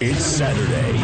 It's 0.00 0.24
Saturday 0.24 0.98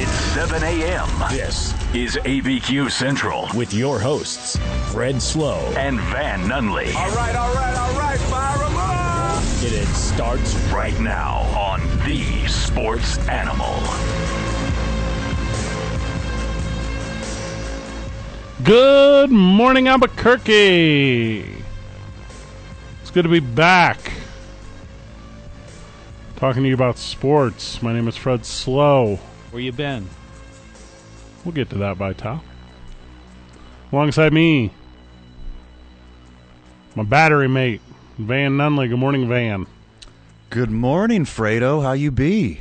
It's 0.00 0.08
7 0.12 0.62
a.m. 0.62 1.08
This 1.32 1.74
is 1.92 2.14
ABQ 2.14 2.88
Central 2.88 3.48
with 3.56 3.74
your 3.74 3.98
hosts, 3.98 4.56
Fred 4.92 5.20
Slow. 5.20 5.58
and 5.76 5.98
Van 6.00 6.38
Nunley. 6.44 6.94
All 6.94 7.10
right, 7.10 7.34
all 7.34 7.52
right, 7.52 7.76
all 7.76 7.98
right, 7.98 8.20
fire 8.20 8.64
'em 8.64 8.76
up! 8.76 9.42
And 9.64 9.72
it 9.74 9.88
starts 9.88 10.54
Right 10.72 10.96
now 11.00 11.38
on 11.58 11.80
The 12.06 12.46
Sports 12.46 13.18
Animal. 13.28 13.74
Good 18.62 19.30
morning, 19.32 19.88
Albuquerque. 19.88 21.40
It's 23.02 23.10
good 23.10 23.22
to 23.24 23.28
be 23.28 23.40
back. 23.40 24.12
Talking 26.40 26.62
to 26.62 26.70
you 26.70 26.74
about 26.74 26.96
sports. 26.96 27.82
My 27.82 27.92
name 27.92 28.08
is 28.08 28.16
Fred 28.16 28.46
Slow. 28.46 29.16
Where 29.50 29.60
you 29.60 29.72
been? 29.72 30.08
We'll 31.44 31.52
get 31.52 31.68
to 31.68 31.76
that 31.76 31.98
by 31.98 32.14
Tal. 32.14 32.42
Alongside 33.92 34.32
me, 34.32 34.72
my 36.94 37.02
battery 37.02 37.46
mate, 37.46 37.82
Van 38.16 38.52
Nunley. 38.52 38.88
Good 38.88 38.98
morning, 38.98 39.28
Van. 39.28 39.66
Good 40.48 40.70
morning, 40.70 41.26
Fredo. 41.26 41.82
How 41.82 41.92
you 41.92 42.10
be? 42.10 42.60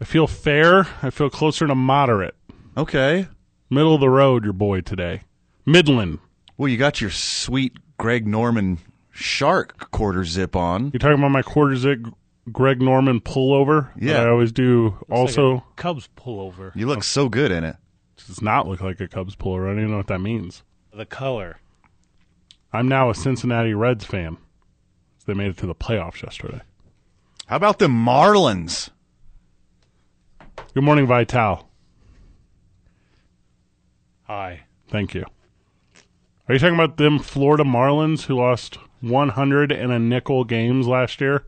I 0.00 0.04
feel 0.04 0.26
fair. 0.26 0.88
I 1.00 1.10
feel 1.10 1.30
closer 1.30 1.68
to 1.68 1.76
moderate. 1.76 2.34
Okay. 2.76 3.28
Middle 3.70 3.94
of 3.94 4.00
the 4.00 4.10
road, 4.10 4.42
your 4.42 4.52
boy 4.52 4.80
today. 4.80 5.20
Midland. 5.64 6.18
Well, 6.56 6.68
you 6.68 6.76
got 6.76 7.00
your 7.00 7.10
sweet 7.10 7.76
Greg 7.98 8.26
Norman 8.26 8.78
shark 9.12 9.92
quarter 9.92 10.24
zip 10.24 10.56
on. 10.56 10.90
You're 10.92 10.98
talking 10.98 11.20
about 11.20 11.30
my 11.30 11.42
quarter 11.42 11.76
zip 11.76 12.00
Greg 12.50 12.82
Norman 12.82 13.20
pullover? 13.20 13.94
that 13.94 14.02
Yeah. 14.02 14.22
I 14.22 14.28
always 14.28 14.50
do. 14.52 14.96
also, 15.10 15.52
Like 15.54 15.62
a 15.62 15.74
Cubs 15.76 16.08
pullover. 16.16 16.74
You 16.74 16.86
look 16.86 17.04
so 17.04 17.28
good 17.28 17.52
in 17.52 17.62
it. 17.64 17.76
does 18.26 18.42
not 18.42 18.66
look 18.66 18.80
like 18.80 19.00
a 19.00 19.08
Cubs 19.08 19.36
pullover. 19.36 19.66
I 19.66 19.70
don't 19.70 19.78
even 19.78 19.90
know 19.92 19.96
what 19.98 20.08
that 20.08 20.20
means. 20.20 20.62
The 20.92 21.06
color. 21.06 21.58
I'm 22.72 22.88
now 22.88 23.10
a 23.10 23.14
Cincinnati 23.14 23.74
Reds 23.74 24.04
fan. 24.04 24.38
They 25.26 25.34
made 25.34 25.50
it 25.50 25.58
to 25.58 25.66
the 25.66 25.74
playoffs 25.74 26.22
yesterday. 26.22 26.62
How 27.46 27.56
about 27.56 27.78
the 27.78 27.86
Marlins? 27.86 28.90
Good 30.74 30.82
morning, 30.82 31.06
Vital. 31.06 31.68
Hi. 34.24 34.62
Thank 34.88 35.14
you. 35.14 35.24
Are 36.48 36.54
you 36.54 36.58
talking 36.58 36.74
about 36.74 36.96
them 36.96 37.18
Florida 37.18 37.64
Marlins 37.64 38.22
who 38.22 38.36
lost 38.36 38.78
100 39.00 39.70
and 39.70 39.92
a 39.92 39.98
nickel 39.98 40.44
games 40.44 40.86
last 40.86 41.20
year 41.20 41.44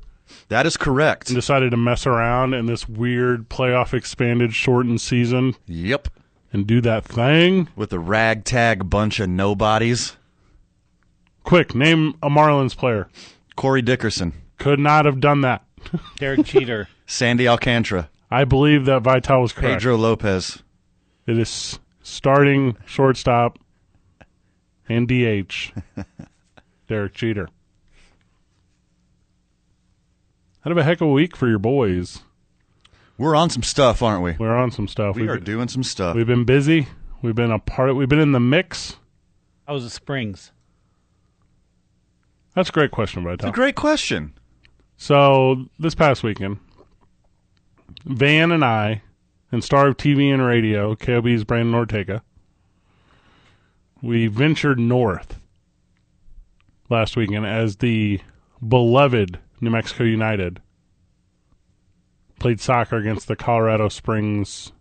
That 0.48 0.66
is 0.66 0.76
correct. 0.76 1.28
and 1.28 1.36
decided 1.36 1.70
to 1.70 1.76
mess 1.76 2.06
around 2.06 2.54
in 2.54 2.66
this 2.66 2.88
weird 2.88 3.48
playoff 3.48 3.92
expanded 3.94 4.54
shortened 4.54 5.00
season 5.00 5.54
Yep. 5.66 6.08
and 6.52 6.66
do 6.66 6.80
that 6.82 7.04
thing? 7.04 7.68
With 7.76 7.90
the 7.90 7.98
ragtag 7.98 8.88
bunch 8.90 9.20
of 9.20 9.28
nobodies. 9.28 10.16
Quick, 11.42 11.74
name 11.74 12.14
a 12.22 12.30
Marlins 12.30 12.76
player. 12.76 13.08
Corey 13.56 13.82
Dickerson, 13.82 14.32
Could 14.58 14.78
not 14.80 15.04
have 15.04 15.20
done 15.20 15.42
that. 15.42 15.62
Derek 16.16 16.46
Cheater. 16.46 16.88
Sandy 17.06 17.46
Alcantara, 17.46 18.08
I 18.30 18.44
believe 18.44 18.86
that 18.86 19.02
Vital 19.02 19.42
was 19.42 19.52
correct. 19.52 19.74
Pedro 19.74 19.96
Lopez. 19.96 20.62
It 21.26 21.38
is 21.38 21.78
starting 22.02 22.76
shortstop 22.86 23.58
and 24.88 25.06
DH. 25.06 25.72
Derek 26.88 27.14
Jeter. 27.14 27.48
Had 30.64 30.70
of 30.70 30.78
a 30.78 30.82
heck 30.82 31.02
of 31.02 31.08
a 31.08 31.10
week 31.10 31.36
for 31.36 31.46
your 31.46 31.58
boys. 31.58 32.22
We're 33.18 33.36
on 33.36 33.50
some 33.50 33.62
stuff, 33.62 34.02
aren't 34.02 34.22
we? 34.22 34.34
We're 34.38 34.56
on 34.56 34.70
some 34.70 34.88
stuff. 34.88 35.14
We 35.14 35.22
we've, 35.22 35.30
are 35.30 35.36
doing 35.38 35.68
some 35.68 35.82
stuff. 35.82 36.16
we've 36.16 36.26
been 36.26 36.44
busy. 36.44 36.88
We've 37.20 37.34
been 37.34 37.50
a 37.50 37.58
part. 37.58 37.90
Of, 37.90 37.96
we've 37.96 38.08
been 38.08 38.18
in 38.18 38.32
the 38.32 38.40
mix. 38.40 38.96
How 39.66 39.74
was 39.74 39.84
the 39.84 39.90
Springs? 39.90 40.52
That's 42.54 42.70
a 42.70 42.72
great 42.72 42.92
question, 42.92 43.22
by 43.22 43.34
It's 43.34 43.42
a 43.42 43.48
Vital. 43.48 43.52
great 43.52 43.74
question. 43.74 44.32
So 44.96 45.66
this 45.78 45.94
past 45.94 46.22
weekend, 46.22 46.58
Van 48.06 48.50
and 48.50 48.64
I, 48.64 49.02
and 49.52 49.62
Star 49.62 49.88
of 49.88 49.98
TV 49.98 50.32
and 50.32 50.42
Radio, 50.42 50.94
KOB's 50.96 51.44
Brandon 51.44 51.74
Ortega, 51.74 52.22
we 54.00 54.28
ventured 54.28 54.78
north 54.78 55.38
last 56.88 57.16
weekend 57.16 57.44
as 57.44 57.76
the 57.76 58.20
beloved 58.66 59.40
New 59.64 59.70
Mexico 59.70 60.04
United 60.04 60.60
played 62.38 62.60
soccer 62.60 62.96
against 62.96 63.28
the 63.28 63.36
Colorado 63.36 63.88
Springs 63.88 64.72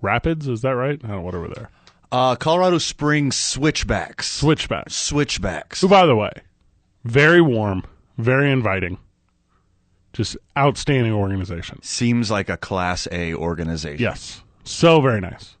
Rapids. 0.00 0.48
Is 0.48 0.62
that 0.62 0.70
right? 0.70 1.00
I 1.04 1.08
don't 1.08 1.16
know 1.16 1.22
what 1.22 1.34
over 1.34 1.48
there. 1.48 1.70
Uh, 2.10 2.36
Colorado 2.36 2.78
Springs 2.78 3.36
Switchbacks. 3.36 4.30
Switchbacks. 4.30 4.96
Switchbacks. 4.96 5.82
Who, 5.82 5.88
by 5.88 6.06
the 6.06 6.16
way, 6.16 6.32
very 7.04 7.42
warm, 7.42 7.84
very 8.16 8.50
inviting, 8.50 8.98
just 10.14 10.36
outstanding 10.56 11.12
organization. 11.12 11.82
Seems 11.82 12.30
like 12.30 12.48
a 12.48 12.56
Class 12.56 13.06
A 13.12 13.34
organization. 13.34 14.02
Yes. 14.02 14.42
So 14.64 15.00
very 15.00 15.20
nice. 15.20 15.56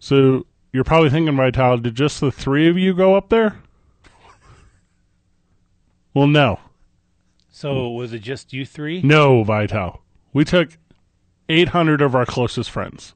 So 0.00 0.46
you're 0.72 0.84
probably 0.84 1.10
thinking, 1.10 1.36
Vital, 1.36 1.78
did 1.78 1.94
just 1.94 2.20
the 2.20 2.32
three 2.32 2.68
of 2.68 2.76
you 2.76 2.94
go 2.94 3.14
up 3.14 3.28
there? 3.28 3.60
Well, 6.14 6.26
no. 6.26 6.60
So 7.50 7.90
was 7.90 8.12
it 8.12 8.20
just 8.20 8.52
you 8.52 8.64
three? 8.64 9.02
No, 9.02 9.44
Vital. 9.44 10.02
We 10.32 10.44
took 10.44 10.78
800 11.48 12.00
of 12.00 12.14
our 12.14 12.24
closest 12.24 12.70
friends. 12.70 13.14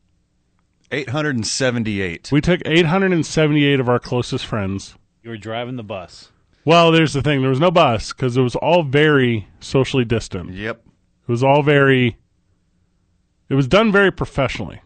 878. 0.90 2.30
We 2.30 2.40
took 2.40 2.60
878 2.64 3.80
of 3.80 3.88
our 3.88 3.98
closest 3.98 4.46
friends. 4.46 4.94
You 5.22 5.30
were 5.30 5.36
driving 5.36 5.76
the 5.76 5.82
bus. 5.82 6.30
Well, 6.64 6.92
there's 6.92 7.12
the 7.12 7.22
thing. 7.22 7.40
There 7.40 7.50
was 7.50 7.60
no 7.60 7.70
bus 7.70 8.12
because 8.12 8.36
it 8.36 8.42
was 8.42 8.56
all 8.56 8.82
very 8.82 9.48
socially 9.60 10.04
distant. 10.04 10.52
Yep. 10.52 10.82
It 10.84 11.30
was 11.30 11.42
all 11.42 11.62
very. 11.62 12.16
It 13.48 13.54
was 13.54 13.66
done 13.66 13.92
very 13.92 14.10
professionally. 14.10 14.80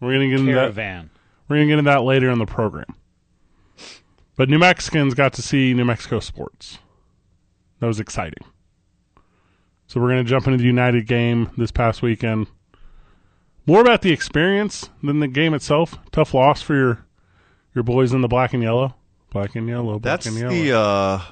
We're 0.00 0.12
gonna 0.14 0.28
get 0.28 0.40
into 0.40 0.52
that. 0.52 0.60
Caravan. 0.60 1.10
We're 1.48 1.56
gonna 1.56 1.66
get 1.66 1.78
into 1.78 1.90
that 1.90 2.02
later 2.02 2.30
in 2.30 2.38
the 2.38 2.46
program. 2.46 2.94
But 4.36 4.48
New 4.48 4.58
Mexicans 4.58 5.14
got 5.14 5.32
to 5.34 5.42
see 5.42 5.74
New 5.74 5.84
Mexico 5.84 6.18
sports. 6.20 6.78
That 7.82 7.88
was 7.88 7.98
exciting. 7.98 8.44
So 9.88 10.00
we're 10.00 10.10
gonna 10.10 10.22
jump 10.22 10.46
into 10.46 10.56
the 10.56 10.64
United 10.64 11.08
game 11.08 11.50
this 11.56 11.72
past 11.72 12.00
weekend. 12.00 12.46
More 13.66 13.80
about 13.80 14.02
the 14.02 14.12
experience 14.12 14.88
than 15.02 15.18
the 15.18 15.26
game 15.26 15.52
itself. 15.52 15.98
Tough 16.12 16.32
loss 16.32 16.62
for 16.62 16.76
your 16.76 17.04
your 17.74 17.82
boys 17.82 18.12
in 18.12 18.20
the 18.20 18.28
black 18.28 18.54
and 18.54 18.62
yellow. 18.62 18.94
Black 19.30 19.56
and 19.56 19.68
yellow. 19.68 19.98
Black 19.98 20.02
That's 20.02 20.26
and 20.26 20.36
yellow. 20.36 20.52
the 20.52 20.78
uh, 20.78 21.22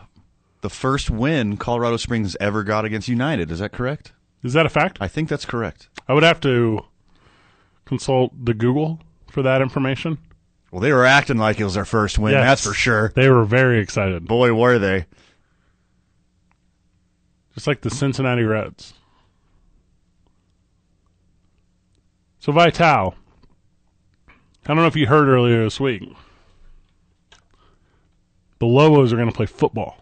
the 0.60 0.70
first 0.70 1.08
win 1.08 1.56
Colorado 1.56 1.96
Springs 1.96 2.36
ever 2.40 2.64
got 2.64 2.84
against 2.84 3.06
United. 3.06 3.52
Is 3.52 3.60
that 3.60 3.70
correct? 3.70 4.10
Is 4.42 4.52
that 4.54 4.66
a 4.66 4.70
fact? 4.70 4.98
I 5.00 5.06
think 5.06 5.28
that's 5.28 5.44
correct. 5.44 5.88
I 6.08 6.14
would 6.14 6.24
have 6.24 6.40
to 6.40 6.80
consult 7.84 8.32
the 8.44 8.54
Google 8.54 8.98
for 9.30 9.42
that 9.42 9.62
information. 9.62 10.18
Well, 10.72 10.80
they 10.80 10.92
were 10.92 11.06
acting 11.06 11.36
like 11.36 11.60
it 11.60 11.64
was 11.64 11.74
their 11.74 11.84
first 11.84 12.18
win. 12.18 12.32
Yes. 12.32 12.44
That's 12.44 12.66
for 12.66 12.74
sure. 12.74 13.12
They 13.14 13.30
were 13.30 13.44
very 13.44 13.80
excited, 13.80 14.26
Boy, 14.26 14.52
were 14.52 14.80
they! 14.80 15.06
Just 17.54 17.66
like 17.66 17.80
the 17.82 17.90
Cincinnati 17.90 18.42
Reds. 18.42 18.94
So 22.38 22.52
Vital, 22.52 23.14
I 24.28 24.32
don't 24.68 24.76
know 24.76 24.86
if 24.86 24.96
you 24.96 25.06
heard 25.06 25.28
earlier 25.28 25.62
this 25.64 25.78
week. 25.78 26.02
The 28.58 28.66
Lobos 28.66 29.12
are 29.12 29.16
going 29.16 29.28
to 29.28 29.34
play 29.34 29.46
football. 29.46 29.98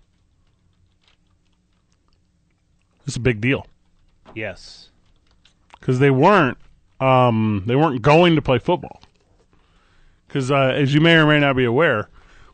It's 3.07 3.17
a 3.17 3.21
big 3.21 3.41
deal 3.41 3.67
Yes. 4.35 4.91
because 5.81 5.99
they 5.99 6.11
weren't 6.11 6.59
um, 7.01 7.63
they 7.67 7.77
weren't 7.77 8.03
going 8.03 8.35
to 8.37 8.43
play 8.43 8.59
football. 8.59 9.01
Because 10.27 10.51
uh, 10.51 10.73
as 10.75 10.93
you 10.93 11.01
may 11.01 11.15
or 11.17 11.27
may 11.27 11.39
not 11.41 11.57
be 11.57 11.65
aware, 11.65 12.09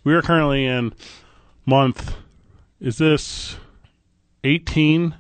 we 0.04 0.14
are 0.14 0.22
currently 0.22 0.64
in 0.66 0.92
month. 1.66 2.14
Is 2.80 2.98
this 2.98 3.56
eighteen 4.44 5.16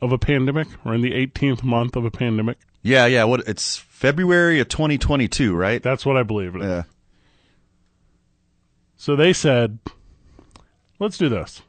of 0.00 0.12
a 0.12 0.18
pandemic? 0.18 0.68
We're 0.84 0.94
in 0.94 1.02
the 1.02 1.14
eighteenth 1.14 1.62
month 1.62 1.96
of 1.96 2.04
a 2.04 2.10
pandemic. 2.10 2.58
Yeah, 2.82 3.06
yeah. 3.06 3.24
What? 3.24 3.46
It's 3.46 3.76
February 3.76 4.60
of 4.60 4.68
2022, 4.68 5.54
right? 5.54 5.82
That's 5.82 6.06
what 6.06 6.16
I 6.16 6.22
believe 6.22 6.56
it 6.56 6.62
is. 6.62 6.66
yeah. 6.68 6.82
So 8.96 9.16
they 9.16 9.32
said, 9.32 9.78
"Let's 10.98 11.18
do 11.18 11.28
this." 11.28 11.62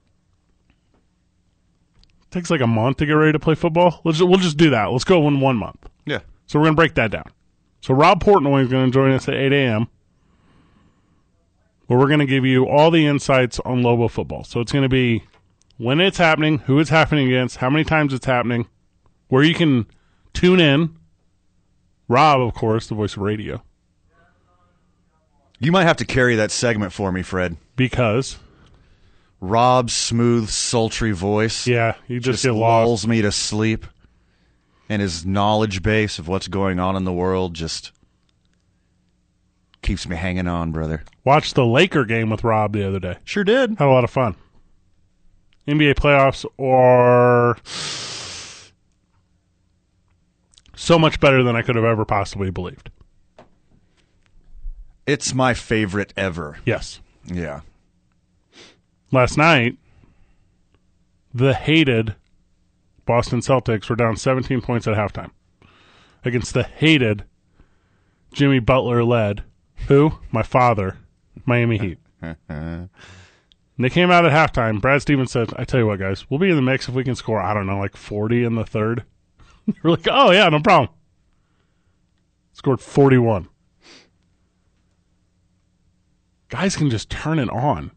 takes 2.30 2.50
like 2.50 2.62
a 2.62 2.68
month 2.68 2.96
to 2.96 3.06
get 3.06 3.12
ready 3.12 3.34
to 3.34 3.40
play 3.40 3.56
football. 3.56 4.00
Let's 4.06 4.22
we'll 4.22 4.38
just 4.40 4.56
do 4.56 4.70
that. 4.70 4.86
Let's 4.86 5.04
go 5.04 5.28
in 5.28 5.42
one 5.42 5.58
month. 5.58 5.90
Yeah. 6.06 6.20
So 6.48 6.60
we're 6.60 6.68
gonna 6.68 6.78
break 6.78 6.96
that 6.96 7.12
down. 7.12 7.26
So 7.82 7.96
Rob 7.96 8.24
Portnoy 8.24 8.64
is 8.64 8.70
going 8.70 8.86
to 8.86 8.92
join 8.92 9.12
us 9.12 9.28
at 9.28 9.34
8 9.34 9.52
a.m. 9.52 9.88
Where 11.88 11.98
we're 12.00 12.08
going 12.08 12.20
to 12.20 12.28
give 12.28 12.46
you 12.46 12.68
all 12.68 12.92
the 12.92 13.06
insights 13.06 13.60
on 13.62 13.82
Lobo 13.82 14.08
football. 14.08 14.44
So 14.44 14.62
it's 14.62 14.72
going 14.72 14.84
to 14.84 14.90
be 14.90 15.24
when 15.78 16.00
it's 16.00 16.18
happening, 16.18 16.60
who 16.60 16.80
it's 16.80 16.90
happening 16.90 17.28
against, 17.28 17.58
how 17.58 17.70
many 17.70 17.84
times 17.84 18.14
it's 18.14 18.26
happening, 18.26 18.68
where 19.28 19.44
you 19.44 19.54
can 19.54 19.86
tune 20.34 20.60
in. 20.60 20.96
Rob, 22.08 22.42
of 22.42 22.54
course, 22.54 22.88
the 22.88 22.96
voice 22.96 23.14
of 23.16 23.22
radio, 23.22 23.64
You 25.60 25.72
might 25.72 25.84
have 25.86 25.98
to 25.98 26.06
carry 26.06 26.36
that 26.36 26.52
segment 26.52 26.92
for 26.92 27.12
me, 27.12 27.22
Fred. 27.22 27.56
because 27.76 28.38
Rob's 29.40 29.94
smooth, 29.94 30.50
sultry 30.50 31.14
voice 31.14 31.66
yeah, 31.66 31.96
you 32.08 32.20
just, 32.20 32.44
just 32.44 32.56
lulls 32.56 33.08
me 33.08 33.22
to 33.22 33.32
sleep, 33.32 33.86
and 34.90 35.02
his 35.02 35.26
knowledge 35.26 35.82
base 35.82 36.20
of 36.20 36.28
what's 36.28 36.48
going 36.50 36.80
on 36.80 36.96
in 36.98 37.06
the 37.06 37.14
world 37.14 37.54
just 37.54 37.92
keeps 39.82 40.08
me 40.08 40.16
hanging 40.16 40.48
on, 40.48 40.72
brother. 40.72 41.04
Watched 41.24 41.56
the 41.56 41.66
Laker 41.66 42.04
game 42.06 42.30
with 42.30 42.44
Rob 42.44 42.74
the 42.74 42.86
other 42.88 43.00
day. 43.00 43.18
Sure 43.24 43.44
did. 43.44 43.72
Had 43.80 43.88
a 43.88 43.92
lot 43.92 44.04
of 44.04 44.10
fun. 44.12 44.36
NBA 45.68 45.96
playoffs 45.96 46.46
are 46.60 47.58
so 50.76 50.98
much 50.98 51.20
better 51.20 51.44
than 51.44 51.56
I 51.56 51.62
could 51.62 51.76
have 51.76 51.86
ever 51.86 52.06
possibly 52.06 52.50
believed. 52.50 52.90
It's 55.06 55.34
my 55.34 55.54
favorite 55.54 56.14
ever. 56.18 56.60
Yes. 56.66 57.00
Yeah. 57.26 57.62
Last 59.12 59.38
night, 59.38 59.78
the 61.34 61.54
hated 61.54 62.16
Boston 63.06 63.40
Celtics 63.40 63.90
were 63.90 63.96
down 63.96 64.16
17 64.16 64.62
points 64.62 64.88
at 64.88 64.96
halftime 64.96 65.32
against 66.24 66.54
the 66.54 66.64
hated 66.64 67.26
Jimmy 68.34 68.60
Butler 68.60 69.04
led, 69.04 69.44
who? 69.88 70.14
My 70.32 70.44
father, 70.44 70.98
Miami 71.46 71.78
Heat. 71.78 71.98
And 73.82 73.90
they 73.90 73.96
came 73.96 74.12
out 74.12 74.28
at 74.28 74.32
halftime. 74.32 74.80
Brad 74.80 75.02
Stevens 75.02 75.32
said, 75.32 75.52
I 75.58 75.64
tell 75.64 75.80
you 75.80 75.88
what, 75.88 75.98
guys, 75.98 76.30
we'll 76.30 76.40
be 76.40 76.52
in 76.52 76.56
the 76.56 76.62
mix 76.62 76.88
if 76.88 76.94
we 76.94 77.04
can 77.04 77.16
score, 77.16 77.42
I 77.42 77.52
don't 77.56 77.66
know, 77.66 77.80
like 77.80 77.98
40 77.98 78.44
in 78.44 78.54
the 78.54 78.64
third. 78.64 79.06
We're 79.82 79.90
like, 79.90 80.08
oh, 80.08 80.30
yeah, 80.30 80.48
no 80.50 80.60
problem. 80.60 80.92
Scored 82.54 82.80
41. 82.80 83.50
Guys 86.50 86.76
can 86.76 86.92
just 86.92 87.10
turn 87.10 87.40
it 87.40 87.50
on. 87.50 87.90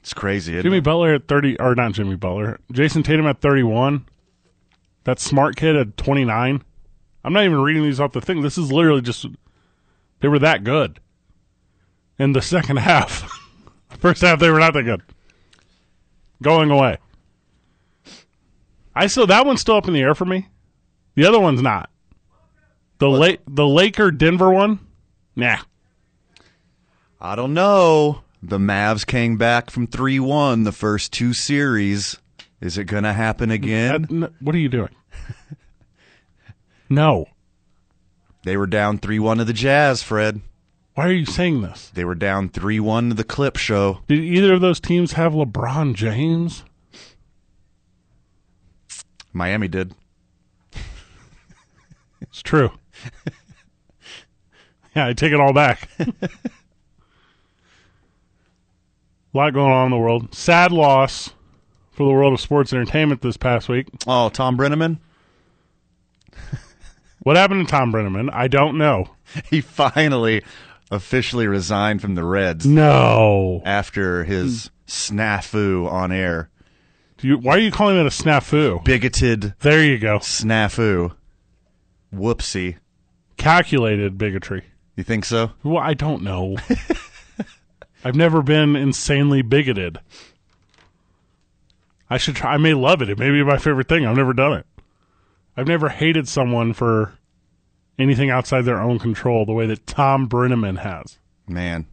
It's 0.00 0.12
crazy. 0.12 0.60
Jimmy 0.60 0.76
it? 0.76 0.84
Butler 0.84 1.14
at 1.14 1.26
30, 1.26 1.58
or 1.58 1.74
not 1.74 1.92
Jimmy 1.92 2.16
Butler, 2.16 2.60
Jayson 2.70 3.02
Tatum 3.02 3.26
at 3.26 3.40
31. 3.40 4.04
That 5.04 5.18
smart 5.18 5.56
kid 5.56 5.74
at 5.74 5.96
29. 5.96 6.62
I'm 7.24 7.32
not 7.32 7.44
even 7.44 7.62
reading 7.62 7.84
these 7.84 7.98
off 7.98 8.12
the 8.12 8.20
thing. 8.20 8.42
This 8.42 8.58
is 8.58 8.70
literally 8.70 9.00
just, 9.00 9.24
they 10.20 10.28
were 10.28 10.38
that 10.40 10.64
good. 10.64 11.00
In 12.18 12.34
the 12.34 12.42
second 12.42 12.76
half, 12.80 13.26
first 14.00 14.20
half, 14.20 14.38
they 14.38 14.50
were 14.50 14.58
not 14.58 14.74
that 14.74 14.82
good. 14.82 15.00
Going 16.42 16.70
away. 16.70 16.98
I 18.94 19.06
still, 19.06 19.26
that 19.26 19.46
one's 19.46 19.60
still 19.60 19.76
up 19.76 19.86
in 19.88 19.94
the 19.94 20.00
air 20.00 20.14
for 20.14 20.24
me. 20.24 20.48
The 21.14 21.26
other 21.26 21.40
one's 21.40 21.62
not. 21.62 21.90
The 22.98 23.08
late 23.08 23.40
the 23.48 23.66
Laker 23.66 24.10
Denver 24.10 24.50
one, 24.52 24.78
nah. 25.34 25.58
I 27.20 27.34
don't 27.34 27.54
know. 27.54 28.22
The 28.42 28.58
Mavs 28.58 29.06
came 29.06 29.36
back 29.36 29.70
from 29.70 29.86
3 29.86 30.20
1 30.20 30.64
the 30.64 30.72
first 30.72 31.12
two 31.12 31.32
series. 31.32 32.18
Is 32.60 32.76
it 32.76 32.84
going 32.84 33.04
to 33.04 33.12
happen 33.12 33.50
again? 33.50 34.02
That- 34.02 34.10
n- 34.10 34.34
what 34.40 34.54
are 34.54 34.58
you 34.58 34.68
doing? 34.68 34.94
no. 36.90 37.26
They 38.44 38.56
were 38.56 38.66
down 38.66 38.98
3 38.98 39.18
1 39.18 39.38
to 39.38 39.44
the 39.44 39.52
Jazz, 39.52 40.02
Fred. 40.02 40.40
Why 41.00 41.06
are 41.06 41.12
you 41.12 41.24
saying 41.24 41.62
this? 41.62 41.90
They 41.94 42.04
were 42.04 42.14
down 42.14 42.50
3 42.50 42.78
1 42.78 43.08
to 43.08 43.14
the 43.14 43.24
Clip 43.24 43.56
Show. 43.56 44.00
Did 44.06 44.18
either 44.18 44.52
of 44.52 44.60
those 44.60 44.78
teams 44.78 45.12
have 45.12 45.32
LeBron 45.32 45.94
James? 45.94 46.62
Miami 49.32 49.66
did. 49.66 49.94
It's 52.20 52.42
true. 52.42 52.72
yeah, 54.94 55.06
I 55.06 55.14
take 55.14 55.32
it 55.32 55.40
all 55.40 55.54
back. 55.54 55.88
A 55.98 56.12
lot 59.32 59.54
going 59.54 59.72
on 59.72 59.86
in 59.86 59.92
the 59.92 59.96
world. 59.96 60.34
Sad 60.34 60.70
loss 60.70 61.30
for 61.92 62.04
the 62.04 62.12
world 62.12 62.34
of 62.34 62.40
sports 62.40 62.74
entertainment 62.74 63.22
this 63.22 63.38
past 63.38 63.70
week. 63.70 63.86
Oh, 64.06 64.28
Tom 64.28 64.58
Brennaman? 64.58 64.98
What 67.22 67.36
happened 67.36 67.66
to 67.66 67.70
Tom 67.70 67.90
Brennaman? 67.90 68.28
I 68.34 68.48
don't 68.48 68.76
know. 68.76 69.08
He 69.48 69.60
finally 69.60 70.42
officially 70.90 71.46
resigned 71.46 72.00
from 72.02 72.14
the 72.14 72.24
Reds 72.24 72.66
No. 72.66 73.62
after 73.64 74.24
his 74.24 74.70
snafu 74.86 75.90
on 75.90 76.10
air. 76.12 76.50
Do 77.18 77.28
you, 77.28 77.36
why 77.38 77.56
are 77.56 77.60
you 77.60 77.70
calling 77.70 77.96
it 77.98 78.06
a 78.06 78.10
snafu? 78.10 78.82
Bigoted 78.84 79.54
There 79.60 79.84
you 79.84 79.98
go. 79.98 80.18
snafu. 80.18 81.14
Whoopsie. 82.14 82.76
Calculated 83.36 84.18
bigotry. 84.18 84.64
You 84.96 85.04
think 85.04 85.24
so? 85.24 85.52
Well, 85.62 85.78
I 85.82 85.94
don't 85.94 86.22
know. 86.22 86.56
I've 88.04 88.16
never 88.16 88.42
been 88.42 88.74
insanely 88.76 89.42
bigoted. 89.42 89.98
I 92.08 92.16
should 92.18 92.36
try. 92.36 92.54
I 92.54 92.56
may 92.56 92.74
love 92.74 93.02
it. 93.02 93.10
It 93.10 93.18
may 93.18 93.30
be 93.30 93.44
my 93.44 93.58
favorite 93.58 93.88
thing. 93.88 94.04
I've 94.06 94.16
never 94.16 94.32
done 94.32 94.54
it. 94.54 94.66
I've 95.56 95.68
never 95.68 95.88
hated 95.90 96.26
someone 96.28 96.72
for 96.72 97.12
anything 98.02 98.30
outside 98.30 98.62
their 98.62 98.80
own 98.80 98.98
control 98.98 99.44
the 99.44 99.52
way 99.52 99.66
that 99.66 99.86
Tom 99.86 100.28
Brennaman 100.28 100.78
has. 100.78 101.18
Man. 101.46 101.86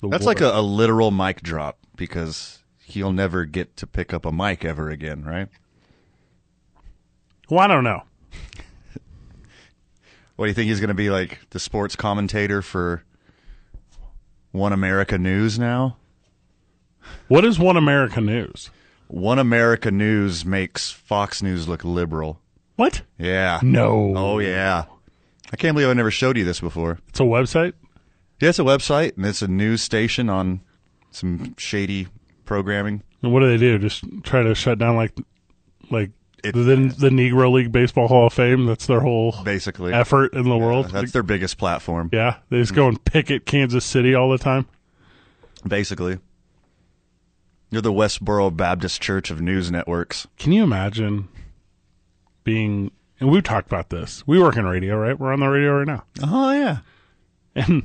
The 0.00 0.08
That's 0.08 0.26
like 0.26 0.40
a, 0.40 0.50
a 0.50 0.60
literal 0.60 1.10
mic 1.10 1.42
drop 1.42 1.78
because 1.96 2.62
he'll 2.82 3.12
never 3.12 3.44
get 3.44 3.76
to 3.78 3.86
pick 3.86 4.12
up 4.12 4.26
a 4.26 4.32
mic 4.32 4.64
ever 4.64 4.90
again, 4.90 5.24
right? 5.24 5.48
Well, 7.48 7.60
I 7.60 7.66
don't 7.66 7.84
know. 7.84 8.02
What 10.36 10.44
do 10.44 10.48
you 10.50 10.54
think 10.54 10.68
he's 10.68 10.80
going 10.80 10.88
to 10.88 10.94
be 10.94 11.08
like 11.08 11.40
the 11.50 11.58
sports 11.58 11.96
commentator 11.96 12.60
for 12.60 13.04
One 14.52 14.72
America 14.72 15.16
News 15.16 15.58
now? 15.58 15.96
What 17.28 17.44
is 17.44 17.58
One 17.58 17.76
America 17.76 18.20
News? 18.20 18.70
One 19.08 19.38
America 19.38 19.90
News 19.90 20.44
makes 20.44 20.90
Fox 20.90 21.42
News 21.42 21.68
look 21.68 21.84
liberal. 21.84 22.40
What? 22.76 23.02
Yeah. 23.18 23.60
No. 23.62 24.12
Oh 24.16 24.38
yeah. 24.38 24.84
I 25.52 25.56
can't 25.56 25.74
believe 25.74 25.88
I 25.88 25.92
never 25.94 26.10
showed 26.10 26.36
you 26.36 26.44
this 26.44 26.60
before. 26.60 26.98
It's 27.08 27.20
a 27.20 27.24
website? 27.24 27.72
Yeah, 28.40 28.50
it's 28.50 28.58
a 28.58 28.62
website 28.62 29.16
and 29.16 29.24
it's 29.26 29.42
a 29.42 29.48
news 29.48 29.82
station 29.82 30.28
on 30.28 30.60
some 31.10 31.54
shady 31.56 32.08
programming. 32.44 33.02
And 33.22 33.32
what 33.32 33.40
do 33.40 33.48
they 33.48 33.56
do? 33.56 33.78
Just 33.78 34.04
try 34.24 34.42
to 34.42 34.54
shut 34.54 34.78
down 34.78 34.96
like 34.96 35.16
like 35.90 36.10
It- 36.44 36.52
the 36.52 36.62
the 36.62 37.08
Negro 37.10 37.50
League 37.50 37.72
Baseball 37.72 38.08
Hall 38.08 38.26
of 38.26 38.32
Fame? 38.34 38.66
That's 38.66 38.86
their 38.86 39.00
whole 39.00 39.34
Basically, 39.42 39.92
effort 39.94 40.34
in 40.34 40.44
the 40.48 40.58
world. 40.58 40.90
that's 40.90 41.12
their 41.12 41.22
biggest 41.22 41.56
platform. 41.58 42.10
Yeah, 42.12 42.36
they 42.50 42.58
just 42.58 42.74
go 42.74 42.88
and 42.88 43.02
picket 43.04 43.46
Kansas 43.46 43.84
City 43.84 44.14
all 44.14 44.30
the 44.30 44.38
time. 44.38 44.66
Basically, 45.66 46.18
you're 47.70 47.82
the 47.82 47.92
Westboro 47.92 48.54
Baptist 48.54 49.00
Church 49.00 49.30
of 49.30 49.40
news 49.40 49.70
networks. 49.70 50.26
Can 50.38 50.52
you 50.52 50.62
imagine 50.62 51.28
being? 52.46 52.90
And 53.20 53.30
we've 53.30 53.42
talked 53.42 53.66
about 53.66 53.90
this. 53.90 54.26
We 54.26 54.40
work 54.40 54.56
in 54.56 54.64
radio, 54.64 54.96
right? 54.96 55.18
We're 55.18 55.32
on 55.34 55.40
the 55.40 55.48
radio 55.48 55.76
right 55.78 55.86
now. 55.86 56.04
Oh 56.22 56.52
yeah. 56.52 56.78
And 57.54 57.82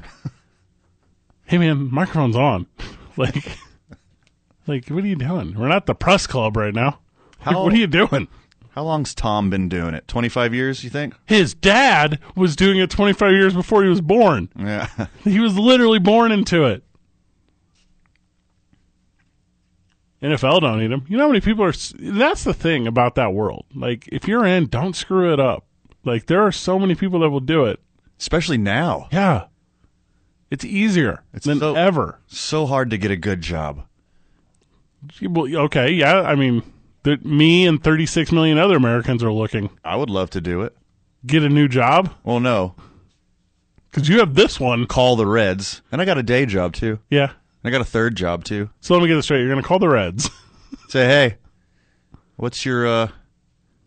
hey, 1.45 1.57
man, 1.57 1.91
microphone's 1.91 2.35
on. 2.37 2.67
like, 3.17 3.57
like, 4.67 4.87
what 4.87 5.03
are 5.03 5.07
you 5.07 5.15
doing? 5.17 5.55
We're 5.57 5.67
not 5.67 5.85
the 5.85 5.95
press 5.95 6.27
club 6.27 6.55
right 6.55 6.73
now. 6.73 6.99
Like, 7.45 7.55
How- 7.55 7.63
what 7.63 7.73
are 7.73 7.77
you 7.77 7.87
doing? 7.87 8.27
How 8.71 8.83
long's 8.83 9.13
Tom 9.13 9.49
been 9.49 9.67
doing 9.67 9.93
it? 9.93 10.07
Twenty 10.07 10.29
five 10.29 10.53
years, 10.53 10.81
you 10.85 10.89
think? 10.89 11.13
His 11.25 11.53
dad 11.53 12.19
was 12.37 12.55
doing 12.55 12.79
it 12.79 12.89
25 12.89 13.31
years 13.33 13.53
before 13.53 13.83
he 13.83 13.89
was 13.89 13.99
born. 13.99 14.47
Yeah. 14.57 14.87
He 15.25 15.39
was 15.41 15.57
literally 15.57 15.99
born 15.99 16.31
into 16.31 16.63
it. 16.65 16.81
NFL 20.21 20.61
don't 20.61 20.79
need 20.79 20.91
him. 20.91 21.03
You 21.07 21.17
know 21.17 21.23
how 21.23 21.29
many 21.29 21.41
people 21.41 21.63
are. 21.65 21.73
That's 21.99 22.43
the 22.43 22.53
thing 22.53 22.85
about 22.87 23.15
that 23.15 23.33
world. 23.33 23.65
Like, 23.73 24.07
if 24.11 24.27
you're 24.27 24.45
in, 24.45 24.67
don't 24.67 24.95
screw 24.95 25.33
it 25.33 25.39
up. 25.39 25.65
Like, 26.05 26.27
there 26.27 26.41
are 26.43 26.51
so 26.51 26.77
many 26.77 26.93
people 26.95 27.19
that 27.21 27.29
will 27.29 27.39
do 27.39 27.65
it. 27.65 27.79
Especially 28.19 28.57
now. 28.57 29.07
Yeah. 29.11 29.45
It's 30.51 30.63
easier 30.65 31.23
It's 31.33 31.45
than 31.45 31.59
so- 31.59 31.75
ever. 31.75 32.19
So 32.27 32.65
hard 32.67 32.89
to 32.91 32.97
get 32.97 33.09
a 33.09 33.15
good 33.15 33.41
job. 33.41 33.83
Well, 35.21 35.55
okay, 35.65 35.89
yeah. 35.91 36.21
I 36.21 36.35
mean, 36.35 36.61
the, 37.03 37.17
me 37.23 37.65
and 37.65 37.83
36 37.83 38.31
million 38.31 38.57
other 38.59 38.75
Americans 38.75 39.23
are 39.23 39.31
looking. 39.31 39.69
I 39.83 39.95
would 39.95 40.09
love 40.11 40.29
to 40.31 40.41
do 40.41 40.61
it. 40.61 40.75
Get 41.25 41.43
a 41.43 41.49
new 41.49 41.67
job? 41.67 42.13
Well, 42.23 42.39
no. 42.39 42.75
Because 43.89 44.07
you 44.07 44.19
have 44.19 44.35
this 44.35 44.59
one. 44.59 44.85
Call 44.85 45.15
the 45.15 45.25
Reds. 45.25 45.81
And 45.91 45.99
I 46.01 46.05
got 46.05 46.17
a 46.19 46.23
day 46.23 46.45
job 46.45 46.73
too. 46.73 46.99
Yeah. 47.09 47.31
I 47.63 47.69
got 47.69 47.81
a 47.81 47.85
third 47.85 48.15
job 48.15 48.43
too. 48.43 48.69
So 48.81 48.93
let 48.95 49.01
me 49.03 49.07
get 49.07 49.15
this 49.15 49.25
straight. 49.25 49.39
You're 49.39 49.49
going 49.49 49.61
to 49.61 49.67
call 49.67 49.79
the 49.79 49.87
Reds. 49.89 50.29
Say, 50.89 51.05
hey, 51.05 51.37
what's 52.37 52.65
your 52.65 52.87
uh 52.87 53.07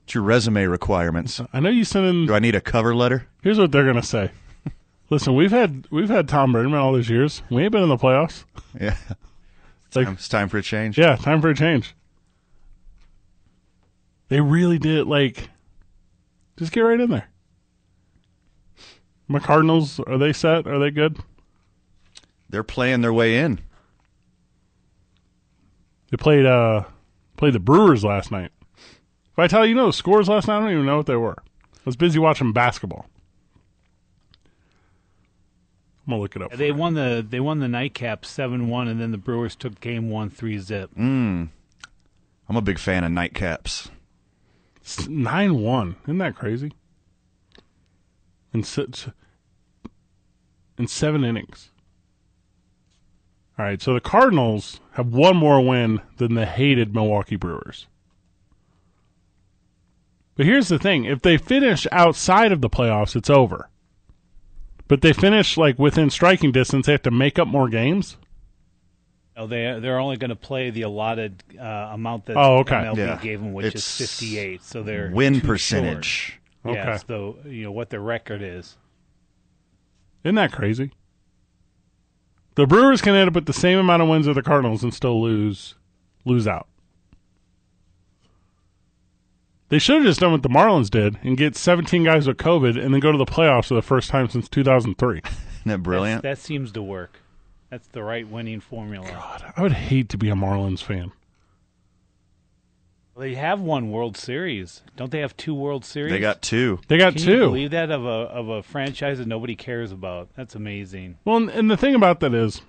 what's 0.03 0.15
your 0.15 0.23
resume 0.23 0.65
requirements? 0.67 1.41
I 1.53 1.61
know 1.61 1.71
you 1.71 1.85
sent 1.85 2.07
in 2.07 2.27
Do 2.27 2.35
I 2.35 2.39
need 2.39 2.55
a 2.55 2.61
cover 2.61 2.95
letter? 2.95 3.27
Here's 3.43 3.59
what 3.59 3.73
they're 3.73 3.85
gonna 3.85 4.03
say. 4.03 4.31
Listen, 5.11 5.35
we've 5.35 5.51
had 5.51 5.87
we've 5.91 6.09
had 6.09 6.29
Tom 6.29 6.53
Brennan 6.53 6.75
all 6.75 6.93
these 6.95 7.11
years. 7.11 7.43
We 7.51 7.63
ain't 7.63 7.73
been 7.73 7.83
in 7.83 7.89
the 7.89 7.97
playoffs. 7.99 8.45
Yeah. 8.81 8.97
It's 9.87 9.95
like, 9.97 10.09
It's 10.09 10.29
time 10.29 10.49
for 10.49 10.59
a 10.59 10.63
change. 10.63 10.99
yeah, 10.99 11.15
time 11.17 11.41
for 11.41 11.49
a 11.51 11.55
change. 11.55 11.95
They 14.29 14.41
really 14.41 14.79
did. 14.79 15.07
Like, 15.07 15.49
just 16.57 16.73
get 16.73 16.81
right 16.81 16.99
in 16.99 17.11
there. 17.11 17.29
My 19.29 19.39
Cardinals, 19.39 20.01
are 20.01 20.19
they 20.19 20.33
set? 20.33 20.67
Are 20.67 20.79
they 20.79 20.91
good? 20.91 21.19
They're 22.55 22.63
playing 22.63 23.01
their 23.01 23.13
way 23.13 23.39
in. 23.39 23.59
They 26.13 26.17
played 26.17 26.47
uh 26.47 26.85
played 27.37 27.53
the 27.53 27.59
Brewers 27.59 28.05
last 28.05 28.31
night. 28.31 28.53
If 29.33 29.39
I 29.41 29.49
tell 29.49 29.65
you, 29.65 29.71
you 29.71 29.75
know 29.75 29.89
the 29.89 29.93
scores 29.93 30.29
last 30.29 30.47
night, 30.47 30.59
I 30.59 30.61
don't 30.61 30.71
even 30.71 30.87
know 30.87 30.99
what 30.99 31.07
they 31.07 31.17
were. 31.17 31.37
I 31.41 31.81
was 31.85 31.97
busy 31.97 32.21
watching 32.21 32.53
basketball. 32.53 33.07
I'm 36.07 36.13
gonna 36.13 36.23
look 36.23 36.37
it 36.37 36.43
up. 36.43 36.53
They 36.53 36.71
won 36.71 36.95
the 36.95 37.27
they 37.29 37.41
won 37.41 37.59
the 37.59 37.67
nightcap 37.67 38.25
seven 38.25 38.69
one, 38.69 38.87
and 38.87 39.01
then 39.01 39.11
the 39.11 39.19
Brewers 39.19 39.57
took 39.57 39.81
game 39.81 40.09
one 40.09 40.31
three 40.31 40.59
zip. 40.59 40.93
I'm 40.97 41.51
a 42.49 42.63
big 42.63 42.79
fan 42.79 43.03
of 43.03 43.11
nightcaps. 43.11 43.91
Nine 45.09 45.57
one. 45.57 45.97
Isn't 46.05 46.19
that 46.19 46.37
crazy? 46.37 46.71
In 48.53 48.63
six, 48.63 49.09
in 50.79 50.87
seven 50.87 51.25
innings. 51.25 51.73
All 53.59 53.65
right, 53.65 53.81
so 53.81 53.95
the 53.95 54.01
Cardinals 54.01 54.81
have 54.93 55.13
one 55.15 55.37
more 55.37 55.61
win 55.65 56.01
than 56.17 56.35
the 56.35 56.45
hated 56.47 56.93
Milwaukee 56.95 57.37
Brewers. 57.37 57.87
But 60.37 60.47
here's 60.47 60.69
the 60.69 60.79
thing: 60.79 61.05
if 61.05 61.23
they 61.23 61.37
finish 61.37 61.87
outside 61.93 62.51
of 62.51 62.61
the 62.61 62.71
playoffs, 62.71 63.15
it's 63.15 63.31
over. 63.31 63.69
But 64.89 65.01
they 65.01 65.13
finish 65.13 65.57
like 65.57 65.79
within 65.79 66.11
striking 66.11 66.51
distance, 66.53 66.87
they 66.87 66.93
have 66.93 67.03
to 67.03 67.11
make 67.13 67.39
up 67.39 67.47
more 67.49 67.69
games. 67.69 68.17
Oh, 69.37 69.47
they 69.47 69.79
they're 69.81 69.99
only 70.01 70.17
going 70.17 70.31
to 70.31 70.37
play 70.37 70.71
the 70.71 70.83
allotted 70.83 71.43
uh, 71.59 71.63
amount 71.93 72.27
that 72.27 72.37
Oh, 72.37 72.59
okay. 72.59 72.75
MLB 72.75 72.97
Yeah. 72.99 73.21
gave 73.23 73.41
them, 73.41 73.53
which 73.53 73.67
It's 73.67 74.01
is 74.01 74.11
fifty 74.11 74.39
eight. 74.39 74.63
So 74.65 74.83
they're 74.83 75.11
Win 75.13 75.41
percentage. 75.41 76.05
short. 76.07 76.41
Okay. 76.77 76.85
Yes, 76.85 77.05
though 77.05 77.37
you 77.45 77.63
know 77.65 77.73
what 77.73 77.91
their 77.91 78.01
record 78.01 78.43
is. 78.43 78.77
Isn't 80.25 80.35
that 80.37 80.53
crazy? 80.53 80.91
The 82.57 82.67
Brewers 82.67 83.03
can 83.03 83.15
end 83.15 83.29
up 83.29 83.35
with 83.35 83.47
the 83.47 83.53
same 83.53 83.79
amount 83.79 84.03
of 84.03 84.09
wins 84.09 84.29
as 84.29 84.37
the 84.37 84.43
Cardinals 84.43 84.85
and 84.85 84.95
still 84.95 85.21
lose 85.21 85.75
lose 86.25 86.47
out. 86.47 86.69
They 89.71 89.79
should 89.79 89.97
have 89.97 90.05
just 90.05 90.21
done 90.21 90.33
what 90.33 90.43
the 90.43 90.49
Marlins 90.49 90.89
did 90.89 91.19
and 91.23 91.37
get 91.37 91.57
17 91.57 92.05
guys 92.05 92.29
with 92.29 92.37
COVID 92.37 92.83
and 92.83 92.95
then 92.95 93.01
go 93.01 93.11
to 93.11 93.19
the 93.19 93.25
playoffs 93.25 93.67
for 93.67 93.75
the 93.75 93.83
first 93.83 94.09
time 94.09 94.29
since 94.29 94.49
2003. 94.49 95.19
Isn't 95.25 95.35
that 95.65 95.83
brilliant? 95.83 96.23
That 96.23 96.39
seems 96.39 96.71
to 96.73 96.83
work. 96.83 97.19
That's 97.71 97.89
the 97.89 98.03
right 98.03 98.29
winning 98.29 98.61
formula. 98.61 99.09
God, 99.09 99.53
I 99.57 99.63
would 99.63 99.73
hate 99.73 100.09
to 100.11 100.19
be 100.19 100.29
a 100.29 100.35
Marlins 100.35 100.83
fan. 100.83 101.11
Well, 103.15 103.23
they 103.29 103.35
have 103.35 103.61
one 103.61 103.91
World 103.93 104.17
Series. 104.17 104.83
Don't 104.97 105.13
they 105.13 105.21
have 105.21 105.37
two 105.37 105.55
World 105.55 105.85
Series? 105.85 106.11
they 106.13 106.19
got 106.19 106.43
two. 106.43 106.81
They 106.89 106.99
got 106.99 107.15
Can 107.15 107.23
two. 107.23 107.33
you 107.33 107.39
believe 107.41 107.71
that 107.71 107.91
of 107.91 108.05
a 108.05 108.09
of 108.09 108.49
a 108.49 108.63
franchise 108.63 109.19
that 109.19 109.29
nobody 109.29 109.55
cares 109.55 109.93
about? 109.93 110.31
That's 110.37 110.55
amazing. 110.57 111.19
Well, 111.25 111.37
and- 111.37 111.51
and 111.51 111.71
the 111.71 111.77
thing 111.77 111.95
about 111.95 112.19
that 112.21 112.35
is, 112.35 112.63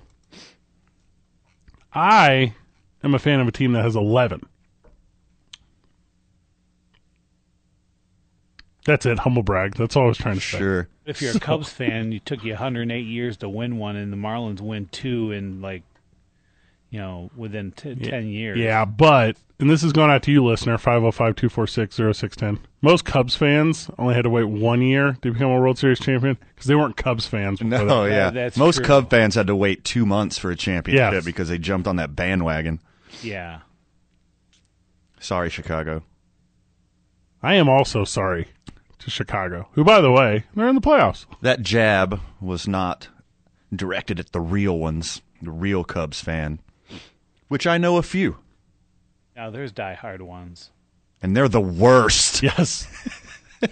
I 1.94 2.54
am 3.04 3.16
a 3.16 3.20
fan 3.20 3.40
of 3.40 3.48
a 3.48 3.52
team 3.52 3.72
that 3.74 3.84
has 3.84 3.96
11. 3.96 4.42
That's 8.86 9.08
it. 9.08 9.18
Humble 9.20 9.42
brag. 9.42 9.76
That's 9.76 9.96
all 9.96 10.04
I 10.04 10.08
was 10.10 10.18
trying 10.20 10.36
to 10.36 10.42
say. 10.42 10.60
Sure. 10.60 10.88
If 11.08 11.20
you're 11.22 11.36
a 11.36 11.40
Cubs 11.40 11.70
fan, 11.74 12.12
you 12.12 12.20
took 12.20 12.44
you 12.44 12.52
108 12.52 13.00
years 13.02 13.38
to 13.38 13.50
win 13.50 13.80
one, 13.80 13.96
and 13.96 14.14
the 14.14 14.18
Marlins 14.18 14.62
win 14.62 14.88
two 14.92 15.32
in 15.32 15.60
like, 15.60 15.82
you 16.96 17.02
know, 17.02 17.30
within 17.36 17.74
t- 17.74 17.94
10 17.94 18.28
years. 18.30 18.58
Yeah, 18.58 18.86
but 18.86 19.36
and 19.60 19.70
this 19.70 19.84
is 19.84 19.92
going 19.92 20.10
out 20.10 20.24
to 20.24 20.32
you, 20.32 20.46
listener, 20.46 20.78
505-246-0610. 20.78 22.60
Most 22.82 23.04
Cubs 23.04 23.36
fans 23.36 23.90
only 23.98 24.16
had 24.16 24.22
to 24.24 24.30
wait 24.30 24.46
one 24.46 24.82
year 24.82 25.18
to 25.22 25.34
become 25.34 25.52
a 25.52 25.60
World 25.60 25.78
Series 25.78 26.00
champion 26.00 26.38
because 26.54 26.68
they 26.68 26.76
weren't 26.76 26.96
Cubs 26.96 27.26
fans. 27.28 27.60
before 27.60 27.86
No, 27.86 28.04
that. 28.06 28.10
yeah. 28.12 28.30
that's 28.30 28.56
Most 28.58 28.78
true. 28.78 28.86
Cub 28.86 29.10
fans 29.10 29.36
had 29.36 29.48
to 29.48 29.56
wait 29.58 29.84
two 29.84 30.06
months 30.06 30.38
for 30.38 30.52
a 30.52 30.56
championship 30.56 31.14
Yes. 31.14 31.26
because 31.26 31.50
they 31.50 31.58
jumped 31.58 31.86
on 31.86 31.98
that 31.98 32.16
bandwagon. 32.16 32.80
Yeah. 33.22 33.60
Sorry, 35.20 35.50
Chicago. 35.50 36.04
I 37.44 37.56
am 37.56 37.68
also 37.68 38.06
sorry 38.06 38.48
to 39.00 39.10
Chicago, 39.10 39.68
who, 39.74 39.84
by 39.84 40.00
the 40.00 40.12
way, 40.12 40.46
they're 40.56 40.70
in 40.70 40.76
the 40.76 40.82
playoffs. 40.82 41.26
That 41.42 41.62
jab 41.62 42.22
was 42.40 42.70
not 42.70 43.10
directed 43.76 44.18
at 44.20 44.32
the 44.32 44.40
real 44.40 44.80
ones, 44.80 45.22
the 45.42 45.52
real 45.52 45.84
Cubs 45.84 46.22
fan, 46.22 46.60
which 47.48 47.66
I 47.68 47.78
know 47.78 47.98
a 47.98 48.04
few, 48.04 48.38
Now 49.36 49.50
there's 49.50 49.72
diehard 49.74 50.22
ones. 50.22 50.72
and 51.22 51.36
they're 51.36 51.48
the 51.50 51.62
worst. 51.62 52.42
Yes, 52.44 52.88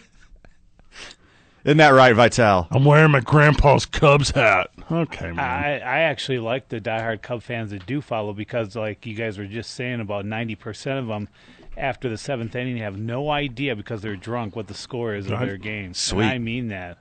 Isn't 1.66 1.78
that 1.78 1.92
right, 1.92 2.14
Vital? 2.14 2.68
I'm 2.72 2.84
wearing 2.84 3.12
my 3.12 3.22
grandpa's 3.22 3.86
Cubs 3.86 4.32
hat. 4.32 4.70
Okay, 4.92 5.28
man. 5.32 5.40
I, 5.40 5.76
I 5.80 6.00
actually 6.02 6.40
like 6.40 6.68
the 6.68 6.82
diehard 6.82 7.22
Cub 7.22 7.42
fans 7.42 7.72
that 7.72 7.86
do 7.86 8.02
follow 8.02 8.34
because, 8.34 8.76
like 8.76 9.06
you 9.06 9.16
guys 9.16 9.38
were 9.38 9.46
just 9.46 9.72
saying, 9.72 10.02
about 10.02 10.26
90% 10.26 11.00
of 11.00 11.08
them 11.08 11.30
after 11.78 12.10
the 12.10 12.18
seventh 12.18 12.54
inning 12.54 12.78
have 12.78 12.98
no 12.98 13.30
idea 13.30 13.78
because 13.78 14.02
they're 14.02 14.18
drunk 14.18 14.58
what 14.58 14.68
the 14.68 14.74
score 14.74 15.16
is 15.16 15.30
of 15.32 15.40
their 15.40 15.56
game. 15.58 15.94
Sweet. 15.94 16.24
And 16.26 16.32
I 16.34 16.38
mean 16.38 16.68
that. 16.68 16.98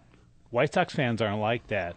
White 0.50 0.72
Sox 0.72 0.94
fans 0.94 1.20
aren't 1.20 1.40
like 1.40 1.66
that. 1.66 1.96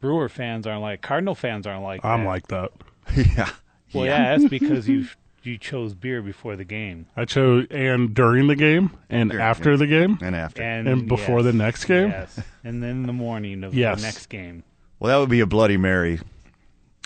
Brewer 0.00 0.28
fans 0.28 0.66
aren't 0.66 0.82
like. 0.82 1.00
Cardinal 1.00 1.34
fans 1.34 1.66
aren't 1.66 1.82
like 1.82 2.02
that. 2.02 2.08
I'm 2.08 2.24
that. 2.24 2.28
like 2.28 2.46
that. 2.48 2.70
yeah. 3.16 3.50
Well, 3.92 4.06
yeah, 4.06 4.36
that's 4.36 4.48
because 4.48 4.88
you 4.88 5.06
you 5.42 5.56
chose 5.58 5.94
beer 5.94 6.20
before 6.20 6.54
the 6.54 6.64
game 6.64 7.06
I 7.16 7.24
chose 7.24 7.66
and 7.70 8.12
during 8.14 8.46
the 8.46 8.56
game 8.56 8.90
and 9.08 9.30
During- 9.30 9.42
after 9.44 9.76
the 9.76 9.86
game. 9.86 10.18
And 10.20 10.36
after. 10.36 10.62
and, 10.62 10.86
And 10.86 11.08
before 11.08 11.38
yes, 11.38 11.44
the 11.44 11.52
next 11.54 11.84
game? 11.86 12.08
Yes, 12.10 12.40
and 12.62 12.82
then 12.82 13.04
the 13.04 13.12
morning 13.14 13.64
of 13.64 13.74
Yes. 13.74 14.00
the 14.00 14.06
next 14.06 14.26
game. 14.26 14.64
Well, 14.98 15.08
that 15.10 15.18
would 15.18 15.30
be 15.30 15.40
a 15.40 15.46
Bloody 15.46 15.78
Mary 15.78 16.20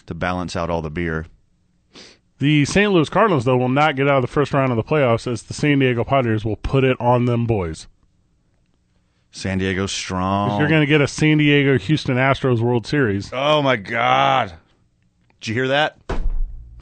to 0.06 0.14
balance 0.14 0.56
out 0.56 0.68
all 0.68 0.82
the 0.82 0.90
beer. 0.90 1.26
The 2.38 2.64
St. 2.64 2.92
Louis 2.92 3.08
Cardinals, 3.08 3.44
though, 3.44 3.56
will 3.56 3.68
not 3.68 3.94
get 3.94 4.08
out 4.08 4.16
of 4.16 4.22
the 4.22 4.26
first 4.28 4.52
round 4.52 4.72
of 4.72 4.76
the 4.76 4.82
playoffs 4.82 5.30
as 5.30 5.44
the 5.44 5.54
San 5.54 5.78
Diego 5.78 6.02
Padres 6.02 6.44
will 6.44 6.56
put 6.56 6.82
it 6.82 7.00
on 7.00 7.26
them 7.26 7.46
boys. 7.46 7.86
San 9.30 9.58
Diego 9.58 9.86
strong. 9.86 10.58
You're 10.58 10.68
going 10.68 10.80
to 10.80 10.86
get 10.86 11.00
a 11.00 11.06
San 11.08 11.38
Diego 11.38 11.78
Houston 11.78 12.16
Astros 12.16 12.60
World 12.60 12.86
Series. 12.86 13.30
Oh 13.32 13.62
my 13.62 13.76
God! 13.76 14.52
Did 15.40 15.48
you 15.48 15.54
hear 15.54 15.68
that? 15.68 15.96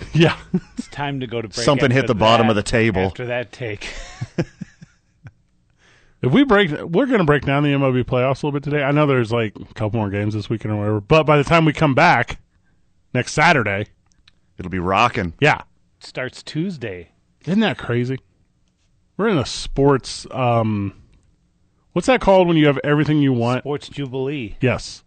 Yeah. 0.15 0.37
It's 0.77 0.89
time 0.89 1.21
to 1.21 1.27
go 1.27 1.41
to 1.43 1.49
break. 1.49 1.65
Something 1.65 1.91
hit 1.91 2.07
the 2.07 2.15
bottom 2.15 2.49
of 2.51 2.57
the 2.57 2.63
table. 2.63 3.03
After 3.03 3.27
that 3.27 3.53
take. 3.53 3.89
If 6.21 6.31
we 6.33 6.45
break, 6.45 6.71
we're 6.71 7.07
going 7.07 7.19
to 7.19 7.25
break 7.25 7.43
down 7.43 7.65
the 7.65 7.71
MLB 7.71 8.05
playoffs 8.05 8.43
a 8.43 8.47
little 8.47 8.53
bit 8.53 8.63
today. 8.63 8.85
I 8.85 8.93
know 8.93 9.07
there's 9.07 9.33
like 9.33 9.57
a 9.59 9.75
couple 9.75 9.99
more 9.99 10.09
games 10.09 10.35
this 10.35 10.49
weekend 10.49 10.73
or 10.73 10.77
whatever, 10.77 11.01
but 11.01 11.25
by 11.25 11.37
the 11.37 11.43
time 11.43 11.65
we 11.65 11.73
come 11.73 11.97
back 11.97 12.39
next 13.13 13.33
Saturday, 13.33 13.87
It'll 14.57 14.71
be 14.71 14.79
rocking. 14.79 15.33
yeah, 15.41 15.63
starts 15.99 16.43
Tuesday. 16.45 17.11
isn't 17.45 17.59
that 17.59 17.77
crazy? 17.77 18.21
We're 19.17 19.31
in 19.31 19.39
a 19.39 19.45
sports. 19.47 20.25
um 20.31 20.95
What's 21.93 22.07
that 22.07 22.21
called 22.21 22.47
when 22.47 22.57
you 22.57 22.69
have 22.69 22.79
everything 22.85 23.19
you 23.19 23.33
want? 23.33 23.63
Sports 23.63 23.89
Jubilee. 23.89 24.57
Yes. 24.61 25.03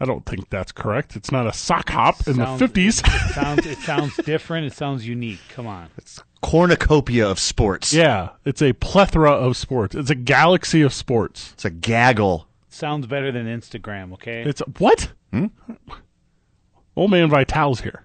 I 0.00 0.06
don't 0.06 0.24
think 0.24 0.48
that's 0.48 0.72
correct. 0.72 1.14
It's 1.14 1.30
not 1.30 1.46
a 1.46 1.52
sock 1.52 1.90
hop 1.90 2.26
in 2.26 2.36
Sounds- 2.36 2.58
the 2.58 2.66
fifties. 2.66 3.00
It 3.04 3.04
sounds 3.34 3.66
it 3.66 3.78
sounds 3.78 4.16
different. 4.16 4.66
It 4.66 4.72
sounds 4.72 5.06
unique. 5.06 5.40
Come 5.50 5.66
on. 5.66 5.88
It's 5.98 6.22
cornucopia 6.42 7.28
of 7.28 7.38
sports. 7.38 7.92
yeah, 7.92 8.30
it's 8.46 8.62
a 8.62 8.72
plethora 8.72 9.30
of 9.30 9.56
sports. 9.58 9.94
It's 9.94 10.08
a 10.10 10.14
galaxy 10.14 10.80
of 10.82 10.94
sports. 10.94 11.50
It's 11.52 11.64
a 11.66 11.70
gaggle. 11.70 12.46
Sounds 12.70 13.06
better 13.06 13.30
than 13.30 13.46
Instagram. 13.46 14.12
Okay. 14.14 14.42
It's 14.42 14.60
what? 14.78 15.12
Hmm? 15.32 15.46
Old 16.96 17.10
man 17.10 17.28
Vital's 17.28 17.80
here. 17.82 18.04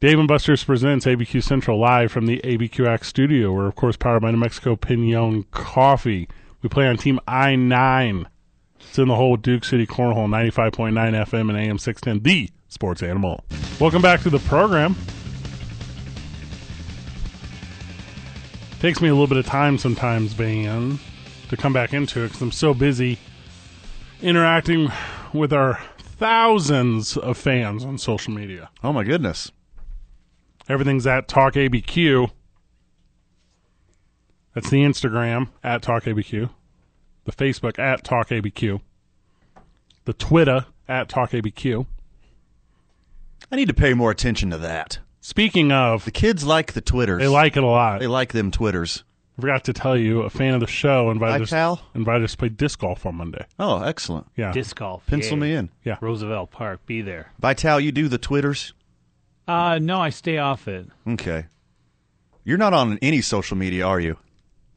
Dave 0.00 0.18
and 0.20 0.28
Buster's 0.28 0.62
presents 0.62 1.06
ABQ 1.06 1.42
Central 1.42 1.78
live 1.80 2.12
from 2.12 2.26
the 2.26 2.40
ABQX 2.44 3.04
studio. 3.04 3.52
We're 3.52 3.66
of 3.66 3.74
course 3.74 3.96
powered 3.96 4.22
by 4.22 4.30
New 4.30 4.36
Mexico 4.36 4.76
Pinon 4.76 5.42
Coffee. 5.50 6.28
We 6.62 6.68
play 6.68 6.86
on 6.86 6.96
Team 6.98 7.18
I 7.26 7.56
nine. 7.56 8.28
It's 8.80 8.98
in 8.98 9.08
the 9.08 9.16
whole 9.16 9.36
Duke 9.36 9.64
City 9.64 9.86
Cornhole, 9.86 10.28
ninety 10.30 10.50
five 10.50 10.72
point 10.72 10.94
nine 10.94 11.12
FM 11.12 11.48
and 11.50 11.58
AM 11.58 11.78
six 11.78 12.00
ten, 12.00 12.20
the 12.22 12.50
sports 12.68 13.02
animal. 13.02 13.44
Welcome 13.80 14.02
back 14.02 14.22
to 14.22 14.30
the 14.30 14.38
program. 14.40 14.96
Takes 18.80 19.00
me 19.00 19.08
a 19.08 19.12
little 19.12 19.26
bit 19.26 19.38
of 19.38 19.46
time 19.46 19.76
sometimes, 19.76 20.32
Van, 20.34 21.00
to 21.48 21.56
come 21.56 21.72
back 21.72 21.92
into 21.92 22.20
it 22.22 22.28
because 22.28 22.42
I'm 22.42 22.52
so 22.52 22.74
busy 22.74 23.18
interacting 24.22 24.90
with 25.32 25.52
our 25.52 25.80
thousands 25.98 27.16
of 27.16 27.36
fans 27.36 27.84
on 27.84 27.98
social 27.98 28.32
media. 28.32 28.70
Oh 28.84 28.92
my 28.92 29.02
goodness. 29.04 29.50
Everything's 30.68 31.06
at 31.06 31.28
Talk 31.28 31.54
ABQ. 31.54 32.30
That's 34.54 34.70
the 34.70 34.78
Instagram 34.82 35.48
at 35.62 35.82
Talk 35.82 36.04
ABQ, 36.04 36.50
the 37.28 37.44
Facebook 37.44 37.78
at 37.78 38.02
TalkABQ, 38.04 38.80
the 40.04 40.12
Twitter 40.14 40.66
at 40.88 41.08
TalkABQ. 41.08 41.86
I 43.52 43.56
need 43.56 43.68
to 43.68 43.74
pay 43.74 43.94
more 43.94 44.10
attention 44.10 44.50
to 44.50 44.58
that. 44.58 44.98
Speaking 45.20 45.70
of, 45.72 46.04
The 46.04 46.10
kids 46.10 46.44
like 46.44 46.72
the 46.72 46.80
Twitters. 46.80 47.20
they 47.20 47.28
like 47.28 47.56
it 47.56 47.62
a 47.62 47.66
lot. 47.66 48.00
They 48.00 48.06
like 48.06 48.32
them 48.32 48.50
Twitters. 48.50 49.04
I 49.36 49.40
forgot 49.40 49.64
to 49.64 49.72
tell 49.72 49.96
you, 49.96 50.22
a 50.22 50.30
fan 50.30 50.54
of 50.54 50.60
the 50.60 50.66
show 50.66 51.10
invited 51.10 51.42
us, 51.42 51.50
Vital? 51.50 51.80
invited 51.94 52.24
us 52.24 52.32
to 52.32 52.38
play 52.38 52.48
disc 52.48 52.80
golf 52.80 53.06
on 53.06 53.14
Monday. 53.16 53.44
Oh, 53.58 53.82
excellent. 53.82 54.26
Yeah. 54.36 54.50
Disc 54.52 54.76
golf. 54.76 55.06
Pencil 55.06 55.34
yay. 55.34 55.40
me 55.40 55.52
in. 55.54 55.70
yeah. 55.84 55.96
Roosevelt 56.00 56.50
Park. 56.50 56.84
Be 56.86 57.02
there. 57.02 57.30
Vital, 57.38 57.78
you 57.78 57.92
do 57.92 58.08
the 58.08 58.18
Twitters? 58.18 58.72
Uh, 59.46 59.78
no, 59.80 60.00
I 60.00 60.10
stay 60.10 60.38
off 60.38 60.66
it. 60.66 60.88
Okay. 61.06 61.46
You're 62.44 62.58
not 62.58 62.72
on 62.74 62.98
any 63.00 63.20
social 63.20 63.56
media, 63.56 63.86
are 63.86 64.00
you? 64.00 64.16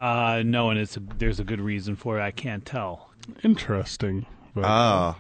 Uh, 0.01 0.41
no, 0.43 0.72
and 0.72 0.79
it's 0.79 0.98
a, 0.98 1.00
there's 1.20 1.39
a 1.39 1.43
good 1.43 1.62
reason 1.62 1.96
for 1.96 2.20
it. 2.20 2.24
I 2.24 2.31
can't 2.31 2.65
tell. 2.65 3.12
Interesting. 3.43 4.25
But- 4.55 4.65
Ah. 4.65 5.17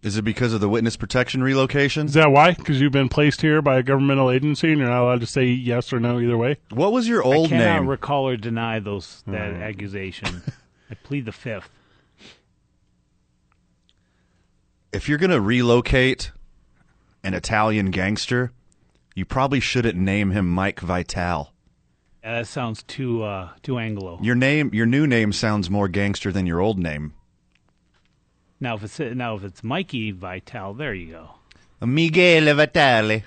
Is 0.00 0.16
it 0.16 0.22
because 0.22 0.52
of 0.54 0.60
the 0.60 0.68
witness 0.68 0.96
protection 0.96 1.42
relocation? 1.42 2.06
Is 2.06 2.14
that 2.14 2.30
why? 2.30 2.52
Because 2.52 2.80
you've 2.80 2.92
been 2.92 3.08
placed 3.08 3.40
here 3.40 3.60
by 3.60 3.78
a 3.78 3.82
governmental 3.82 4.30
agency 4.30 4.70
and 4.70 4.78
you're 4.78 4.88
not 4.88 5.02
allowed 5.02 5.20
to 5.22 5.26
say 5.26 5.44
yes 5.46 5.92
or 5.92 5.98
no 5.98 6.20
either 6.20 6.38
way? 6.38 6.56
What 6.70 6.92
was 6.92 7.08
your 7.08 7.20
old 7.24 7.46
I 7.46 7.48
cannot 7.48 7.80
name? 7.80 7.88
recall 7.88 8.28
or 8.28 8.36
deny 8.36 8.78
those 8.78 9.24
that 9.26 9.54
accusation. 9.54 10.40
I 10.90 10.94
plead 10.94 11.24
the 11.26 11.32
fifth. 11.32 11.68
if 14.92 15.08
you're 15.08 15.18
going 15.18 15.30
to 15.32 15.40
relocate 15.40 16.30
an 17.24 17.34
Italian 17.34 17.90
gangster, 17.90 18.52
you 19.16 19.24
probably 19.24 19.60
shouldn't 19.60 19.98
name 19.98 20.30
him 20.30 20.48
Mike 20.48 20.80
Vital. 20.80 21.52
Yeah, 22.22 22.38
that 22.40 22.46
sounds 22.46 22.82
too 22.82 23.22
uh, 23.22 23.50
too 23.62 23.78
Anglo. 23.78 24.18
Your 24.22 24.34
name, 24.34 24.70
your 24.72 24.86
new 24.86 25.06
name 25.06 25.32
sounds 25.32 25.70
more 25.70 25.88
gangster 25.88 26.32
than 26.32 26.46
your 26.46 26.60
old 26.60 26.78
name. 26.78 27.14
Now 28.60 28.74
if 28.74 28.82
it's 28.82 28.98
now 28.98 29.36
if 29.36 29.44
it's 29.44 29.62
Mikey 29.62 30.10
Vital, 30.10 30.74
there 30.74 30.94
you 30.94 31.12
go. 31.12 31.30
Miguel 31.86 32.52
Vitale. 32.54 33.22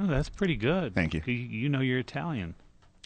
Oh, 0.00 0.06
that's 0.06 0.28
pretty 0.28 0.56
good. 0.56 0.94
Thank 0.94 1.14
you. 1.14 1.22
You, 1.24 1.32
you 1.32 1.68
know 1.68 1.80
you're 1.80 1.98
Italian. 2.00 2.54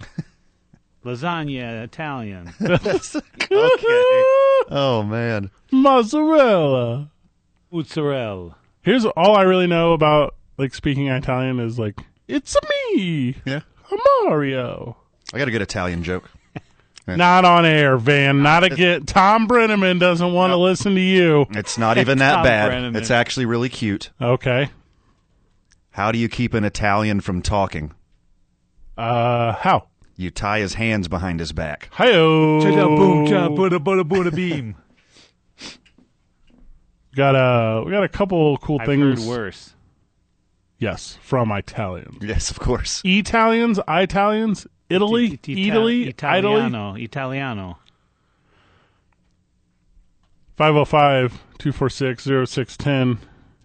Lasagna 1.05 1.83
Italian. 1.85 2.53
Okay. 3.53 4.23
Oh 4.71 5.05
man. 5.07 5.51
Mozzarella. 5.71 7.11
Mozzarella. 7.71 8.57
Here's 8.81 9.05
all 9.05 9.37
I 9.37 9.43
really 9.43 9.67
know 9.67 9.93
about 9.93 10.35
like 10.57 10.73
speaking 10.75 11.09
Italian 11.09 11.61
is 11.61 11.79
like 11.79 12.01
it's 12.29 12.57
me, 12.95 13.35
Yeah. 13.45 13.61
Mario. 14.25 14.97
I 15.33 15.39
got 15.39 15.49
a 15.49 15.51
good 15.51 15.63
Italian 15.63 16.03
joke. 16.03 16.31
Not 17.07 17.45
on 17.45 17.65
air, 17.67 17.97
Van. 17.97 18.43
Not 18.43 18.65
again. 18.65 19.05
Tom 19.07 19.47
Brennaman 19.49 19.99
doesn't 19.99 20.33
want 20.33 20.53
to 20.53 20.57
listen 20.57 20.95
to 20.95 21.01
you. 21.01 21.47
It's 21.51 21.77
not 21.77 21.99
even 21.99 22.19
that 22.19 22.35
Tom 22.37 22.45
bad. 22.45 22.71
Brennaman. 22.71 22.97
It's 22.97 23.11
actually 23.11 23.47
really 23.47 23.69
cute. 23.69 24.11
Okay. 24.21 24.71
How 25.91 26.13
do 26.13 26.19
you 26.19 26.29
keep 26.29 26.55
an 26.55 26.65
Italian 26.65 27.21
from 27.21 27.43
talking? 27.43 27.93
Uh, 28.97 29.53
how? 29.55 29.89
You 30.17 30.31
tie 30.31 30.61
his 30.61 30.75
hands 30.75 31.09
behind 31.09 31.41
his 31.41 31.53
back. 31.53 31.89
Hi-yo. 31.93 32.61
boom, 32.61 33.27
cha, 33.27 33.49
buda, 33.49 33.81
buda, 33.81 34.05
buda, 34.05 34.31
beam. 34.37 34.77
Got 37.15 37.35
a 37.35 37.83
we 37.85 37.91
got 37.91 38.05
a 38.05 38.09
couple 38.09 38.57
cool 38.59 38.79
I've 38.81 38.87
things. 38.87 39.19
heard 39.25 39.29
worse. 39.29 39.75
Yes, 40.83 41.17
from 41.23 41.53
Italians. 41.53 42.19
Yes, 42.23 42.51
of 42.51 42.59
course. 42.59 43.03
Italians, 43.05 43.79
Italians, 43.87 44.67
Italy, 44.91 45.27
It- 45.35 45.49
it- 45.49 45.53
Italy, 45.53 45.69
Italy. 45.69 46.09
Italiano, 46.09 46.95
Italiano. 46.97 47.79
505-246-0610. 50.59 53.19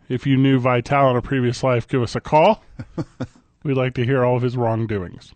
If 0.09 0.25
you 0.27 0.37
knew 0.37 0.57
Vital 0.59 1.09
in 1.11 1.17
a 1.17 1.21
previous 1.21 1.61
life, 1.63 1.85
give 1.87 2.01
us 2.01 2.15
a 2.15 2.21
call. 2.21 2.63
We'd 3.63 3.75
like 3.77 3.93
to 3.95 4.05
hear 4.05 4.23
all 4.23 4.37
of 4.37 4.43
his 4.43 4.55
wrongdoings. 4.55 5.33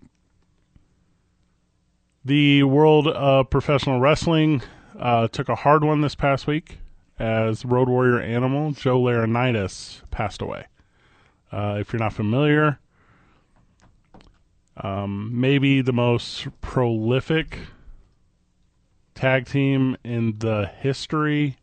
The 2.24 2.62
world 2.64 3.08
of 3.08 3.50
professional 3.50 4.00
wrestling 4.00 4.62
uh, 5.00 5.28
took 5.30 5.50
a 5.50 5.56
hard 5.56 5.84
one 5.84 6.02
this 6.02 6.14
past 6.16 6.46
week 6.48 6.78
as 7.20 7.66
Road 7.66 7.90
Warrior 7.90 8.20
Animal 8.22 8.72
Joe 8.72 9.02
Laurinaitis 9.02 10.02
passed 10.12 10.42
away. 10.44 10.66
Uh, 11.52 11.78
if 11.80 11.92
you're 11.92 12.00
not 12.00 12.14
familiar, 12.14 12.80
um, 14.78 15.40
maybe 15.40 15.82
the 15.82 15.94
most 15.94 16.48
prolific 16.62 17.60
tag 19.16 19.46
team 19.46 19.98
in 20.04 20.38
the 20.40 20.70
history 20.80 21.58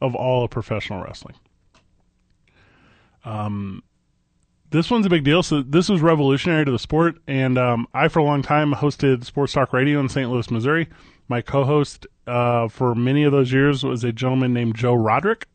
of 0.00 0.14
all 0.14 0.44
of 0.44 0.50
professional 0.50 1.02
wrestling. 1.02 1.34
Um, 3.24 3.82
this 4.70 4.90
one's 4.90 5.06
a 5.06 5.10
big 5.10 5.24
deal. 5.24 5.42
So 5.42 5.62
this 5.62 5.88
was 5.88 6.00
revolutionary 6.00 6.64
to 6.64 6.70
the 6.70 6.78
sport, 6.78 7.16
and 7.26 7.56
um, 7.56 7.86
I, 7.94 8.08
for 8.08 8.18
a 8.18 8.24
long 8.24 8.42
time, 8.42 8.72
hosted 8.72 9.24
Sports 9.24 9.52
Talk 9.52 9.72
Radio 9.72 10.00
in 10.00 10.08
St. 10.08 10.30
Louis, 10.30 10.50
Missouri. 10.50 10.88
My 11.28 11.40
co-host 11.40 12.06
uh, 12.26 12.68
for 12.68 12.94
many 12.94 13.24
of 13.24 13.32
those 13.32 13.52
years 13.52 13.82
was 13.82 14.04
a 14.04 14.12
gentleman 14.12 14.52
named 14.52 14.74
Joe 14.76 14.94
Roderick, 14.94 15.46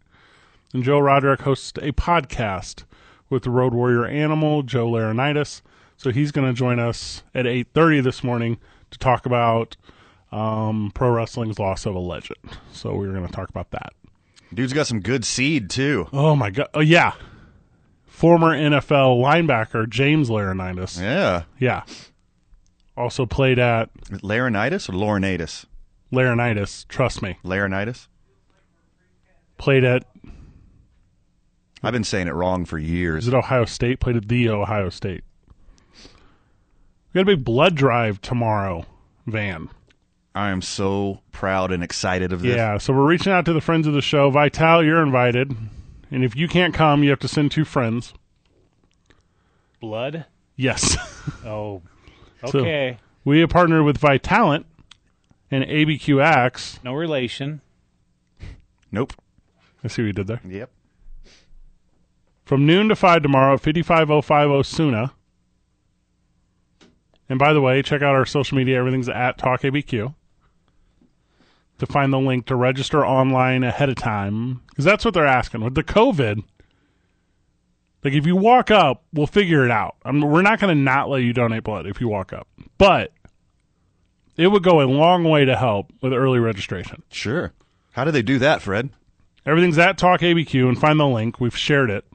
and 0.73 0.83
Joe 0.83 0.99
Roderick 0.99 1.41
hosts 1.41 1.77
a 1.81 1.91
podcast 1.91 2.83
with 3.29 3.43
the 3.43 3.49
Road 3.49 3.73
Warrior 3.73 4.05
Animal, 4.05 4.63
Joe 4.63 4.89
Laurinaitis. 4.89 5.61
So 5.97 6.11
he's 6.11 6.31
going 6.31 6.47
to 6.47 6.53
join 6.53 6.79
us 6.79 7.23
at 7.33 7.45
8:30 7.45 8.03
this 8.03 8.23
morning 8.23 8.57
to 8.91 8.97
talk 8.99 9.25
about 9.25 9.75
um, 10.31 10.91
pro 10.93 11.09
wrestling's 11.09 11.59
loss 11.59 11.85
of 11.85 11.95
a 11.95 11.99
legend. 11.99 12.57
So 12.71 12.93
we're 12.95 13.11
going 13.11 13.25
to 13.27 13.33
talk 13.33 13.49
about 13.49 13.71
that. 13.71 13.93
Dude's 14.53 14.73
got 14.73 14.87
some 14.87 15.01
good 15.01 15.25
seed 15.25 15.69
too. 15.69 16.07
Oh 16.13 16.35
my 16.35 16.49
god! 16.49 16.69
Oh 16.73 16.79
yeah, 16.79 17.13
former 18.05 18.55
NFL 18.55 19.21
linebacker 19.21 19.87
James 19.87 20.29
Laurinaitis. 20.29 20.99
Yeah. 20.99 21.43
Yeah, 21.59 21.83
also 22.97 23.25
played 23.25 23.59
at 23.59 23.93
Laryngitis 24.23 24.89
or 24.89 24.93
Laurinaitis? 24.93 25.65
Laurinaitis. 26.11 26.87
Trust 26.87 27.21
me, 27.21 27.37
Laryngitis? 27.43 28.07
played 29.57 29.83
at 29.83 30.05
I've 31.81 31.93
been 31.93 32.03
saying 32.03 32.27
it 32.27 32.33
wrong 32.33 32.65
for 32.65 32.77
years. 32.77 33.23
is 33.23 33.27
it 33.29 33.33
Ohio 33.33 33.65
State? 33.65 33.99
Played 33.99 34.17
at 34.17 34.27
the 34.27 34.49
Ohio 34.49 34.89
State. 34.89 35.23
We 37.13 37.13
got 37.15 37.21
a 37.21 37.35
big 37.37 37.43
blood 37.45 37.75
drive 37.75 38.21
tomorrow, 38.21 38.85
Van. 39.25 39.69
I 40.35 40.49
am 40.49 40.61
so 40.61 41.21
proud 41.31 41.71
and 41.71 41.83
excited 41.83 42.31
of 42.31 42.41
this. 42.41 42.55
Yeah, 42.55 42.77
so 42.77 42.93
we're 42.93 43.07
reaching 43.07 43.31
out 43.33 43.45
to 43.45 43.53
the 43.53 43.61
friends 43.61 43.87
of 43.87 43.93
the 43.93 44.01
show. 44.01 44.29
Vital, 44.29 44.83
you're 44.83 45.01
invited, 45.01 45.55
and 46.11 46.23
if 46.23 46.35
you 46.35 46.47
can't 46.47 46.73
come, 46.73 47.03
you 47.03 47.09
have 47.09 47.19
to 47.19 47.27
send 47.27 47.51
two 47.51 47.65
friends. 47.65 48.13
Blood? 49.79 50.25
Yes. 50.55 50.97
Oh. 51.45 51.81
So- 52.47 52.59
Okay. 52.59 52.97
we 53.25 53.39
have 53.41 53.49
partnered 53.49 53.83
with 53.83 53.99
Vitalant 53.99 54.63
and 55.51 55.63
ABQ 55.65 56.23
Axe. 56.23 56.79
no 56.83 56.93
relation. 56.93 57.59
Nope. 58.91 59.11
I 59.83 59.89
see 59.89 60.03
what 60.03 60.07
you 60.07 60.13
did 60.13 60.27
there. 60.27 60.41
Yep. 60.47 60.69
From 62.49 62.65
noon 62.65 62.89
to 62.89 62.95
5 62.95 63.21
tomorrow 63.21 63.53
at 63.53 63.59
55050 63.61 64.51
Osuna. 64.51 65.13
And 67.29 67.37
by 67.37 67.53
the 67.53 67.61
way, 67.61 67.83
check 67.83 68.01
out 68.01 68.15
our 68.15 68.25
social 68.25 68.57
media. 68.57 68.79
Everything's 68.79 69.07
at 69.07 69.37
TalkABQ. 69.37 70.15
To 71.77 71.85
find 71.85 72.11
the 72.11 72.17
link 72.17 72.47
to 72.47 72.55
register 72.55 73.05
online 73.05 73.63
ahead 73.63 73.89
of 73.89 73.97
time. 73.97 74.63
Because 74.67 74.83
that's 74.83 75.05
what 75.05 75.13
they're 75.13 75.27
asking. 75.27 75.61
With 75.61 75.75
the 75.75 75.83
COVID, 75.83 76.43
like 78.03 78.13
if 78.13 78.25
you 78.25 78.35
walk 78.35 78.71
up, 78.71 79.03
we'll 79.13 79.27
figure 79.27 79.63
it 79.63 79.69
out. 79.69 79.97
I 80.03 80.11
mean, 80.11 80.27
we're 80.27 80.41
not 80.41 80.59
going 80.59 80.75
to 80.75 80.83
not 80.83 81.07
let 81.07 81.21
you 81.21 81.33
donate 81.33 81.63
blood 81.63 81.85
if 81.85 82.01
you 82.01 82.07
walk 82.07 82.33
up. 82.33 82.47
But 82.79 83.13
it 84.37 84.47
would 84.47 84.63
go 84.63 84.81
a 84.81 84.89
long 84.89 85.23
way 85.23 85.45
to 85.45 85.55
help 85.55 85.93
with 86.01 86.13
early 86.13 86.39
registration. 86.39 87.03
Sure. 87.11 87.53
How 87.91 88.05
do 88.05 88.09
they 88.09 88.23
do 88.23 88.39
that, 88.39 88.63
Fred? 88.63 88.89
Everything's 89.45 89.77
at 89.77 89.99
TalkABQ 89.99 90.67
and 90.67 90.79
find 90.79 90.99
the 90.99 91.05
link. 91.05 91.39
We've 91.39 91.55
shared 91.55 91.91
it. 91.91 92.05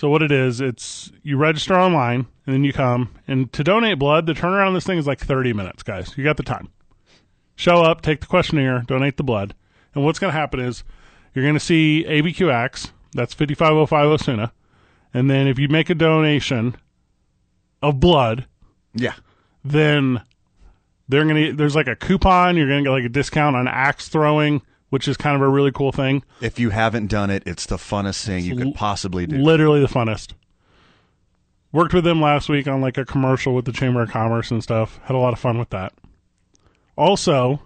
So 0.00 0.08
what 0.08 0.22
it 0.22 0.32
is, 0.32 0.62
it's 0.62 1.12
you 1.22 1.36
register 1.36 1.78
online 1.78 2.20
and 2.46 2.54
then 2.54 2.64
you 2.64 2.72
come 2.72 3.10
and 3.28 3.52
to 3.52 3.62
donate 3.62 3.98
blood, 3.98 4.24
the 4.24 4.32
turnaround 4.32 4.68
on 4.68 4.72
this 4.72 4.86
thing 4.86 4.96
is 4.96 5.06
like 5.06 5.20
30 5.20 5.52
minutes, 5.52 5.82
guys. 5.82 6.16
You 6.16 6.24
got 6.24 6.38
the 6.38 6.42
time. 6.42 6.70
Show 7.54 7.82
up, 7.82 8.00
take 8.00 8.20
the 8.22 8.26
questionnaire, 8.26 8.80
donate 8.86 9.18
the 9.18 9.22
blood. 9.22 9.54
And 9.94 10.02
what's 10.02 10.18
going 10.18 10.32
to 10.32 10.38
happen 10.38 10.58
is 10.58 10.84
you're 11.34 11.44
going 11.44 11.52
to 11.52 11.60
see 11.60 12.06
ABQX, 12.08 12.92
that's 13.12 13.34
5505 13.34 14.06
Osuna. 14.06 14.52
And 15.12 15.28
then 15.28 15.46
if 15.46 15.58
you 15.58 15.68
make 15.68 15.90
a 15.90 15.94
donation 15.94 16.76
of 17.82 18.00
blood, 18.00 18.46
Yeah. 18.94 19.16
then 19.62 20.22
they're 21.10 21.26
gonna 21.26 21.52
there's 21.52 21.76
like 21.76 21.88
a 21.88 21.96
coupon 21.96 22.56
you're 22.56 22.68
gonna 22.68 22.84
get 22.84 22.90
like 22.90 23.04
a 23.04 23.08
discount 23.10 23.54
on 23.54 23.68
axe 23.68 24.08
throwing 24.08 24.62
which 24.90 25.08
is 25.08 25.16
kind 25.16 25.34
of 25.34 25.42
a 25.42 25.48
really 25.48 25.72
cool 25.72 25.90
thing 25.92 26.22
If 26.40 26.58
you 26.60 26.70
haven't 26.70 27.06
done 27.08 27.30
it, 27.30 27.42
it's 27.46 27.66
the 27.66 27.76
funnest 27.76 28.24
thing 28.24 28.44
you 28.44 28.52
l- 28.52 28.58
could 28.58 28.74
possibly 28.74 29.26
do. 29.26 29.38
literally 29.38 29.80
the 29.80 29.86
funnest 29.88 30.34
worked 31.72 31.94
with 31.94 32.04
them 32.04 32.20
last 32.20 32.48
week 32.48 32.66
on 32.68 32.80
like 32.80 32.98
a 32.98 33.04
commercial 33.04 33.54
with 33.54 33.64
the 33.64 33.72
chamber 33.72 34.02
of 34.02 34.10
commerce 34.10 34.50
and 34.50 34.62
stuff 34.62 34.98
had 35.04 35.14
a 35.14 35.18
lot 35.18 35.32
of 35.32 35.38
fun 35.38 35.58
with 35.58 35.70
that 35.70 35.92
also 36.96 37.60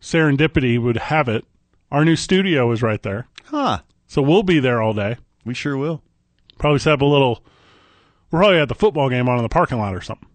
serendipity 0.00 0.80
would 0.80 0.96
have 0.96 1.28
it 1.28 1.44
our 1.90 2.04
new 2.04 2.16
studio 2.16 2.70
is 2.72 2.82
right 2.82 3.02
there 3.02 3.26
Huh. 3.46 3.80
so 4.06 4.22
we'll 4.22 4.42
be 4.42 4.60
there 4.60 4.80
all 4.82 4.92
day 4.94 5.16
We 5.44 5.54
sure 5.54 5.76
will. 5.76 6.02
Probably 6.58 6.78
set 6.78 6.92
up 6.92 7.00
a 7.00 7.04
little. 7.06 7.42
We're 8.30 8.40
probably 8.40 8.58
at 8.58 8.68
the 8.68 8.74
football 8.74 9.08
game 9.08 9.28
on 9.28 9.38
in 9.38 9.42
the 9.42 9.48
parking 9.48 9.78
lot 9.78 9.94
or 9.94 10.02
something. 10.02 10.28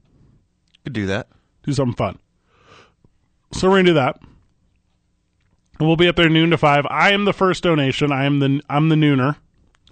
Could 0.83 0.93
do 0.93 1.05
that. 1.05 1.27
Do 1.63 1.71
something 1.71 1.95
fun. 1.95 2.17
So 3.53 3.69
we're 3.69 3.77
gonna 3.77 3.89
do 3.89 3.93
that. 3.93 4.19
We'll 5.79 5.95
be 5.97 6.07
up 6.07 6.15
there 6.15 6.29
noon 6.29 6.51
to 6.51 6.57
five. 6.57 6.85
I 6.89 7.11
am 7.11 7.25
the 7.25 7.33
first 7.33 7.63
donation. 7.63 8.11
I 8.11 8.25
am 8.25 8.39
the 8.39 8.61
I'm 8.69 8.89
the 8.89 8.95
nooner, 8.95 9.35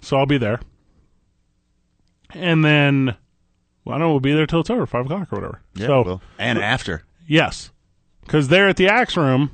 so 0.00 0.16
I'll 0.16 0.26
be 0.26 0.38
there. 0.38 0.60
And 2.30 2.64
then, 2.64 3.16
well, 3.84 3.94
I 3.94 3.98
don't 3.98 4.00
know. 4.00 4.10
We'll 4.10 4.20
be 4.20 4.32
there 4.32 4.46
till 4.46 4.60
it's 4.60 4.70
over, 4.70 4.86
five 4.86 5.04
o'clock 5.06 5.32
or 5.32 5.36
whatever. 5.36 5.60
Yeah. 5.74 5.86
so 5.86 6.02
well, 6.02 6.22
and 6.38 6.58
after. 6.58 7.04
yes, 7.26 7.70
because 8.22 8.48
they're 8.48 8.68
at 8.68 8.76
the 8.76 8.88
Axe 8.88 9.16
Room, 9.16 9.50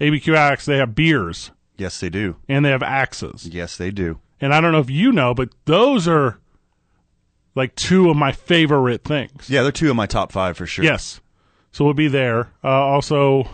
ABQ 0.00 0.36
Axe. 0.36 0.64
They 0.66 0.76
have 0.78 0.94
beers 0.94 1.50
Yes, 1.76 1.98
they 2.00 2.10
do. 2.10 2.36
and 2.48 2.64
they 2.64 2.70
have 2.70 2.82
axes. 2.82 3.46
Yes, 3.46 3.76
they 3.76 3.90
do. 3.90 4.20
And 4.40 4.52
I 4.54 4.60
don't 4.60 4.72
know 4.72 4.80
if 4.80 4.90
you 4.90 5.10
know, 5.12 5.34
but 5.34 5.48
those 5.64 6.06
are 6.06 6.38
like 7.54 7.74
two 7.74 8.10
of 8.10 8.16
my 8.16 8.32
favorite 8.32 9.02
things. 9.02 9.48
Yeah, 9.50 9.62
they're 9.62 9.72
two 9.72 9.90
of 9.90 9.96
my 9.96 10.06
top 10.06 10.30
five 10.30 10.56
for 10.56 10.66
sure. 10.66 10.84
Yes. 10.84 11.20
So 11.72 11.84
we'll 11.84 11.94
be 11.94 12.08
there. 12.08 12.50
Uh, 12.62 12.68
also, 12.68 13.48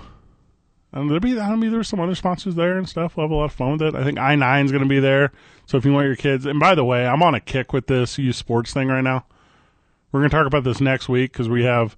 um, 0.95 1.09
there'll 1.09 1.21
be 1.21 1.39
I 1.39 1.55
know, 1.55 1.71
there's 1.71 1.89
some 1.89 1.99
other 1.99 2.15
sponsors 2.15 2.55
there 2.55 2.79
and 2.79 2.89
stuff. 2.89 3.17
We'll 3.17 3.27
have 3.27 3.33
a 3.33 3.35
lot 3.35 3.45
of 3.47 3.53
fun 3.53 3.73
with 3.73 3.83
it. 3.83 3.95
I 3.97 4.05
think 4.05 4.17
I 4.19 4.37
9 4.37 4.65
is 4.65 4.71
going 4.71 4.85
to 4.85 4.89
be 4.89 5.01
there. 5.01 5.33
So 5.67 5.77
if 5.77 5.85
you 5.85 5.93
want 5.93 6.07
your 6.07 6.15
kids, 6.15 6.47
and 6.47 6.61
by 6.61 6.77
the 6.77 6.85
way, 6.85 7.05
I'm 7.05 7.23
on 7.23 7.35
a 7.35 7.41
kick 7.41 7.73
with 7.73 7.89
this 7.89 8.17
youth 8.17 8.37
sports 8.37 8.73
thing 8.73 8.89
right 8.89 9.03
now. 9.03 9.27
We're 10.13 10.21
going 10.21 10.31
to 10.31 10.37
talk 10.37 10.47
about 10.47 10.63
this 10.63 10.81
next 10.81 11.09
week 11.09 11.33
because 11.33 11.49
we 11.49 11.65
have 11.65 11.97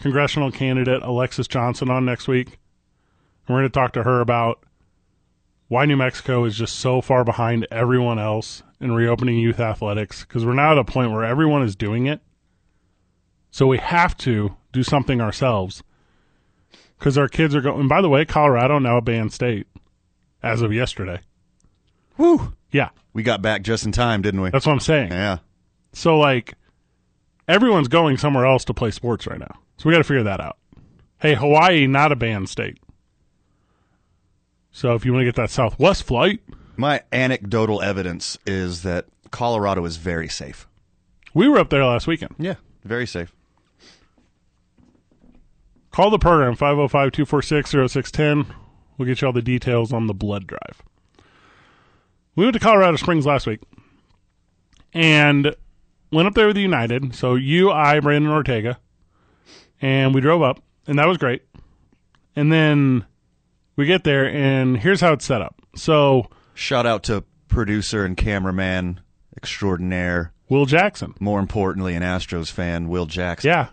congressional 0.00 0.50
candidate 0.50 1.02
Alexis 1.04 1.46
Johnson 1.46 1.88
on 1.88 2.04
next 2.04 2.26
week. 2.26 2.58
And 3.46 3.54
we're 3.54 3.60
going 3.60 3.70
to 3.70 3.78
talk 3.78 3.92
to 3.92 4.02
her 4.02 4.20
about 4.20 4.64
why 5.68 5.84
New 5.84 5.96
Mexico 5.96 6.44
is 6.44 6.56
just 6.56 6.76
so 6.80 7.00
far 7.00 7.22
behind 7.22 7.68
everyone 7.70 8.18
else 8.18 8.64
in 8.80 8.90
reopening 8.90 9.38
youth 9.38 9.60
athletics 9.60 10.22
because 10.22 10.44
we're 10.44 10.52
now 10.52 10.72
at 10.72 10.78
a 10.78 10.84
point 10.84 11.12
where 11.12 11.24
everyone 11.24 11.62
is 11.62 11.76
doing 11.76 12.06
it. 12.06 12.20
So 13.52 13.68
we 13.68 13.78
have 13.78 14.16
to 14.18 14.56
do 14.72 14.82
something 14.82 15.20
ourselves 15.20 15.84
because 16.98 17.16
our 17.18 17.28
kids 17.28 17.54
are 17.54 17.60
going. 17.60 17.80
And 17.80 17.88
by 17.88 18.00
the 18.00 18.08
way, 18.08 18.24
Colorado 18.24 18.78
now 18.78 18.96
a 18.96 19.00
banned 19.02 19.32
state 19.32 19.66
as 20.42 20.62
of 20.62 20.72
yesterday. 20.72 21.20
Whew. 22.16 22.54
Yeah, 22.70 22.90
We 23.14 23.22
got 23.22 23.42
back 23.42 23.62
just 23.62 23.84
in 23.86 23.92
time, 23.92 24.22
didn't 24.22 24.40
we? 24.40 24.50
that's 24.50 24.66
what 24.66 24.72
I'm 24.72 24.80
saying. 24.80 25.10
Yeah. 25.12 25.38
So 25.92 26.18
like, 26.18 26.54
everyone's 27.48 27.88
going 27.88 28.16
somewhere 28.18 28.44
else 28.46 28.64
to 28.66 28.74
play 28.74 28.90
sports 28.90 29.26
right 29.26 29.38
now. 29.38 29.58
So 29.78 29.88
we 29.88 29.92
got 29.92 29.98
to 29.98 30.04
figure 30.04 30.22
that 30.24 30.40
out. 30.40 30.56
Hey, 31.20 31.34
Hawaii 31.34 31.86
not 31.86 32.12
a 32.12 32.16
banned 32.16 32.48
state. 32.48 32.78
So 34.72 34.94
if 34.94 35.04
you 35.04 35.12
want 35.12 35.22
to 35.22 35.24
get 35.26 35.36
that 35.36 35.50
Southwest 35.50 36.02
flight, 36.04 36.40
My 36.76 37.02
anecdotal 37.12 37.80
evidence 37.82 38.36
is 38.46 38.82
that 38.82 39.06
Colorado 39.30 39.84
is 39.84 39.96
very 39.96 40.28
safe. 40.28 40.66
we 41.34 41.48
were 41.48 41.58
up 41.58 41.68
there 41.70 41.84
last 41.84 42.06
weekend. 42.06 42.34
Yeah, 42.38 42.54
very 42.84 43.06
safe. 43.06 43.34
Call 45.96 46.10
the 46.10 46.18
program 46.18 46.54
505 46.56 47.10
246 47.10 47.70
0610. 47.70 48.54
We'll 48.98 49.08
get 49.08 49.22
you 49.22 49.28
all 49.28 49.32
the 49.32 49.40
details 49.40 49.94
on 49.94 50.08
the 50.08 50.12
blood 50.12 50.46
drive. 50.46 50.82
We 52.34 52.44
went 52.44 52.52
to 52.52 52.60
Colorado 52.60 52.98
Springs 52.98 53.24
last 53.24 53.46
week 53.46 53.60
and 54.92 55.56
went 56.12 56.28
up 56.28 56.34
there 56.34 56.48
with 56.48 56.56
the 56.56 56.60
United. 56.60 57.14
So 57.14 57.34
you, 57.34 57.70
I, 57.70 57.98
Brandon 58.00 58.30
Ortega, 58.30 58.78
and 59.80 60.14
we 60.14 60.20
drove 60.20 60.42
up, 60.42 60.62
and 60.86 60.98
that 60.98 61.08
was 61.08 61.16
great. 61.16 61.44
And 62.36 62.52
then 62.52 63.06
we 63.76 63.86
get 63.86 64.04
there, 64.04 64.28
and 64.28 64.76
here's 64.76 65.00
how 65.00 65.14
it's 65.14 65.24
set 65.24 65.40
up. 65.40 65.62
So 65.76 66.28
Shout 66.52 66.84
out 66.84 67.04
to 67.04 67.24
producer 67.48 68.04
and 68.04 68.18
cameraman 68.18 69.00
extraordinaire, 69.34 70.34
Will 70.50 70.66
Jackson. 70.66 71.14
more 71.20 71.40
importantly, 71.40 71.94
an 71.94 72.02
Astros 72.02 72.50
fan, 72.50 72.90
Will 72.90 73.06
Jackson. 73.06 73.48
Yeah. 73.48 73.68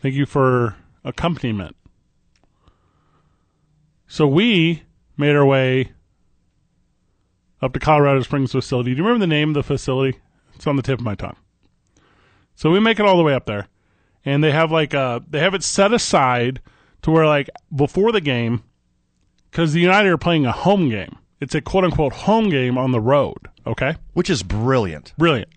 Thank 0.00 0.16
you 0.16 0.26
for 0.26 0.74
accompaniment. 1.04 1.76
So 4.06 4.26
we 4.26 4.82
made 5.16 5.34
our 5.34 5.46
way 5.46 5.92
up 7.60 7.72
to 7.72 7.78
Colorado 7.80 8.20
Springs 8.22 8.52
facility. 8.52 8.90
Do 8.92 8.98
you 8.98 9.04
remember 9.04 9.20
the 9.22 9.26
name 9.26 9.50
of 9.50 9.54
the 9.54 9.62
facility? 9.62 10.18
It's 10.54 10.66
on 10.66 10.76
the 10.76 10.82
tip 10.82 10.98
of 10.98 11.04
my 11.04 11.14
tongue. 11.14 11.36
So 12.54 12.70
we 12.70 12.80
make 12.80 13.00
it 13.00 13.06
all 13.06 13.16
the 13.16 13.22
way 13.22 13.34
up 13.34 13.46
there, 13.46 13.68
and 14.24 14.44
they 14.44 14.52
have 14.52 14.70
like 14.70 14.92
a 14.94 15.22
they 15.28 15.40
have 15.40 15.54
it 15.54 15.62
set 15.62 15.92
aside 15.92 16.60
to 17.02 17.10
where 17.10 17.26
like 17.26 17.48
before 17.74 18.12
the 18.12 18.20
game, 18.20 18.62
because 19.50 19.72
the 19.72 19.80
United 19.80 20.10
are 20.10 20.18
playing 20.18 20.44
a 20.46 20.52
home 20.52 20.88
game. 20.90 21.16
It's 21.40 21.54
a 21.54 21.60
quote 21.60 21.84
unquote 21.84 22.12
home 22.12 22.50
game 22.50 22.76
on 22.78 22.92
the 22.92 23.00
road. 23.00 23.38
Okay, 23.66 23.94
Which 24.12 24.28
is 24.28 24.42
brilliant. 24.42 25.14
brilliant. 25.16 25.50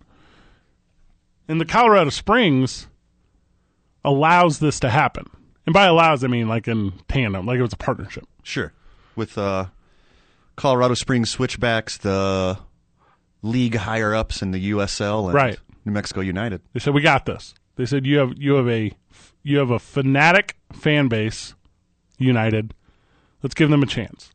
In 1.48 1.58
the 1.58 1.66
Colorado 1.66 2.10
Springs 2.12 2.88
allows 4.06 4.60
this 4.60 4.80
to 4.82 4.90
happen. 4.90 5.26
And 5.66 5.74
by 5.74 5.86
allows, 5.86 6.24
I 6.24 6.28
mean 6.28 6.48
like 6.48 6.68
in 6.68 6.94
tandem, 7.08 7.46
like 7.46 7.58
it 7.58 7.62
was 7.62 7.74
a 7.74 7.78
partnership. 7.78 8.26
Sure. 8.44 8.72
With 9.16 9.38
uh, 9.38 9.66
Colorado 10.56 10.94
Springs 10.94 11.30
Switchbacks, 11.30 11.98
the 11.98 12.58
league 13.42 13.76
higher 13.76 14.14
ups 14.14 14.42
in 14.42 14.52
the 14.52 14.72
USL, 14.72 15.26
and 15.26 15.34
Right. 15.34 15.60
New 15.86 15.92
Mexico 15.92 16.22
United. 16.22 16.62
They 16.74 16.80
said 16.80 16.94
we 16.94 17.02
got 17.02 17.26
this. 17.26 17.54
They 17.76 17.86
said 17.86 18.06
you 18.06 18.18
have 18.20 18.34
you 18.38 18.54
have 18.56 18.68
a 18.70 18.92
you 19.44 19.58
have 19.58 19.70
a 19.70 19.80
fanatic 19.80 20.58
fan 20.74 21.08
base, 21.08 21.54
United. 22.18 22.74
Let's 23.44 23.54
give 23.56 23.70
them 23.70 23.84
a 23.84 23.86
chance. 23.86 24.32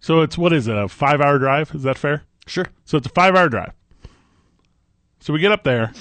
So 0.00 0.20
it's 0.20 0.36
what 0.36 0.52
is 0.52 0.68
it? 0.68 0.76
A 0.76 0.88
five 0.88 1.20
hour 1.20 1.38
drive? 1.38 1.74
Is 1.74 1.82
that 1.84 1.96
fair? 1.98 2.22
Sure. 2.46 2.66
So 2.84 2.98
it's 2.98 3.06
a 3.06 3.10
five 3.10 3.34
hour 3.34 3.48
drive. 3.48 3.72
So 5.20 5.32
we 5.32 5.40
get 5.40 5.52
up 5.52 5.64
there. 5.64 5.92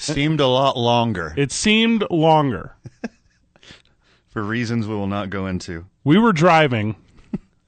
Seemed 0.00 0.40
a 0.40 0.46
lot 0.46 0.76
longer 0.76 1.34
It 1.36 1.50
seemed 1.50 2.04
longer. 2.10 2.76
for 4.28 4.42
reasons 4.42 4.86
we 4.86 4.94
will 4.94 5.08
not 5.08 5.28
go 5.28 5.46
into. 5.46 5.86
We 6.04 6.18
were 6.18 6.32
driving 6.32 6.96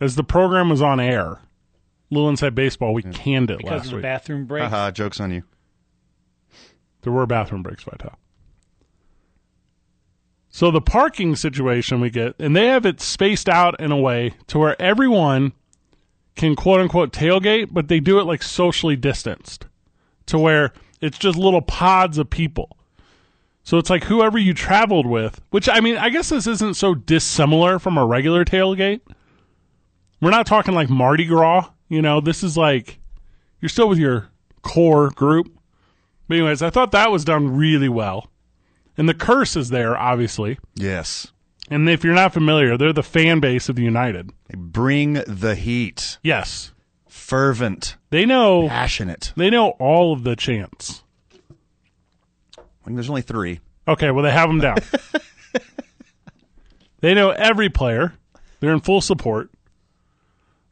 as 0.00 0.16
the 0.16 0.24
program 0.24 0.70
was 0.70 0.80
on 0.80 1.00
air. 1.00 1.38
Little 2.10 2.28
Inside 2.28 2.54
Baseball, 2.54 2.94
we 2.94 3.02
canned 3.02 3.50
it 3.50 3.58
because 3.58 3.70
last 3.70 3.84
of 3.86 3.90
the 3.90 3.96
week. 3.96 4.02
bathroom 4.02 4.44
breaks. 4.44 4.64
Haha, 4.64 4.90
joke's 4.90 5.20
on 5.20 5.30
you. 5.30 5.42
There 7.02 7.12
were 7.12 7.26
bathroom 7.26 7.62
breaks 7.62 7.84
by 7.84 7.96
top. 7.98 8.18
So 10.48 10.70
the 10.70 10.80
parking 10.80 11.36
situation 11.36 12.00
we 12.00 12.10
get, 12.10 12.34
and 12.38 12.56
they 12.56 12.66
have 12.66 12.84
it 12.84 13.00
spaced 13.00 13.48
out 13.48 13.80
in 13.80 13.92
a 13.92 13.96
way 13.96 14.34
to 14.48 14.58
where 14.58 14.80
everyone 14.82 15.52
can 16.34 16.56
quote 16.56 16.80
unquote 16.80 17.12
tailgate, 17.12 17.68
but 17.72 17.88
they 17.88 18.00
do 18.00 18.18
it 18.18 18.24
like 18.24 18.42
socially 18.42 18.96
distanced 18.96 19.66
to 20.26 20.38
where 20.38 20.72
it's 21.00 21.18
just 21.18 21.38
little 21.38 21.62
pods 21.62 22.18
of 22.18 22.30
people. 22.30 22.76
So 23.62 23.78
it's 23.78 23.90
like 23.90 24.04
whoever 24.04 24.38
you 24.38 24.54
traveled 24.54 25.06
with, 25.06 25.40
which 25.50 25.68
I 25.68 25.80
mean, 25.80 25.96
I 25.96 26.08
guess 26.08 26.30
this 26.30 26.46
isn't 26.46 26.74
so 26.74 26.94
dissimilar 26.94 27.78
from 27.78 27.98
a 27.98 28.06
regular 28.06 28.44
tailgate. 28.44 29.00
We're 30.20 30.30
not 30.30 30.46
talking 30.46 30.74
like 30.74 30.90
Mardi 30.90 31.26
Gras, 31.26 31.70
you 31.88 32.02
know, 32.02 32.20
this 32.20 32.42
is 32.42 32.56
like 32.56 32.98
you're 33.60 33.68
still 33.68 33.88
with 33.88 33.98
your 33.98 34.28
core 34.62 35.10
group. 35.10 35.52
But 36.28 36.38
anyways, 36.38 36.62
I 36.62 36.70
thought 36.70 36.92
that 36.92 37.10
was 37.10 37.24
done 37.24 37.56
really 37.56 37.88
well. 37.88 38.30
And 38.96 39.08
the 39.08 39.14
curse 39.14 39.56
is 39.56 39.70
there, 39.70 39.96
obviously. 39.96 40.58
Yes. 40.74 41.32
And 41.70 41.88
if 41.88 42.04
you're 42.04 42.14
not 42.14 42.32
familiar, 42.32 42.76
they're 42.76 42.92
the 42.92 43.02
fan 43.02 43.40
base 43.40 43.68
of 43.68 43.76
the 43.76 43.82
United. 43.82 44.30
Bring 44.54 45.14
the 45.26 45.54
heat. 45.54 46.18
Yes. 46.22 46.72
Fervent. 47.30 47.96
They 48.10 48.26
know 48.26 48.66
Passionate. 48.66 49.32
they 49.36 49.50
know 49.50 49.68
all 49.78 50.12
of 50.12 50.24
the 50.24 50.34
chants. 50.34 51.04
I 52.58 52.62
mean, 52.84 52.96
there's 52.96 53.08
only 53.08 53.22
three. 53.22 53.60
Okay, 53.86 54.10
well 54.10 54.24
they 54.24 54.32
have 54.32 54.48
them 54.48 54.58
down. 54.58 54.78
they 57.00 57.14
know 57.14 57.30
every 57.30 57.68
player. 57.68 58.14
They're 58.58 58.72
in 58.72 58.80
full 58.80 59.00
support. 59.00 59.48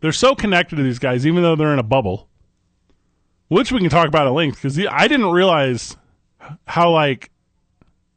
They're 0.01 0.11
so 0.11 0.35
connected 0.35 0.75
to 0.77 0.83
these 0.83 0.99
guys, 0.99 1.29
even 1.29 1.45
though 1.45 1.55
they're 1.55 1.73
in 1.73 1.79
a 1.79 1.85
bubble, 1.85 2.29
which 3.47 3.71
we 3.71 3.79
can 3.79 3.89
talk 3.89 4.09
about 4.09 4.27
at 4.27 4.33
length. 4.33 4.57
Because 4.57 4.85
I 4.91 5.07
didn't 5.07 5.31
realize 5.31 5.97
how 6.67 6.91
like 6.91 7.31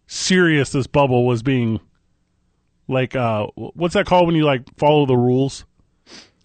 serious 0.08 0.72
this 0.72 0.88
bubble 0.88 1.28
was 1.28 1.44
being. 1.44 1.80
Like, 2.88 3.16
uh, 3.16 3.46
what's 3.54 3.94
that 3.94 4.08
called 4.08 4.26
when 4.26 4.36
you 4.36 4.46
like 4.46 4.64
follow 4.78 5.06
the 5.06 5.16
rules? 5.16 5.64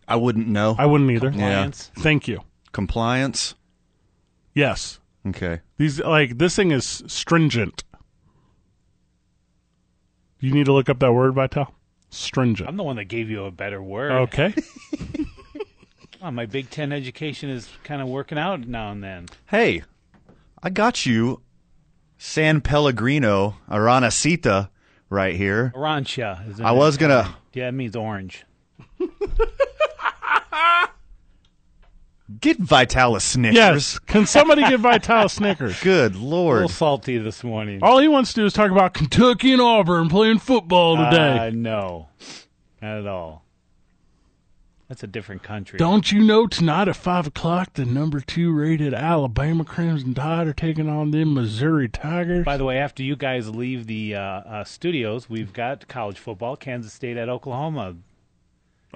I 0.09 0.17
wouldn't 0.17 0.47
know. 0.49 0.77
I 0.79 0.87
wouldn't 0.87 1.11
either. 1.11 1.31
Compliance. 1.31 1.91
Thank 1.99 2.29
you. 2.29 2.41
Compliance. 2.73 3.55
Yes, 4.55 5.01
Okay. 5.27 5.61
these 5.77 6.01
like 6.01 6.39
this 6.39 6.55
thing 6.57 6.71
is 6.71 7.03
stringent. 7.07 7.83
You 10.41 10.53
need 10.53 10.67
to 10.67 10.73
look 10.73 10.89
up 10.89 10.99
that 11.01 11.13
word, 11.13 11.35
Vital. 11.35 11.75
Stringent. 12.11 12.69
I'm 12.69 12.77
the 12.77 12.83
one 12.85 12.97
that 12.97 13.07
gave 13.07 13.29
you 13.31 13.45
a 13.45 13.51
better 13.51 13.83
word. 13.83 14.13
Okay. 14.13 14.55
Oh, 16.23 16.31
my 16.31 16.47
Big 16.47 16.71
Ten 16.71 16.93
education 16.93 17.51
is 17.51 17.69
kind 17.85 18.01
of 18.01 18.09
working 18.09 18.39
out 18.39 18.67
now 18.67 18.91
and 18.91 19.05
then. 19.05 19.27
Hey, 19.47 19.83
I 20.63 20.71
got 20.71 21.05
you 21.05 21.43
San 22.17 22.63
Pellegrino 22.63 23.57
Aranciata 23.71 24.71
right 25.11 25.37
here. 25.37 25.73
Arancia. 25.77 26.49
Is 26.51 26.59
I 26.61 26.73
was 26.73 26.97
gonna. 26.97 27.37
Yeah, 27.53 27.69
it 27.69 27.73
means 27.73 27.95
orange. 27.95 28.45
Get 32.41 32.59
Vital 32.59 33.15
a 33.15 33.21
Snickers. 33.21 33.55
Yes. 33.55 33.99
Can 34.01 34.27
somebody 34.27 34.63
get 34.63 34.81
Vital 34.81 35.29
Snickers? 35.29 35.81
Good 35.83 36.17
lord. 36.17 36.17
A 36.17 36.27
lord. 36.27 36.55
little 36.57 36.69
salty 36.69 37.19
this 37.19 37.45
morning. 37.45 37.79
All 37.83 37.99
he 37.99 38.09
wants 38.09 38.33
to 38.33 38.41
do 38.41 38.47
is 38.47 38.53
talk 38.53 38.73
about 38.73 38.95
Kentucky 38.95 39.53
and 39.53 39.63
Auburn 39.63 40.09
playing 40.09 40.41
football 40.41 40.97
today. 40.97 41.47
Uh, 41.47 41.51
no, 41.51 42.09
not 42.83 42.99
at 42.99 43.07
all. 43.07 43.45
That's 44.89 45.03
a 45.03 45.09
different 45.09 45.43
country. 45.43 45.79
Don't 45.79 46.13
you 46.13 46.21
know 46.23 46.47
tonight 46.47 46.87
at 46.87 46.95
five 46.97 47.27
o'clock 47.27 47.75
the 47.75 47.85
number 47.85 48.21
two 48.21 48.53
rated 48.53 48.95
Alabama 48.95 49.65
Crimson 49.65 50.15
Tide 50.15 50.47
are 50.47 50.53
taking 50.53 50.89
on 50.89 51.11
them 51.11 51.35
Missouri 51.35 51.89
Tigers? 51.89 52.45
By 52.45 52.57
the 52.57 52.65
way, 52.65 52.79
after 52.79 53.03
you 53.03 53.17
guys 53.17 53.49
leave 53.49 53.87
the 53.87 54.15
uh, 54.15 54.21
uh, 54.21 54.65
studios, 54.65 55.29
we've 55.29 55.53
got 55.53 55.89
college 55.89 56.19
football. 56.19 56.57
Kansas 56.57 56.93
State 56.93 57.17
at 57.17 57.29
Oklahoma. 57.29 57.97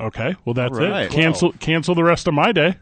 Okay, 0.00 0.34
well 0.44 0.54
that's 0.54 0.76
All 0.78 0.84
right. 0.88 1.06
it. 1.06 1.12
Cancel 1.12 1.52
cancel 1.52 1.94
the 1.94 2.04
rest 2.04 2.26
of 2.28 2.34
my 2.34 2.52
day. 2.52 2.76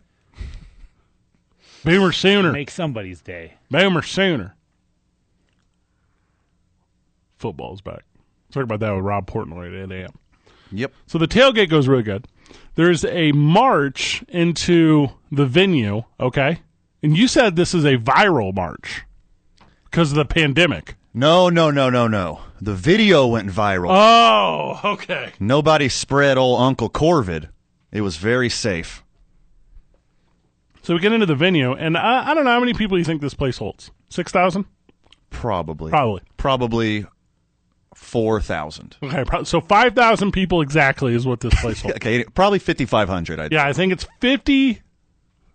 Boomer 1.85 2.13
sooner. 2.13 2.53
Make 2.53 2.71
somebody's 2.71 3.21
day. 3.21 3.55
Boomer 3.71 4.03
sooner. 4.03 4.55
Football's 7.39 7.81
back. 7.81 8.05
Talk 8.51 8.65
about 8.65 8.81
that 8.81 8.95
with 8.95 9.05
Rob 9.05 9.31
Portnoy 9.31 9.69
at 9.85 9.93
8 9.93 10.01
a.m. 10.01 10.13
Yep. 10.73 10.93
So 11.07 11.19
the 11.19 11.29
tailgate 11.29 11.71
goes 11.71 11.87
really 11.89 12.03
good. 12.03 12.27
There's 12.75 13.05
a 13.05 13.33
march 13.33 14.25
into 14.29 15.09
the 15.31 15.47
venue, 15.47 16.03
okay? 16.19 16.61
And 17.03 17.17
you 17.17 17.29
said 17.29 17.57
this 17.57 17.75
is 17.75 17.85
a 17.85 17.97
viral 17.97 18.55
march 18.55 19.03
because 19.85 20.11
of 20.13 20.17
the 20.17 20.25
pandemic. 20.25 20.97
No, 21.15 21.49
no, 21.49 21.71
no, 21.71 21.91
no, 21.91 22.09
no. 22.09 22.41
The 22.61 22.75
video 22.75 23.27
went 23.27 23.51
viral. 23.51 23.89
Oh, 23.91 24.81
okay. 24.93 25.33
Nobody 25.39 25.89
spread 25.89 26.37
old 26.39 26.61
Uncle 26.61 26.91
Corvid. 26.91 27.49
It 27.93 28.01
was 28.03 28.17
very 28.17 28.49
safe. 28.49 29.03
So 30.83 30.95
we 30.95 31.01
get 31.01 31.13
into 31.13 31.27
the 31.27 31.35
venue, 31.35 31.73
and 31.73 31.97
I, 31.97 32.31
I 32.31 32.35
don't 32.35 32.45
know 32.45 32.51
how 32.51 32.61
many 32.61 32.75
people 32.75 32.99
you 32.99 33.05
think 33.05 33.21
this 33.21 33.35
place 33.35 33.59
holds. 33.59 33.91
6,000? 34.09 34.65
Probably. 35.31 35.91
Probably. 35.91 36.23
Probably 36.37 37.07
4,000. 37.95 38.97
Okay, 39.03 39.25
pro- 39.25 39.43
so 39.45 39.61
5,000 39.61 40.33
people 40.33 40.63
exactly 40.63 41.15
is 41.15 41.27
what 41.27 41.41
this 41.41 41.55
place 41.61 41.81
holds. 41.83 41.97
Okay, 41.97 42.25
probably 42.25 42.59
5,500. 42.59 43.39
I'd 43.39 43.53
Yeah, 43.53 43.67
I 43.67 43.73
think 43.73 43.93
it's 43.93 44.07
50 44.21 44.81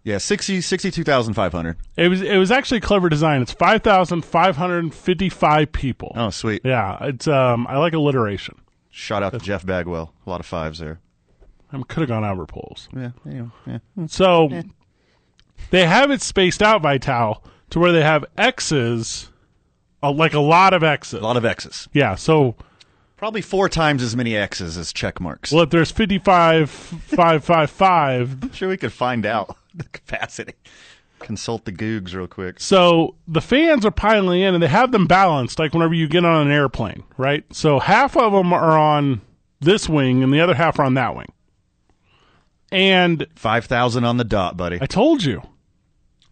Yeah, 0.04 0.18
60, 0.18 0.60
62,500. 0.60 1.78
It 1.96 2.10
was 2.10 2.22
it 2.22 2.36
was 2.38 2.52
actually 2.52 2.82
clever 2.82 3.08
design. 3.08 3.42
It's 3.42 3.54
five 3.54 3.84
thousand 3.84 4.26
five 4.26 4.58
hundred 4.58 4.94
fifty 4.94 5.30
five 5.30 5.72
people. 5.72 6.12
Oh, 6.16 6.30
sweet. 6.30 6.62
Yeah, 6.66 6.98
it's 7.02 7.28
um 7.28 7.66
I 7.68 7.78
like 7.78 7.94
alliteration. 7.94 8.56
Shout 8.90 9.24
out 9.24 9.32
to 9.32 9.40
Jeff 9.40 9.66
Bagwell. 9.66 10.14
A 10.26 10.30
lot 10.30 10.40
of 10.42 10.46
fives 10.46 10.80
there. 10.80 11.00
I 11.72 11.82
could 11.88 12.02
have 12.02 12.10
gone 12.10 12.24
Albert 12.24 12.50
Pujols. 12.50 12.88
Yeah, 12.96 13.12
yeah, 13.26 13.80
yeah. 13.98 14.06
So 14.08 14.50
they 15.72 15.86
have 15.86 16.12
it 16.12 16.22
spaced 16.22 16.62
out 16.62 16.82
by 16.82 16.98
Vital 16.98 17.44
to 17.72 17.80
where 17.80 17.92
they 17.92 18.04
have 18.04 18.26
X's, 18.38 19.32
uh, 20.04 20.12
like 20.12 20.34
a 20.34 20.40
lot 20.40 20.74
of 20.74 20.84
X's. 20.84 21.14
A 21.20 21.24
lot 21.24 21.38
of 21.38 21.46
X's. 21.46 21.88
Yeah. 21.94 22.16
So 22.16 22.56
Probably 23.18 23.42
four 23.42 23.70
times 23.70 24.04
as 24.04 24.18
many 24.18 24.36
X's 24.36 24.78
as 24.78 24.92
check 24.92 25.22
marks. 25.22 25.52
well, 25.52 25.64
if 25.64 25.70
there's 25.70 25.92
fifty 25.92 26.20
five 26.20 26.70
five 26.70 27.44
five 27.44 27.70
five, 27.70 28.38
I'm 28.44 28.52
sure 28.52 28.68
we 28.68 28.78
could 28.78 28.92
find 28.92 29.26
out 29.26 29.58
the 29.76 29.86
capacity. 29.86 30.54
Consult 31.20 31.66
the 31.66 31.72
Googs 31.72 32.14
real 32.14 32.28
quick. 32.28 32.60
So 32.60 33.16
the 33.28 33.42
fans 33.42 33.86
are 33.86 33.92
piling 33.92 34.42
in, 34.42 34.54
and 34.54 34.62
they 34.62 34.68
have 34.68 34.92
them 34.92 35.08
balanced, 35.08 35.58
like 35.58 35.74
whenever 35.74 35.94
you 35.94 36.08
get 36.08 36.26
on 36.26 36.48
an 36.48 36.52
airplane, 36.52 37.04
right? 37.18 37.46
So 37.54 37.80
half 37.80 38.18
of 38.18 38.34
them 38.34 38.52
are 38.52 38.78
on 38.78 39.22
this 39.62 39.88
wing, 39.88 40.22
and 40.22 40.34
the 40.34 40.42
other 40.42 40.56
half 40.56 40.80
are 40.80 40.84
on 40.84 40.96
that 40.96 41.16
wing. 41.16 41.32
And 42.72 43.28
5,000 43.36 44.04
on 44.04 44.18
the 44.18 44.24
dot, 44.24 44.58
buddy. 44.58 44.80
I 44.82 44.86
told 44.86 45.24
you, 45.24 45.44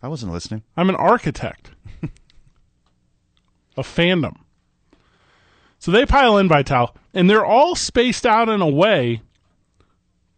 I 0.01 0.08
wasn't 0.08 0.34
listening. 0.34 0.63
I'm 0.75 0.89
an 0.89 0.95
architect 0.95 1.71
of 3.77 3.88
fandom. 3.88 4.36
So 5.80 5.91
they 5.91 6.06
pile 6.06 6.38
in 6.38 6.47
Vital, 6.47 6.95
and 7.13 7.30
they're 7.30 7.45
all 7.45 7.75
spaced 7.75 8.25
out 8.25 8.49
in 8.49 8.62
a 8.62 8.69
way 8.69 9.21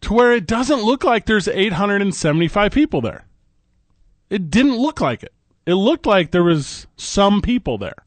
to 0.04 0.14
where 0.14 0.34
it 0.34 0.46
doesn't 0.46 0.84
look 0.84 1.04
like 1.04 1.26
there's 1.26 1.48
875 1.48 2.72
people 2.72 3.02
there. 3.02 3.26
It 4.30 4.50
didn't 4.50 4.78
look 4.78 5.00
like 5.00 5.24
it. 5.24 5.34
It 5.66 5.76
looked 5.76 6.06
like 6.06 6.32
there 6.32 6.44
was 6.44 6.88
some 6.98 7.42
people 7.42 7.78
there. 7.78 8.06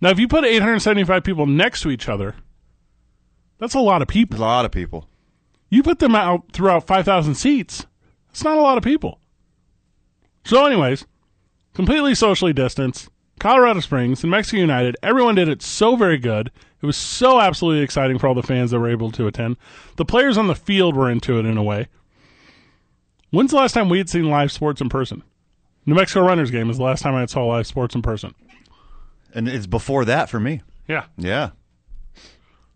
Now, 0.00 0.10
if 0.10 0.18
you 0.18 0.26
put 0.26 0.44
875 0.44 1.22
people 1.22 1.46
next 1.46 1.82
to 1.82 1.90
each 1.90 2.08
other, 2.08 2.34
that's 3.58 3.74
a 3.74 3.80
lot 3.80 4.00
of 4.00 4.08
people. 4.08 4.38
A 4.38 4.40
lot 4.40 4.64
of 4.64 4.70
people. 4.70 5.08
You 5.68 5.82
put 5.82 5.98
them 5.98 6.14
out 6.14 6.52
throughout 6.52 6.86
5,000 6.86 7.34
seats, 7.34 7.86
that's 8.28 8.44
not 8.44 8.56
a 8.56 8.62
lot 8.62 8.78
of 8.78 8.84
people. 8.84 9.20
So, 10.44 10.64
anyways, 10.64 11.04
completely 11.74 12.14
socially 12.14 12.54
distanced, 12.54 13.10
Colorado 13.38 13.80
Springs 13.80 14.22
and 14.22 14.30
Mexico 14.30 14.60
United, 14.60 14.96
everyone 15.02 15.34
did 15.34 15.48
it 15.48 15.60
so 15.60 15.94
very 15.94 16.16
good. 16.16 16.50
It 16.80 16.86
was 16.86 16.96
so 16.96 17.40
absolutely 17.40 17.82
exciting 17.82 18.18
for 18.18 18.28
all 18.28 18.34
the 18.34 18.42
fans 18.42 18.70
that 18.70 18.78
were 18.78 18.88
able 18.90 19.10
to 19.12 19.26
attend. 19.26 19.56
The 19.96 20.04
players 20.04 20.38
on 20.38 20.46
the 20.46 20.54
field 20.54 20.96
were 20.96 21.10
into 21.10 21.38
it 21.38 21.44
in 21.44 21.56
a 21.56 21.62
way. 21.62 21.88
When's 23.30 23.50
the 23.50 23.56
last 23.56 23.72
time 23.72 23.88
we 23.88 23.98
had 23.98 24.08
seen 24.08 24.30
live 24.30 24.52
sports 24.52 24.80
in 24.80 24.88
person? 24.88 25.22
New 25.86 25.94
Mexico 25.94 26.24
Runners 26.24 26.50
game 26.50 26.70
is 26.70 26.78
the 26.78 26.84
last 26.84 27.02
time 27.02 27.14
I 27.14 27.26
saw 27.26 27.44
live 27.44 27.66
sports 27.66 27.94
in 27.94 28.02
person. 28.02 28.34
And 29.34 29.48
it's 29.48 29.66
before 29.66 30.04
that 30.04 30.30
for 30.30 30.38
me. 30.38 30.62
Yeah. 30.86 31.06
Yeah. 31.16 31.50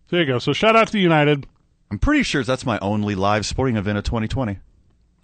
There 0.09 0.21
you 0.21 0.27
go. 0.27 0.39
So 0.39 0.53
shout 0.53 0.77
out 0.77 0.89
to 0.89 0.93
the 0.93 1.01
United. 1.01 1.47
I'm 1.91 1.99
pretty 1.99 2.23
sure 2.23 2.43
that's 2.43 2.67
my 2.67 2.79
only 2.81 3.15
live 3.15 3.47
sporting 3.47 3.77
event 3.77 3.99
of 3.99 4.05
2020. 4.05 4.59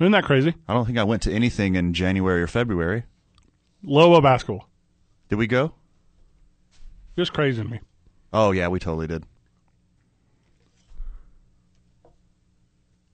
Isn't 0.01 0.13
that 0.13 0.25
crazy? 0.25 0.55
I 0.69 0.75
don't 0.75 0.87
think 0.87 0.99
I 0.99 1.05
went 1.05 1.23
to 1.23 1.33
anything 1.33 1.75
in 1.75 1.93
January 1.93 2.43
or 2.43 2.47
February. 2.47 3.05
Lobo 3.83 4.21
basketball. 4.21 4.69
Did 5.29 5.37
we 5.37 5.47
go? 5.47 5.75
Just 7.17 7.33
crazy 7.33 7.63
to 7.63 7.69
me. 7.69 7.81
Oh, 8.33 8.51
yeah, 8.53 8.69
we 8.69 8.79
totally 8.79 9.07
did. 9.07 9.25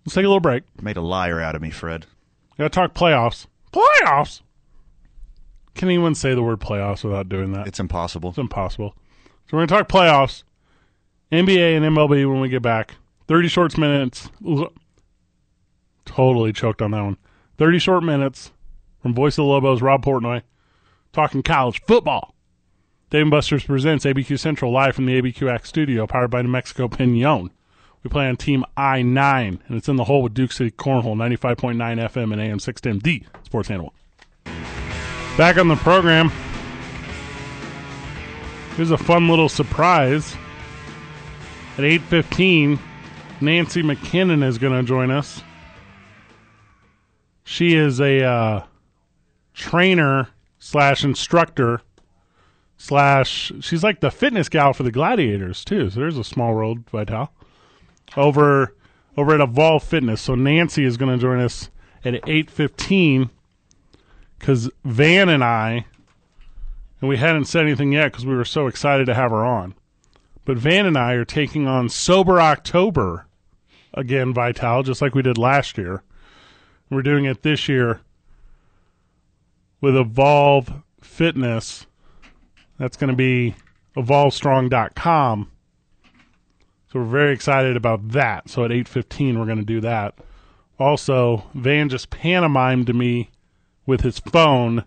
Let's 0.05 0.15
take 0.15 0.25
a 0.25 0.29
little 0.29 0.41
break. 0.41 0.65
Made 0.83 0.97
a 0.97 1.01
liar 1.03 1.41
out 1.41 1.55
of 1.55 1.63
me, 1.63 1.71
Fred. 1.71 2.07
Gotta 2.59 2.71
talk 2.71 2.95
playoffs. 2.95 3.47
Playoffs! 3.73 4.43
Can 5.75 5.89
anyone 5.89 6.15
say 6.15 6.35
the 6.35 6.43
word 6.43 6.61
playoffs 6.61 7.03
without 7.03 7.29
doing 7.29 7.53
that? 7.53 7.67
It's 7.67 7.81
impossible. 7.81 8.31
It's 8.31 8.39
impossible. 8.39 8.95
So 9.47 9.57
we're 9.57 9.67
going 9.67 9.69
to 9.69 9.75
talk 9.75 9.89
playoffs, 9.89 10.45
NBA 11.33 11.77
and 11.77 11.85
MLB 11.85 12.31
when 12.31 12.41
we 12.41 12.49
get 12.49 12.63
back. 12.63 12.95
30 13.27 13.49
short 13.49 13.77
minutes. 13.77 14.31
Totally 16.05 16.53
choked 16.53 16.81
on 16.81 16.93
that 16.93 17.03
one. 17.03 17.17
30 17.59 17.79
short 17.79 18.05
minutes 18.05 18.53
from 19.01 19.15
Voice 19.15 19.35
of 19.35 19.45
the 19.45 19.45
Lobos, 19.45 19.83
Rob 19.83 20.05
Portnoy, 20.05 20.43
talking 21.13 21.43
college 21.43 21.81
football. 21.83 22.34
Dave 23.15 23.31
Buster's 23.31 23.63
presents 23.63 24.05
ABQ 24.05 24.41
Central 24.41 24.73
live 24.73 24.97
from 24.97 25.07
the 25.07 25.23
ABQX 25.23 25.69
studio, 25.69 26.05
powered 26.05 26.33
by 26.33 26.43
New 26.43 26.49
Mexico 26.49 26.89
Pinon. 26.89 27.53
We 28.03 28.11
play 28.11 28.27
on 28.27 28.37
Team 28.37 28.65
I 28.77 29.03
9, 29.03 29.63
and 29.69 29.77
it's 29.79 29.89
in 29.89 29.95
the 29.95 30.03
hole 30.03 30.21
with 30.21 30.35
Duke 30.35 30.51
City 30.51 30.73
Cornhole, 30.73 31.15
95.9 31.15 31.77
FM 31.77 32.33
and 32.33 32.43
AM 32.43 32.59
610, 32.59 32.99
the 32.99 33.25
sports 33.45 33.71
animal. 33.71 33.95
Back 35.39 35.59
on 35.59 35.69
the 35.69 35.77
program. 35.77 36.33
Here's 38.75 38.91
a 38.91 38.99
fun 38.99 39.29
little 39.29 39.49
surprise. 39.49 40.35
At 41.79 41.85
8:15, 41.85 42.81
Nancy 43.41 43.85
McKinnon 43.85 44.43
is 44.43 44.59
going 44.59 44.73
to 44.73 44.83
join 44.83 45.13
us. 45.13 45.41
She 47.45 47.77
is 47.77 48.01
a 48.01 48.25
uh, 48.25 48.65
trainer 49.55 50.31
slash 50.59 51.05
instructor 51.05 51.81
slash. 52.85 53.51
She's 53.61 53.83
like 53.83 54.01
the 54.01 54.11
fitness 54.11 54.49
gal 54.49 54.75
for 54.75 54.83
the 54.83 54.93
Gladiators 54.93 55.65
too. 55.65 55.89
So 55.89 56.01
there's 56.01 56.19
a 56.19 56.25
small 56.25 56.55
world, 56.55 56.89
Vital. 56.91 57.31
Over 58.17 58.75
over 59.17 59.35
at 59.35 59.41
Evolve 59.41 59.83
Fitness. 59.83 60.21
So 60.21 60.35
Nancy 60.35 60.85
is 60.85 60.97
going 60.97 61.13
to 61.17 61.21
join 61.21 61.41
us 61.41 61.71
at 62.05 62.15
8:15 62.27 63.31
because 64.39 64.71
Van 64.85 65.31
and 65.31 65.43
I, 65.43 65.87
and 67.01 67.09
we 67.09 67.17
hadn't 67.17 67.47
said 67.47 67.63
anything 67.63 67.93
yet 67.93 68.13
because 68.13 68.27
we 68.27 68.35
were 68.35 68.45
so 68.45 68.67
excited 68.67 69.07
to 69.07 69.15
have 69.15 69.31
her 69.31 69.45
on. 69.45 69.75
But 70.45 70.59
Van 70.59 70.85
and 70.85 70.99
I 70.99 71.15
are 71.15 71.25
taking 71.25 71.67
on 71.67 71.89
Sober 71.89 72.39
October 72.39 73.27
again, 73.95 74.35
Vital, 74.35 74.83
just 74.83 75.01
like 75.01 75.15
we 75.15 75.23
did 75.23 75.39
last 75.39 75.79
year. 75.79 76.03
We're 76.91 77.01
doing 77.01 77.25
it 77.25 77.43
this 77.43 77.67
year 77.67 78.01
with 79.81 79.97
Evolve 79.97 80.83
Fitness. 81.01 81.87
That's 82.79 82.97
going 82.97 83.11
to 83.11 83.17
be 83.17 83.55
evolvestrong.com. 83.97 85.51
So 86.93 87.01
we're 87.01 87.07
very 87.07 87.33
excited 87.33 87.77
about 87.77 88.11
that. 88.11 88.49
So 88.49 88.65
at 88.65 88.71
8:15 88.71 89.39
we're 89.39 89.47
going 89.47 89.59
to 89.59 89.65
do 89.65 89.81
that. 89.81 90.15
Also, 90.79 91.45
Van 91.55 91.89
just 91.89 92.11
pantomimed 92.11 92.87
to 92.87 92.93
me 92.93 93.31
with 93.87 94.01
his 94.01 94.19
phone 94.19 94.85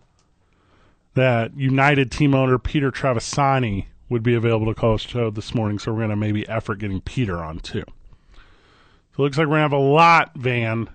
that 1.14 1.56
United 1.58 2.12
team 2.12 2.36
owner 2.36 2.58
Peter 2.58 2.92
Trevisani 2.92 3.86
would 4.10 4.24
be 4.24 4.36
available 4.36 4.68
to 4.68 4.80
call 4.80 4.94
us 4.94 5.02
show 5.02 5.30
this 5.30 5.54
morning, 5.54 5.80
so 5.80 5.92
we're 5.92 6.00
going 6.00 6.10
to 6.10 6.16
maybe 6.16 6.48
effort 6.48 6.80
getting 6.80 7.02
Peter 7.02 7.38
on 7.38 7.60
too. 7.60 7.84
So 7.86 9.20
it 9.20 9.22
looks 9.24 9.38
like 9.38 9.48
we're 9.48 9.58
going 9.58 9.70
to 9.70 9.76
have 9.76 9.82
a 9.82 9.92
lot, 9.94 10.36
Van, 10.36 10.90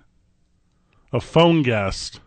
a 1.13 1.21
phone 1.21 1.63
guest. 1.63 2.21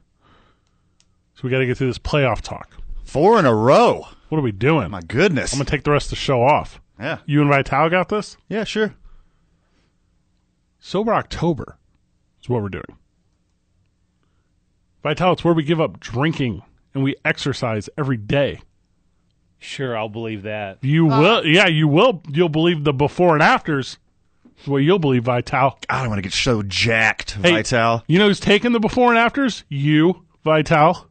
So 1.35 1.41
we 1.43 1.49
got 1.49 1.59
to 1.59 1.65
get 1.65 1.77
through 1.77 1.87
this 1.87 1.99
playoff 1.99 2.41
talk. 2.41 2.77
Four 3.03 3.39
in 3.39 3.45
a 3.45 3.55
row. 3.55 4.07
What 4.29 4.39
are 4.39 4.41
we 4.41 4.51
doing? 4.51 4.89
My 4.91 5.01
goodness. 5.01 5.53
I'm 5.53 5.59
gonna 5.59 5.69
take 5.69 5.83
the 5.83 5.91
rest 5.91 6.07
of 6.07 6.09
the 6.11 6.15
show 6.17 6.41
off. 6.41 6.81
yeah. 6.99 7.19
You 7.25 7.41
and 7.41 7.49
Vital 7.49 7.89
got 7.89 8.09
this. 8.09 8.37
Yeah, 8.49 8.63
sure. 8.63 8.95
Sober 10.79 11.13
October 11.13 11.77
is 12.41 12.49
what 12.49 12.61
we're 12.61 12.69
doing. 12.69 12.97
Vital, 15.03 15.33
it's 15.33 15.43
where 15.43 15.53
we 15.53 15.63
give 15.63 15.79
up 15.81 15.99
drinking 15.99 16.63
and 16.93 17.03
we 17.03 17.15
exercise 17.23 17.89
every 17.97 18.17
day. 18.17 18.61
Sure, 19.59 19.97
I'll 19.97 20.09
believe 20.09 20.43
that. 20.43 20.79
You 20.81 21.09
uh, 21.09 21.19
will, 21.19 21.45
yeah, 21.45 21.67
you 21.67 21.87
will. 21.87 22.21
You'll 22.29 22.49
believe 22.49 22.83
the 22.83 22.93
before 22.93 23.33
and 23.33 23.43
afters. 23.43 23.97
Is 24.61 24.67
what 24.67 24.77
you'll 24.77 24.99
believe, 24.99 25.23
Vital. 25.25 25.77
God, 25.89 26.05
I 26.05 26.07
want 26.07 26.17
to 26.17 26.21
get 26.21 26.33
so 26.33 26.63
jacked, 26.63 27.31
Hey, 27.33 27.51
Vital. 27.51 28.03
You 28.07 28.19
know 28.19 28.27
who's 28.27 28.39
taking 28.39 28.71
the 28.71 28.79
before 28.79 29.09
and 29.09 29.17
afters? 29.17 29.63
You, 29.69 30.23
Vital. 30.43 31.09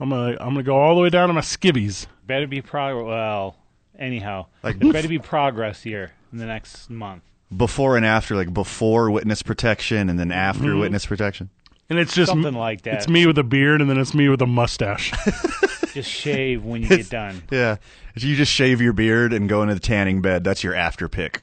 I'm 0.00 0.10
gonna, 0.10 0.32
I'm 0.40 0.50
gonna 0.50 0.62
go 0.62 0.76
all 0.76 0.94
the 0.94 1.00
way 1.02 1.10
down 1.10 1.28
to 1.28 1.34
my 1.34 1.40
skivvies. 1.40 2.06
Better 2.26 2.46
be 2.46 2.60
prog. 2.62 3.04
Well, 3.04 3.56
anyhow, 3.98 4.46
Like- 4.62 4.78
there 4.78 4.92
better 4.92 5.08
be 5.08 5.18
progress 5.18 5.82
here 5.82 6.12
in 6.32 6.38
the 6.38 6.46
next 6.46 6.88
month. 6.90 7.22
Before 7.56 7.96
and 7.96 8.04
after, 8.04 8.36
like 8.36 8.52
before 8.52 9.10
witness 9.10 9.42
protection 9.42 10.08
and 10.10 10.18
then 10.18 10.30
after 10.30 10.64
Mm-hmm. 10.64 10.80
witness 10.80 11.06
protection. 11.06 11.48
And 11.90 11.98
it's 11.98 12.14
just 12.14 12.28
Something 12.30 12.52
like 12.54 12.82
that. 12.82 12.94
It's 12.94 13.08
me 13.08 13.24
with 13.26 13.38
a 13.38 13.42
beard, 13.42 13.80
and 13.80 13.88
then 13.88 13.96
it's 13.96 14.12
me 14.12 14.28
with 14.28 14.42
a 14.42 14.46
mustache. 14.46 15.10
Just 15.94 16.10
shave 16.10 16.62
when 16.62 16.82
you 16.82 16.88
get 16.88 17.08
done. 17.08 17.42
Yeah. 17.50 17.76
If 18.14 18.22
you 18.22 18.36
just 18.36 18.52
shave 18.52 18.82
your 18.82 18.92
beard 18.92 19.32
and 19.32 19.48
go 19.48 19.62
into 19.62 19.72
the 19.72 19.80
tanning 19.80 20.20
bed, 20.20 20.44
that's 20.44 20.62
your 20.62 20.74
after 20.74 21.08
pick. 21.08 21.40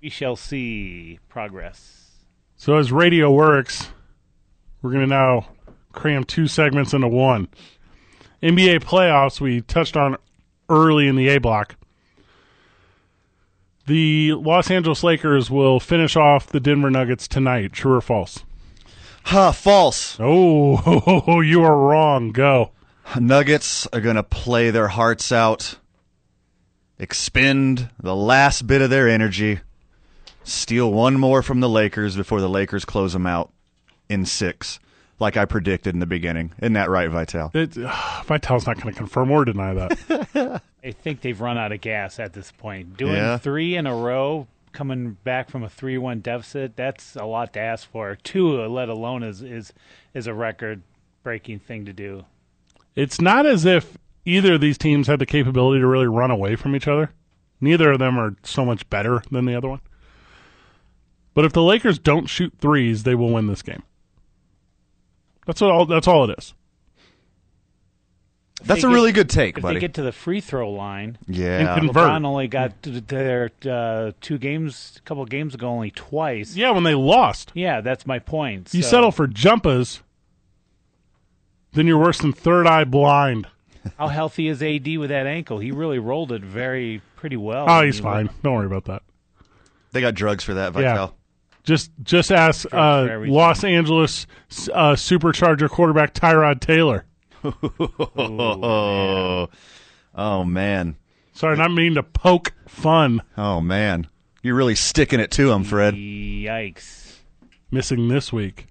We 0.00 0.10
shall 0.10 0.36
see 0.36 1.18
progress. 1.28 2.12
so 2.56 2.76
as 2.76 2.92
radio 2.92 3.30
works, 3.32 3.88
we're 4.80 4.92
gonna 4.92 5.08
now 5.08 5.48
cram 5.96 6.22
two 6.22 6.46
segments 6.46 6.92
into 6.92 7.08
one. 7.08 7.48
NBA 8.42 8.84
playoffs 8.84 9.40
we 9.40 9.62
touched 9.62 9.96
on 9.96 10.16
early 10.68 11.08
in 11.08 11.16
the 11.16 11.28
A 11.28 11.38
block. 11.38 11.74
The 13.86 14.34
Los 14.34 14.70
Angeles 14.70 15.02
Lakers 15.02 15.50
will 15.50 15.80
finish 15.80 16.16
off 16.16 16.46
the 16.46 16.60
Denver 16.60 16.90
Nuggets 16.90 17.26
tonight. 17.26 17.72
True 17.72 17.94
or 17.94 18.00
false? 18.00 18.44
Ha, 19.26 19.50
false. 19.52 20.16
Oh, 20.20 21.40
you 21.40 21.64
are 21.64 21.76
wrong. 21.76 22.30
Go. 22.30 22.70
Nuggets 23.18 23.86
are 23.92 24.00
going 24.00 24.16
to 24.16 24.22
play 24.22 24.70
their 24.70 24.88
hearts 24.88 25.30
out, 25.30 25.76
expend 26.98 27.90
the 28.00 28.16
last 28.16 28.66
bit 28.66 28.82
of 28.82 28.90
their 28.90 29.08
energy, 29.08 29.60
steal 30.42 30.92
one 30.92 31.14
more 31.14 31.42
from 31.42 31.60
the 31.60 31.68
Lakers 31.68 32.16
before 32.16 32.40
the 32.40 32.48
Lakers 32.48 32.84
close 32.84 33.12
them 33.12 33.26
out 33.26 33.52
in 34.08 34.26
six, 34.26 34.80
like 35.18 35.36
I 35.36 35.44
predicted 35.44 35.94
in 35.94 36.00
the 36.00 36.06
beginning. 36.06 36.52
Isn't 36.60 36.74
that 36.74 36.90
right, 36.90 37.10
Vital? 37.10 37.50
It, 37.54 37.70
Vital's 38.24 38.66
not 38.66 38.80
going 38.80 38.92
to 38.94 38.98
confirm 38.98 39.30
or 39.30 39.44
deny 39.44 39.74
that. 39.74 40.62
I 40.84 40.90
think 40.92 41.20
they've 41.22 41.40
run 41.40 41.58
out 41.58 41.72
of 41.72 41.80
gas 41.80 42.18
at 42.20 42.32
this 42.32 42.52
point. 42.52 42.96
Doing 42.96 43.14
Yeah. 43.14 43.38
three 43.38 43.74
in 43.76 43.86
a 43.86 43.94
row, 43.96 44.46
coming 44.72 45.16
back 45.24 45.50
from 45.50 45.62
a 45.62 45.68
three-one 45.70 46.20
deficit, 46.20 46.76
that's 46.76 47.16
a 47.16 47.24
lot 47.24 47.52
to 47.54 47.60
ask 47.60 47.90
for. 47.90 48.14
Two, 48.22 48.60
let 48.66 48.88
alone, 48.88 49.22
is 49.22 49.42
is 49.42 49.72
is 50.14 50.26
a 50.26 50.34
record-breaking 50.34 51.58
thing 51.60 51.84
to 51.86 51.92
do. 51.92 52.24
it's 52.94 53.20
not 53.20 53.46
as 53.46 53.64
if 53.64 53.96
either 54.24 54.54
of 54.54 54.60
these 54.60 54.78
teams 54.78 55.06
had 55.06 55.18
the 55.18 55.26
capability 55.26 55.80
to 55.80 55.86
really 55.86 56.06
run 56.06 56.30
away 56.30 56.56
from 56.56 56.74
each 56.76 56.88
other. 56.88 57.10
Neither 57.60 57.92
of 57.92 57.98
them 57.98 58.18
are 58.18 58.34
so 58.42 58.64
much 58.64 58.88
better 58.90 59.22
than 59.30 59.44
the 59.46 59.54
other 59.54 59.68
one. 59.68 59.80
But 61.34 61.44
if 61.44 61.52
the 61.52 61.62
Lakers 61.62 61.98
don't 61.98 62.26
shoot 62.26 62.52
threes, 62.58 63.02
they 63.02 63.14
will 63.14 63.30
win 63.32 63.46
this 63.46 63.62
game. 63.62 63.82
That's 65.46 65.62
all. 65.62 65.86
That's 65.86 66.06
all 66.06 66.28
it 66.30 66.38
is. 66.38 66.52
That's 68.64 68.80
they 68.82 68.88
a 68.88 68.90
get- 68.90 68.94
really 68.94 69.12
good 69.12 69.28
take, 69.30 69.58
If 69.58 69.62
buddy. 69.62 69.74
they 69.74 69.80
get 69.80 69.94
to 69.94 70.02
the 70.02 70.12
free 70.12 70.40
throw 70.40 70.70
line, 70.70 71.18
yeah. 71.28 71.76
And 71.76 71.86
convert. 71.86 72.08
LeBron 72.08 72.24
only 72.26 72.48
got 72.48 72.82
to 72.84 73.00
their 73.02 73.50
uh, 73.68 74.12
two 74.22 74.38
games, 74.38 74.94
a 74.96 75.00
couple 75.02 75.24
games 75.26 75.54
ago, 75.54 75.68
only 75.68 75.90
twice. 75.90 76.56
Yeah, 76.56 76.70
when 76.70 76.82
they 76.82 76.94
lost, 76.94 77.52
Yeah, 77.54 77.80
that's 77.82 78.06
my 78.06 78.18
point. 78.18 78.72
you 78.72 78.82
So- 78.82 78.88
settle 78.88 79.12
for 79.12 79.26
jumpers, 79.26 80.00
Then 81.72 81.86
you're 81.86 81.98
worse 81.98 82.18
than 82.18 82.32
third 82.32 82.66
eye 82.66 82.84
blind. 82.84 83.46
How 83.98 84.08
healthy 84.08 84.48
is 84.48 84.62
AD 84.62 84.96
with 84.96 85.10
that 85.10 85.26
ankle? 85.26 85.58
He 85.58 85.70
really 85.70 85.98
rolled 85.98 86.32
it 86.32 86.42
very 86.42 87.02
pretty 87.16 87.36
well. 87.36 87.66
Oh, 87.68 87.82
he's 87.84 88.00
fine. 88.00 88.26
went- 88.28 88.42
Don't 88.42 88.54
worry 88.54 88.66
about 88.66 88.86
that. 88.86 89.02
they 89.92 90.00
got 90.00 90.14
drugs 90.14 90.42
for 90.42 90.54
that, 90.54 90.74
Yeah. 90.74 91.08
Vital. 91.66 91.74
Just 91.74 91.90
just 92.02 92.32
ask 92.32 92.72
uh, 92.72 93.08
everything. 93.10 93.34
Los 93.34 93.64
Angeles 93.64 94.26
uh, 94.72 94.92
Supercharger 94.92 95.68
quarterback 95.68 96.14
Tyrod 96.14 96.60
Taylor. 96.60 97.04
Oh, 97.44 99.48
oh 100.14 100.44
man. 100.44 100.96
Sorry, 101.32 101.56
not 101.56 101.72
meaning 101.72 101.94
to 101.94 102.02
poke 102.02 102.52
fun. 102.66 103.22
Oh 103.36 103.60
man. 103.60 104.08
You're 104.42 104.54
really 104.54 104.76
sticking 104.76 105.18
it 105.18 105.32
to 105.32 105.50
him, 105.50 105.64
Fred. 105.64 105.94
Yikes! 105.94 107.16
Missing 107.72 108.08
this 108.08 108.32
week. 108.32 108.68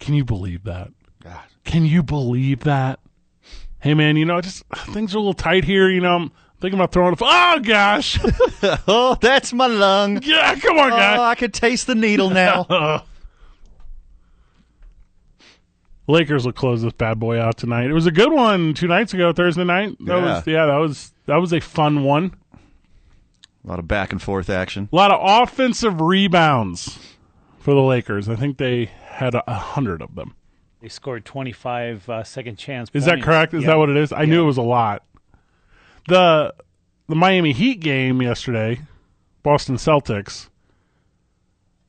Can 0.00 0.14
you 0.14 0.24
believe 0.24 0.64
that? 0.64 0.90
God. 1.22 1.42
Can 1.64 1.84
you 1.84 2.02
believe 2.02 2.60
that? 2.60 2.98
Hey 3.80 3.92
man, 3.92 4.16
you 4.16 4.24
know, 4.24 4.40
just 4.40 4.64
things 4.92 5.14
are 5.14 5.18
a 5.18 5.20
little 5.20 5.34
tight 5.34 5.64
here. 5.64 5.90
You 5.90 6.00
know, 6.00 6.16
I'm 6.16 6.32
thinking 6.64 6.78
about 6.80 6.92
throwing. 6.92 7.12
A, 7.12 7.16
oh 7.20 7.60
gosh, 7.62 8.18
Oh, 8.88 9.16
that's 9.20 9.52
my 9.52 9.66
lung. 9.66 10.20
yeah, 10.22 10.54
come 10.56 10.78
on, 10.78 10.92
Oh, 10.92 10.96
guy. 10.96 11.22
I 11.30 11.34
could 11.34 11.52
taste 11.52 11.86
the 11.86 11.94
needle 11.94 12.30
now. 12.30 13.04
Lakers 16.06 16.44
will 16.44 16.52
close 16.52 16.82
this 16.82 16.92
bad 16.92 17.18
boy 17.18 17.38
out 17.40 17.56
tonight. 17.56 17.86
It 17.88 17.92
was 17.94 18.06
a 18.06 18.10
good 18.10 18.30
one 18.32 18.74
two 18.74 18.86
nights 18.86 19.14
ago, 19.14 19.32
Thursday 19.32 19.64
night. 19.64 19.96
That 20.00 20.16
Yeah. 20.18 20.22
was 20.36 20.46
yeah, 20.46 20.66
that 20.66 20.76
was 20.76 21.12
that 21.26 21.36
was 21.36 21.52
a 21.52 21.60
fun 21.60 22.02
one. 22.04 22.34
a 23.64 23.68
lot 23.68 23.78
of 23.78 23.88
back 23.88 24.12
and 24.12 24.20
forth 24.20 24.50
action. 24.50 24.88
A 24.92 24.96
lot 24.96 25.10
of 25.10 25.20
offensive 25.22 26.00
rebounds 26.02 26.98
for 27.58 27.72
the 27.74 27.80
Lakers. 27.80 28.28
I 28.28 28.36
think 28.36 28.58
they 28.58 28.90
had 29.06 29.34
a, 29.34 29.42
a 29.50 29.54
hundred 29.54 30.02
of 30.02 30.14
them. 30.14 30.34
They 30.82 30.88
scored 30.88 31.24
25 31.24 32.10
uh, 32.10 32.24
second 32.24 32.56
chance. 32.56 32.90
Is 32.92 33.06
that 33.06 33.22
correct? 33.22 33.54
Is 33.54 33.62
Yeah. 33.62 33.68
that 33.70 33.78
what 33.78 33.88
it 33.88 33.96
is? 33.96 34.12
I 34.12 34.26
knew 34.26 34.42
it 34.42 34.46
was 34.46 34.58
a 34.58 34.62
lot. 34.62 35.02
The 36.06 36.54
the 37.08 37.14
Miami 37.14 37.52
Heat 37.52 37.80
game 37.80 38.20
yesterday, 38.22 38.80
Boston 39.42 39.76
Celtics. 39.76 40.48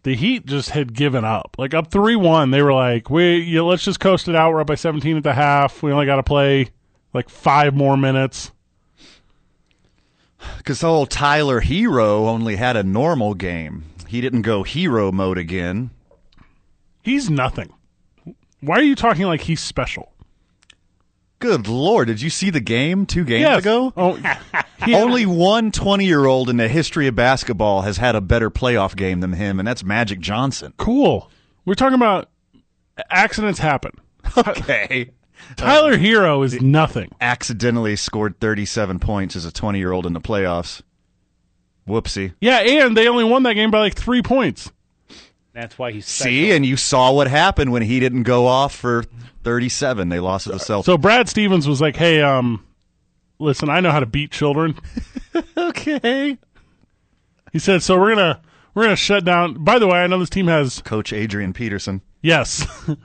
The 0.04 0.16
Heat 0.16 0.46
just 0.46 0.70
had 0.70 0.94
given 0.94 1.26
up. 1.26 1.56
Like 1.58 1.74
up 1.74 1.90
three 1.90 2.16
one, 2.16 2.52
they 2.52 2.62
were 2.62 2.74
like, 2.74 3.10
"We, 3.10 3.40
yeah, 3.40 3.62
let's 3.62 3.84
just 3.84 4.00
coast 4.00 4.28
it 4.28 4.36
out. 4.36 4.52
We're 4.54 4.62
up 4.62 4.68
by 4.68 4.76
seventeen 4.76 5.18
at 5.18 5.24
the 5.24 5.34
half. 5.34 5.82
We 5.82 5.92
only 5.92 6.06
got 6.06 6.18
to 6.18 6.24
play 6.24 6.70
like 7.14 7.30
five 7.30 7.74
more 7.74 7.98
minutes." 7.98 8.52
Because 10.58 10.84
old 10.84 11.10
Tyler 11.10 11.62
Herro 11.62 12.28
only 12.28 12.56
had 12.56 12.78
a 12.78 12.84
normal 12.84 13.34
game. 13.34 13.86
He 14.08 14.22
didn't 14.22 14.44
go 14.44 14.64
hero 14.64 15.12
mode 15.12 15.40
again. 15.40 15.90
He's 17.02 17.30
nothing. 17.30 17.74
Why 18.62 18.78
are 18.78 18.84
you 18.84 18.96
talking 18.96 19.26
like 19.26 19.42
he's 19.42 19.62
special? 19.62 20.12
Good 21.46 21.68
lord, 21.68 22.08
did 22.08 22.22
you 22.22 22.30
see 22.30 22.50
the 22.50 22.60
game 22.60 23.06
two 23.06 23.24
games 23.24 23.42
Yes. 23.42 23.60
ago? 23.60 23.94
Oh, 23.96 24.20
Only 24.88 25.26
one 25.26 25.72
20 25.72 26.06
year 26.06 26.26
old 26.26 26.50
in 26.50 26.58
the 26.58 26.68
history 26.68 27.08
of 27.08 27.16
basketball 27.16 27.82
has 27.84 27.98
had 27.98 28.16
a 28.16 28.22
better 28.22 28.50
playoff 28.50 28.96
game 28.96 29.20
than 29.20 29.34
him, 29.34 29.60
and 29.60 29.68
that's 29.68 29.84
Magic 29.84 30.20
Johnson. 30.20 30.74
cool. 30.78 31.30
We're 31.66 31.76
talking 31.76 31.96
about 31.96 32.30
accidents 33.10 33.60
happen. 33.60 33.92
Okay. 34.38 35.12
Tyler 35.56 35.98
Herro 35.98 36.44
is 36.44 36.60
nothing. 36.62 37.12
Accidentally 37.22 37.96
scored 37.96 38.40
37 38.40 38.98
points 39.00 39.36
as 39.36 39.46
a 39.46 39.52
20 39.52 39.78
year 39.78 39.92
old 39.92 40.06
in 40.08 40.14
the 40.14 40.22
playoffs. 40.22 40.82
Whoopsie. 41.88 42.34
Yeah, 42.42 42.60
and 42.62 42.98
they 42.98 43.08
only 43.08 43.24
won 43.24 43.44
that 43.44 43.54
game 43.54 43.70
by 43.70 43.80
like 43.80 43.96
three 43.96 44.24
points. 44.24 44.72
That's 45.56 45.80
why 45.80 45.92
he's 45.94 46.06
special. 46.06 46.32
See, 46.32 46.52
and 46.52 46.66
you 46.66 46.76
saw 46.78 47.12
what 47.14 47.28
happened 47.28 47.72
when 47.72 47.82
he 47.82 48.00
didn't 48.00 48.24
go 48.24 48.46
off 48.46 48.76
for 48.76 49.06
37. 49.44 50.10
They 50.10 50.20
lost 50.20 50.44
to 50.44 50.52
the 50.52 50.58
Celtics. 50.58 50.84
So 50.86 50.98
Brad 50.98 51.30
Stevens 51.30 51.68
was 51.68 51.80
like, 51.80 51.96
"Hey, 51.96 52.22
um, 52.22 52.64
listen, 53.40 53.70
I 53.70 53.80
know 53.80 53.90
how 53.92 54.02
to 54.02 54.06
beat 54.06 54.32
children." 54.32 54.78
okay. 55.58 56.38
He 57.54 57.60
said, 57.60 57.82
"So 57.84 57.98
we're 57.98 58.16
gonna 58.16 58.42
we're 58.74 58.84
gonna 58.84 58.96
shut 58.98 59.24
down." 59.24 59.64
By 59.64 59.80
the 59.80 59.88
way, 59.88 60.00
I 60.00 60.08
know 60.08 60.20
this 60.20 60.30
team 60.30 60.48
has 60.48 60.82
Coach 60.82 61.14
Adrian 61.14 61.54
Peterson. 61.54 62.02
yes. 62.22 62.68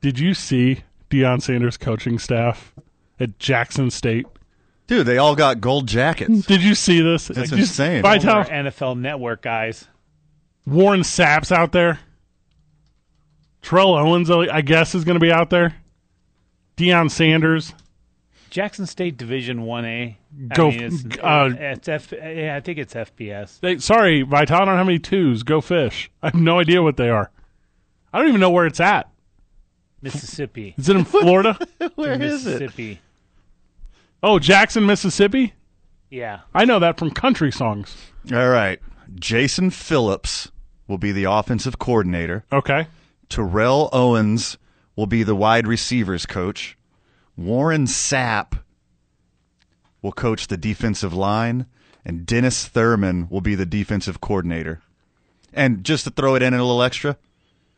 Did 0.00 0.18
you 0.20 0.34
see 0.34 0.82
Deion 1.10 1.42
Sanders' 1.42 1.76
coaching 1.76 2.18
staff 2.18 2.74
at 3.18 3.38
Jackson 3.38 3.90
State? 3.90 4.26
Dude, 4.86 5.06
they 5.06 5.18
all 5.18 5.34
got 5.34 5.60
gold 5.60 5.88
jackets. 5.88 6.46
Did 6.46 6.62
you 6.62 6.76
see 6.76 7.00
this? 7.00 7.26
That's 7.26 7.38
Like, 7.50 7.58
just- 7.58 7.72
insane. 7.80 8.02
Vital, 8.02 8.30
Our 8.30 8.44
NFL 8.44 8.98
Network 9.00 9.42
guys. 9.42 9.88
Warren 10.66 11.04
Sapp's 11.04 11.52
out 11.52 11.72
there. 11.72 12.00
Terrell 13.62 13.94
Owens, 13.94 14.30
I 14.30 14.60
guess, 14.60 14.94
is 14.94 15.04
going 15.04 15.14
to 15.16 15.20
be 15.20 15.32
out 15.32 15.50
there. 15.50 15.74
Deion 16.76 17.10
Sanders. 17.10 17.72
Jackson 18.50 18.86
State 18.86 19.16
Division 19.16 19.62
One 19.62 19.84
A. 19.84 20.18
Go- 20.54 20.70
mean, 20.70 20.82
it's, 20.84 21.04
uh, 21.22 21.50
it's 21.58 21.88
F, 21.88 22.12
yeah, 22.12 22.54
I 22.56 22.60
think 22.60 22.78
it's 22.78 22.94
FBS. 22.94 23.60
They, 23.60 23.78
sorry, 23.78 24.22
Vital, 24.22 24.56
I 24.56 24.64
don't 24.64 24.76
have 24.76 24.88
any 24.88 24.98
twos. 24.98 25.42
Go 25.42 25.60
fish. 25.60 26.10
I 26.22 26.28
have 26.28 26.34
no 26.34 26.60
idea 26.60 26.82
what 26.82 26.96
they 26.96 27.08
are. 27.08 27.30
I 28.12 28.18
don't 28.18 28.28
even 28.28 28.40
know 28.40 28.50
where 28.50 28.66
it's 28.66 28.80
at. 28.80 29.10
Mississippi. 30.00 30.74
Is 30.78 30.88
it 30.88 30.96
in 30.96 31.04
Florida? 31.06 31.58
Where 31.96 32.12
is 32.22 32.46
it? 32.46 32.60
Mississippi. 32.60 33.00
oh, 34.22 34.38
Jackson, 34.38 34.86
Mississippi? 34.86 35.54
Yeah. 36.10 36.40
I 36.54 36.64
know 36.64 36.78
that 36.78 36.98
from 36.98 37.10
country 37.10 37.50
songs. 37.50 37.96
All 38.32 38.48
right. 38.48 38.78
Jason 39.16 39.70
Phillips 39.70 40.50
will 40.86 40.98
be 40.98 41.12
the 41.12 41.24
offensive 41.24 41.78
coordinator. 41.78 42.44
Okay. 42.52 42.86
Terrell 43.28 43.88
Owens 43.92 44.56
will 44.94 45.06
be 45.06 45.22
the 45.22 45.34
wide 45.34 45.66
receivers 45.66 46.26
coach. 46.26 46.76
Warren 47.36 47.86
Sapp 47.86 48.60
will 50.00 50.12
coach 50.12 50.46
the 50.46 50.56
defensive 50.56 51.12
line, 51.12 51.66
and 52.04 52.24
Dennis 52.24 52.66
Thurman 52.66 53.28
will 53.28 53.40
be 53.40 53.54
the 53.54 53.66
defensive 53.66 54.20
coordinator. 54.20 54.80
And 55.52 55.84
just 55.84 56.04
to 56.04 56.10
throw 56.10 56.34
it 56.34 56.42
in 56.42 56.54
a 56.54 56.58
little 56.58 56.82
extra, 56.82 57.16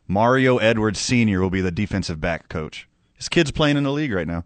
Mario 0.06 0.58
Edwards 0.58 1.00
Sr. 1.00 1.40
will 1.40 1.50
be 1.50 1.60
the 1.60 1.70
defensive 1.70 2.20
back 2.20 2.48
coach. 2.48 2.88
His 3.14 3.28
kid's 3.28 3.50
playing 3.50 3.76
in 3.76 3.84
the 3.84 3.92
league 3.92 4.12
right 4.12 4.26
now. 4.26 4.44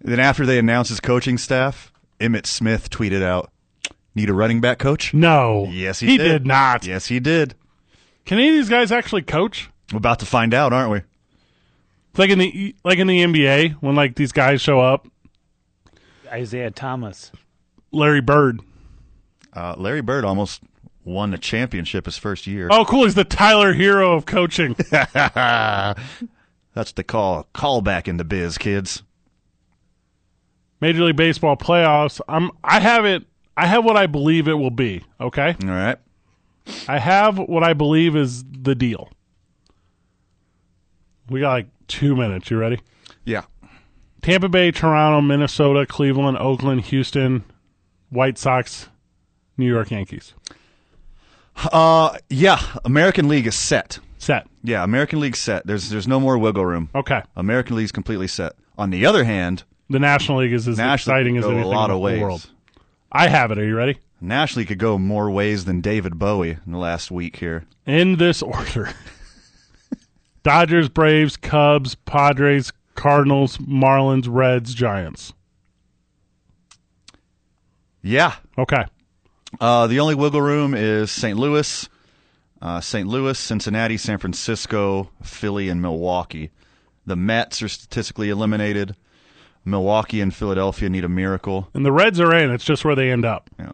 Then 0.00 0.20
after 0.20 0.46
they 0.46 0.58
announced 0.58 0.88
his 0.88 1.00
coaching 1.00 1.38
staff, 1.38 1.92
Emmitt 2.18 2.46
Smith 2.46 2.90
tweeted 2.90 3.22
out, 3.22 3.52
"Need 4.14 4.30
a 4.30 4.34
running 4.34 4.60
back 4.60 4.78
coach?" 4.78 5.14
No. 5.14 5.66
Yes, 5.70 6.00
he, 6.00 6.08
he 6.08 6.18
did. 6.18 6.28
did 6.28 6.46
not. 6.46 6.86
Yes, 6.86 7.06
he 7.06 7.20
did. 7.20 7.54
Can 8.24 8.38
any 8.38 8.48
of 8.50 8.54
these 8.54 8.68
guys 8.68 8.92
actually 8.92 9.22
coach? 9.22 9.70
We're 9.92 9.98
about 9.98 10.20
to 10.20 10.26
find 10.26 10.54
out, 10.54 10.72
aren't 10.72 10.90
we? 10.90 11.00
Like 12.16 12.30
in 12.30 12.38
the 12.38 12.74
like 12.84 12.98
in 12.98 13.06
the 13.06 13.22
NBA 13.22 13.74
when 13.74 13.94
like 13.94 14.16
these 14.16 14.32
guys 14.32 14.60
show 14.60 14.80
up. 14.80 15.06
Isiah 16.34 16.70
Thomas. 16.70 17.32
Larry 17.92 18.20
Bird. 18.20 18.60
Uh, 19.52 19.74
Larry 19.76 20.00
Bird 20.00 20.24
almost 20.24 20.62
won 21.04 21.30
the 21.30 21.38
championship 21.38 22.06
his 22.06 22.16
first 22.16 22.46
year. 22.46 22.68
Oh, 22.70 22.84
cool. 22.84 23.04
He's 23.04 23.14
the 23.14 23.24
Tyler 23.24 23.74
Herro 23.74 24.16
of 24.16 24.26
coaching. 24.26 24.76
That's 24.90 26.92
the 26.92 27.04
call. 27.04 27.48
Call 27.52 27.80
back 27.80 28.06
in 28.06 28.16
the 28.16 28.24
biz, 28.24 28.58
kids. 28.58 29.02
Major 30.80 31.04
League 31.04 31.16
Baseball 31.16 31.56
playoffs. 31.56 32.20
I'm. 32.28 32.50
I 32.62 32.80
have 32.80 33.04
it. 33.04 33.24
I 33.60 33.66
have 33.66 33.84
what 33.84 33.96
I 33.96 34.06
believe 34.06 34.48
it 34.48 34.54
will 34.54 34.70
be. 34.70 35.02
Okay. 35.20 35.54
All 35.62 35.68
right. 35.68 35.98
I 36.88 36.98
have 36.98 37.38
what 37.38 37.62
I 37.62 37.74
believe 37.74 38.16
is 38.16 38.42
the 38.44 38.74
deal. 38.74 39.10
We 41.28 41.40
got 41.40 41.50
like 41.50 41.66
two 41.86 42.16
minutes. 42.16 42.50
You 42.50 42.58
ready? 42.58 42.80
Yeah. 43.24 43.42
Tampa 44.22 44.48
Bay, 44.48 44.70
Toronto, 44.70 45.20
Minnesota, 45.20 45.84
Cleveland, 45.86 46.38
Oakland, 46.38 46.82
Houston, 46.86 47.44
White 48.10 48.38
Sox, 48.38 48.88
New 49.56 49.66
York 49.68 49.90
Yankees. 49.90 50.34
Uh, 51.72 52.16
yeah. 52.28 52.60
American 52.84 53.28
League 53.28 53.46
is 53.46 53.54
set. 53.54 53.98
Set. 54.18 54.46
Yeah, 54.62 54.84
American 54.84 55.20
League 55.20 55.36
set. 55.36 55.66
There's 55.66 55.88
there's 55.88 56.06
no 56.08 56.20
more 56.20 56.36
wiggle 56.38 56.64
room. 56.66 56.90
Okay. 56.94 57.22
American 57.36 57.76
League's 57.76 57.92
completely 57.92 58.26
set. 58.26 58.52
On 58.78 58.90
the 58.90 59.06
other 59.06 59.24
hand, 59.24 59.64
The 59.88 59.98
National 59.98 60.38
League 60.38 60.52
is 60.52 60.66
as 60.68 60.76
National 60.78 61.16
exciting 61.16 61.36
as 61.38 61.44
anything 61.44 61.62
a 61.64 61.68
lot 61.68 61.86
in 61.86 61.90
of 61.92 61.94
the 61.96 61.98
ways. 62.00 62.20
world. 62.20 62.50
I 63.12 63.28
have 63.28 63.50
it. 63.50 63.58
Are 63.58 63.64
you 63.66 63.76
ready? 63.76 63.98
League 64.22 64.68
could 64.68 64.78
go 64.78 64.98
more 64.98 65.30
ways 65.30 65.64
than 65.64 65.80
David 65.80 66.18
Bowie 66.18 66.58
in 66.64 66.72
the 66.72 66.78
last 66.78 67.10
week 67.10 67.36
here. 67.36 67.64
In 67.86 68.16
this 68.16 68.42
order 68.42 68.90
Dodgers, 70.42 70.88
Braves, 70.88 71.36
Cubs, 71.36 71.94
Padres, 71.94 72.72
Cardinals, 72.94 73.58
Marlins, 73.58 74.26
Reds, 74.28 74.74
Giants. 74.74 75.32
Yeah. 78.02 78.34
Okay. 78.56 78.84
Uh, 79.60 79.86
the 79.86 80.00
only 80.00 80.14
wiggle 80.14 80.40
room 80.40 80.74
is 80.74 81.10
St. 81.10 81.38
Louis, 81.38 81.88
uh, 82.62 82.80
St. 82.80 83.08
Louis, 83.08 83.38
Cincinnati, 83.38 83.96
San 83.96 84.18
Francisco, 84.18 85.10
Philly, 85.22 85.68
and 85.68 85.82
Milwaukee. 85.82 86.50
The 87.04 87.16
Mets 87.16 87.62
are 87.62 87.68
statistically 87.68 88.30
eliminated. 88.30 88.94
Milwaukee 89.64 90.20
and 90.20 90.34
Philadelphia 90.34 90.88
need 90.88 91.04
a 91.04 91.08
miracle. 91.08 91.68
And 91.74 91.84
the 91.84 91.92
Reds 91.92 92.18
are 92.20 92.34
in. 92.34 92.50
It's 92.50 92.64
just 92.64 92.84
where 92.84 92.94
they 92.94 93.10
end 93.10 93.24
up. 93.24 93.50
Yeah. 93.58 93.72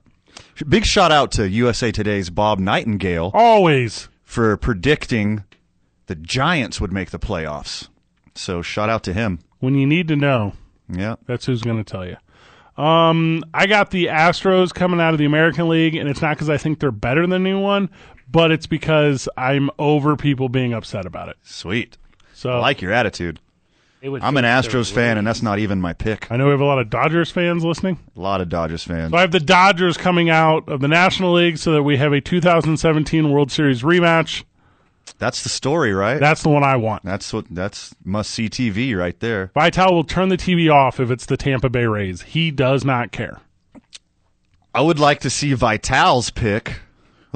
Big 0.68 0.84
shout 0.84 1.12
out 1.12 1.30
to 1.32 1.48
USA 1.48 1.90
Today's 1.92 2.28
Bob 2.30 2.58
Nightingale 2.58 3.30
Always. 3.34 4.08
for 4.24 4.56
predicting 4.56 5.44
the 6.06 6.14
Giants 6.14 6.80
would 6.80 6.92
make 6.92 7.10
the 7.10 7.18
playoffs. 7.18 7.88
So 8.34 8.62
shout 8.62 8.88
out 8.90 9.02
to 9.04 9.12
him. 9.12 9.38
When 9.60 9.74
you 9.74 9.86
need 9.86 10.08
to 10.08 10.16
know, 10.16 10.52
Yeah. 10.92 11.16
that's 11.26 11.46
who's 11.46 11.62
going 11.62 11.82
to 11.82 11.84
tell 11.90 12.06
you. 12.06 12.16
Um, 12.82 13.42
I 13.54 13.66
got 13.66 13.90
the 13.90 14.06
Astros 14.06 14.74
coming 14.74 15.00
out 15.00 15.14
of 15.14 15.18
the 15.18 15.24
American 15.24 15.68
League, 15.68 15.94
and 15.94 16.08
it's 16.08 16.20
not 16.20 16.36
because 16.36 16.50
I 16.50 16.58
think 16.58 16.78
they're 16.80 16.90
better 16.90 17.26
than 17.26 17.46
anyone, 17.46 17.88
but 18.30 18.50
it's 18.50 18.66
because 18.66 19.28
I'm 19.38 19.70
over 19.78 20.14
people 20.16 20.50
being 20.50 20.74
upset 20.74 21.06
about 21.06 21.30
it. 21.30 21.36
Sweet. 21.42 21.96
So 22.34 22.50
I 22.50 22.58
like 22.58 22.82
your 22.82 22.92
attitude. 22.92 23.40
It 24.06 24.10
would 24.10 24.22
I'm 24.22 24.36
an 24.36 24.44
Astros 24.44 24.92
fan, 24.92 25.18
and 25.18 25.26
that's 25.26 25.42
not 25.42 25.58
even 25.58 25.80
my 25.80 25.92
pick. 25.92 26.30
I 26.30 26.36
know 26.36 26.44
we 26.44 26.52
have 26.52 26.60
a 26.60 26.64
lot 26.64 26.78
of 26.78 26.88
Dodgers 26.90 27.28
fans 27.32 27.64
listening. 27.64 27.98
A 28.14 28.20
lot 28.20 28.40
of 28.40 28.48
Dodgers 28.48 28.84
fans. 28.84 29.10
So 29.10 29.16
I 29.16 29.22
have 29.22 29.32
the 29.32 29.40
Dodgers 29.40 29.96
coming 29.96 30.30
out 30.30 30.68
of 30.68 30.80
the 30.80 30.86
National 30.86 31.32
League 31.32 31.58
so 31.58 31.72
that 31.72 31.82
we 31.82 31.96
have 31.96 32.12
a 32.12 32.20
2017 32.20 33.32
World 33.32 33.50
Series 33.50 33.82
rematch. 33.82 34.44
That's 35.18 35.42
the 35.42 35.48
story, 35.48 35.92
right? 35.92 36.20
That's 36.20 36.44
the 36.44 36.50
one 36.50 36.62
I 36.62 36.76
want. 36.76 37.02
That's 37.02 37.32
what 37.32 37.46
that's 37.50 37.96
must 38.04 38.30
see 38.30 38.48
TV 38.48 38.96
right 38.96 39.18
there. 39.18 39.50
Vital 39.54 39.92
will 39.92 40.04
turn 40.04 40.28
the 40.28 40.36
TV 40.36 40.72
off 40.72 41.00
if 41.00 41.10
it's 41.10 41.26
the 41.26 41.36
Tampa 41.36 41.68
Bay 41.68 41.86
Rays. 41.86 42.22
He 42.22 42.52
does 42.52 42.84
not 42.84 43.10
care. 43.10 43.40
I 44.72 44.82
would 44.82 45.00
like 45.00 45.18
to 45.22 45.30
see 45.30 45.52
Vital's 45.54 46.30
pick. 46.30 46.78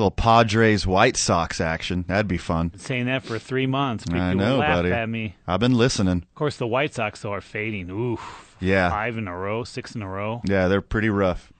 A 0.01 0.05
little 0.05 0.11
Padres 0.13 0.87
White 0.87 1.19
Sox 1.19 1.61
action. 1.61 2.07
That'd 2.09 2.27
be 2.27 2.39
fun. 2.39 2.73
saying 2.79 3.05
that 3.05 3.23
for 3.23 3.39
three 3.39 3.67
months. 3.67 4.05
People 4.07 4.19
I 4.23 4.33
know, 4.33 4.57
laugh 4.57 4.79
buddy. 4.79 4.93
at 4.93 5.07
me. 5.11 5.37
I've 5.47 5.61
been 5.61 5.75
listening. 5.75 6.23
Of 6.23 6.35
course, 6.35 6.57
the 6.57 6.67
White 6.67 6.95
Sox 6.95 7.21
though 7.21 7.35
are 7.35 7.43
fading. 7.43 7.91
Oof. 7.91 8.57
Yeah. 8.61 8.89
Five 8.89 9.19
in 9.19 9.29
a 9.29 9.37
row, 9.37 9.63
six 9.63 9.95
in 9.95 10.01
a 10.01 10.09
row. 10.09 10.41
Yeah, 10.47 10.69
they're 10.69 10.81
pretty 10.81 11.11
rough. 11.11 11.53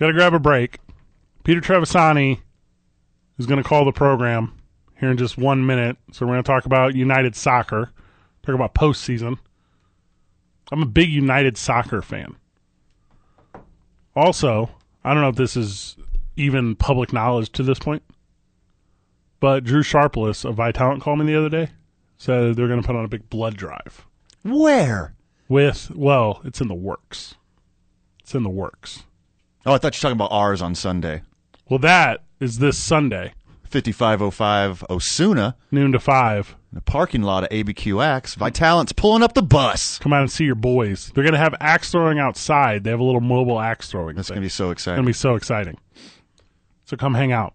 Got 0.00 0.06
to 0.06 0.12
grab 0.14 0.32
a 0.32 0.38
break. 0.38 0.78
Peter 1.44 1.60
Trevisani 1.60 2.40
is 3.36 3.44
going 3.44 3.62
to 3.62 3.68
call 3.68 3.84
the 3.84 3.92
program 3.92 4.58
here 4.98 5.10
in 5.10 5.18
just 5.18 5.36
one 5.36 5.66
minute. 5.66 5.98
So 6.12 6.24
we're 6.24 6.32
going 6.32 6.42
to 6.42 6.46
talk 6.50 6.64
about 6.64 6.94
United 6.94 7.36
Soccer, 7.36 7.90
talk 8.46 8.54
about 8.54 8.74
postseason. 8.74 9.36
I'm 10.72 10.82
a 10.82 10.86
big 10.86 11.10
United 11.10 11.58
Soccer 11.58 12.00
fan. 12.00 12.36
Also, 14.16 14.70
I 15.04 15.12
don't 15.12 15.22
know 15.22 15.28
if 15.28 15.36
this 15.36 15.56
is 15.56 15.96
even 16.36 16.76
public 16.76 17.12
knowledge 17.12 17.50
to 17.52 17.62
this 17.62 17.78
point, 17.78 18.02
but 19.40 19.64
Drew 19.64 19.82
Sharpless 19.82 20.44
of 20.44 20.56
Vitalant 20.56 21.00
called 21.00 21.18
me 21.18 21.26
the 21.26 21.38
other 21.38 21.48
day. 21.48 21.70
Said 22.16 22.54
they're 22.54 22.68
going 22.68 22.80
to 22.80 22.86
put 22.86 22.94
on 22.94 23.04
a 23.04 23.08
big 23.08 23.28
blood 23.28 23.56
drive 23.56 24.06
Where? 24.44 25.14
with, 25.48 25.90
well, 25.94 26.40
it's 26.44 26.60
in 26.60 26.68
the 26.68 26.74
works. 26.74 27.34
It's 28.20 28.34
in 28.34 28.44
the 28.44 28.48
works. 28.48 29.02
Oh, 29.66 29.72
I 29.74 29.78
thought 29.78 29.94
you 29.94 29.98
were 29.98 30.02
talking 30.02 30.16
about 30.16 30.32
ours 30.32 30.62
on 30.62 30.74
Sunday. 30.76 31.22
Well, 31.68 31.80
that 31.80 32.22
is 32.38 32.58
this 32.58 32.78
Sunday, 32.78 33.34
5505 33.64 34.84
Osuna, 34.88 35.56
noon 35.72 35.92
to 35.92 35.98
5. 35.98 36.56
In 36.72 36.76
the 36.76 36.80
parking 36.80 37.20
lot 37.20 37.44
of 37.44 37.50
ABQX. 37.50 38.34
Vitalant's 38.36 38.92
pulling 38.92 39.22
up 39.22 39.34
the 39.34 39.42
bus. 39.42 39.98
Come 39.98 40.14
out 40.14 40.22
and 40.22 40.32
see 40.32 40.44
your 40.44 40.54
boys. 40.54 41.12
They're 41.14 41.22
going 41.22 41.34
to 41.34 41.38
have 41.38 41.54
axe 41.60 41.90
throwing 41.90 42.18
outside. 42.18 42.82
They 42.82 42.90
have 42.90 43.00
a 43.00 43.04
little 43.04 43.20
mobile 43.20 43.60
axe 43.60 43.90
throwing. 43.90 44.16
That's 44.16 44.30
going 44.30 44.40
to 44.40 44.46
be 44.46 44.48
so 44.48 44.70
exciting. 44.70 44.94
It's 44.94 44.96
going 44.96 45.06
to 45.06 45.10
be 45.10 45.12
so 45.12 45.34
exciting. 45.34 45.78
So 46.86 46.96
come 46.96 47.12
hang 47.12 47.30
out. 47.30 47.52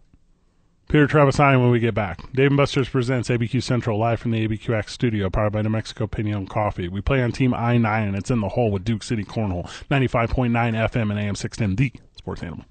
Peter 0.87 1.07
Travis 1.07 1.35
Trevisani 1.35 1.59
when 1.59 1.71
we 1.71 1.79
get 1.79 1.95
back. 1.95 2.31
Dave 2.31 2.47
and 2.47 2.57
Buster's 2.57 2.87
presents 2.87 3.27
ABQ 3.27 3.63
Central 3.63 3.97
live 3.97 4.19
from 4.19 4.31
the 4.31 4.47
ABQX 4.47 4.89
studio, 4.89 5.31
powered 5.31 5.51
by 5.51 5.63
New 5.63 5.69
Mexico 5.69 6.05
Pinion 6.05 6.45
Coffee. 6.47 6.87
We 6.87 7.01
play 7.01 7.23
on 7.23 7.31
Team 7.31 7.55
I 7.55 7.77
9, 7.77 8.07
and 8.07 8.15
it's 8.15 8.29
in 8.29 8.39
the 8.39 8.49
hole 8.49 8.69
with 8.69 8.85
Duke 8.85 9.01
City 9.01 9.23
Cornhole. 9.23 9.65
95.9 9.89 10.51
FM 10.51 11.09
and 11.09 11.19
AM 11.19 11.35
610, 11.35 11.75
the 11.75 12.17
sports 12.17 12.43
animal. 12.43 12.65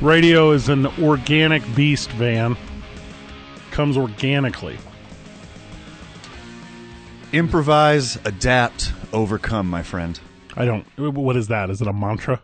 Radio 0.00 0.52
is 0.52 0.68
an 0.68 0.86
organic 1.02 1.62
beast, 1.74 2.10
Van. 2.12 2.56
Comes 3.72 3.96
organically. 3.96 4.78
Improvise, 7.34 8.14
adapt, 8.24 8.92
overcome, 9.12 9.68
my 9.68 9.82
friend. 9.82 10.20
I 10.56 10.64
don't. 10.66 10.86
What 10.96 11.36
is 11.36 11.48
that? 11.48 11.68
Is 11.68 11.82
it 11.82 11.88
a 11.88 11.92
mantra? 11.92 12.40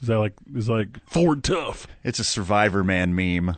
Is 0.00 0.06
that 0.06 0.20
like 0.20 0.34
is 0.54 0.66
that 0.66 0.72
like 0.72 1.04
forward 1.08 1.42
tough? 1.42 1.88
It's 2.04 2.20
a 2.20 2.24
Survivor 2.24 2.84
Man 2.84 3.12
meme. 3.12 3.56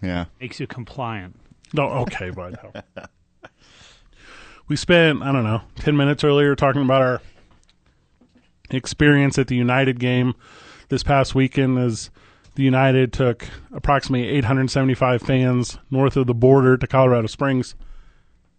Yeah. 0.00 0.26
Makes 0.40 0.60
you 0.60 0.68
compliant. 0.68 1.34
No, 1.72 1.88
okay, 2.06 2.30
but 2.30 2.84
we 4.68 4.76
spent 4.76 5.20
I 5.20 5.32
don't 5.32 5.42
know 5.42 5.62
ten 5.74 5.96
minutes 5.96 6.22
earlier 6.22 6.54
talking 6.54 6.82
about 6.82 7.02
our 7.02 7.20
experience 8.70 9.36
at 9.36 9.48
the 9.48 9.56
United 9.56 9.98
game 9.98 10.34
this 10.90 11.02
past 11.02 11.34
weekend. 11.34 11.76
As 11.76 12.10
the 12.54 12.62
United 12.62 13.12
took 13.12 13.48
approximately 13.72 14.28
875 14.28 15.22
fans 15.22 15.76
north 15.90 16.16
of 16.16 16.28
the 16.28 16.34
border 16.34 16.76
to 16.76 16.86
Colorado 16.86 17.26
Springs 17.26 17.74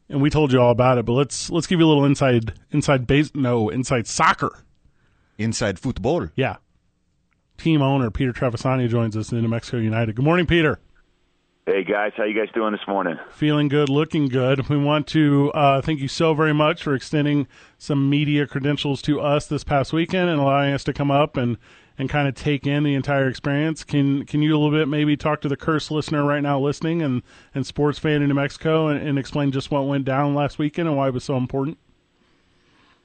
and 0.09 0.21
we 0.21 0.29
told 0.29 0.51
you 0.51 0.59
all 0.59 0.71
about 0.71 0.97
it. 0.97 1.05
But 1.05 1.13
let's 1.13 1.49
let's 1.49 1.67
give 1.67 1.79
you 1.79 1.85
a 1.85 1.87
little 1.87 2.05
inside 2.05 2.53
inside 2.71 3.07
base 3.07 3.31
no 3.33 3.69
inside 3.69 4.07
soccer. 4.07 4.63
Inside 5.37 5.79
football. 5.79 6.27
Yeah, 6.35 6.57
team 7.57 7.81
owner 7.81 8.11
Peter 8.11 8.33
Trevisani 8.33 8.89
joins 8.89 9.15
us 9.15 9.31
in 9.31 9.41
New 9.41 9.47
Mexico 9.47 9.77
United. 9.77 10.15
Good 10.15 10.25
morning, 10.25 10.45
Peter. 10.45 10.79
Hey 11.65 11.83
guys, 11.83 12.13
how 12.17 12.23
you 12.23 12.33
guys 12.33 12.51
doing 12.51 12.71
this 12.71 12.87
morning? 12.87 13.19
Feeling 13.29 13.67
good, 13.67 13.89
looking 13.89 14.27
good. 14.27 14.67
We 14.69 14.77
want 14.77 15.05
to 15.09 15.51
uh, 15.53 15.81
thank 15.81 15.99
you 15.99 16.07
so 16.07 16.33
very 16.33 16.53
much 16.53 16.81
for 16.81 16.95
extending 16.95 17.47
some 17.77 18.09
media 18.09 18.47
credentials 18.47 19.03
to 19.03 19.21
us 19.21 19.45
this 19.45 19.63
past 19.63 19.93
weekend 19.93 20.29
and 20.29 20.39
allowing 20.39 20.73
us 20.73 20.83
to 20.85 20.93
come 20.93 21.11
up 21.11 21.37
and, 21.37 21.57
and 21.99 22.09
kind 22.09 22.29
of 22.29 22.33
take 22.33 22.65
in 22.65 22.83
the 22.83 22.95
entire 22.95 23.27
experience. 23.27 23.83
Can 23.83 24.25
can 24.25 24.41
you 24.41 24.55
a 24.55 24.57
little 24.57 24.75
bit 24.75 24.87
maybe 24.87 25.17
talk 25.17 25.41
to 25.41 25.49
the 25.49 25.57
curse 25.57 25.91
listener 25.91 26.23
right 26.23 26.41
now 26.41 26.59
listening 26.59 27.01
and, 27.01 27.21
and 27.53 27.67
sports 27.67 27.99
fan 27.99 28.21
in 28.21 28.29
New 28.29 28.33
Mexico 28.33 28.87
and, 28.87 29.05
and 29.05 29.19
explain 29.19 29.51
just 29.51 29.69
what 29.69 29.85
went 29.85 30.05
down 30.05 30.33
last 30.33 30.57
weekend 30.57 30.87
and 30.87 30.97
why 30.97 31.09
it 31.09 31.13
was 31.13 31.25
so 31.25 31.35
important? 31.35 31.77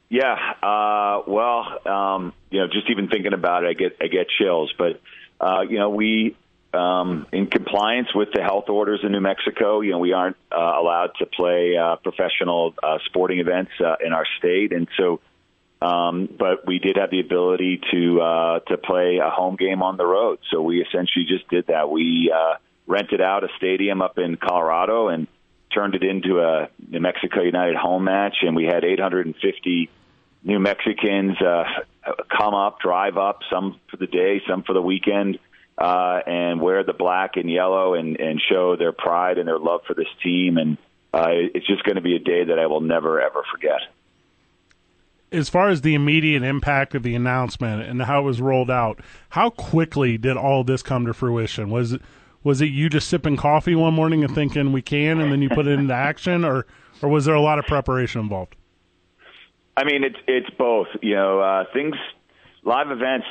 Yeah, 0.08 0.36
uh, 0.62 1.22
well, 1.26 1.88
um, 1.88 2.32
you 2.50 2.60
know, 2.60 2.68
just 2.68 2.88
even 2.88 3.08
thinking 3.08 3.32
about 3.32 3.64
it, 3.64 3.68
I 3.68 3.72
get 3.72 3.96
I 4.00 4.06
get 4.06 4.28
chills. 4.38 4.72
But 4.78 5.00
uh, 5.40 5.62
you 5.62 5.78
know, 5.78 5.90
we 5.90 6.36
um, 6.72 7.26
in 7.32 7.48
compliance 7.48 8.14
with 8.14 8.28
the 8.32 8.42
health 8.42 8.68
orders 8.68 9.00
in 9.02 9.10
New 9.10 9.20
Mexico. 9.20 9.80
You 9.80 9.92
know, 9.92 9.98
we 9.98 10.12
aren't 10.12 10.36
uh, 10.52 10.56
allowed 10.56 11.10
to 11.18 11.26
play 11.26 11.76
uh, 11.76 11.96
professional 11.96 12.74
uh, 12.80 12.98
sporting 13.06 13.40
events 13.40 13.72
uh, 13.84 13.96
in 14.04 14.12
our 14.12 14.26
state, 14.38 14.72
and 14.72 14.86
so. 14.96 15.20
Um, 15.84 16.28
but 16.38 16.66
we 16.66 16.78
did 16.78 16.96
have 16.96 17.10
the 17.10 17.20
ability 17.20 17.80
to 17.92 18.20
uh, 18.20 18.60
to 18.60 18.78
play 18.78 19.18
a 19.22 19.28
home 19.28 19.56
game 19.56 19.82
on 19.82 19.96
the 19.96 20.06
road, 20.06 20.38
so 20.50 20.62
we 20.62 20.80
essentially 20.80 21.26
just 21.26 21.48
did 21.50 21.66
that. 21.66 21.90
We 21.90 22.32
uh, 22.34 22.54
rented 22.86 23.20
out 23.20 23.44
a 23.44 23.48
stadium 23.58 24.00
up 24.00 24.18
in 24.18 24.36
Colorado 24.36 25.08
and 25.08 25.26
turned 25.74 25.94
it 25.94 26.02
into 26.02 26.40
a 26.40 26.68
New 26.88 27.00
Mexico 27.00 27.42
United 27.42 27.76
home 27.76 28.04
match, 28.04 28.36
and 28.42 28.56
we 28.56 28.64
had 28.64 28.84
850 28.84 29.90
New 30.44 30.58
Mexicans 30.58 31.36
uh, 31.42 31.64
come 32.34 32.54
up, 32.54 32.80
drive 32.80 33.18
up, 33.18 33.40
some 33.50 33.80
for 33.90 33.96
the 33.96 34.06
day, 34.06 34.40
some 34.48 34.62
for 34.62 34.72
the 34.72 34.82
weekend 34.82 35.38
uh, 35.78 36.20
and 36.26 36.60
wear 36.60 36.84
the 36.84 36.92
black 36.92 37.36
and 37.36 37.50
yellow 37.50 37.94
and, 37.94 38.18
and 38.20 38.40
show 38.48 38.76
their 38.76 38.92
pride 38.92 39.38
and 39.38 39.48
their 39.48 39.58
love 39.58 39.80
for 39.86 39.94
this 39.94 40.06
team. 40.22 40.56
And 40.56 40.78
uh, 41.12 41.28
it's 41.30 41.66
just 41.66 41.84
going 41.84 41.96
to 41.96 42.02
be 42.02 42.16
a 42.16 42.20
day 42.20 42.44
that 42.44 42.58
I 42.58 42.66
will 42.66 42.80
never, 42.80 43.20
ever 43.20 43.42
forget. 43.52 43.80
As 45.34 45.48
far 45.48 45.68
as 45.68 45.80
the 45.80 45.94
immediate 45.94 46.42
impact 46.42 46.94
of 46.94 47.02
the 47.02 47.14
announcement 47.14 47.82
and 47.82 48.00
how 48.02 48.20
it 48.20 48.24
was 48.24 48.40
rolled 48.40 48.70
out, 48.70 49.00
how 49.30 49.50
quickly 49.50 50.16
did 50.16 50.36
all 50.36 50.62
this 50.64 50.82
come 50.82 51.06
to 51.06 51.12
fruition? 51.12 51.70
Was 51.70 51.92
it 51.92 52.02
was 52.44 52.60
it 52.60 52.66
you 52.66 52.88
just 52.88 53.08
sipping 53.08 53.36
coffee 53.36 53.74
one 53.74 53.94
morning 53.94 54.22
and 54.22 54.34
thinking 54.34 54.70
we 54.70 54.82
can, 54.82 55.18
and 55.18 55.32
then 55.32 55.42
you 55.42 55.48
put 55.48 55.66
it 55.66 55.78
into 55.78 55.94
action, 55.94 56.44
or 56.44 56.66
or 57.02 57.08
was 57.08 57.24
there 57.24 57.34
a 57.34 57.40
lot 57.40 57.58
of 57.58 57.66
preparation 57.66 58.20
involved? 58.20 58.54
I 59.76 59.84
mean, 59.84 60.04
it's 60.04 60.18
it's 60.28 60.50
both. 60.56 60.88
You 61.02 61.16
know, 61.16 61.40
uh, 61.40 61.64
things, 61.72 61.96
live 62.62 62.90
events 62.90 63.26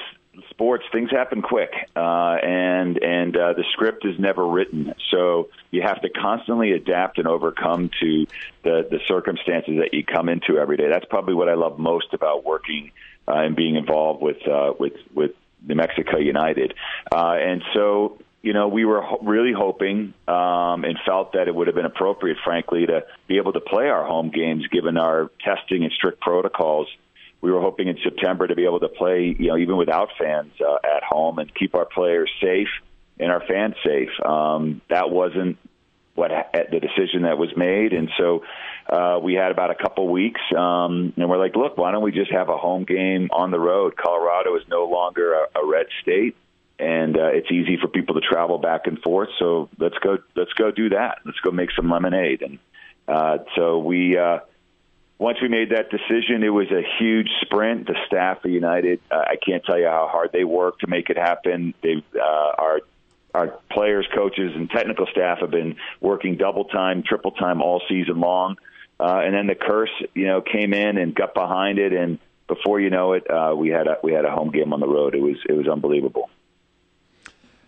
sports 0.49 0.84
things 0.91 1.11
happen 1.11 1.41
quick 1.41 1.71
uh, 1.95 2.38
and 2.41 2.97
and 2.97 3.36
uh, 3.38 3.53
the 3.53 3.63
script 3.71 4.05
is 4.05 4.19
never 4.19 4.45
written. 4.45 4.93
So 5.11 5.49
you 5.71 5.81
have 5.81 6.01
to 6.01 6.09
constantly 6.09 6.71
adapt 6.71 7.17
and 7.17 7.27
overcome 7.27 7.89
to 7.99 8.25
the 8.63 8.88
the 8.89 8.99
circumstances 9.07 9.75
that 9.79 9.93
you 9.93 10.03
come 10.03 10.29
into 10.29 10.57
every 10.57 10.77
day. 10.77 10.89
That's 10.89 11.05
probably 11.05 11.36
what 11.36 11.49
I 11.49 11.53
love 11.53 11.79
most 11.79 12.13
about 12.13 12.45
working 12.45 12.91
uh, 13.27 13.34
and 13.34 13.55
being 13.55 13.75
involved 13.75 14.21
with 14.21 14.47
uh, 14.47 14.73
with 14.79 14.93
with 15.13 15.31
New 15.67 15.75
Mexico 15.75 16.17
United. 16.17 16.73
Uh, 17.11 17.36
and 17.39 17.63
so 17.73 18.17
you 18.41 18.53
know 18.53 18.67
we 18.67 18.86
were 18.86 19.01
ho- 19.01 19.19
really 19.21 19.53
hoping 19.53 20.13
um, 20.27 20.84
and 20.84 20.97
felt 21.05 21.34
that 21.34 21.47
it 21.47 21.55
would 21.55 21.67
have 21.67 21.75
been 21.75 21.86
appropriate 21.86 22.38
frankly 22.43 22.86
to 22.86 23.05
be 23.27 23.38
able 23.38 23.53
to 23.53 23.61
play 23.61 23.88
our 23.88 24.05
home 24.05 24.29
games 24.29 24.67
given 24.67 24.97
our 24.97 25.29
testing 25.43 25.84
and 25.84 25.91
strict 25.93 26.19
protocols 26.19 26.88
we 27.43 27.51
were 27.51 27.59
hoping 27.59 27.89
in 27.89 27.97
September 28.01 28.47
to 28.47 28.55
be 28.55 28.63
able 28.63 28.79
to 28.79 28.87
play, 28.87 29.35
you 29.37 29.49
know, 29.49 29.57
even 29.57 29.75
without 29.75 30.07
fans 30.17 30.53
uh, 30.61 30.77
at 30.81 31.03
home 31.03 31.39
and 31.39 31.53
keep 31.53 31.75
our 31.75 31.83
players 31.83 32.31
safe 32.41 32.69
and 33.19 33.29
our 33.29 33.43
fans 33.45 33.75
safe. 33.85 34.09
Um, 34.25 34.81
that 34.89 35.09
wasn't 35.09 35.57
what 36.15 36.31
the 36.53 36.79
decision 36.79 37.23
that 37.23 37.37
was 37.37 37.49
made, 37.57 37.91
and 37.91 38.09
so 38.17 38.43
uh, 38.87 39.19
we 39.21 39.33
had 39.33 39.51
about 39.51 39.71
a 39.71 39.75
couple 39.75 40.07
weeks, 40.07 40.39
um, 40.55 41.11
and 41.17 41.29
we're 41.29 41.37
like, 41.37 41.55
look, 41.55 41.75
why 41.77 41.91
don't 41.91 42.03
we 42.03 42.13
just 42.13 42.31
have 42.31 42.47
a 42.47 42.57
home 42.57 42.85
game 42.85 43.29
on 43.33 43.51
the 43.51 43.59
road? 43.59 43.97
Colorado 43.97 44.55
is 44.55 44.63
no 44.69 44.85
longer 44.85 45.33
a, 45.33 45.59
a 45.59 45.67
red 45.67 45.87
state, 46.01 46.37
and 46.79 47.17
uh, 47.17 47.25
it's 47.25 47.51
easy 47.51 47.77
for 47.81 47.89
people 47.89 48.15
to 48.15 48.21
travel 48.21 48.57
back 48.57 48.85
and 48.85 49.01
forth. 49.01 49.29
So 49.37 49.69
let's 49.79 49.97
go, 49.97 50.19
let's 50.37 50.53
go 50.53 50.71
do 50.71 50.89
that. 50.89 51.17
Let's 51.25 51.39
go 51.39 51.51
make 51.51 51.71
some 51.75 51.89
lemonade, 51.89 52.41
and 52.41 52.59
uh, 53.05 53.39
so 53.57 53.79
we. 53.79 54.17
Uh, 54.17 54.39
once 55.20 55.38
we 55.41 55.47
made 55.47 55.70
that 55.70 55.89
decision, 55.89 56.43
it 56.43 56.49
was 56.49 56.72
a 56.72 56.82
huge 56.99 57.30
sprint. 57.41 57.88
The 57.88 57.95
staff 58.07 58.43
of 58.43 58.51
United, 58.51 58.99
uh, 59.11 59.24
I 59.28 59.36
can't 59.36 59.64
tell 59.64 59.78
you 59.78 59.88
how 59.88 60.07
hard 60.11 60.32
they 60.34 60.43
worked 60.43 60.82
to 60.82 60.88
make 60.88 61.09
it 61.09 61.18
happen. 61.18 61.74
They, 61.82 62.03
uh, 62.16 62.51
our 62.57 62.82
our 63.34 63.47
players, 63.72 64.07
coaches, 64.14 64.51
and 64.55 64.70
technical 64.70 65.07
staff 65.07 65.39
have 65.39 65.49
been 65.49 65.76
working 65.99 66.38
double 66.38 66.66
time, 66.66 67.01
triple 67.03 67.32
time 67.32 67.64
all 67.64 67.82
season 67.89 68.20
long. 68.20 68.57
Uh, 68.99 69.22
and 69.24 69.34
then 69.34 69.47
the 69.47 69.55
curse, 69.55 69.89
you 70.14 70.28
know, 70.28 70.41
came 70.41 70.72
in 70.72 70.97
and 70.97 71.16
got 71.16 71.34
behind 71.34 71.80
it, 71.80 71.93
and 71.93 72.20
before 72.47 72.80
you 72.80 72.89
know 72.89 73.14
it, 73.14 73.30
uh, 73.30 73.55
we 73.55 73.70
had 73.70 73.88
a 73.88 73.97
we 74.03 74.14
had 74.14 74.26
a 74.26 74.32
home 74.32 74.51
game 74.51 74.74
on 74.74 74.80
the 74.80 74.88
road. 74.88 75.16
It 75.16 75.22
was 75.22 75.38
it 75.47 75.53
was 75.53 75.68
unbelievable. 75.68 76.30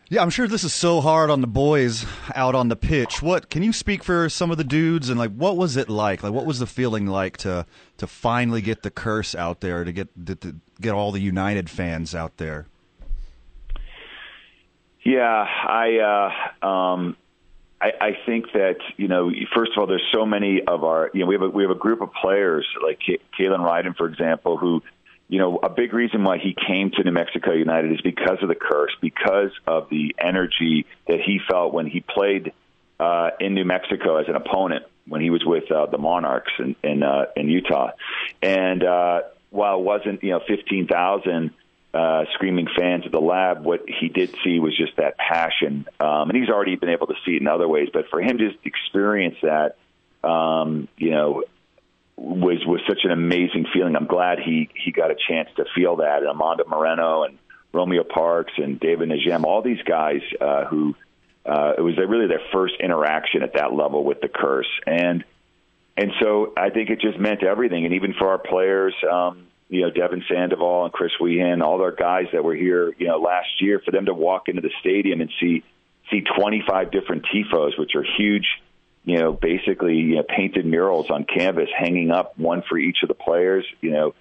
Yeah, 0.08 0.22
I'm 0.22 0.30
sure 0.30 0.47
this 0.47 0.64
is 0.64 0.74
so 0.74 1.01
hard 1.01 1.32
on 1.32 1.41
the 1.41 1.47
boys 1.47 2.06
out 2.36 2.53
on 2.53 2.68
the 2.68 2.76
pitch. 2.76 3.24
What 3.24 3.49
can 3.49 3.64
you 3.64 3.74
speak 3.74 4.03
for 4.03 4.30
some 4.30 4.51
of 4.51 4.58
the 4.58 4.64
dudes 4.64 5.10
and 5.10 5.18
like 5.18 5.32
what 5.32 5.58
was 5.58 5.78
it 5.78 5.89
like? 5.89 6.22
Like 6.22 6.32
what 6.32 6.45
was 6.45 6.60
the 6.60 6.68
feeling 6.68 7.08
like 7.08 7.38
to 7.38 7.66
to 7.97 8.06
finally 8.06 8.62
get 8.62 8.84
the 8.84 8.91
curse 8.91 9.34
out 9.34 9.62
there 9.62 9.84
to 9.84 9.91
get 9.91 10.10
to, 10.28 10.36
to 10.36 10.56
get 10.80 10.93
all 10.93 11.12
the 11.12 11.22
United 11.22 11.72
fans 11.72 12.14
out 12.14 12.38
there? 12.38 12.68
Yeah, 15.03 15.43
I 15.43 16.32
uh 16.62 16.68
um 16.68 17.18
I, 17.82 17.91
I 17.99 18.18
think 18.28 18.51
that 18.53 18.78
you 18.97 19.08
know, 19.08 19.32
first 19.56 19.72
of 19.72 19.80
all, 19.80 19.88
there's 19.88 20.08
so 20.14 20.26
many 20.26 20.62
of 20.68 20.84
our, 20.84 21.10
you 21.14 21.22
know, 21.22 21.26
we 21.26 21.34
have 21.36 21.41
a, 21.41 21.49
we 21.49 21.64
have 21.64 21.72
a 21.72 21.80
group 21.80 22.01
of 22.01 22.14
players 22.14 22.68
like 22.84 22.99
Kalen 23.39 23.60
Ryden, 23.60 23.95
for 23.95 24.08
example, 24.08 24.58
who 24.58 24.84
you 25.28 25.39
know, 25.39 25.57
a 25.57 25.69
big 25.69 25.93
reason 25.93 26.23
why 26.23 26.38
he 26.38 26.55
came 26.67 26.91
to 26.91 27.03
New 27.03 27.11
Mexico 27.11 27.51
United 27.51 27.91
is 27.91 28.01
because 28.01 28.38
of 28.41 28.47
the 28.47 28.55
curse, 28.55 28.95
because 29.01 29.51
of 29.65 29.89
the 29.89 30.15
energy 30.19 30.86
that 31.07 31.19
he 31.19 31.39
felt 31.49 31.73
when 31.73 31.88
he 31.88 32.01
played 32.01 32.53
uh, 32.99 33.32
in 33.39 33.55
New 33.55 33.65
Mexico 33.65 34.17
as 34.17 34.28
an 34.28 34.36
opponent 34.36 34.86
when 35.07 35.21
he 35.21 35.30
was 35.30 35.43
with 35.45 35.71
uh, 35.71 35.86
the 35.88 35.97
Monarchs 35.97 36.51
in 36.59 36.76
in, 36.84 37.03
uh, 37.03 37.26
in 37.36 37.49
Utah. 37.49 37.91
And 38.41 38.84
uh, 38.84 39.21
while 39.49 39.80
it 39.80 39.84
wasn't 39.84 40.23
you 40.23 40.32
know 40.32 40.41
fifteen 40.47 40.88
thousand 40.88 41.51
uh, 41.93 42.26
screaming 42.34 42.67
fans 42.78 43.03
at 43.05 43.11
the 43.11 43.21
lab, 43.21 43.63
what 43.63 43.86
he 43.88 44.09
did 44.09 44.36
see 44.43 44.59
was 44.59 44.78
just 44.78 44.95
that 44.97 45.17
passion, 45.17 45.88
um, 45.99 46.30
and 46.30 46.38
he's 46.38 46.49
already 46.49 46.76
been 46.76 46.89
able 46.89 47.07
to 47.07 47.15
see 47.26 47.36
it 47.36 47.41
in 47.41 47.47
other 47.47 47.67
ways. 47.67 47.89
But 47.91 48.09
for 48.09 48.21
him 48.21 48.38
to 48.38 48.51
experience 48.63 49.38
that, 49.41 49.78
um, 50.23 50.88
you 50.97 51.11
know, 51.11 51.43
was 52.18 52.66
was 52.66 52.82
such 52.88 52.99
an 53.03 53.11
amazing 53.11 53.66
feeling. 53.74 53.95
I'm 53.95 54.07
glad 54.07 54.39
he 54.39 54.70
he 54.76 54.91
got 54.91 55.11
a 55.11 55.16
chance 55.16 55.49
to 55.57 55.66
feel 55.76 55.97
that. 55.97 56.24
And 56.24 56.28
Amando 56.28 56.68
Moreno 56.68 57.24
and 57.24 57.38
Romeo 57.74 58.03
Parkes 58.03 58.53
and 58.57 58.80
David 58.80 59.09
Najem, 59.09 59.43
all 59.43 59.61
these 59.61 59.82
guys 59.84 60.22
uh, 60.39 60.66
who 60.66 60.95
uh, 61.45 61.74
it 61.78 61.82
was 61.82 61.97
really 61.97 62.28
their 62.28 62.41
first 62.51 62.76
interaction 62.80 63.43
at 63.43 63.53
that 63.53 63.74
level 63.74 64.03
with 64.03 64.22
the 64.22 64.30
curse, 64.30 64.70
and 64.88 65.24
and 65.97 66.11
so 66.22 66.53
I 66.57 66.70
think 66.70 66.89
it 66.89 67.01
just 67.01 67.20
meant 67.20 67.43
everything. 67.43 67.86
And 67.86 67.93
even 67.93 68.13
for 68.13 68.30
our 68.30 68.38
players, 68.38 68.93
um, 69.09 69.47
you 69.70 69.82
know, 69.82 69.89
Devin 69.89 70.24
Sandoval 70.30 70.86
and 70.86 70.93
Chris 70.93 71.11
Wehan, 71.20 71.61
all 71.61 71.82
our 71.82 71.91
guys 71.91 72.26
that 72.34 72.43
were 72.43 72.55
here, 72.55 72.93
you 72.97 73.07
know, 73.07 73.18
last 73.18 73.61
year, 73.61 73.82
for 73.84 73.91
them 73.91 74.05
to 74.05 74.13
walk 74.13 74.47
into 74.47 74.61
the 74.61 74.72
stadium 74.80 75.22
and 75.22 75.32
see 75.39 75.63
see 76.11 76.22
25 76.22 76.91
different 76.91 77.26
tifos, 77.26 77.78
which 77.78 77.95
are 77.95 78.05
huge 78.18 78.45
you 79.06 79.20
know, 79.20 79.34
basically 79.34 79.95
you 79.95 80.16
know, 80.16 80.24
painted 80.24 80.66
murals 80.66 81.10
on 81.10 81.24
canvas, 81.24 81.70
hanging 81.78 82.12
up 82.12 82.38
one 82.38 82.64
for 82.68 82.78
each 82.78 82.97
of 83.03 83.08
the 83.08 83.14
players. 83.14 83.66
You 83.82 83.91
know, 83.91 84.14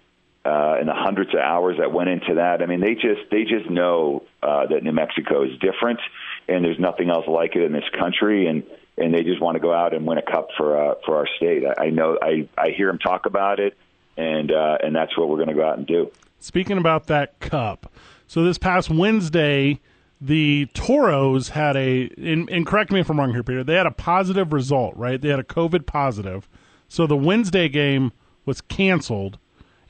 uh, 0.45 0.77
and 0.79 0.89
the 0.89 0.95
hundreds 0.95 1.31
of 1.31 1.41
hours 1.41 1.79
that 1.79 1.91
went 1.93 2.11
into 2.11 2.35
that. 2.35 2.63
I 2.63 2.67
mean, 2.67 2.81
they 2.81 2.95
just 2.95 3.31
they 3.31 3.45
just 3.45 3.69
know 3.71 4.25
uh, 4.43 4.67
that 4.67 4.83
New 4.83 4.93
Mexico 4.93 5.43
is 5.43 5.59
different, 5.59 6.01
and 6.49 6.65
there's 6.65 6.79
nothing 6.79 7.11
else 7.11 7.27
like 7.27 7.57
it 7.57 7.63
in 7.63 7.73
this 7.73 7.89
country, 7.99 8.47
and 8.47 8.63
and 8.99 9.13
they 9.13 9.23
just 9.23 9.41
want 9.41 9.57
to 9.57 9.61
go 9.61 9.73
out 9.73 9.95
and 9.95 10.07
win 10.07 10.19
a 10.19 10.23
cup 10.23 10.49
for 10.57 10.77
uh, 10.77 10.95
for 11.07 11.17
our 11.17 11.27
state. 11.37 11.65
I, 11.65 11.87
I 11.87 11.91
know 11.91 12.19
I 12.21 12.49
I 12.59 12.71
hear 12.77 12.89
them 12.89 12.99
talk 12.99 13.25
about 13.25 13.59
it, 13.59 13.77
and 14.19 14.53
uh, 14.53 14.79
and 14.83 14.95
that's 14.95 15.17
what 15.17 15.29
we're 15.31 15.37
going 15.37 15.49
to 15.49 15.55
go 15.55 15.67
out 15.67 15.79
and 15.79 15.87
do. 15.87 16.13
Speaking 16.41 16.77
about 16.77 17.07
that 17.07 17.41
cup, 17.41 17.91
so 18.27 18.45
this 18.45 18.59
past 18.59 18.91
Wednesday 18.91 19.81
the 20.25 20.67
Toros 20.73 21.51
had 21.51 21.77
a, 21.77 22.11
and, 22.17 22.49
and, 22.49 22.67
correct 22.67 22.91
me 22.91 23.01
if 23.01 23.11
I'm 23.11 23.19
wrong 23.19 23.33
here, 23.33 23.43
Peter, 23.43 23.63
they 23.63 23.75
had 23.75 23.87
a 23.87 23.91
positive 23.91 24.55
result, 24.55 24.97
right? 24.97 25.21
They 25.21 25.29
had 25.29 25.39
a 25.39 25.45
COVID 25.45 25.85
positive. 25.85 26.49
So 26.89 27.07
the 27.07 27.17
Wednesday 27.17 27.69
game 27.69 28.13
was 28.47 28.63
canceled. 28.63 29.39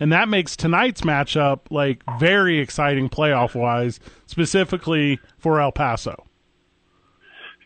And 0.01 0.11
that 0.13 0.29
makes 0.29 0.57
tonight's 0.57 1.03
matchup 1.03 1.61
like 1.71 2.03
very 2.19 2.59
exciting 2.59 3.09
playoff 3.09 3.55
wise, 3.55 4.01
specifically 4.27 5.21
for 5.39 5.61
El 5.61 5.71
Paso. 5.71 6.27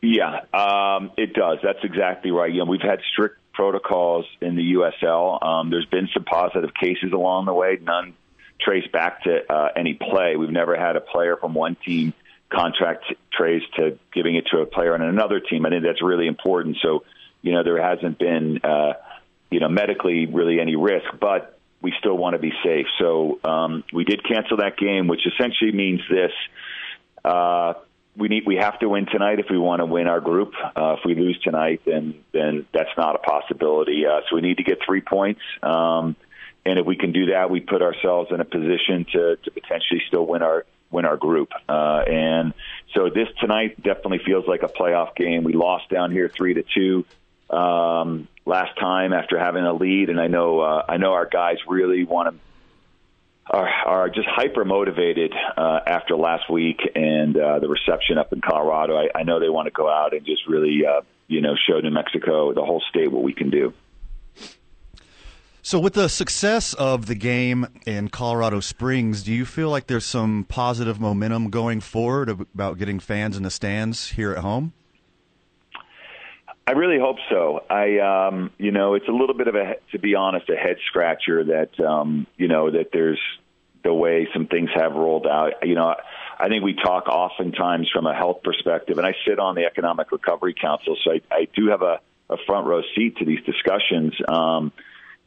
Yeah, 0.02 0.40
um, 0.52 1.10
it 1.16 1.32
does. 1.32 1.58
That's 1.62 1.82
exactly 1.82 2.30
right. 2.30 2.52
You 2.52 2.58
know, 2.58 2.66
we've 2.66 2.82
had 2.82 3.00
strict 3.10 3.38
protocols 3.54 4.26
in 4.42 4.56
the 4.56 4.74
USL. 4.74 5.42
Um, 5.42 5.70
there's 5.70 5.86
been 5.86 6.08
some 6.12 6.24
positive 6.24 6.74
cases 6.74 7.12
along 7.12 7.46
the 7.46 7.54
way, 7.54 7.78
none 7.80 8.14
traced 8.60 8.92
back 8.92 9.22
to 9.22 9.50
uh, 9.50 9.68
any 9.74 9.94
play. 9.94 10.36
We've 10.36 10.50
never 10.50 10.76
had 10.76 10.96
a 10.96 11.00
player 11.00 11.36
from 11.36 11.54
one 11.54 11.76
team 11.84 12.12
contract 12.50 13.04
traced 13.32 13.74
to 13.76 13.98
giving 14.12 14.36
it 14.36 14.46
to 14.52 14.60
a 14.60 14.66
player 14.66 14.94
on 14.94 15.02
another 15.02 15.40
team. 15.40 15.66
I 15.66 15.70
think 15.70 15.82
that's 15.84 16.02
really 16.02 16.26
important. 16.26 16.76
So, 16.82 17.04
you 17.42 17.52
know, 17.52 17.62
there 17.62 17.80
hasn't 17.82 18.18
been, 18.18 18.60
uh, 18.64 18.94
you 19.50 19.60
know, 19.60 19.68
medically 19.68 20.26
really 20.26 20.60
any 20.60 20.76
risk, 20.76 21.06
but 21.20 21.58
we 21.80 21.92
still 21.98 22.16
want 22.16 22.34
to 22.34 22.38
be 22.38 22.52
safe. 22.64 22.86
So 22.98 23.38
um, 23.44 23.84
we 23.92 24.04
did 24.04 24.24
cancel 24.24 24.58
that 24.58 24.76
game, 24.76 25.06
which 25.06 25.26
essentially 25.26 25.72
means 25.72 26.00
this. 26.10 26.32
Uh, 27.24 27.74
we 28.16 28.28
need 28.28 28.44
we 28.46 28.56
have 28.56 28.78
to 28.80 28.88
win 28.88 29.06
tonight 29.06 29.38
if 29.38 29.46
we 29.48 29.58
want 29.58 29.80
to 29.80 29.86
win 29.86 30.08
our 30.08 30.20
group. 30.20 30.52
Uh, 30.76 30.96
if 30.98 31.00
we 31.04 31.14
lose 31.14 31.38
tonight, 31.42 31.82
then 31.86 32.14
then 32.32 32.66
that's 32.74 32.90
not 32.96 33.14
a 33.14 33.18
possibility. 33.18 34.04
Uh, 34.06 34.20
so 34.28 34.34
we 34.34 34.42
need 34.42 34.56
to 34.56 34.64
get 34.64 34.78
three 34.84 35.00
points. 35.00 35.40
Um, 35.62 36.16
and 36.66 36.78
if 36.78 36.86
we 36.86 36.96
can 36.96 37.12
do 37.12 37.26
that, 37.26 37.48
we 37.48 37.60
put 37.60 37.80
ourselves 37.80 38.30
in 38.32 38.40
a 38.40 38.44
position 38.44 39.06
to, 39.12 39.36
to 39.36 39.50
potentially 39.50 40.02
still 40.08 40.26
win 40.26 40.42
our 40.42 40.66
win 40.90 41.04
our 41.04 41.16
group. 41.16 41.50
Uh, 41.68 42.02
and 42.06 42.54
so 42.94 43.10
this 43.10 43.28
tonight 43.40 43.82
definitely 43.82 44.20
feels 44.24 44.46
like 44.46 44.62
a 44.62 44.68
playoff 44.68 45.14
game. 45.14 45.44
We 45.44 45.52
lost 45.52 45.88
down 45.88 46.12
here 46.12 46.30
three 46.34 46.54
to 46.54 46.62
two 46.62 47.04
um, 47.54 48.28
last 48.44 48.78
time 48.78 49.12
after 49.12 49.38
having 49.38 49.64
a 49.64 49.72
lead, 49.72 50.10
and 50.10 50.20
I 50.20 50.26
know 50.28 50.60
uh, 50.60 50.84
I 50.88 50.96
know 50.96 51.12
our 51.12 51.26
guys 51.26 51.56
really 51.66 52.04
want 52.04 52.34
to. 52.34 52.40
Are, 53.50 53.66
are 53.66 54.08
just 54.10 54.28
hyper 54.28 54.66
motivated 54.66 55.32
uh, 55.56 55.80
after 55.86 56.16
last 56.16 56.50
week 56.50 56.80
and 56.94 57.34
uh, 57.34 57.58
the 57.60 57.66
reception 57.66 58.18
up 58.18 58.30
in 58.34 58.42
Colorado. 58.42 58.94
I, 58.94 59.08
I 59.14 59.22
know 59.22 59.40
they 59.40 59.48
want 59.48 59.64
to 59.68 59.70
go 59.70 59.88
out 59.88 60.12
and 60.12 60.26
just 60.26 60.46
really, 60.46 60.84
uh, 60.84 61.00
you 61.28 61.40
know, 61.40 61.56
show 61.56 61.80
New 61.80 61.90
Mexico, 61.90 62.52
the 62.52 62.62
whole 62.62 62.82
state, 62.90 63.10
what 63.10 63.22
we 63.22 63.32
can 63.32 63.48
do. 63.48 63.72
So, 65.68 65.78
with 65.78 65.92
the 65.92 66.08
success 66.08 66.72
of 66.72 67.04
the 67.04 67.14
game 67.14 67.66
in 67.84 68.08
Colorado 68.08 68.60
Springs, 68.60 69.22
do 69.22 69.34
you 69.34 69.44
feel 69.44 69.68
like 69.68 69.86
there's 69.86 70.06
some 70.06 70.46
positive 70.48 70.98
momentum 70.98 71.50
going 71.50 71.82
forward 71.82 72.30
about 72.30 72.78
getting 72.78 72.98
fans 72.98 73.36
in 73.36 73.42
the 73.42 73.50
stands 73.50 74.08
here 74.08 74.32
at 74.32 74.38
home? 74.38 74.72
I 76.66 76.70
really 76.70 76.98
hope 76.98 77.18
so. 77.28 77.64
I, 77.68 77.98
um, 77.98 78.50
you 78.56 78.70
know, 78.70 78.94
it's 78.94 79.08
a 79.08 79.12
little 79.12 79.34
bit 79.34 79.46
of 79.46 79.56
a, 79.56 79.74
to 79.92 79.98
be 79.98 80.14
honest, 80.14 80.48
a 80.48 80.56
head 80.56 80.78
scratcher 80.86 81.44
that, 81.44 81.78
um, 81.78 82.26
you 82.38 82.48
know, 82.48 82.70
that 82.70 82.88
there's 82.90 83.20
the 83.84 83.92
way 83.92 84.26
some 84.32 84.46
things 84.46 84.70
have 84.74 84.94
rolled 84.94 85.26
out. 85.26 85.52
You 85.64 85.74
know, 85.74 85.94
I 86.38 86.48
think 86.48 86.64
we 86.64 86.76
talk 86.82 87.08
oftentimes 87.08 87.90
from 87.92 88.06
a 88.06 88.14
health 88.14 88.42
perspective, 88.42 88.96
and 88.96 89.06
I 89.06 89.12
sit 89.26 89.38
on 89.38 89.54
the 89.54 89.66
Economic 89.66 90.12
Recovery 90.12 90.54
Council, 90.58 90.96
so 91.04 91.10
I, 91.10 91.20
I 91.30 91.48
do 91.54 91.66
have 91.66 91.82
a, 91.82 92.00
a 92.30 92.38
front 92.46 92.66
row 92.66 92.80
seat 92.96 93.18
to 93.18 93.26
these 93.26 93.44
discussions. 93.44 94.14
Um, 94.26 94.72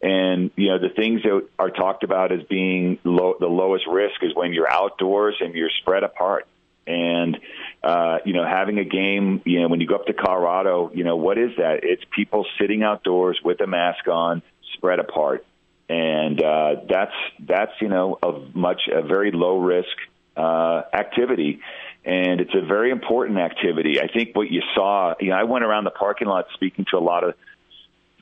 and 0.02 0.52
you 0.56 0.70
know 0.70 0.80
the 0.80 0.90
things 0.90 1.22
that 1.24 1.48
are 1.60 1.70
talked 1.70 2.04
about 2.04 2.32
as 2.32 2.42
being 2.50 3.00
low, 3.04 3.36
the 3.40 3.48
lowest 3.48 3.86
risk 3.88 4.24
is 4.24 4.34
when 4.34 4.54
you're 4.54 4.70
outdoors 4.70 5.36
and 5.40 5.54
you're 5.54 5.70
spread 5.82 6.04
apart. 6.04 6.48
And 6.88 7.38
uh, 7.84 8.18
you 8.26 8.34
know, 8.34 8.44
having 8.44 8.80
a 8.80 8.84
game, 8.84 9.42
you 9.46 9.62
know, 9.62 9.68
when 9.68 9.80
you 9.80 9.88
go 9.88 9.96
up 9.96 10.08
to 10.08 10.14
Colorado, 10.14 10.92
you 10.94 11.04
know, 11.04 11.16
what 11.16 11.38
is 11.38 11.52
that? 11.58 11.82
It's 11.84 12.04
people 12.16 12.46
sitting 12.60 12.82
outdoors 12.84 13.40
with 13.44 13.62
a 13.62 13.68
mask 13.68 14.08
on, 14.08 14.42
spread 14.74 15.00
apart, 15.00 15.46
and 15.88 16.42
uh, 16.42 16.76
that's 16.90 17.16
that's 17.40 17.72
you 17.80 17.88
know 17.88 18.18
a 18.24 18.40
much 18.56 18.82
a 18.92 19.04
very 19.04 19.32
low 19.32 19.60
risk 19.60 19.96
uh, 20.36 20.82
activity 20.94 21.62
and 22.04 22.42
it's 22.42 22.54
a 22.56 22.66
very 22.66 22.90
important 22.90 23.38
activity. 23.38 24.00
I 24.02 24.08
think 24.08 24.36
what 24.36 24.50
you 24.50 24.62
saw, 24.74 25.14
you 25.20 25.30
know, 25.30 25.36
I 25.36 25.44
went 25.44 25.64
around 25.64 25.84
the 25.84 25.92
parking 25.92 26.28
lot 26.28 26.46
speaking 26.54 26.86
to 26.90 26.98
a 26.98 27.00
lot 27.00 27.24
of 27.24 27.36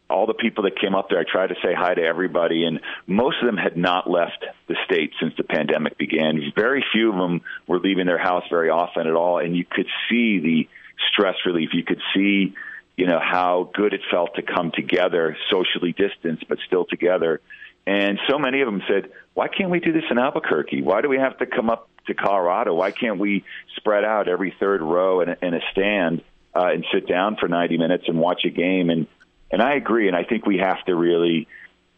all 0.10 0.26
the 0.26 0.34
people 0.34 0.64
that 0.64 0.80
came 0.80 0.96
up 0.96 1.10
there, 1.10 1.20
I 1.20 1.24
tried 1.30 1.48
to 1.48 1.56
say 1.64 1.74
hi 1.74 1.94
to 1.94 2.02
everybody, 2.02 2.66
and 2.66 2.80
most 3.06 3.38
of 3.42 3.46
them 3.46 3.58
had 3.58 3.78
not 3.78 4.10
left 4.10 4.44
the 4.68 4.76
state 4.86 5.12
since 5.20 5.34
the 5.38 5.44
pandemic 5.44 5.98
began. 5.98 6.42
Very 6.56 6.84
few 6.92 7.12
of 7.12 7.16
them 7.16 7.42
were 7.68 7.80
leaving 7.80 8.08
their 8.08 8.18
house 8.18 8.44
very 8.50 8.70
often 8.70 9.08
at 9.08 9.14
all, 9.14 9.38
and 9.38 9.56
you 9.56 9.66
could 9.70 9.88
see 10.10 10.40
the 10.40 10.68
stress 11.12 11.36
relief. 11.46 11.70
You 11.74 11.84
could 11.84 12.02
see, 12.14 12.56
you 12.98 13.06
know, 13.06 13.20
how 13.20 13.70
good 13.74 13.94
it 13.94 14.02
felt 14.10 14.36
to 14.36 14.42
come 14.42 14.72
together, 14.72 15.38
socially 15.52 15.94
distanced 15.94 16.48
but 16.50 16.58
still 16.66 16.86
together. 16.86 17.40
And 17.86 18.20
so 18.28 18.40
many 18.40 18.62
of 18.62 18.66
them 18.66 18.82
said, 18.88 19.12
"Why 19.36 19.48
can't 19.48 19.70
we 19.70 19.80
do 19.80 19.94
this 19.94 20.04
in 20.10 20.18
Albuquerque? 20.18 20.82
Why 20.82 21.02
do 21.02 21.10
we 21.10 21.18
have 21.18 21.38
to 21.38 21.46
come 21.46 21.70
up 21.70 21.88
to 22.08 22.14
Colorado? 22.16 22.74
Why 22.74 22.92
can't 22.92 23.20
we 23.20 23.44
spread 23.78 24.04
out 24.04 24.28
every 24.28 24.56
third 24.60 24.82
row 24.82 25.22
in 25.22 25.30
a, 25.30 25.38
in 25.42 25.54
a 25.54 25.62
stand?" 25.72 26.24
Uh, 26.56 26.72
and 26.74 26.84
sit 26.92 27.08
down 27.08 27.36
for 27.36 27.48
90 27.48 27.78
minutes 27.78 28.06
and 28.08 28.18
watch 28.18 28.44
a 28.44 28.50
game 28.50 28.90
and 28.90 29.06
and 29.52 29.62
I 29.62 29.76
agree, 29.76 30.08
and 30.08 30.16
I 30.16 30.24
think 30.24 30.46
we 30.46 30.58
have 30.58 30.84
to 30.86 30.96
really 30.96 31.48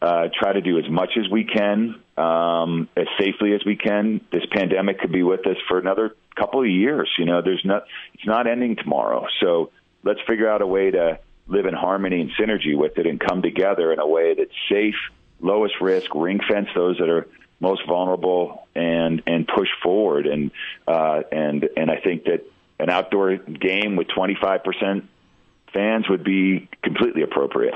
uh, 0.00 0.28
try 0.36 0.52
to 0.52 0.60
do 0.60 0.78
as 0.78 0.88
much 0.90 1.10
as 1.16 1.30
we 1.30 1.44
can, 1.44 2.00
um, 2.16 2.88
as 2.96 3.06
safely 3.20 3.54
as 3.54 3.64
we 3.64 3.76
can. 3.76 4.20
This 4.32 4.42
pandemic 4.50 4.98
could 4.98 5.12
be 5.12 5.22
with 5.22 5.46
us 5.46 5.56
for 5.68 5.78
another 5.78 6.16
couple 6.34 6.60
of 6.60 6.66
years. 6.66 7.08
You 7.18 7.26
know, 7.26 7.42
there's 7.42 7.62
not, 7.64 7.84
it's 8.14 8.26
not 8.26 8.46
ending 8.46 8.76
tomorrow. 8.76 9.26
So 9.40 9.70
let's 10.02 10.20
figure 10.26 10.48
out 10.48 10.62
a 10.62 10.66
way 10.66 10.90
to 10.90 11.18
live 11.46 11.66
in 11.66 11.74
harmony 11.74 12.20
and 12.20 12.30
synergy 12.32 12.76
with 12.76 12.98
it, 12.98 13.06
and 13.06 13.20
come 13.20 13.42
together 13.42 13.92
in 13.92 13.98
a 13.98 14.06
way 14.06 14.34
that's 14.34 14.50
safe, 14.70 14.96
lowest 15.40 15.74
risk, 15.80 16.14
ring 16.14 16.40
fence 16.48 16.68
those 16.74 16.98
that 16.98 17.08
are 17.08 17.28
most 17.60 17.82
vulnerable, 17.86 18.66
and 18.74 19.22
and 19.26 19.46
push 19.46 19.68
forward. 19.82 20.26
And 20.26 20.50
uh, 20.88 21.22
and 21.30 21.68
and 21.76 21.90
I 21.90 22.00
think 22.02 22.24
that 22.24 22.44
an 22.80 22.90
outdoor 22.90 23.36
game 23.36 23.94
with 23.94 24.08
25 24.08 24.64
percent 24.64 25.08
fans 25.72 26.08
would 26.08 26.24
be 26.24 26.68
completely 26.82 27.22
appropriate. 27.22 27.74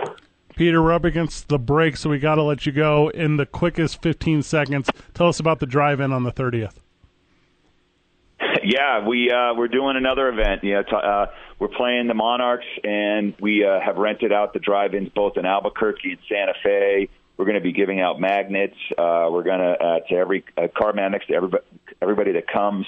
Peter, 0.57 0.82
we're 0.82 0.92
up 0.92 1.05
against 1.05 1.49
the 1.49 1.59
break, 1.59 1.99
so 1.99 2.09
we 2.09 2.18
got 2.18 2.36
to 2.36 2.42
let 2.42 2.64
you 2.64 2.72
go 2.72 3.11
in 3.11 3.36
the 3.36 3.44
quickest 3.44 4.01
15 4.01 4.42
seconds. 4.42 4.88
Tell 5.12 5.28
us 5.28 5.38
about 5.38 5.61
the 5.61 5.66
drive-in 5.66 6.12
on 6.12 6.22
the 6.22 6.32
30th. 6.32 6.74
Yeah, 8.64 9.07
we 9.07 9.30
uh, 9.30 9.55
we're 9.55 9.68
doing 9.68 9.97
another 9.97 10.28
event. 10.28 10.64
Yeah, 10.64 10.82
t- 10.82 10.97
uh, 10.97 11.26
we're 11.61 11.68
playing 11.68 12.09
the 12.09 12.14
Monarchs, 12.14 12.66
and 12.82 13.34
we 13.40 13.64
uh, 13.64 13.78
have 13.80 13.97
rented 13.97 14.32
out 14.32 14.55
the 14.55 14.59
drive-ins 14.59 15.11
both 15.11 15.36
in 15.36 15.47
Albuquerque 15.47 16.11
and 16.12 16.18
Santa 16.28 16.55
Fe. 16.64 17.09
We're 17.36 17.44
going 17.44 17.57
to 17.57 17.61
be 17.61 17.72
giving 17.72 18.01
out 18.01 18.18
magnets. 18.18 18.74
Uh, 18.99 19.28
we're 19.30 19.44
going 19.44 19.61
to 19.61 19.72
uh, 19.72 19.99
to 20.09 20.14
every 20.16 20.44
uh, 20.57 20.68
car 20.76 20.92
magnets 20.94 21.26
to 21.26 21.34
everybody 21.34 21.64
everybody 22.03 22.32
that 22.32 22.49
comes, 22.49 22.86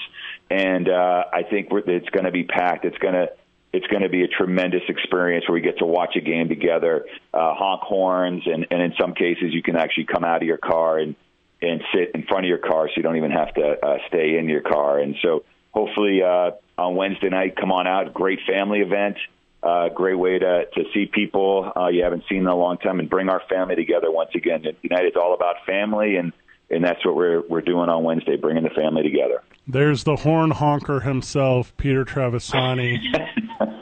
and 0.49 0.89
uh, 0.89 1.23
I 1.31 1.43
think 1.43 1.71
we're, 1.71 1.79
it's 1.79 2.09
going 2.09 2.25
to 2.25 2.31
be 2.31 2.43
packed. 2.43 2.83
It's 2.83 2.97
going 2.97 3.13
to 3.13 3.29
it's 3.71 3.87
going 3.87 4.01
to 4.01 4.09
be 4.09 4.23
a 4.23 4.27
tremendous 4.27 4.81
experience 4.87 5.47
where 5.47 5.53
we 5.53 5.61
get 5.61 5.77
to 5.79 5.85
watch 5.85 6.15
a 6.15 6.21
game 6.21 6.49
together, 6.49 7.05
uh, 7.33 7.53
honk 7.53 7.81
horns, 7.81 8.43
and, 8.45 8.65
and 8.71 8.81
in 8.81 8.93
some 8.99 9.13
cases 9.13 9.53
you 9.53 9.61
can 9.61 9.75
actually 9.75 10.05
come 10.05 10.23
out 10.23 10.41
of 10.41 10.47
your 10.47 10.57
car 10.57 10.97
and 10.97 11.15
and 11.61 11.83
sit 11.93 12.11
in 12.15 12.23
front 12.23 12.45
of 12.45 12.47
your 12.47 12.57
car, 12.57 12.87
so 12.87 12.93
you 12.95 13.03
don't 13.03 13.17
even 13.17 13.31
have 13.31 13.53
to 13.53 13.85
uh, 13.85 13.97
stay 14.07 14.37
in 14.37 14.47
your 14.47 14.61
car. 14.61 14.97
And 14.97 15.17
so 15.21 15.43
hopefully 15.71 16.21
uh, 16.23 16.51
on 16.77 16.95
Wednesday 16.95 17.27
night, 17.27 17.57
come 17.57 17.73
on 17.73 17.85
out. 17.85 18.13
Great 18.13 18.39
family 18.47 18.79
event. 18.79 19.17
Uh, 19.61 19.89
great 19.89 20.17
way 20.17 20.39
to 20.39 20.65
to 20.73 20.83
see 20.93 21.05
people 21.05 21.71
uh, 21.75 21.89
you 21.89 22.01
haven't 22.03 22.23
seen 22.29 22.39
in 22.39 22.47
a 22.47 22.55
long 22.55 22.77
time 22.77 22.99
and 22.99 23.09
bring 23.09 23.27
our 23.27 23.41
family 23.49 23.75
together 23.75 24.09
once 24.09 24.31
again. 24.33 24.63
United's 24.81 25.17
all 25.17 25.33
about 25.33 25.57
family 25.65 26.15
and 26.15 26.31
and 26.69 26.83
that's 26.83 27.03
what 27.05 27.15
we're 27.15 27.41
we're 27.41 27.61
doing 27.61 27.89
on 27.89 28.03
Wednesday, 28.03 28.37
bringing 28.37 28.63
the 28.63 28.69
family 28.69 29.03
together. 29.03 29.43
There's 29.67 30.03
the 30.03 30.15
horn 30.15 30.51
honker 30.51 30.99
himself, 31.01 31.75
Peter 31.77 32.03
Trevisani, 32.03 32.97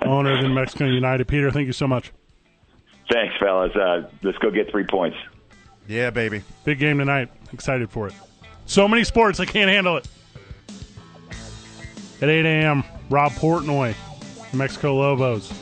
owner 0.06 0.36
of 0.36 0.42
the 0.42 0.50
Mexican 0.50 0.88
United. 0.88 1.28
Peter, 1.28 1.50
thank 1.52 1.68
you 1.68 1.74
so 1.74 1.88
much. 1.88 2.12
Thanks, 3.12 3.36
fellas. 3.40 3.74
Uh, 3.76 4.10
let's 4.22 4.38
go 4.40 4.52
get 4.52 4.70
three 4.70 4.84
points. 4.84 5.18
Yeah, 5.88 6.10
baby. 6.10 6.44
Big 6.66 6.80
game 6.80 6.98
tonight. 6.98 7.30
Excited 7.54 7.90
for 7.90 8.08
it. 8.08 8.14
So 8.66 8.88
many 8.88 9.06
sports, 9.06 9.40
I 9.40 9.46
can't 9.46 9.70
handle 9.70 9.96
it. 9.96 10.08
At 12.22 12.30
8 12.30 12.46
a.m., 12.46 12.84
Rob 13.10 13.32
Portnoy, 13.34 13.96
Mexico 14.54 14.96
Lobos. 14.96 15.54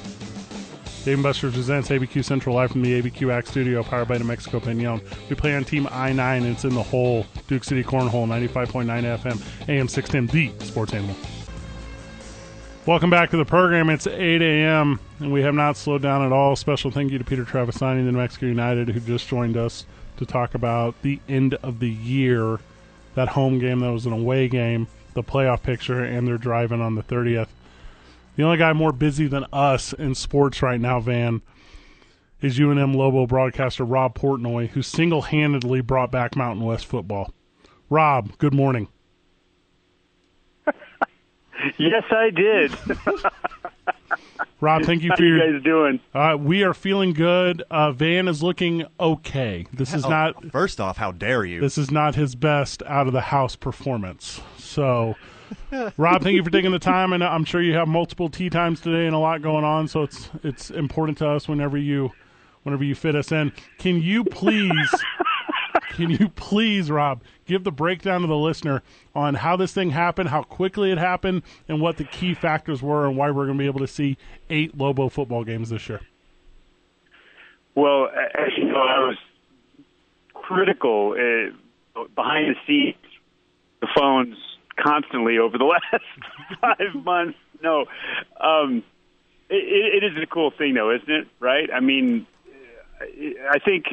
Dave 1.06 1.22
Buster's 1.22 1.54
presents 1.54 1.90
ABQ 1.90 2.26
Central 2.26 2.56
live 2.56 2.72
from 2.72 2.82
the 2.82 3.00
ABQX 3.00 3.50
Studio, 3.50 3.84
powered 3.84 4.08
by 4.08 4.18
New 4.18 4.24
Mexico 4.24 4.60
Pinon. 4.60 5.00
We 5.30 5.36
play 5.36 5.56
on 5.56 5.64
Team 5.64 5.88
I 5.92 6.12
9, 6.12 6.42
and 6.42 6.52
it's 6.52 6.66
in 6.66 6.74
the 6.74 6.82
hole. 6.82 7.28
Duke 7.48 7.64
City 7.64 7.84
Cornhole, 7.84 8.28
95.9 8.28 9.20
FM, 9.20 9.70
AM 9.70 9.88
610, 9.88 10.58
the 10.58 10.66
sports 10.66 10.96
animal. 10.96 11.16
Welcome 12.88 13.12
back 13.12 13.30
to 13.30 13.38
the 13.38 13.46
program. 13.46 13.92
It's 13.92 14.08
8 14.08 14.42
a.m., 14.42 15.00
and 15.20 15.32
we 15.32 15.44
have 15.44 15.54
not 15.54 15.78
slowed 15.78 16.02
down 16.02 16.26
at 16.26 16.32
all. 16.32 16.56
Special 16.56 16.90
thank 16.90 17.12
you 17.12 17.20
to 17.20 17.24
Peter 17.24 17.46
Trevisani, 17.46 18.04
the 18.04 18.12
New 18.12 18.18
Mexico 18.18 18.48
United, 18.48 18.90
who 18.90 19.00
just 19.00 19.28
joined 19.28 19.58
us 19.58 19.86
to 20.18 20.26
talk 20.26 20.56
about 20.56 21.00
the 21.04 21.20
end 21.30 21.54
of 21.62 21.80
the 21.82 21.92
year, 21.92 22.60
that 23.14 23.28
home 23.28 23.60
game 23.60 23.82
that 23.82 23.92
was 23.92 24.08
an 24.08 24.14
away 24.14 24.48
game, 24.48 24.88
the 25.14 25.22
playoff 25.22 25.62
picture, 25.62 26.04
and 26.04 26.28
their 26.28 26.40
driving 26.40 26.82
on 26.82 26.96
the 26.96 27.04
30th. 27.04 27.50
The 28.36 28.44
only 28.44 28.58
guy 28.58 28.74
more 28.74 28.92
busy 28.92 29.28
than 29.28 29.46
us 29.54 29.94
in 29.94 30.14
sports 30.16 30.62
right 30.62 30.80
now, 30.80 31.00
Van, 31.00 31.42
is 32.42 32.60
UNM 32.60 32.96
Lobo 32.96 33.26
broadcaster 33.26 33.84
Rob 33.86 34.18
Portnoy, 34.18 34.70
who 34.70 34.82
single 34.82 35.24
handedly 35.24 35.82
brought 35.82 36.12
back 36.12 36.36
Mountain 36.36 36.66
West 36.66 36.86
football. 36.86 37.34
Rob, 37.90 38.38
good 38.38 38.54
morning. 38.54 38.88
yes, 41.78 42.04
I 42.12 42.30
did. 42.30 42.76
Rob, 44.62 44.84
thank 44.84 45.04
you 45.04 45.10
for 45.10 45.14
How 45.14 45.18
for 45.18 45.24
you 45.24 45.36
your. 45.36 45.54
guys 45.54 45.64
doing? 45.64 46.00
Uh, 46.14 46.38
we 46.40 46.64
are 46.64 46.74
feeling 46.74 47.14
good. 47.14 47.64
Uh, 47.70 47.92
Van 47.92 48.28
is 48.28 48.44
looking 48.44 48.86
okay. 49.00 49.66
This 49.72 49.94
is 49.94 50.06
Oh, 50.06 50.10
not. 50.10 50.52
First 50.52 50.82
off, 50.82 50.98
how 50.98 51.12
dare 51.12 51.46
you? 51.46 51.62
This 51.62 51.78
is 51.78 51.92
not 51.92 52.16
his 52.16 52.36
best 52.36 52.84
out 52.84 53.08
of 53.08 53.14
the 53.14 53.22
house 53.22 53.56
performance. 53.56 54.42
So, 54.58 55.16
Rob, 55.98 56.22
thank 56.22 56.36
you 56.36 56.44
for 56.44 56.50
taking 56.50 56.72
the 56.72 56.80
time, 56.80 57.14
and 57.14 57.24
I'm 57.24 57.46
sure 57.46 57.62
you 57.62 57.74
have 57.74 57.88
multiple 57.88 58.30
tea 58.30 58.50
times 58.50 58.82
today 58.82 59.06
and 59.06 59.16
a 59.16 59.20
lot 59.20 59.42
going 59.42 59.64
on. 59.64 59.88
So 59.88 60.04
it's 60.04 60.30
it's 60.44 60.72
important 60.72 61.18
to 61.20 61.30
us 61.30 61.48
whenever 61.48 61.78
you 61.78 62.12
whenever 62.64 62.84
you 62.84 62.96
fit 62.96 63.16
us 63.16 63.32
in. 63.32 63.52
Can 63.78 64.02
you 64.02 64.24
please? 64.24 64.96
Can 65.90 66.10
you 66.10 66.28
please, 66.30 66.92
Rob, 66.92 67.22
give 67.46 67.64
the 67.64 67.72
breakdown 67.72 68.22
to 68.22 68.28
the 68.28 68.36
listener 68.36 68.84
on 69.14 69.36
how 69.36 69.56
this 69.56 69.72
thing 69.72 69.92
happened, 69.92 70.28
how 70.28 70.44
quickly 70.44 70.92
it 70.92 70.98
happened, 70.98 71.44
and 71.70 71.80
what 71.80 71.96
the 71.96 72.04
key 72.04 72.34
factors 72.34 72.82
were, 72.82 73.08
and 73.08 73.16
why 73.16 73.32
we're 73.32 73.46
going 73.46 73.58
to 73.58 73.62
be 73.62 73.68
able 73.68 73.80
to 73.80 73.88
see 73.88 74.18
eight 74.50 74.78
Lobo 74.78 75.08
football 75.08 75.46
games 75.46 75.70
this 75.70 75.88
year? 75.88 76.02
Well, 77.76 78.10
as 78.10 78.52
you 78.58 78.66
know, 78.66 78.76
I 78.76 79.00
was 79.00 79.18
critical 80.34 81.14
uh, 81.14 82.04
behind 82.14 82.56
the 82.56 82.60
scenes, 82.68 82.96
the 83.80 83.88
phones 83.98 84.36
constantly 84.82 85.38
over 85.38 85.58
the 85.58 85.66
last 85.92 86.62
five 86.62 86.96
months. 87.04 87.38
No, 87.64 87.86
um, 88.40 88.84
it, 89.50 90.04
it 90.04 90.06
is 90.06 90.22
a 90.22 90.28
cool 90.28 90.52
thing, 90.58 90.74
though, 90.74 90.94
isn't 90.94 91.10
it? 91.10 91.28
Right? 91.40 91.70
I 91.74 91.80
mean, 91.80 92.28
I 93.02 93.60
think 93.60 93.86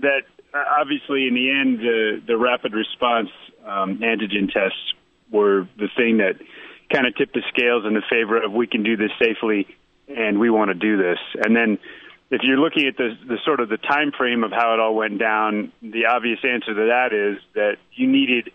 that 0.00 0.22
uh, 0.54 0.64
obviously 0.80 1.26
in 1.26 1.34
the 1.34 1.50
end, 1.50 1.78
the 1.80 2.22
the 2.26 2.36
rapid 2.36 2.72
response 2.72 3.30
um, 3.66 3.98
antigen 3.98 4.52
tests 4.52 4.94
were 5.30 5.68
the 5.76 5.88
thing 5.96 6.18
that 6.18 6.34
kind 6.92 7.06
of 7.06 7.16
tipped 7.16 7.34
the 7.34 7.42
scales 7.48 7.84
in 7.86 7.94
the 7.94 8.02
favor 8.10 8.42
of 8.42 8.52
we 8.52 8.66
can 8.66 8.82
do 8.82 8.96
this 8.96 9.10
safely 9.18 9.66
and 10.08 10.38
we 10.38 10.50
want 10.50 10.68
to 10.68 10.74
do 10.74 10.96
this. 10.96 11.18
And 11.42 11.56
then 11.56 11.78
if 12.30 12.42
you're 12.42 12.58
looking 12.58 12.86
at 12.86 12.96
the 12.96 13.16
the 13.26 13.38
sort 13.44 13.60
of 13.60 13.68
the 13.68 13.78
time 13.78 14.12
frame 14.16 14.44
of 14.44 14.50
how 14.50 14.74
it 14.74 14.80
all 14.80 14.94
went 14.94 15.18
down, 15.18 15.72
the 15.80 16.06
obvious 16.06 16.40
answer 16.44 16.74
to 16.74 16.86
that 16.88 17.12
is 17.12 17.42
that 17.54 17.76
you 17.92 18.08
needed 18.08 18.50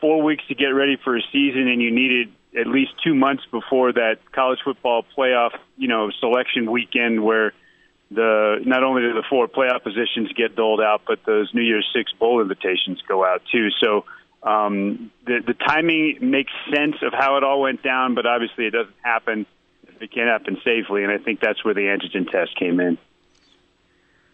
four 0.00 0.22
weeks 0.22 0.44
to 0.48 0.54
get 0.54 0.68
ready 0.68 0.96
for 1.02 1.16
a 1.16 1.22
season, 1.32 1.68
and 1.68 1.82
you 1.82 1.90
needed 1.90 2.32
at 2.58 2.66
least 2.66 2.92
two 3.04 3.14
months 3.14 3.44
before 3.50 3.92
that 3.92 4.18
college 4.32 4.58
football 4.64 5.04
playoff, 5.16 5.50
you 5.76 5.88
know, 5.88 6.10
selection 6.20 6.70
weekend 6.70 7.22
where 7.22 7.52
the 8.10 8.62
not 8.64 8.82
only 8.84 9.02
do 9.02 9.12
the 9.14 9.24
four 9.28 9.48
playoff 9.48 9.82
positions 9.82 10.32
get 10.32 10.54
doled 10.56 10.80
out, 10.80 11.02
but 11.06 11.20
those 11.26 11.52
New 11.52 11.62
Year's 11.62 11.86
Six 11.94 12.12
bowl 12.12 12.40
invitations 12.40 13.02
go 13.06 13.24
out 13.24 13.42
too. 13.50 13.68
So 13.80 14.04
um, 14.42 15.10
the 15.26 15.40
the 15.46 15.54
timing 15.54 16.18
makes 16.20 16.52
sense 16.72 16.96
of 17.02 17.12
how 17.12 17.36
it 17.36 17.44
all 17.44 17.60
went 17.60 17.82
down, 17.82 18.14
but 18.14 18.26
obviously 18.26 18.66
it 18.66 18.70
doesn't 18.70 18.94
happen. 19.02 19.46
It 20.00 20.12
can't 20.12 20.28
happen 20.28 20.58
safely, 20.64 21.02
and 21.04 21.12
I 21.12 21.18
think 21.18 21.40
that's 21.40 21.64
where 21.64 21.74
the 21.74 21.80
antigen 21.80 22.30
test 22.30 22.56
came 22.56 22.80
in. 22.80 22.98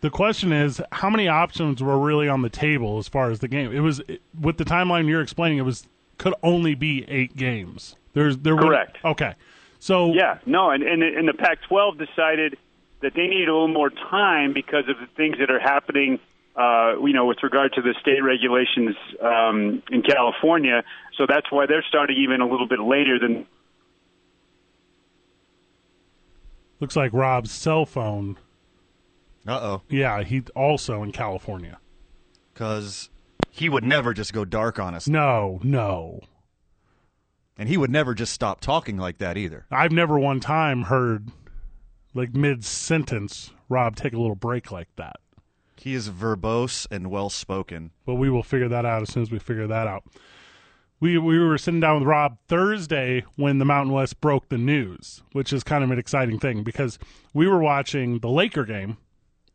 The 0.03 0.11
question 0.11 0.53
is, 0.53 0.83
how 0.91 1.09
many 1.09 1.29
options 1.29 1.81
were 1.81 1.97
really 1.97 2.29
on 2.29 2.43
the 2.43 2.51
table 2.51 2.99
as 2.99 3.07
far 3.07 3.31
as 3.31 3.39
the 3.39 3.47
game? 3.47 3.73
It 3.73 3.81
was 3.81 4.03
with 4.39 4.59
the 4.59 4.65
timeline 4.65 5.09
you're 5.09 5.23
explaining. 5.23 5.59
It 5.59 5.63
was 5.63 5.87
could 6.19 6.35
only 6.43 6.75
be 6.75 7.05
eight 7.09 7.37
games. 7.37 7.95
There's 8.13 8.37
there 8.39 8.57
were 8.57 8.63
Correct. 8.63 8.99
okay. 9.05 9.35
So 9.79 10.13
Yeah, 10.13 10.39
no, 10.45 10.71
and 10.71 10.83
and, 10.83 11.05
and 11.05 11.29
the 11.29 11.35
Pac-12 11.35 11.99
decided 11.99 12.59
that 13.01 13.15
they 13.15 13.29
needed 13.29 13.49
a 13.49 13.53
little 13.53 13.69
more 13.69 13.91
time 13.91 14.53
because 14.53 14.89
of 14.89 14.97
the 14.99 15.07
things 15.17 15.39
that 15.39 15.51
are 15.51 15.61
happening. 15.61 16.19
Uh, 16.55 16.99
you 17.01 17.15
know, 17.15 17.25
with 17.25 17.39
regard 17.43 17.73
to 17.73 17.81
the 17.81 17.95
state 18.01 18.23
regulations 18.23 18.95
um, 19.23 19.83
in 19.91 20.03
California, 20.03 20.83
so 21.17 21.25
that's 21.27 21.51
why 21.51 21.65
they're 21.65 21.85
starting 21.89 22.17
even 22.19 22.43
a 22.43 22.47
little 22.47 22.69
bit 22.69 22.81
later 22.81 23.19
than. 23.19 23.47
looks 26.81 26.97
like 26.97 27.13
Rob's 27.15 27.53
cell 27.53 27.87
phone. 27.87 28.37
Uh 29.47 29.61
oh. 29.61 29.83
Yeah, 29.89 30.23
he 30.23 30.43
also 30.55 31.03
in 31.03 31.13
California. 31.13 31.79
Because 32.53 33.11
he 33.51 33.69
would 33.69 33.85
never 33.85 34.15
just 34.15 34.33
go 34.33 34.45
dark 34.45 34.79
on 34.79 34.95
us. 34.95 35.09
No, 35.09 35.61
no. 35.63 36.21
And 37.59 37.69
he 37.69 37.77
would 37.77 37.91
never 37.91 38.15
just 38.15 38.33
stop 38.33 38.61
talking 38.61 38.97
like 38.97 39.19
that 39.19 39.37
either. 39.37 39.67
I've 39.71 39.93
never 39.93 40.19
one 40.19 40.41
time 40.41 40.83
heard 40.85 41.31
like 42.15 42.35
mid 42.35 42.65
sentence 42.65 43.51
Rob 43.69 43.97
take 43.97 44.13
a 44.13 44.19
little 44.19 44.37
break 44.37 44.71
like 44.71 44.89
that. 44.97 45.17
He 45.77 45.95
is 45.95 46.09
verbose 46.09 46.87
and 46.91 47.11
well 47.11 47.31
spoken. 47.31 47.91
But 48.07 48.15
we 48.15 48.31
will 48.31 48.43
figure 48.43 48.69
that 48.69 48.85
out 48.85 49.03
as 49.03 49.11
soon 49.13 49.23
as 49.23 49.31
we 49.31 49.39
figure 49.39 49.67
that 49.67 49.87
out. 49.87 50.05
We 51.01 51.19
we 51.19 51.39
were 51.39 51.59
sitting 51.59 51.81
down 51.81 51.99
with 51.99 52.09
Rob 52.09 52.39
Thursday 52.47 53.25
when 53.35 53.59
the 53.59 53.65
Mountain 53.65 53.93
West 53.93 54.21
broke 54.21 54.49
the 54.49 54.59
news, 54.59 55.23
which 55.33 55.53
is 55.53 55.65
kind 55.65 55.83
of 55.83 55.91
an 55.91 55.99
exciting 55.99 56.39
thing 56.39 56.63
because 56.63 56.99
we 57.35 57.49
were 57.49 57.59
watching 57.59 58.21
the 58.21 58.29
Laker 58.29 58.65
game. 58.65 58.99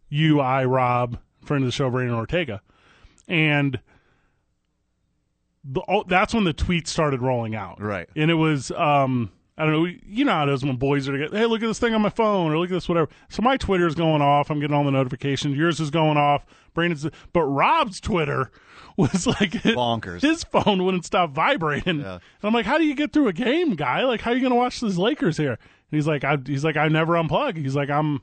You, 0.10 0.39
I, 0.39 0.66
Rob, 0.66 1.18
friend 1.43 1.64
of 1.64 1.68
the 1.68 1.72
show, 1.72 1.89
Brandon 1.89 2.16
Ortega, 2.16 2.62
and 3.28 3.80
the, 5.64 5.82
oh, 5.88 6.03
that's 6.08 6.34
when 6.34 6.43
the 6.45 6.53
tweets 6.53 6.88
started 6.88 7.22
rolling 7.22 7.55
out. 7.55 7.82
Right. 7.82 8.10
and 8.16 8.32
it 8.32 8.36
was 8.36 8.72
um 8.72 9.32
I 9.60 9.66
don't 9.66 9.74
know, 9.74 9.91
you 10.05 10.24
know 10.24 10.34
how 10.34 10.47
it 10.47 10.53
is 10.53 10.64
when 10.64 10.76
boys 10.76 11.10
are 11.10 11.14
together. 11.14 11.36
Hey, 11.36 11.47
look 11.47 11.64
at 11.64 11.68
this 11.68 11.80
thing 11.80 11.95
on 11.95 12.01
my 12.03 12.10
phone, 12.12 12.51
or 12.51 12.60
look 12.60 12.70
at 12.70 12.74
this 12.74 12.88
whatever. 12.88 13.10
So 13.30 13.41
my 13.41 13.58
Twitter's 13.58 13.95
going 13.95 14.22
off. 14.22 14.51
I'm 14.51 14.60
getting 14.60 14.76
all 14.76 14.84
the 14.84 14.91
notifications. 14.91 15.58
Yours 15.58 15.80
is 15.80 15.89
going 15.89 16.16
off. 16.16 16.45
Brandon's, 16.76 17.08
but 17.34 17.41
Rob's 17.41 17.99
Twitter 17.99 18.51
was 18.97 19.26
like 19.26 19.51
Bonkers. 19.53 20.22
His 20.22 20.43
phone 20.43 20.84
wouldn't 20.86 21.05
stop 21.05 21.32
vibrating. 21.32 22.01
Yeah. 22.01 22.14
And 22.14 22.43
I'm 22.43 22.53
like, 22.53 22.68
how 22.68 22.78
do 22.78 22.84
you 22.86 22.93
get 22.93 23.14
through 23.14 23.30
a 23.30 23.34
game, 23.34 23.74
guy? 23.76 24.03
Like, 24.03 24.22
how 24.22 24.30
are 24.30 24.36
you 24.36 24.41
going 24.41 24.51
to 24.51 24.58
watch 24.58 24.80
these 24.80 24.99
Lakers 24.99 25.38
here? 25.38 25.53
And 25.53 25.60
he's 25.89 26.08
like, 26.08 26.24
I, 26.24 26.38
he's 26.45 26.64
like, 26.64 26.78
I 26.78 26.88
never 26.89 27.14
unplug. 27.14 27.58
He's 27.58 27.76
like, 27.76 27.89
I'm, 27.89 28.22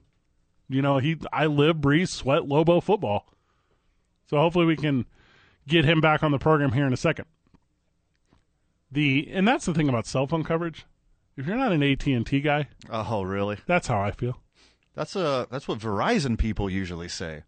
you 0.69 0.83
know, 0.83 0.99
he, 0.99 1.17
I 1.33 1.47
live, 1.47 1.81
breathe, 1.81 2.09
sweat, 2.09 2.47
Lobo 2.47 2.81
football. 2.81 3.27
So 4.29 4.39
hopefully 4.39 4.65
we 4.67 4.77
can 4.77 5.05
get 5.69 5.85
him 5.85 6.01
back 6.01 6.23
on 6.23 6.31
the 6.31 6.39
program 6.39 6.73
here 6.73 6.87
in 6.87 6.93
a 6.93 6.97
second. 6.97 7.27
The 8.91 9.29
and 9.33 9.47
that's 9.47 9.67
the 9.67 9.75
thing 9.75 9.89
about 9.89 10.07
cell 10.07 10.27
phone 10.27 10.45
coverage. 10.45 10.87
If 11.37 11.47
you're 11.47 11.57
not 11.57 11.73
an 11.73 11.83
AT 11.83 12.07
and 12.07 12.25
T 12.27 12.41
guy, 12.41 12.69
Oh, 12.89 13.23
really? 13.23 13.59
that's 13.67 13.89
how 13.89 14.01
I 14.01 14.13
feel. 14.13 14.41
That's 14.95 15.17
uh 15.17 15.47
that's 15.51 15.67
what 15.67 15.81
Verizon 15.81 16.39
people 16.39 16.71
usually 16.71 17.09
say. 17.09 17.43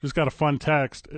Just 0.00 0.14
got 0.14 0.28
a 0.28 0.30
fun 0.30 0.58
text. 0.58 1.08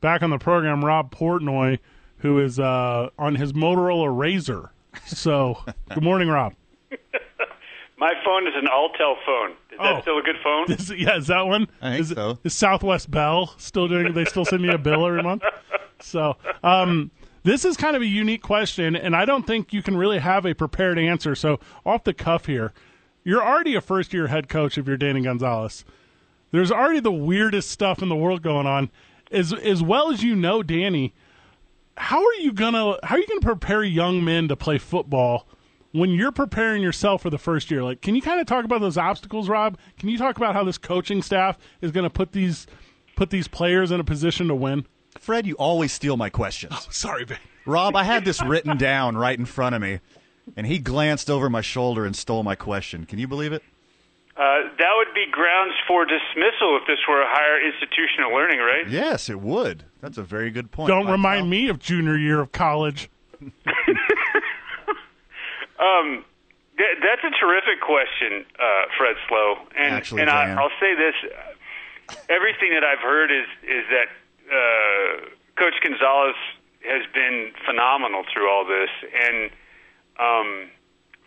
Back 0.00 0.22
on 0.22 0.30
the 0.30 0.38
program, 0.38 0.84
Rob 0.84 1.12
Portnoy, 1.12 1.78
who 2.18 2.38
is 2.38 2.60
uh, 2.60 3.08
on 3.18 3.34
his 3.36 3.52
Motorola 3.52 4.06
Razr. 4.08 4.70
So, 5.06 5.58
good 5.92 6.02
morning, 6.02 6.28
Rob. 6.28 6.54
My 7.98 8.12
phone 8.24 8.46
is 8.46 8.52
an 8.56 8.66
Alltel 8.66 9.14
phone. 9.24 9.50
Is 9.72 9.78
Oh. 9.78 9.84
that 9.94 10.02
still 10.02 10.18
a 10.18 10.22
good 10.22 10.36
phone? 10.42 10.70
Is, 10.72 10.90
yeah, 10.90 11.16
is 11.16 11.26
that 11.28 11.46
one? 11.46 11.68
I 11.80 11.90
think 11.90 12.00
is, 12.02 12.08
so. 12.10 12.38
Is 12.44 12.54
Southwest 12.54 13.10
Bell 13.10 13.54
still 13.58 13.88
doing? 13.88 14.12
They 14.12 14.24
still 14.24 14.44
send 14.44 14.62
me 14.62 14.68
a 14.68 14.78
bill 14.78 15.06
every 15.06 15.22
month. 15.22 15.42
So, 16.00 16.36
um, 16.62 17.10
this 17.42 17.64
is 17.64 17.76
kind 17.76 17.96
of 17.96 18.02
a 18.02 18.06
unique 18.06 18.42
question, 18.42 18.96
and 18.96 19.14
I 19.16 19.24
don't 19.24 19.46
think 19.46 19.72
you 19.72 19.82
can 19.82 19.96
really 19.96 20.18
have 20.18 20.44
a 20.44 20.54
prepared 20.54 20.98
answer. 20.98 21.34
So, 21.34 21.58
off 21.86 22.04
the 22.04 22.12
cuff 22.14 22.46
here, 22.46 22.72
you're 23.24 23.42
already 23.42 23.74
a 23.74 23.80
first 23.80 24.12
year 24.12 24.26
head 24.26 24.48
coach 24.48 24.76
if 24.76 24.86
you're 24.86 24.96
Danny 24.98 25.22
Gonzales. 25.22 25.84
There's 26.52 26.70
already 26.70 27.00
the 27.00 27.12
weirdest 27.12 27.70
stuff 27.70 28.02
in 28.02 28.08
the 28.08 28.16
world 28.16 28.42
going 28.42 28.66
on. 28.66 28.90
As 29.32 29.52
as 29.52 29.82
well 29.82 30.10
as 30.12 30.22
you 30.22 30.36
know, 30.36 30.62
Danny, 30.62 31.12
how 31.96 32.24
are 32.24 32.34
you 32.34 32.52
gonna 32.52 32.96
how 33.02 33.16
are 33.16 33.18
you 33.18 33.26
gonna 33.26 33.40
prepare 33.40 33.82
young 33.82 34.24
men 34.24 34.48
to 34.48 34.56
play 34.56 34.78
football 34.78 35.46
when 35.92 36.10
you're 36.10 36.32
preparing 36.32 36.82
yourself 36.82 37.22
for 37.22 37.30
the 37.30 37.38
first 37.38 37.70
year? 37.70 37.82
Like, 37.82 38.02
can 38.02 38.14
you 38.14 38.22
kind 38.22 38.40
of 38.40 38.46
talk 38.46 38.64
about 38.64 38.80
those 38.80 38.98
obstacles, 38.98 39.48
Rob? 39.48 39.78
Can 39.98 40.08
you 40.08 40.18
talk 40.18 40.36
about 40.36 40.54
how 40.54 40.64
this 40.64 40.78
coaching 40.78 41.22
staff 41.22 41.58
is 41.80 41.90
gonna 41.90 42.10
put 42.10 42.32
these 42.32 42.66
put 43.16 43.30
these 43.30 43.48
players 43.48 43.90
in 43.90 44.00
a 44.00 44.04
position 44.04 44.48
to 44.48 44.54
win? 44.54 44.86
Fred, 45.18 45.46
you 45.46 45.54
always 45.54 45.92
steal 45.92 46.16
my 46.16 46.28
questions. 46.28 46.72
Oh, 46.76 46.86
sorry, 46.90 47.24
babe. 47.24 47.38
Rob, 47.64 47.96
I 47.96 48.04
had 48.04 48.24
this 48.24 48.42
written 48.42 48.76
down 48.76 49.16
right 49.16 49.36
in 49.36 49.46
front 49.46 49.74
of 49.74 49.80
me, 49.80 50.00
and 50.56 50.66
he 50.66 50.78
glanced 50.78 51.30
over 51.30 51.50
my 51.50 51.62
shoulder 51.62 52.04
and 52.04 52.14
stole 52.14 52.42
my 52.42 52.54
question. 52.54 53.06
Can 53.06 53.18
you 53.18 53.26
believe 53.26 53.52
it? 53.52 53.62
Uh, 54.36 54.68
that 54.78 54.92
would 54.98 55.14
be 55.14 55.24
grounds 55.30 55.72
for 55.88 56.04
dismissal 56.04 56.76
if 56.80 56.86
this 56.86 56.98
were 57.08 57.22
a 57.22 57.26
higher 57.26 57.58
institutional 57.64 58.34
learning, 58.34 58.58
right? 58.58 58.86
Yes, 58.88 59.30
it 59.30 59.40
would. 59.40 59.84
That's 60.02 60.18
a 60.18 60.22
very 60.22 60.50
good 60.50 60.70
point. 60.70 60.88
Don't 60.88 61.04
Mike 61.04 61.12
remind 61.12 61.40
Cal. 61.40 61.48
me 61.48 61.68
of 61.70 61.78
junior 61.78 62.16
year 62.18 62.40
of 62.40 62.52
college. 62.52 63.08
Um, 65.78 66.24
th- 66.78 66.98
that's 67.02 67.22
a 67.24 67.30
terrific 67.38 67.80
question, 67.80 68.44
uh, 68.58 68.84
Fred 68.96 69.16
Slow. 69.28 69.56
And 69.76 69.94
Actually, 69.94 70.22
and 70.22 70.30
I, 70.30 70.52
I'll 70.52 70.72
say 70.80 70.94
this: 70.94 71.14
everything 72.28 72.72
that 72.72 72.84
I've 72.84 73.00
heard 73.00 73.30
is 73.30 73.46
is 73.62 73.84
that 73.90 74.08
uh, 74.48 75.26
Coach 75.58 75.74
Gonzales 75.82 76.36
has 76.88 77.02
been 77.12 77.52
phenomenal 77.66 78.24
through 78.32 78.48
all 78.48 78.64
this, 78.64 78.90
and 79.12 79.50
um, 80.18 80.70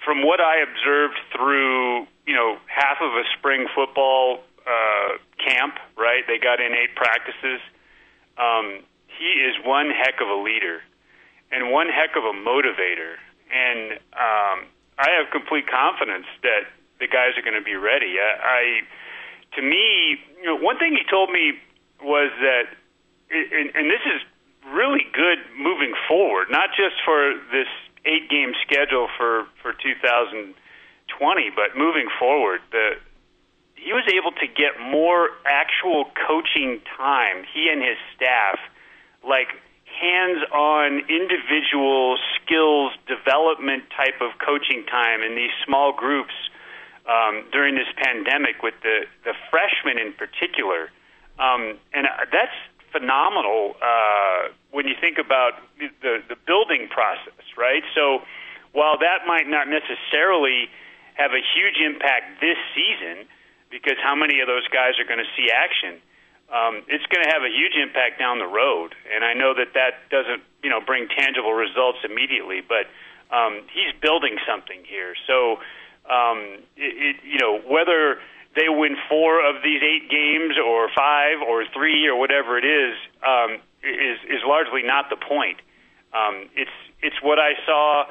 from 0.04 0.26
what 0.26 0.40
I 0.42 0.64
observed 0.64 1.20
through 1.36 2.08
you 2.30 2.36
know 2.38 2.62
half 2.70 3.02
of 3.02 3.12
a 3.18 3.26
spring 3.38 3.66
football 3.74 4.46
uh, 4.70 5.18
camp, 5.42 5.74
right? 5.98 6.22
They 6.30 6.38
got 6.38 6.62
in 6.62 6.72
eight 6.78 6.94
practices. 6.96 7.60
Um, 8.38 8.86
he 9.18 9.32
is 9.50 9.56
one 9.66 9.90
heck 9.90 10.22
of 10.22 10.30
a 10.30 10.40
leader. 10.50 10.78
and 11.52 11.72
one 11.72 11.88
heck 11.90 12.16
of 12.16 12.24
a 12.24 12.34
motivator. 12.34 13.18
And 13.52 13.94
um, 14.14 14.58
I 14.98 15.10
have 15.18 15.32
complete 15.32 15.66
confidence 15.68 16.26
that 16.44 16.70
the 17.00 17.08
guys 17.08 17.38
are 17.38 17.42
going 17.42 17.58
to 17.58 17.66
be 17.66 17.76
ready. 17.76 18.18
I, 18.20 18.32
I, 18.38 18.64
to 19.56 19.62
me, 19.62 20.18
you 20.38 20.46
know, 20.46 20.56
one 20.56 20.78
thing 20.78 20.94
he 20.94 21.04
told 21.10 21.32
me 21.32 21.54
was 22.04 22.32
that, 22.42 22.70
and, 23.32 23.72
and 23.76 23.90
this 23.90 24.02
is 24.06 24.22
really 24.72 25.06
good 25.14 25.40
moving 25.58 25.94
forward, 26.08 26.48
not 26.52 26.70
just 26.78 26.96
for 27.04 27.34
this 27.52 27.68
eight 28.06 28.30
game 28.30 28.54
schedule 28.66 29.08
for 29.18 29.46
for 29.62 29.74
2020, 31.18 31.52
but 31.56 31.78
moving 31.78 32.08
forward, 32.20 32.62
the 32.72 32.98
he 33.80 33.94
was 33.94 34.04
able 34.12 34.32
to 34.34 34.48
get 34.48 34.76
more 34.80 35.30
actual 35.46 36.12
coaching 36.28 36.82
time. 36.98 37.46
He 37.54 37.70
and 37.72 37.82
his 37.82 37.96
staff, 38.16 38.60
like 39.24 39.48
hands-on 39.88 41.00
individual 41.10 42.18
skills 42.36 42.92
development 43.08 43.84
type 43.96 44.22
of 44.22 44.32
coaching 44.40 44.86
time 44.86 45.24
in 45.24 45.36
these 45.36 45.52
small 45.66 45.94
groups 45.94 46.34
um, 47.08 47.44
during 47.52 47.76
this 47.76 47.88
pandemic 47.98 48.62
with 48.62 48.76
the 48.84 49.06
the 49.24 49.34
freshmen 49.50 49.98
in 49.98 50.14
particular, 50.14 50.92
um, 51.40 51.80
and 51.94 52.08
that's 52.32 52.56
phenomenal 52.92 53.76
uh, 53.82 54.50
when 54.72 54.88
you 54.88 54.96
think 55.00 55.18
about 55.18 55.54
the 55.80 56.22
the 56.28 56.38
building 56.46 56.88
process, 56.90 57.44
right? 57.58 57.84
So 57.96 58.22
while 58.72 58.98
that 59.00 59.26
might 59.26 59.48
not 59.48 59.68
necessarily 59.68 60.70
have 61.20 61.36
a 61.36 61.44
huge 61.54 61.78
impact 61.84 62.40
this 62.40 62.58
season, 62.72 63.28
because 63.70 64.00
how 64.02 64.16
many 64.16 64.40
of 64.40 64.48
those 64.48 64.66
guys 64.72 64.96
are 65.00 65.06
going 65.06 65.20
to 65.20 65.32
see 65.36 65.52
action? 65.52 66.00
Um, 66.50 66.82
it's 66.88 67.06
going 67.12 67.22
to 67.22 67.30
have 67.30 67.44
a 67.44 67.52
huge 67.52 67.76
impact 67.78 68.18
down 68.18 68.40
the 68.40 68.50
road, 68.50 68.96
and 69.14 69.22
I 69.24 69.36
know 69.36 69.54
that 69.54 69.76
that 69.76 70.10
doesn't, 70.10 70.42
you 70.64 70.70
know, 70.72 70.82
bring 70.82 71.08
tangible 71.12 71.54
results 71.54 72.00
immediately, 72.02 72.64
but 72.66 72.90
um, 73.30 73.62
he's 73.70 73.94
building 74.02 74.42
something 74.50 74.82
here. 74.88 75.14
So, 75.28 75.62
um, 76.10 76.66
it, 76.74 76.94
it, 76.98 77.16
you 77.22 77.38
know, 77.38 77.62
whether 77.70 78.18
they 78.56 78.66
win 78.66 78.98
four 79.08 79.46
of 79.46 79.62
these 79.62 79.82
eight 79.84 80.10
games 80.10 80.58
or 80.58 80.90
five 80.98 81.38
or 81.46 81.66
three 81.70 82.08
or 82.08 82.18
whatever 82.18 82.58
it 82.58 82.66
is 82.66 82.96
um, 83.22 83.62
is 83.84 84.18
is 84.26 84.42
largely 84.42 84.82
not 84.82 85.12
the 85.14 85.18
point. 85.22 85.62
Um, 86.18 86.50
it's 86.56 86.74
it's 87.02 87.22
what 87.22 87.38
I 87.38 87.54
saw. 87.68 88.06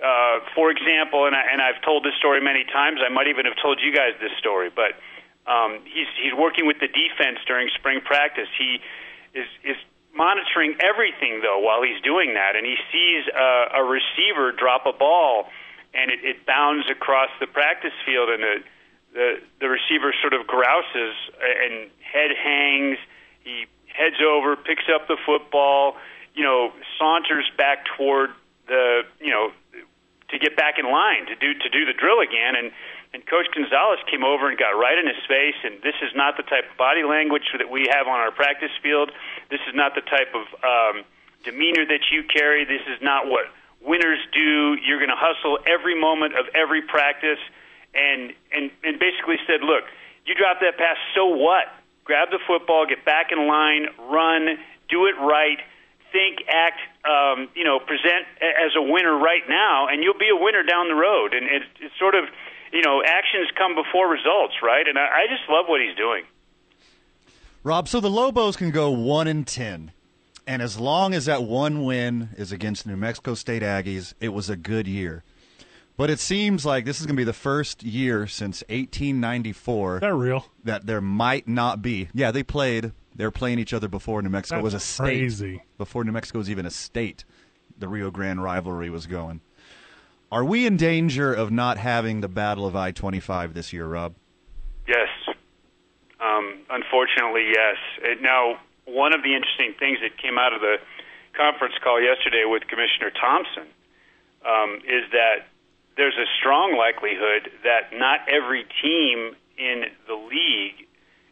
Uh, 0.00 0.40
for 0.54 0.70
example, 0.70 1.26
and, 1.26 1.36
I, 1.36 1.44
and 1.52 1.60
I've 1.60 1.82
told 1.82 2.04
this 2.04 2.14
story 2.18 2.40
many 2.40 2.64
times. 2.64 3.00
I 3.04 3.12
might 3.12 3.28
even 3.28 3.44
have 3.44 3.56
told 3.60 3.80
you 3.84 3.92
guys 3.94 4.16
this 4.20 4.32
story, 4.38 4.70
but 4.72 4.96
um, 5.46 5.80
he's 5.84 6.08
he's 6.16 6.32
working 6.32 6.66
with 6.66 6.80
the 6.80 6.88
defense 6.88 7.38
during 7.46 7.68
spring 7.76 8.00
practice. 8.00 8.48
He 8.56 8.80
is 9.34 9.46
is 9.64 9.76
monitoring 10.14 10.76
everything 10.80 11.40
though 11.42 11.60
while 11.60 11.82
he's 11.82 12.00
doing 12.02 12.34
that, 12.34 12.56
and 12.56 12.64
he 12.64 12.76
sees 12.92 13.28
uh, 13.28 13.80
a 13.80 13.84
receiver 13.84 14.52
drop 14.52 14.86
a 14.86 14.92
ball, 14.92 15.48
and 15.92 16.10
it, 16.10 16.24
it 16.24 16.46
bounds 16.46 16.88
across 16.90 17.30
the 17.38 17.46
practice 17.46 17.94
field, 18.06 18.30
and 18.30 18.42
the 18.42 18.56
the 19.12 19.28
the 19.60 19.68
receiver 19.68 20.14
sort 20.20 20.32
of 20.32 20.46
grouses 20.46 21.14
and 21.40 21.90
head 22.00 22.30
hangs. 22.36 22.98
He 23.44 23.66
heads 23.86 24.16
over, 24.24 24.56
picks 24.56 24.84
up 24.88 25.08
the 25.08 25.16
football, 25.26 25.96
you 26.34 26.44
know, 26.44 26.72
saunters 26.98 27.50
back 27.56 27.84
toward 27.96 28.30
the 28.66 29.02
you 29.20 29.30
know 29.30 29.52
to 30.30 30.38
get 30.38 30.56
back 30.56 30.78
in 30.78 30.86
line 30.90 31.26
to 31.26 31.34
do 31.36 31.54
to 31.54 31.68
do 31.68 31.84
the 31.84 31.92
drill 31.92 32.20
again. 32.20 32.54
And 32.56 32.72
and 33.12 33.26
coach 33.26 33.46
Gonzales 33.52 33.98
came 34.10 34.22
over 34.22 34.48
and 34.48 34.58
got 34.58 34.78
right 34.78 34.96
in 34.96 35.06
his 35.06 35.18
face. 35.26 35.58
And 35.64 35.82
this 35.82 35.98
is 36.02 36.14
not 36.14 36.36
the 36.36 36.44
type 36.44 36.70
of 36.70 36.76
body 36.78 37.02
language 37.02 37.50
that 37.58 37.68
we 37.68 37.90
have 37.90 38.06
on 38.06 38.18
our 38.20 38.30
practice 38.30 38.70
field. 38.82 39.10
This 39.50 39.60
is 39.66 39.74
not 39.74 39.94
the 39.94 40.02
type 40.02 40.34
of 40.34 40.46
um 40.62 41.04
demeanor 41.44 41.84
that 41.86 42.10
you 42.10 42.22
carry. 42.24 42.64
This 42.64 42.82
is 42.86 43.02
not 43.02 43.26
what 43.26 43.46
winners 43.82 44.20
do. 44.32 44.76
You're 44.84 44.98
going 44.98 45.10
to 45.10 45.18
hustle 45.18 45.58
every 45.66 45.98
moment 45.98 46.38
of 46.38 46.46
every 46.54 46.82
practice. 46.82 47.40
And 47.94 48.32
and 48.52 48.70
and 48.84 48.98
basically 48.98 49.38
said 49.46 49.62
look 49.62 49.84
you 50.26 50.34
drop 50.34 50.60
that 50.60 50.78
pass 50.78 50.96
so 51.14 51.26
what? 51.26 51.66
Grab 52.04 52.30
the 52.30 52.38
football 52.46 52.86
get 52.86 53.04
back 53.04 53.30
in 53.32 53.46
line 53.46 53.86
run 54.10 54.58
do 54.88 55.06
it 55.06 55.14
right 55.18 55.58
think, 56.12 56.46
act, 56.48 56.80
um, 57.04 57.48
you 57.54 57.64
know, 57.64 57.78
present 57.78 58.26
as 58.40 58.72
a 58.76 58.82
winner 58.82 59.16
right 59.16 59.42
now, 59.48 59.88
and 59.88 60.02
you'll 60.02 60.18
be 60.18 60.30
a 60.30 60.36
winner 60.40 60.62
down 60.62 60.88
the 60.88 60.94
road. 60.94 61.34
And 61.34 61.46
it's, 61.46 61.64
it's 61.80 61.98
sort 61.98 62.14
of, 62.14 62.24
you 62.72 62.82
know, 62.82 63.02
actions 63.04 63.48
come 63.56 63.74
before 63.74 64.08
results, 64.10 64.54
right? 64.62 64.86
And 64.86 64.98
I, 64.98 65.02
I 65.02 65.26
just 65.28 65.48
love 65.48 65.66
what 65.68 65.80
he's 65.80 65.96
doing. 65.96 66.24
Rob, 67.62 67.88
so 67.88 68.00
the 68.00 68.10
Lobos 68.10 68.56
can 68.56 68.70
go 68.70 68.90
one 68.90 69.26
and 69.26 69.46
ten, 69.46 69.92
and 70.46 70.62
as 70.62 70.78
long 70.80 71.12
as 71.12 71.26
that 71.26 71.42
one 71.42 71.84
win 71.84 72.30
is 72.36 72.52
against 72.52 72.86
New 72.86 72.96
Mexico 72.96 73.34
State 73.34 73.62
Aggies, 73.62 74.14
it 74.18 74.30
was 74.30 74.48
a 74.48 74.56
good 74.56 74.86
year. 74.88 75.22
But 75.98 76.08
it 76.08 76.18
seems 76.18 76.64
like 76.64 76.86
this 76.86 76.98
is 77.00 77.06
going 77.06 77.16
to 77.16 77.20
be 77.20 77.24
the 77.24 77.34
first 77.34 77.82
year 77.82 78.26
since 78.26 78.62
1894 78.70 79.96
Is 79.96 80.00
that 80.00 80.14
real? 80.14 80.46
that 80.64 80.86
there 80.86 81.02
might 81.02 81.46
not 81.46 81.82
be. 81.82 82.08
Yeah, 82.14 82.30
they 82.30 82.42
played. 82.42 82.92
They 83.14 83.24
were 83.24 83.30
playing 83.30 83.58
each 83.58 83.72
other 83.74 83.88
before 83.88 84.22
New 84.22 84.30
Mexico 84.30 84.56
That's 84.56 84.64
was 84.64 84.74
a 84.74 84.80
state. 84.80 85.04
crazy. 85.04 85.62
Before 85.78 86.04
New 86.04 86.12
Mexico 86.12 86.38
was 86.38 86.48
even 86.50 86.66
a 86.66 86.70
state, 86.70 87.24
the 87.78 87.88
Rio 87.88 88.10
Grande 88.10 88.42
rivalry 88.42 88.90
was 88.90 89.06
going. 89.06 89.40
Are 90.32 90.44
we 90.44 90.64
in 90.64 90.76
danger 90.76 91.34
of 91.34 91.50
not 91.50 91.76
having 91.76 92.20
the 92.20 92.28
Battle 92.28 92.66
of 92.66 92.76
I 92.76 92.92
25 92.92 93.52
this 93.52 93.72
year, 93.72 93.86
Rob? 93.86 94.14
Yes. 94.86 95.08
Um, 96.20 96.60
unfortunately, 96.70 97.48
yes. 97.48 97.76
And 98.04 98.22
now, 98.22 98.60
one 98.84 99.12
of 99.12 99.22
the 99.22 99.34
interesting 99.34 99.74
things 99.78 99.98
that 100.02 100.16
came 100.18 100.38
out 100.38 100.52
of 100.52 100.60
the 100.60 100.76
conference 101.36 101.74
call 101.82 102.00
yesterday 102.00 102.44
with 102.46 102.62
Commissioner 102.68 103.10
Thompson 103.10 103.66
um, 104.46 104.76
is 104.86 105.10
that 105.12 105.46
there's 105.96 106.16
a 106.16 106.26
strong 106.38 106.76
likelihood 106.76 107.50
that 107.64 107.96
not 107.98 108.20
every 108.28 108.64
team 108.82 109.34
in 109.58 109.84
the 110.06 110.14
league, 110.14 110.86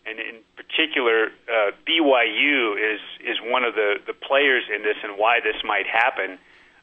and 0.08 0.18
in 0.18 0.36
particular 0.56 1.28
uh, 1.48 1.70
BYU, 1.86 2.76
is 2.76 3.00
is 3.20 3.36
one 3.42 3.64
of 3.64 3.74
the 3.74 3.96
the 4.06 4.14
players 4.14 4.64
in 4.74 4.82
this, 4.82 4.96
and 5.02 5.18
why 5.18 5.40
this 5.40 5.56
might 5.64 5.86
happen. 5.86 6.38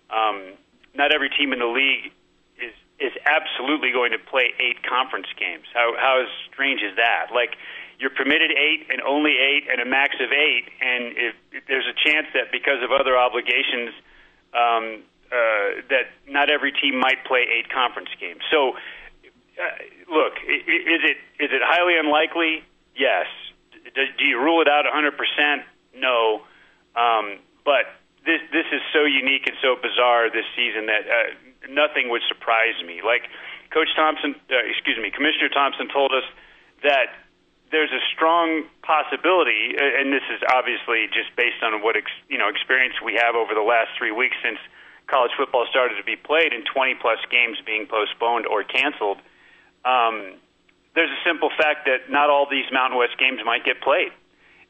Um, 0.09 0.53
not 0.93 1.13
every 1.13 1.29
team 1.29 1.53
in 1.53 1.59
the 1.59 1.65
league 1.65 2.11
is 2.57 2.73
is 2.99 3.13
absolutely 3.25 3.91
going 3.91 4.11
to 4.11 4.19
play 4.19 4.53
eight 4.59 4.83
conference 4.83 5.27
games. 5.37 5.65
How 5.73 5.95
how 5.97 6.25
strange 6.51 6.81
is 6.81 6.95
that? 6.97 7.33
Like 7.33 7.57
you're 7.99 8.13
permitted 8.13 8.51
eight 8.51 8.87
and 8.89 9.01
only 9.01 9.37
eight 9.37 9.67
and 9.71 9.81
a 9.81 9.85
max 9.85 10.15
of 10.19 10.31
eight, 10.31 10.67
and 10.81 11.17
if, 11.17 11.35
if 11.51 11.63
there's 11.67 11.87
a 11.87 11.95
chance 11.95 12.27
that 12.33 12.51
because 12.51 12.83
of 12.83 12.91
other 12.91 13.17
obligations, 13.17 13.95
um, 14.53 15.03
uh, 15.31 15.81
that 15.89 16.11
not 16.27 16.49
every 16.49 16.71
team 16.71 16.99
might 16.99 17.23
play 17.25 17.47
eight 17.47 17.69
conference 17.71 18.09
games. 18.19 18.41
So, 18.51 18.75
uh, 19.57 20.11
look, 20.11 20.33
is 20.43 21.01
it 21.03 21.17
is 21.39 21.49
it 21.51 21.61
highly 21.63 21.97
unlikely? 21.97 22.63
Yes. 22.95 23.27
Do, 23.93 24.01
do 24.17 24.25
you 24.25 24.39
rule 24.39 24.61
it 24.61 24.67
out 24.67 24.85
100%? 24.85 25.63
No. 25.95 26.41
Um, 26.95 27.39
but 27.63 27.85
this 28.25 28.41
this 28.51 28.65
is 28.73 28.81
so 28.91 29.05
unique 29.05 29.45
and 29.47 29.55
so 29.61 29.75
bizarre 29.77 30.29
this 30.29 30.45
season 30.55 30.87
that 30.87 31.05
uh, 31.05 31.29
nothing 31.69 32.09
would 32.09 32.21
surprise 32.27 32.75
me. 32.85 33.01
Like 33.05 33.29
Coach 33.69 33.89
Thompson, 33.95 34.35
uh, 34.49 34.65
excuse 34.65 34.97
me, 34.97 35.11
Commissioner 35.11 35.49
Thompson 35.49 35.87
told 35.89 36.11
us 36.11 36.25
that 36.83 37.13
there's 37.71 37.91
a 37.91 38.01
strong 38.13 38.63
possibility, 38.81 39.75
and 39.77 40.13
this 40.13 40.25
is 40.29 40.41
obviously 40.53 41.07
just 41.11 41.35
based 41.35 41.61
on 41.61 41.81
what 41.81 41.97
ex, 41.97 42.09
you 42.29 42.37
know 42.37 42.49
experience 42.49 42.95
we 43.03 43.15
have 43.15 43.35
over 43.35 43.53
the 43.53 43.65
last 43.65 43.89
three 43.97 44.11
weeks 44.11 44.35
since 44.43 44.57
college 45.07 45.31
football 45.37 45.65
started 45.69 45.97
to 45.97 46.03
be 46.03 46.15
played, 46.15 46.53
and 46.53 46.65
20 46.65 46.95
plus 47.01 47.19
games 47.29 47.57
being 47.65 47.85
postponed 47.85 48.45
or 48.47 48.63
canceled. 48.63 49.21
Um, 49.85 50.41
there's 50.95 51.11
a 51.11 51.21
simple 51.27 51.51
fact 51.51 51.85
that 51.85 52.09
not 52.09 52.31
all 52.31 52.47
these 52.49 52.65
Mountain 52.71 52.97
West 52.97 53.19
games 53.19 53.39
might 53.45 53.63
get 53.63 53.83
played, 53.83 54.15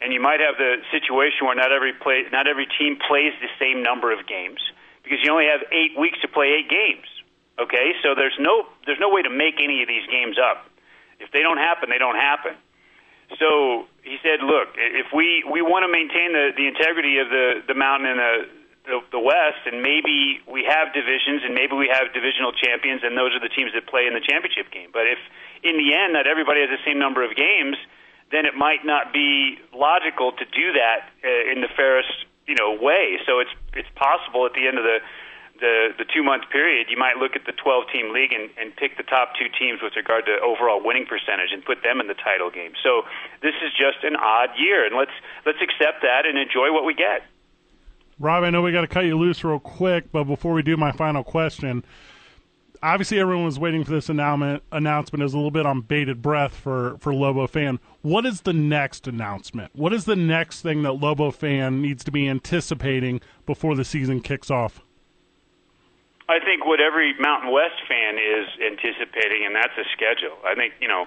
and 0.01 0.11
you 0.11 0.19
might 0.19 0.41
have 0.41 0.57
the 0.57 0.82
situation 0.91 1.45
where 1.45 1.55
not 1.55 1.71
every 1.71 1.93
play, 1.93 2.26
not 2.34 2.47
every 2.49 2.67
team 2.78 2.97
plays 2.97 3.32
the 3.39 3.49
same 3.61 3.82
number 3.82 4.11
of 4.11 4.28
games 4.28 4.59
because 5.05 5.21
you 5.21 5.32
only 5.32 5.45
have 5.45 5.61
eight 5.71 5.93
weeks 5.97 6.19
to 6.21 6.28
play 6.28 6.57
eight 6.59 6.69
games. 6.69 7.05
Okay, 7.61 7.93
so 8.03 8.17
there's 8.17 8.36
no 8.41 8.67
there's 8.86 8.99
no 8.99 9.09
way 9.09 9.21
to 9.21 9.30
make 9.30 9.61
any 9.63 9.82
of 9.82 9.88
these 9.88 10.03
games 10.11 10.36
up. 10.41 10.67
If 11.21 11.32
they 11.32 11.39
don't 11.39 11.61
happen, 11.61 11.88
they 11.89 12.01
don't 12.01 12.19
happen. 12.19 12.57
So 13.39 13.88
he 14.03 14.17
said, 14.21 14.43
"Look, 14.43 14.76
if 14.76 15.13
we 15.13 15.45
we 15.47 15.61
want 15.61 15.88
to 15.88 15.91
maintain 15.91 16.34
the 16.34 16.51
the 16.57 16.67
integrity 16.67 17.17
of 17.23 17.30
the 17.30 17.63
the 17.69 17.73
mountain 17.73 18.09
and 18.11 18.19
the, 18.19 18.34
the 18.86 19.01
the 19.11 19.19
West, 19.19 19.65
and 19.65 19.81
maybe 19.81 20.41
we 20.47 20.63
have 20.63 20.93
divisions, 20.93 21.43
and 21.43 21.53
maybe 21.53 21.75
we 21.75 21.88
have 21.88 22.13
divisional 22.13 22.51
champions, 22.51 23.01
and 23.03 23.17
those 23.17 23.33
are 23.33 23.39
the 23.39 23.49
teams 23.49 23.73
that 23.73 23.88
play 23.88 24.07
in 24.07 24.13
the 24.13 24.21
championship 24.21 24.71
game. 24.71 24.89
But 24.93 25.07
if 25.07 25.19
in 25.63 25.77
the 25.77 25.93
end 25.93 26.15
that 26.15 26.27
everybody 26.27 26.61
has 26.61 26.69
the 26.69 26.83
same 26.86 26.99
number 26.99 27.23
of 27.23 27.36
games, 27.36 27.77
then 28.31 28.45
it 28.45 28.55
might 28.55 28.86
not 28.86 29.13
be 29.13 29.59
logical 29.73 30.31
to 30.33 30.45
do 30.45 30.73
that 30.73 31.09
uh, 31.23 31.51
in 31.51 31.61
the 31.61 31.69
fairest 31.75 32.13
you 32.47 32.55
know 32.55 32.77
way. 32.79 33.17
So 33.25 33.39
it's 33.39 33.53
it's 33.73 33.89
possible 33.95 34.45
at 34.45 34.53
the 34.53 34.67
end 34.67 34.77
of 34.77 34.83
the 34.83 34.99
the 35.59 35.95
the 35.97 36.05
two 36.05 36.23
month 36.23 36.49
period, 36.51 36.88
you 36.89 36.97
might 36.97 37.17
look 37.17 37.36
at 37.36 37.45
the 37.45 37.53
12 37.53 37.86
team 37.91 38.13
league 38.13 38.33
and, 38.33 38.49
and 38.57 38.75
pick 38.75 38.97
the 38.97 39.03
top 39.03 39.33
two 39.39 39.47
teams 39.57 39.81
with 39.81 39.95
regard 39.95 40.25
to 40.25 40.38
overall 40.43 40.83
winning 40.83 41.05
percentage 41.05 41.51
and 41.51 41.63
put 41.63 41.81
them 41.83 41.99
in 41.99 42.07
the 42.07 42.15
title 42.15 42.49
game. 42.51 42.73
So 42.83 43.03
this 43.41 43.55
is 43.63 43.71
just 43.71 44.03
an 44.03 44.15
odd 44.15 44.49
year, 44.57 44.86
and 44.86 44.95
let's 44.95 45.15
let's 45.45 45.61
accept 45.61 46.01
that 46.03 46.25
and 46.25 46.38
enjoy 46.38 46.71
what 46.71 46.83
we 46.86 46.93
get. 46.93 47.23
Rob, 48.20 48.43
I 48.43 48.49
know 48.49 48.61
we 48.61 48.72
got 48.72 48.82
to 48.82 48.88
cut 48.88 49.05
you 49.05 49.18
loose 49.18 49.43
real 49.43 49.59
quick, 49.59 50.11
but 50.11 50.24
before 50.24 50.53
we 50.53 50.61
do 50.61 50.78
my 50.78 50.91
final 50.91 51.24
question, 51.24 51.84
obviously 52.82 53.20
everyone 53.20 53.45
was 53.45 53.59
waiting 53.59 53.84
for 53.84 53.91
this 53.91 54.07
announcement. 54.07 54.63
Announcement 54.72 55.24
is 55.24 55.34
a 55.34 55.38
little 55.38 55.51
bit 55.51 55.66
on 55.66 55.82
bated 55.82 56.22
breath 56.22 56.55
for 56.55 56.97
for 56.99 57.13
Lobo 57.13 57.47
fan. 57.47 57.80
What 58.01 58.26
is 58.26 58.41
the 58.41 58.53
next 58.53 59.07
announcement? 59.07 59.76
What 59.76 59.91
is 59.91 60.05
the 60.05 60.16
next 60.16 60.61
thing 60.61 60.84
that 60.84 60.93
Lobo 60.93 61.32
fan 61.32 61.82
needs 61.82 62.03
to 62.05 62.11
be 62.11 62.30
anticipating 62.30 63.20
before 63.45 63.76
the 63.76 63.84
season 63.84 64.22
kicks 64.22 64.49
off? 64.49 64.82
I 66.28 66.39
think 66.39 66.66
what 66.66 66.80
every 66.80 67.13
Mountain 67.20 67.51
West 67.51 67.78
fan 67.88 68.18
is 68.18 68.47
anticipating, 68.66 69.45
and 69.45 69.55
that's 69.55 69.78
a 69.78 69.86
schedule. 69.93 70.38
I 70.45 70.55
think 70.55 70.74
you 70.80 70.88
know, 70.88 71.05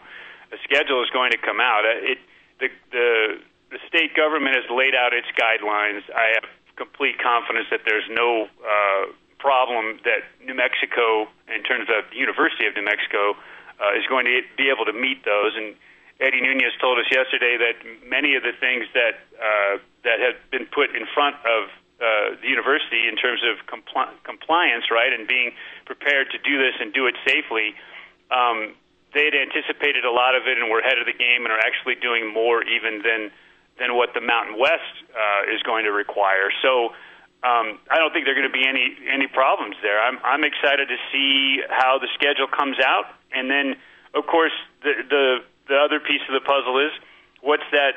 a 0.53 0.57
schedule 0.63 1.03
is 1.03 1.11
going 1.11 1.31
to 1.33 1.39
come 1.39 1.61
out. 1.61 1.85
Uh, 1.85 2.13
It 2.13 2.19
the 2.61 2.69
the 2.93 3.41
the 3.71 3.79
state 3.89 4.15
government 4.15 4.57
has 4.57 4.65
laid 4.71 4.95
out 4.95 5.13
its 5.13 5.29
guidelines. 5.37 6.03
I 6.15 6.35
have 6.35 6.49
complete 6.79 7.19
confidence 7.19 7.67
that 7.75 7.83
there's 7.85 8.07
no 8.09 8.47
uh, 8.63 9.11
problem 9.43 9.99
that 10.07 10.23
New 10.47 10.55
Mexico, 10.55 11.27
in 11.51 11.67
terms 11.67 11.91
of 11.91 12.07
the 12.11 12.17
University 12.17 12.67
of 12.71 12.75
New 12.79 12.87
Mexico, 12.87 13.35
uh, 13.83 13.99
is 13.99 14.07
going 14.07 14.27
to 14.27 14.43
be 14.57 14.71
able 14.71 14.87
to 14.87 14.95
meet 14.95 15.27
those. 15.27 15.59
And 15.59 15.75
Eddie 16.23 16.41
Nunez 16.41 16.75
told 16.81 16.99
us 16.99 17.07
yesterday 17.11 17.59
that 17.59 17.83
many 18.07 18.35
of 18.35 18.43
the 18.43 18.55
things 18.59 18.87
that 18.95 19.19
uh, 19.39 19.83
that 20.07 20.19
have 20.23 20.39
been 20.51 20.67
put 20.67 20.95
in 20.95 21.07
front 21.15 21.37
of 21.43 21.71
uh, 21.99 22.39
the 22.39 22.47
university 22.47 23.11
in 23.11 23.19
terms 23.19 23.43
of 23.43 23.59
compli- 23.67 24.15
compliance, 24.23 24.87
right, 24.91 25.13
and 25.13 25.27
being 25.27 25.51
prepared 25.85 26.31
to 26.31 26.39
do 26.39 26.59
this 26.59 26.75
and 26.79 26.95
do 26.95 27.07
it 27.07 27.15
safely. 27.27 27.75
Um, 28.31 28.75
they 29.15 29.25
had 29.25 29.35
anticipated 29.35 30.05
a 30.05 30.13
lot 30.13 30.35
of 30.35 30.47
it 30.47 30.59
and 30.59 30.71
were 30.71 30.81
ahead 30.81 30.99
of 30.99 31.07
the 31.07 31.17
game 31.17 31.43
and 31.43 31.51
are 31.51 31.59
actually 31.59 31.97
doing 31.97 32.31
more 32.31 32.63
even 32.63 33.03
than 33.03 33.31
than 33.79 33.97
what 33.97 34.15
the 34.15 34.21
Mountain 34.21 34.59
West 34.59 34.95
uh, 35.15 35.55
is 35.55 35.63
going 35.63 35.85
to 35.85 35.93
require. 35.93 36.51
So 36.63 36.91
um, 37.47 37.79
I 37.91 37.99
don't 37.99 38.13
think 38.13 38.27
there 38.27 38.35
are 38.35 38.41
going 38.41 38.51
to 38.51 38.59
be 38.59 38.67
any 38.67 38.99
any 39.07 39.27
problems 39.27 39.77
there. 39.83 40.03
I'm 40.03 40.19
I'm 40.25 40.43
excited 40.43 40.89
to 40.89 40.99
see 41.13 41.63
how 41.71 41.99
the 41.99 42.09
schedule 42.15 42.49
comes 42.51 42.77
out, 42.83 43.07
and 43.31 43.51
then 43.51 43.77
of 44.15 44.27
course 44.27 44.55
the 44.83 44.93
the 45.09 45.25
the 45.69 45.77
other 45.79 46.01
piece 46.01 46.23
of 46.27 46.35
the 46.35 46.43
puzzle 46.43 46.83
is 46.83 46.91
what's 47.41 47.67
that 47.71 47.95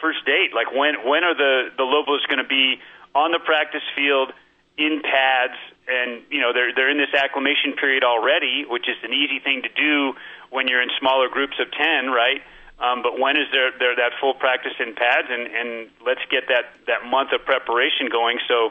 first 0.00 0.24
date? 0.26 0.50
Like 0.54 0.74
when 0.74 1.06
when 1.06 1.22
are 1.22 1.34
the 1.34 1.70
the 1.76 1.84
Lobos 1.84 2.26
going 2.26 2.42
to 2.42 2.48
be 2.48 2.82
on 3.14 3.30
the 3.30 3.38
practice 3.38 3.86
field 3.94 4.32
in 4.76 5.00
pads? 5.02 5.58
And 5.86 6.22
you 6.30 6.40
know 6.40 6.52
they're 6.52 6.74
they're 6.74 6.90
in 6.90 6.98
this 6.98 7.14
acclimation 7.14 7.78
period 7.78 8.02
already, 8.02 8.64
which 8.66 8.88
is 8.88 8.96
an 9.04 9.14
easy 9.14 9.38
thing 9.38 9.62
to 9.62 9.70
do 9.70 10.18
when 10.50 10.66
you're 10.66 10.82
in 10.82 10.90
smaller 10.98 11.28
groups 11.28 11.54
of 11.62 11.70
ten, 11.70 12.10
right? 12.10 12.42
Um, 12.78 13.02
but 13.02 13.18
when 13.18 13.36
is 13.36 13.46
there, 13.52 13.70
there 13.78 13.96
that 13.96 14.12
full 14.20 14.34
practice 14.34 14.74
in 14.78 14.94
pads? 14.94 15.28
And, 15.30 15.46
and 15.46 15.88
let's 16.04 16.20
get 16.30 16.44
that, 16.48 16.74
that 16.86 17.08
month 17.08 17.32
of 17.32 17.44
preparation 17.44 18.08
going 18.10 18.38
so 18.48 18.70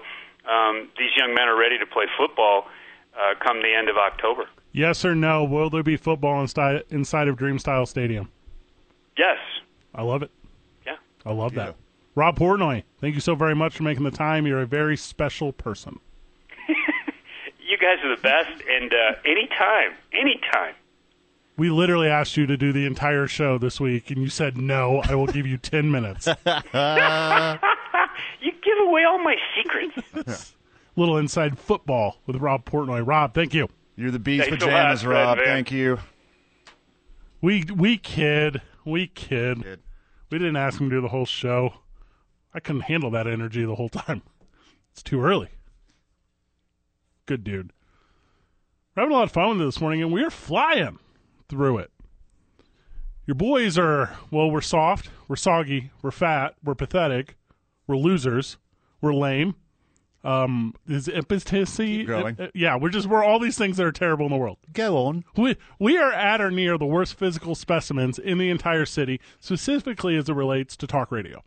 um, 0.49 0.89
these 0.97 1.09
young 1.17 1.33
men 1.33 1.47
are 1.47 1.57
ready 1.57 1.79
to 1.79 1.85
play 1.85 2.05
football 2.17 2.67
uh, 3.15 3.33
come 3.43 3.61
the 3.61 3.73
end 3.73 3.89
of 3.89 3.97
October. 3.97 4.45
Yes 4.73 5.05
or 5.05 5.15
no? 5.15 5.43
Will 5.43 5.69
there 5.69 5.83
be 5.83 5.97
football 5.97 6.41
inside 6.41 6.83
inside 6.89 7.27
of 7.27 7.37
Dreamstyle 7.37 7.87
Stadium? 7.87 8.29
Yes. 9.17 9.37
I 9.93 10.03
love 10.03 10.21
it. 10.21 10.31
Yeah. 10.85 10.97
I 11.25 11.31
love 11.31 11.53
that. 11.55 11.75
Rob 12.13 12.37
Portnoy, 12.37 12.83
thank 12.99 13.15
you 13.15 13.21
so 13.21 13.35
very 13.35 13.55
much 13.55 13.75
for 13.75 13.83
making 13.83 14.03
the 14.03 14.11
time. 14.11 14.45
You're 14.45 14.61
a 14.61 14.67
very 14.67 14.97
special 14.97 15.51
person. 15.51 15.99
You 17.67 17.79
guys 17.79 17.97
are 18.03 18.15
the 18.15 18.21
best, 18.21 18.61
and 18.69 18.93
uh, 18.93 19.15
anytime, 19.25 19.95
anytime. 20.13 20.75
We 21.57 21.69
literally 21.69 22.09
asked 22.09 22.35
you 22.35 22.45
to 22.47 22.57
do 22.57 22.73
the 22.73 22.85
entire 22.85 23.27
show 23.27 23.57
this 23.57 23.79
week, 23.79 24.11
and 24.11 24.21
you 24.21 24.27
said 24.29 24.57
no. 24.57 25.01
I 25.05 25.15
will 25.15 25.27
give 25.27 25.47
you 25.47 25.57
ten 25.57 25.89
minutes. 25.89 26.27
you 26.45 26.51
give 28.61 28.77
away 28.81 29.03
all 29.05 29.19
my 29.19 29.35
secrets. 29.55 30.53
Little 30.97 31.17
inside 31.17 31.57
football 31.57 32.17
with 32.25 32.37
Rob 32.37 32.65
Portnoy. 32.65 33.05
Rob, 33.05 33.33
thank 33.33 33.53
you. 33.53 33.67
You're 33.95 34.11
the 34.11 34.19
bee's 34.19 34.41
Thanks 34.41 34.57
pajamas, 34.63 35.03
lot, 35.03 35.09
Rob. 35.09 35.37
man. 35.37 35.45
Thank 35.45 35.71
you. 35.71 35.99
We 37.41 37.63
we 37.73 37.97
kid, 37.97 38.61
we 38.83 39.07
kid. 39.07 39.63
Kid. 39.63 39.79
We 40.29 40.39
didn't 40.39 40.57
ask 40.57 40.81
him 40.81 40.89
to 40.89 40.95
do 40.97 41.01
the 41.01 41.09
whole 41.09 41.25
show. 41.25 41.75
I 42.53 42.59
couldn't 42.59 42.81
handle 42.83 43.11
that 43.11 43.27
energy 43.27 43.63
the 43.63 43.75
whole 43.75 43.89
time. 43.89 44.23
It's 44.91 45.03
too 45.03 45.21
early. 45.21 45.49
Good 47.25 47.43
dude. 47.43 47.71
We're 48.95 49.03
having 49.03 49.13
a 49.13 49.17
lot 49.17 49.23
of 49.23 49.31
fun 49.31 49.49
with 49.49 49.61
it 49.61 49.65
this 49.65 49.81
morning, 49.81 50.01
and 50.01 50.11
we're 50.11 50.29
flying 50.29 50.99
through 51.47 51.79
it. 51.79 51.91
Your 53.25 53.35
boys 53.35 53.77
are 53.77 54.15
well. 54.29 54.51
We're 54.51 54.61
soft. 54.61 55.09
We're 55.27 55.35
soggy. 55.35 55.91
We're 56.01 56.11
fat. 56.11 56.55
We're 56.63 56.75
pathetic. 56.75 57.35
We're 57.87 57.97
losers. 57.97 58.57
We're 59.01 59.13
lame. 59.13 59.55
Um, 60.23 60.73
is 60.87 61.07
impotency? 61.07 61.97
Keep 61.99 62.07
going. 62.07 62.39
uh, 62.39 62.47
yeah, 62.55 62.75
we're 62.77 62.89
just 62.89 63.05
we're 63.07 63.23
all 63.23 63.37
these 63.37 63.57
things 63.57 63.77
that 63.77 63.85
are 63.85 63.91
terrible 63.91 64.25
in 64.25 64.31
the 64.31 64.37
world. 64.37 64.57
Go 64.73 64.97
on. 64.97 65.23
We 65.37 65.55
we 65.79 65.97
are 65.99 66.11
at 66.11 66.41
or 66.41 66.49
near 66.49 66.79
the 66.79 66.85
worst 66.85 67.13
physical 67.13 67.53
specimens 67.53 68.17
in 68.17 68.39
the 68.39 68.49
entire 68.49 68.85
city, 68.85 69.21
specifically 69.39 70.15
as 70.17 70.27
it 70.27 70.33
relates 70.33 70.75
to 70.77 70.87
talk 70.87 71.11
radio. 71.11 71.43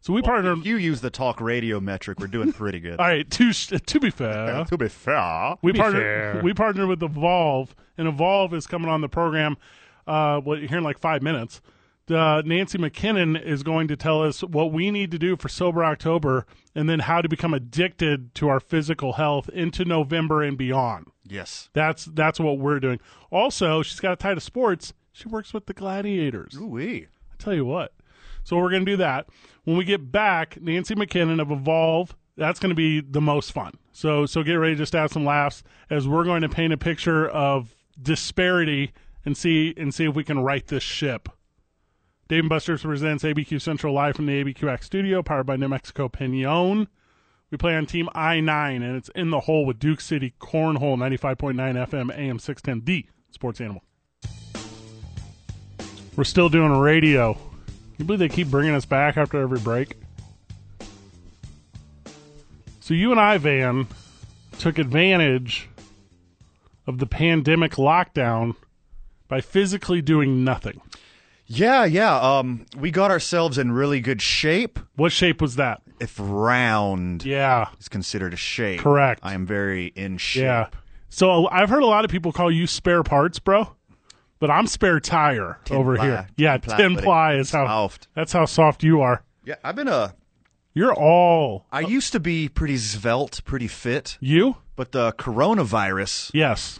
So 0.00 0.12
we 0.12 0.22
partnered. 0.22 0.58
If 0.58 0.66
you 0.66 0.76
use 0.76 1.00
the 1.00 1.10
talk 1.10 1.40
radio 1.40 1.80
metric, 1.80 2.20
we're 2.20 2.28
doing 2.28 2.52
pretty 2.52 2.80
good. 2.80 2.98
All 3.00 3.06
right, 3.06 3.28
to 3.30 3.52
to 3.52 4.00
be 4.00 4.10
fair, 4.10 4.64
to 4.68 4.78
be 4.78 4.88
fair, 4.88 5.56
we 5.62 5.72
be 5.72 5.78
partnered 5.78 6.42
we 6.42 6.54
partnered 6.54 6.88
with 6.88 7.02
Evolve, 7.02 7.74
and 7.96 8.06
Evolve 8.08 8.54
is 8.54 8.66
coming 8.66 8.88
on 8.88 9.00
the 9.00 9.08
program. 9.08 9.56
Uh, 10.06 10.40
well, 10.44 10.58
here 10.58 10.78
in 10.78 10.84
like 10.84 10.98
five 10.98 11.22
minutes. 11.22 11.60
Uh, 12.10 12.40
Nancy 12.42 12.78
McKinnon 12.78 13.38
is 13.38 13.62
going 13.62 13.86
to 13.88 13.94
tell 13.96 14.22
us 14.22 14.40
what 14.42 14.72
we 14.72 14.90
need 14.90 15.10
to 15.10 15.18
do 15.18 15.36
for 15.36 15.50
sober 15.50 15.84
October, 15.84 16.46
and 16.74 16.88
then 16.88 17.00
how 17.00 17.20
to 17.20 17.28
become 17.28 17.52
addicted 17.52 18.34
to 18.36 18.48
our 18.48 18.60
physical 18.60 19.14
health 19.14 19.50
into 19.50 19.84
November 19.84 20.42
and 20.42 20.56
beyond. 20.56 21.08
yes. 21.26 21.68
That's 21.74 22.06
that's 22.06 22.40
what 22.40 22.58
we're 22.58 22.80
doing. 22.80 22.98
Also, 23.30 23.82
she's 23.82 24.00
got 24.00 24.12
a 24.14 24.16
tie 24.16 24.32
to 24.32 24.40
sports. 24.40 24.94
She 25.12 25.28
works 25.28 25.52
with 25.52 25.66
the 25.66 25.74
Gladiators. 25.74 26.56
Ooh 26.56 26.66
wee. 26.68 27.08
I 27.30 27.36
tell 27.42 27.52
you 27.52 27.66
what. 27.66 27.92
So 28.48 28.56
we're 28.56 28.70
going 28.70 28.86
to 28.86 28.92
do 28.92 28.96
that. 28.96 29.28
When 29.64 29.76
we 29.76 29.84
get 29.84 30.10
back, 30.10 30.58
Nancy 30.58 30.94
McKinnon 30.94 31.38
of 31.38 31.50
Evolve, 31.50 32.16
that's 32.38 32.58
going 32.58 32.70
to 32.70 32.74
be 32.74 33.02
the 33.02 33.20
most 33.20 33.52
fun. 33.52 33.74
So 33.92 34.24
so 34.24 34.42
get 34.42 34.54
ready 34.54 34.72
to 34.72 34.78
just 34.78 34.94
have 34.94 35.12
some 35.12 35.26
laughs 35.26 35.62
as 35.90 36.08
we're 36.08 36.24
going 36.24 36.40
to 36.40 36.48
paint 36.48 36.72
a 36.72 36.78
picture 36.78 37.28
of 37.28 37.76
disparity 38.00 38.92
and 39.26 39.36
see 39.36 39.74
and 39.76 39.94
see 39.94 40.06
if 40.06 40.14
we 40.14 40.24
can 40.24 40.38
right 40.38 40.66
this 40.66 40.82
ship. 40.82 41.28
Dave 42.28 42.40
and 42.40 42.48
Buster's 42.48 42.80
presents 42.80 43.22
ABQ 43.22 43.60
Central 43.60 43.92
live 43.92 44.16
from 44.16 44.24
the 44.24 44.42
ABQX 44.42 44.82
studio, 44.82 45.22
powered 45.22 45.44
by 45.44 45.56
New 45.56 45.68
Mexico 45.68 46.08
Pinon. 46.08 46.88
We 47.50 47.58
play 47.58 47.76
on 47.76 47.84
Team 47.84 48.08
i9, 48.14 48.76
and 48.76 48.96
it's 48.96 49.10
in 49.14 49.28
the 49.28 49.40
hole 49.40 49.66
with 49.66 49.78
Duke 49.78 50.00
City 50.00 50.32
Cornhole, 50.40 50.96
95.9 50.96 51.54
FM, 51.54 52.18
AM 52.18 52.38
610, 52.38 52.84
the 52.86 53.06
sports 53.30 53.60
animal. 53.60 53.82
We're 56.16 56.24
still 56.24 56.48
doing 56.48 56.72
radio. 56.72 57.38
You 57.98 58.04
believe 58.04 58.20
they 58.20 58.28
keep 58.28 58.48
bringing 58.48 58.74
us 58.74 58.84
back 58.84 59.16
after 59.16 59.40
every 59.40 59.58
break? 59.60 59.96
So 62.80 62.94
you 62.94 63.10
and 63.10 63.20
I, 63.20 63.36
Van, 63.38 63.86
took 64.58 64.78
advantage 64.78 65.68
of 66.86 66.98
the 66.98 67.06
pandemic 67.06 67.72
lockdown 67.72 68.54
by 69.26 69.40
physically 69.40 70.00
doing 70.00 70.42
nothing. 70.44 70.80
Yeah, 71.46 71.84
yeah. 71.84 72.16
Um, 72.18 72.66
we 72.76 72.90
got 72.90 73.10
ourselves 73.10 73.58
in 73.58 73.72
really 73.72 74.00
good 74.00 74.22
shape. 74.22 74.78
What 74.96 75.12
shape 75.12 75.42
was 75.42 75.56
that? 75.56 75.82
If 76.00 76.14
round 76.18 77.24
Yeah, 77.24 77.68
is 77.80 77.88
considered 77.88 78.32
a 78.32 78.36
shape, 78.36 78.80
Correct. 78.80 79.20
I 79.22 79.34
am 79.34 79.44
very 79.46 79.86
in 79.88 80.16
shape. 80.18 80.42
yeah. 80.42 80.66
So 81.10 81.48
I've 81.48 81.70
heard 81.70 81.82
a 81.82 81.86
lot 81.86 82.04
of 82.04 82.10
people 82.10 82.32
call 82.32 82.50
you 82.50 82.66
spare 82.66 83.02
parts, 83.02 83.38
bro. 83.38 83.74
But 84.40 84.50
I'm 84.50 84.66
spare 84.66 85.00
tire 85.00 85.58
over 85.70 85.96
ply. 85.96 86.04
here. 86.06 86.28
Yeah, 86.36 86.58
Tin 86.58 86.94
ply, 86.94 87.02
ply 87.02 87.34
is 87.34 87.50
how 87.50 87.66
Soft. 87.66 88.08
that's 88.14 88.32
how 88.32 88.44
soft 88.44 88.82
you 88.84 89.00
are. 89.00 89.24
Yeah, 89.44 89.56
I've 89.64 89.76
been 89.76 89.88
a. 89.88 90.14
You're 90.74 90.94
all 90.94 91.66
I 91.72 91.82
uh, 91.82 91.88
used 91.88 92.12
to 92.12 92.20
be 92.20 92.48
pretty 92.48 92.76
svelte, 92.76 93.42
pretty 93.44 93.66
fit, 93.66 94.16
you. 94.20 94.56
but 94.76 94.92
the 94.92 95.12
coronavirus 95.12 96.30
Yes. 96.32 96.78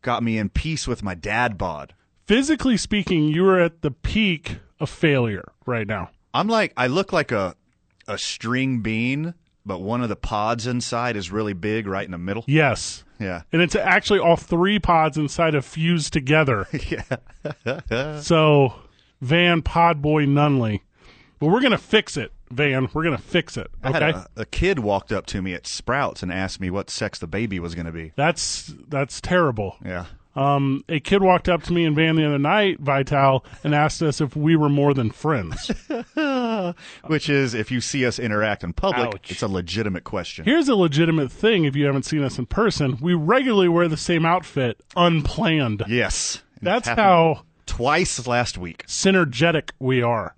got 0.00 0.22
me 0.22 0.38
in 0.38 0.48
peace 0.48 0.86
with 0.88 1.02
my 1.02 1.14
dad 1.14 1.58
bod. 1.58 1.94
physically 2.26 2.76
speaking, 2.78 3.24
you 3.28 3.46
are 3.48 3.60
at 3.60 3.82
the 3.82 3.90
peak 3.90 4.58
of 4.80 4.88
failure 4.88 5.52
right 5.66 5.86
now. 5.86 6.10
I'm 6.32 6.48
like, 6.48 6.72
I 6.76 6.86
look 6.86 7.12
like 7.12 7.30
a 7.32 7.54
a 8.08 8.16
string 8.16 8.80
bean, 8.80 9.34
but 9.66 9.80
one 9.80 10.02
of 10.02 10.08
the 10.08 10.16
pods 10.16 10.66
inside 10.66 11.16
is 11.16 11.32
really 11.32 11.52
big, 11.52 11.86
right 11.86 12.04
in 12.04 12.12
the 12.12 12.18
middle. 12.18 12.44
Yes. 12.46 13.04
Yeah. 13.18 13.42
And 13.52 13.60
it's 13.60 13.74
actually 13.74 14.20
all 14.20 14.36
three 14.36 14.78
pods 14.78 15.16
inside 15.16 15.54
of 15.54 15.64
fused 15.64 16.12
together. 16.12 16.68
yeah. 16.88 18.20
so, 18.20 18.74
Van 19.20 19.62
Podboy 19.62 20.26
Nunley. 20.26 20.82
But 21.38 21.48
we're 21.48 21.60
going 21.60 21.72
to 21.72 21.78
fix 21.78 22.16
it, 22.16 22.32
Van. 22.50 22.88
We're 22.94 23.02
going 23.02 23.16
to 23.16 23.22
fix 23.22 23.56
it. 23.56 23.70
Okay. 23.84 24.10
a, 24.10 24.26
a 24.36 24.46
kid 24.46 24.78
walked 24.78 25.12
up 25.12 25.26
to 25.26 25.42
me 25.42 25.52
at 25.52 25.66
Sprouts 25.66 26.22
and 26.22 26.32
asked 26.32 26.60
me 26.60 26.70
what 26.70 26.88
sex 26.88 27.18
the 27.18 27.26
baby 27.26 27.60
was 27.60 27.74
going 27.74 27.86
to 27.86 27.92
be. 27.92 28.12
That's 28.16 28.72
that's 28.88 29.20
terrible. 29.20 29.76
Yeah. 29.84 30.06
Um, 30.36 30.84
a 30.88 31.00
kid 31.00 31.22
walked 31.22 31.48
up 31.48 31.62
to 31.64 31.72
me 31.72 31.84
and 31.84 31.96
Van 31.96 32.14
the 32.16 32.26
other 32.26 32.38
night, 32.38 32.78
Vital, 32.80 33.44
and 33.64 33.74
asked 33.74 34.02
us 34.02 34.20
if 34.20 34.36
we 34.36 34.54
were 34.54 34.68
more 34.68 34.92
than 34.94 35.10
friends. 35.10 35.70
Which 37.06 37.28
is, 37.28 37.54
if 37.54 37.70
you 37.70 37.80
see 37.80 38.04
us 38.06 38.18
interact 38.18 38.62
in 38.62 38.72
public, 38.72 39.06
Ouch. 39.14 39.30
it's 39.30 39.42
a 39.42 39.48
legitimate 39.48 40.04
question. 40.04 40.44
Here's 40.44 40.68
a 40.68 40.74
legitimate 40.76 41.32
thing 41.32 41.64
if 41.64 41.74
you 41.74 41.86
haven't 41.86 42.04
seen 42.04 42.22
us 42.22 42.38
in 42.38 42.46
person. 42.46 42.98
We 43.00 43.14
regularly 43.14 43.68
wear 43.68 43.88
the 43.88 43.96
same 43.96 44.26
outfit 44.26 44.80
unplanned. 44.96 45.84
yes. 45.88 46.42
That's 46.62 46.88
how 46.88 47.42
Twice 47.66 48.26
last 48.26 48.56
week. 48.58 48.86
synergetic 48.86 49.70
we 49.78 50.02
are. 50.02 50.34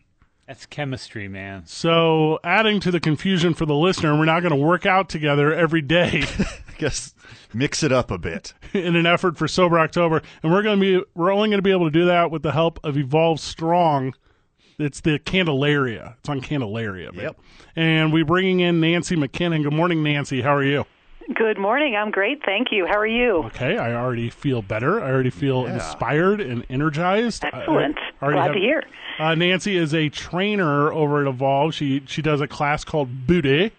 That's 0.48 0.64
chemistry, 0.64 1.28
man. 1.28 1.64
So, 1.66 2.38
adding 2.42 2.80
to 2.80 2.90
the 2.90 3.00
confusion 3.00 3.52
for 3.52 3.66
the 3.66 3.74
listener, 3.74 4.18
we're 4.18 4.24
not 4.24 4.40
going 4.40 4.50
to 4.50 4.56
work 4.56 4.86
out 4.86 5.10
together 5.10 5.52
every 5.52 5.82
day 5.82 6.24
I 6.38 6.72
guess 6.78 7.14
mix 7.52 7.82
it 7.82 7.92
up 7.92 8.10
a 8.10 8.16
bit. 8.16 8.54
in 8.72 8.96
an 8.96 9.04
effort 9.04 9.36
for 9.36 9.46
Sober 9.46 9.78
October, 9.78 10.22
and 10.42 10.50
we're 10.50 10.62
going 10.62 10.80
to 10.80 11.00
be 11.00 11.04
we're 11.14 11.30
only 11.30 11.50
going 11.50 11.58
to 11.58 11.62
be 11.62 11.70
able 11.70 11.84
to 11.84 11.90
do 11.90 12.06
that 12.06 12.30
with 12.30 12.42
the 12.42 12.52
help 12.52 12.80
of 12.82 12.96
Evolve 12.96 13.40
Strong. 13.40 14.14
It's 14.78 15.02
the 15.02 15.18
Candelaria. 15.18 16.16
It's 16.20 16.30
on 16.30 16.40
Candelaria. 16.40 17.12
babe. 17.12 17.20
Yep. 17.20 17.40
And 17.76 18.10
we're 18.10 18.24
bringing 18.24 18.60
in 18.60 18.80
Nancy 18.80 19.16
McKinnon. 19.16 19.64
Good 19.64 19.74
morning, 19.74 20.02
Nancy. 20.02 20.40
How 20.40 20.54
are 20.54 20.64
you? 20.64 20.86
Good 21.34 21.58
morning. 21.58 21.94
I'm 21.94 22.10
great. 22.10 22.42
Thank 22.44 22.68
you. 22.72 22.86
How 22.86 22.96
are 22.98 23.06
you? 23.06 23.42
Okay, 23.46 23.76
I 23.76 23.94
already 23.94 24.30
feel 24.30 24.62
better. 24.62 25.00
I 25.02 25.10
already 25.10 25.28
feel 25.30 25.64
Yeah. 25.64 25.74
inspired 25.74 26.40
and 26.40 26.64
energized. 26.70 27.44
I- 27.44 27.48
I 27.48 27.58
Excellent. 27.60 27.98
Glad 28.20 28.36
have- 28.36 28.52
to 28.54 28.58
hear. 28.58 28.82
Uh, 29.18 29.34
Nancy 29.34 29.76
is 29.76 29.92
a 29.94 30.08
trainer 30.08 30.90
over 30.90 31.20
at 31.20 31.26
Evolve. 31.28 31.74
She 31.74 32.02
she 32.06 32.22
does 32.22 32.40
a 32.40 32.46
class 32.48 32.82
called 32.82 33.26
Booty. 33.26 33.72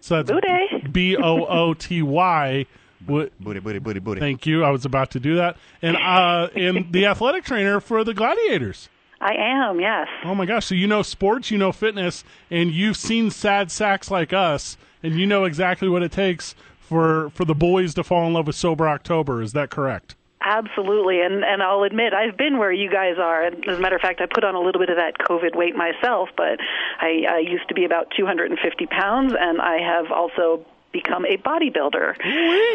So 0.00 0.16
that's 0.16 0.30
Booty. 0.30 0.88
B 0.90 1.16
O 1.16 1.44
O 1.46 1.74
T 1.74 2.02
Y. 2.02 2.66
Wo- 3.06 3.28
Booty, 3.38 3.60
booty, 3.60 3.78
booty, 3.78 4.00
booty. 4.00 4.20
Thank 4.20 4.44
you. 4.44 4.64
I 4.64 4.70
was 4.70 4.84
about 4.84 5.12
to 5.12 5.20
do 5.20 5.36
that. 5.36 5.56
And 5.80 5.96
uh, 5.96 6.48
and 6.56 6.86
the 6.92 7.06
athletic 7.06 7.44
trainer 7.44 7.78
for 7.80 8.02
the 8.02 8.12
Gladiators. 8.12 8.88
I 9.20 9.34
am. 9.34 9.78
Yes. 9.80 10.08
Oh 10.24 10.34
my 10.34 10.46
gosh! 10.46 10.66
So 10.66 10.74
you 10.74 10.86
know 10.88 11.02
sports, 11.02 11.50
you 11.50 11.58
know 11.58 11.70
fitness, 11.70 12.24
and 12.50 12.70
you've 12.72 12.96
seen 12.96 13.30
sad 13.30 13.70
sacks 13.70 14.10
like 14.10 14.32
us, 14.32 14.76
and 15.02 15.18
you 15.18 15.26
know 15.26 15.44
exactly 15.44 15.88
what 15.88 16.02
it 16.02 16.10
takes 16.12 16.54
for 16.88 17.30
for 17.30 17.44
the 17.44 17.54
boys 17.54 17.94
to 17.94 18.02
fall 18.02 18.26
in 18.26 18.32
love 18.32 18.46
with 18.46 18.56
sober 18.56 18.88
October. 18.88 19.42
Is 19.42 19.52
that 19.52 19.70
correct? 19.70 20.16
Absolutely. 20.40 21.20
And 21.20 21.44
and 21.44 21.62
I'll 21.62 21.82
admit 21.82 22.14
I've 22.14 22.36
been 22.36 22.58
where 22.58 22.72
you 22.72 22.90
guys 22.90 23.16
are. 23.18 23.44
And 23.44 23.68
As 23.68 23.78
a 23.78 23.80
matter 23.80 23.96
of 23.96 24.02
fact, 24.02 24.20
I 24.20 24.26
put 24.26 24.44
on 24.44 24.54
a 24.54 24.60
little 24.60 24.80
bit 24.80 24.88
of 24.88 24.96
that 24.96 25.18
COVID 25.18 25.54
weight 25.54 25.76
myself, 25.76 26.30
but 26.36 26.58
I, 27.00 27.24
I 27.28 27.38
used 27.38 27.68
to 27.68 27.74
be 27.74 27.84
about 27.84 28.12
250 28.16 28.86
pounds, 28.86 29.34
and 29.38 29.60
I 29.60 29.78
have 29.78 30.10
also 30.10 30.64
become 30.92 31.26
a 31.26 31.36
bodybuilder. 31.36 32.16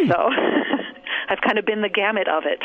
So 0.08 0.30
I've 1.30 1.42
kind 1.42 1.58
of 1.58 1.66
been 1.66 1.82
the 1.82 1.90
gamut 1.90 2.28
of 2.28 2.44
it. 2.46 2.62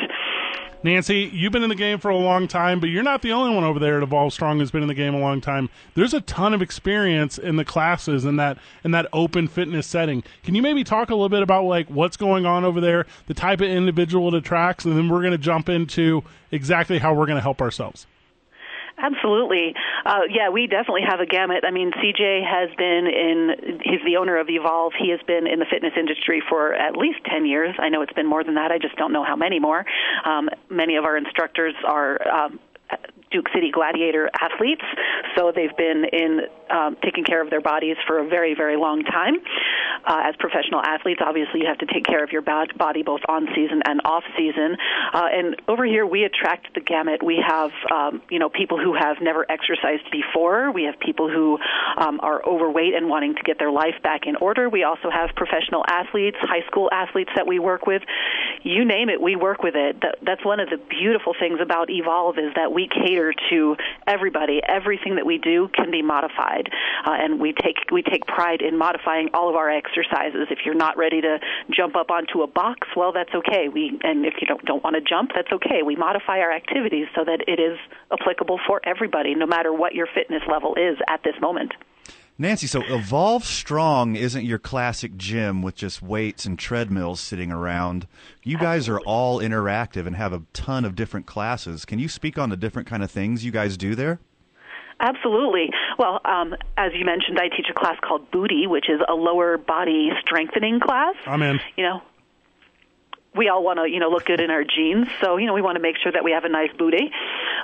Nancy, 0.85 1.29
you've 1.33 1.53
been 1.53 1.65
in 1.65 1.69
the 1.69 1.75
game 1.75 1.99
for 1.99 2.09
a 2.09 2.17
long 2.17 2.47
time, 2.47 2.79
but 2.79 2.89
you're 2.89 3.03
not 3.03 3.23
the 3.23 3.33
only 3.33 3.53
one 3.53 3.65
over 3.65 3.81
there 3.81 3.97
at 3.97 4.03
Evolve 4.05 4.33
Strong 4.33 4.61
who's 4.61 4.71
been 4.71 4.83
in 4.83 4.89
the 4.89 4.95
game 4.95 5.13
a 5.13 5.19
long 5.19 5.41
time. 5.41 5.69
There's 5.95 6.15
a 6.15 6.21
ton 6.21 6.55
of 6.55 6.63
experience 6.63 7.37
in 7.37 7.57
the 7.57 7.65
classes 7.65 8.25
in 8.25 8.37
that 8.37 8.59
in 8.85 8.93
that 8.93 9.09
open 9.13 9.49
fitness 9.49 9.89
setting. 9.89 10.23
Can 10.45 10.55
you 10.55 10.63
maybe 10.63 10.85
talk 10.85 11.11
a 11.11 11.15
little 11.15 11.29
bit 11.29 11.43
about 11.43 11.65
like 11.65 11.89
what's 11.89 12.17
going 12.17 12.47
on 12.47 12.65
over 12.65 12.81
there, 12.81 13.07
the 13.27 13.35
type 13.35 13.61
of 13.61 13.69
individual 13.69 14.29
it 14.29 14.39
attracts, 14.39 14.85
and 14.85 14.97
then 14.97 15.09
we're 15.09 15.21
going 15.21 15.33
to 15.33 15.39
jump 15.39 15.69
into 15.69 16.23
exactly 16.53 16.99
how 16.99 17.13
we're 17.13 17.27
going 17.27 17.37
to 17.37 17.43
help 17.43 17.61
ourselves. 17.61 18.07
Absolutely. 19.01 19.75
Uh, 20.05 20.23
yeah, 20.29 20.49
we 20.49 20.67
definitely 20.67 21.03
have 21.09 21.21
a 21.21 21.27
gamut. 21.27 21.65
I 21.67 21.71
mean, 21.71 21.93
CJ 21.93 22.43
has 22.45 22.69
been 22.77 23.07
in, 23.07 23.81
he's 23.85 24.01
the 24.05 24.17
owner 24.17 24.39
of 24.39 24.49
Evolve. 24.51 24.93
He 24.99 25.11
has 25.11 25.21
been 25.27 25.47
in 25.47 25.61
the 25.61 25.67
fitness 25.71 25.93
industry 25.97 26.43
for 26.49 26.75
at 26.75 26.97
least 26.97 27.19
10 27.31 27.47
years. 27.47 27.77
I 27.79 27.91
know 27.91 28.03
it's 28.03 28.13
been 28.13 28.27
more 28.27 28.43
than 28.43 28.55
that. 28.55 28.73
I 28.73 28.79
just 28.79 28.97
don't 28.97 29.13
know 29.13 29.23
how 29.23 29.37
many 29.37 29.61
more. 29.61 29.85
Um, 30.25 30.49
many 30.69 30.97
of 30.97 31.05
our 31.05 31.17
instructors 31.17 31.75
are 31.87 32.19
um, 32.29 32.59
Duke 33.31 33.47
City 33.55 33.71
Gladiator 33.71 34.31
athletes, 34.41 34.85
so 35.37 35.53
they've 35.55 35.77
been 35.77 36.05
in 36.13 36.41
um, 36.71 36.97
taking 37.03 37.25
care 37.25 37.43
of 37.43 37.51
their 37.51 37.61
bodies 37.61 37.97
for 38.07 38.19
a 38.19 38.29
very, 38.29 38.55
very 38.55 38.77
long 38.77 39.05
time. 39.05 39.37
Uh, 40.07 40.23
as 40.25 40.35
professional 40.37 40.81
athletes, 40.81 41.21
obviously, 41.25 41.61
you 41.61 41.67
have 41.67 41.79
to 41.79 41.87
take 41.87 42.05
care 42.05 42.23
of 42.25 42.31
your 42.33 42.43
body 42.43 43.03
both 43.03 43.21
on 43.29 43.49
season 43.55 43.83
and 43.85 44.01
off 44.05 44.25
season. 44.37 44.77
Uh, 45.13 45.29
and 45.33 45.61
over 45.69 45.85
here, 45.85 46.07
we 46.07 46.25
attract 46.25 46.73
the 46.75 46.81
gamut. 46.81 47.23
We 47.23 47.43
have, 47.47 47.71
um, 47.93 48.23
you 48.31 48.39
know, 48.39 48.49
people 48.49 48.79
who 48.79 48.95
have 48.95 49.17
never 49.21 49.45
exercised 49.51 50.11
before. 50.11 50.71
We 50.73 50.85
have 50.85 50.99
people 50.99 51.29
who 51.29 51.59
um, 51.97 52.21
are 52.23 52.45
overweight 52.47 52.95
and 52.95 53.09
wanting 53.09 53.35
to 53.35 53.43
get 53.43 53.59
their 53.59 53.71
life 53.71 53.97
back 54.03 54.23
in 54.27 54.37
order. 54.37 54.69
We 54.69 54.85
also 54.85 55.11
have 55.11 55.31
professional 55.37 55.85
athletes, 55.89 56.37
high 56.41 56.67
school 56.67 56.89
athletes 56.93 57.31
that 57.37 57.47
we 57.47 57.59
work 57.59 57.87
with. 57.87 58.03
You 58.63 58.85
name 58.85 59.09
it, 59.09 59.21
we 59.21 59.37
work 59.37 59.63
with 59.63 59.75
it. 59.75 60.01
That, 60.01 60.19
that's 60.23 60.45
one 60.45 60.61
of 60.61 60.71
the 60.71 60.79
beautiful 60.89 61.35
things 61.39 61.61
about 61.61 61.91
Evolve 61.91 62.39
is 62.39 62.55
that 62.55 62.73
we 62.79 62.87
cater 62.87 63.35
to 63.51 63.75
everybody. 64.07 64.61
Everything 64.63 65.17
that 65.17 65.27
we 65.27 65.39
do 65.39 65.69
can 65.75 65.91
be 65.91 66.01
modified, 66.01 66.71
uh, 67.05 67.19
and 67.19 67.41
we 67.41 67.53
take 67.53 67.75
we 67.91 68.03
take 68.03 68.25
pride 68.25 68.63
in 68.63 68.79
modifying 68.79 69.31
all 69.35 69.51
of 69.51 69.57
our 69.57 69.69
exercises. 69.69 70.47
If 70.49 70.61
you're 70.65 70.79
not 70.79 70.97
ready 70.97 71.21
to 71.21 71.41
jump 71.75 71.97
up 71.97 72.13
onto 72.13 72.43
a 72.43 72.47
box, 72.47 72.87
well, 72.95 73.11
that's 73.13 73.35
okay. 73.35 73.67
We 73.69 73.99
and 74.05 74.25
if 74.25 74.35
you 74.41 74.47
don't 74.47 74.65
don't 74.65 74.85
want 74.85 74.95
to 74.95 75.03
jump, 75.03 75.33
that's 75.35 75.51
okay. 75.51 75.83
We 75.85 75.97
modify 75.97 76.39
our 76.39 76.53
activities 76.53 77.09
so 77.17 77.25
that 77.25 77.43
it 77.49 77.59
is 77.59 77.77
applicable 78.13 78.61
for 78.65 78.81
everybody, 78.85 79.35
no 79.35 79.47
matter 79.47 79.73
what 79.73 79.95
your 79.95 80.07
fitness 80.15 80.43
level 80.49 80.77
is 80.77 80.97
at 81.09 81.25
this 81.25 81.35
moment. 81.43 81.73
Nancy, 82.41 82.69
so 82.69 82.83
Evolve 82.83 83.45
Strong 83.45 84.15
isn't 84.15 84.45
your 84.45 84.61
classic 84.61 85.17
gym 85.17 85.61
with 85.61 85.75
just 85.75 86.01
weights 86.01 86.45
and 86.45 86.57
treadmills 86.57 87.19
sitting 87.19 87.51
around. 87.51 88.07
You 88.45 88.59
guys 88.59 88.89
are 88.89 89.01
all 89.01 89.41
interactive 89.41 90.07
and 90.07 90.15
have 90.15 90.33
a 90.33 90.43
ton 90.53 90.85
of 90.85 90.95
different 90.95 91.27
classes. 91.27 91.85
Can 91.85 91.99
you 91.99 92.09
speak 92.09 92.39
on 92.39 92.49
the 92.49 92.57
different 92.57 92.87
kind 92.87 93.03
of 93.03 93.11
things 93.11 93.45
you 93.45 93.51
guys 93.51 93.77
do 93.77 93.97
there? 93.97 94.21
Absolutely. 95.01 95.71
Well, 95.99 96.21
um, 96.25 96.55
as 96.77 96.93
you 96.95 97.05
mentioned, 97.05 97.41
I 97.41 97.49
teach 97.49 97.67
a 97.71 97.75
class 97.75 97.97
called 98.07 98.31
Booty, 98.31 98.69
which 98.69 98.89
is 98.89 99.01
a 99.09 99.15
lower 99.15 99.59
body 99.59 100.11
strengthening 100.21 100.79
class. 100.79 101.17
I'm 101.27 101.43
in. 101.43 101.59
You 101.77 101.85
know, 101.85 102.03
we 103.37 103.49
all 103.49 103.63
want 103.63 103.79
to, 103.79 103.89
you 103.89 104.01
know, 104.01 104.09
look 104.09 104.25
good 104.25 104.41
in 104.41 104.51
our 104.51 104.65
jeans, 104.65 105.07
so 105.21 105.37
you 105.37 105.47
know 105.47 105.55
we 105.55 105.63
want 105.63 105.77
to 105.77 105.83
make 105.83 105.97
sure 106.03 106.11
that 106.11 106.25
we 106.25 106.33
have 106.33 106.45
a 106.45 106.49
nice 106.49 106.71
booty. 106.79 107.11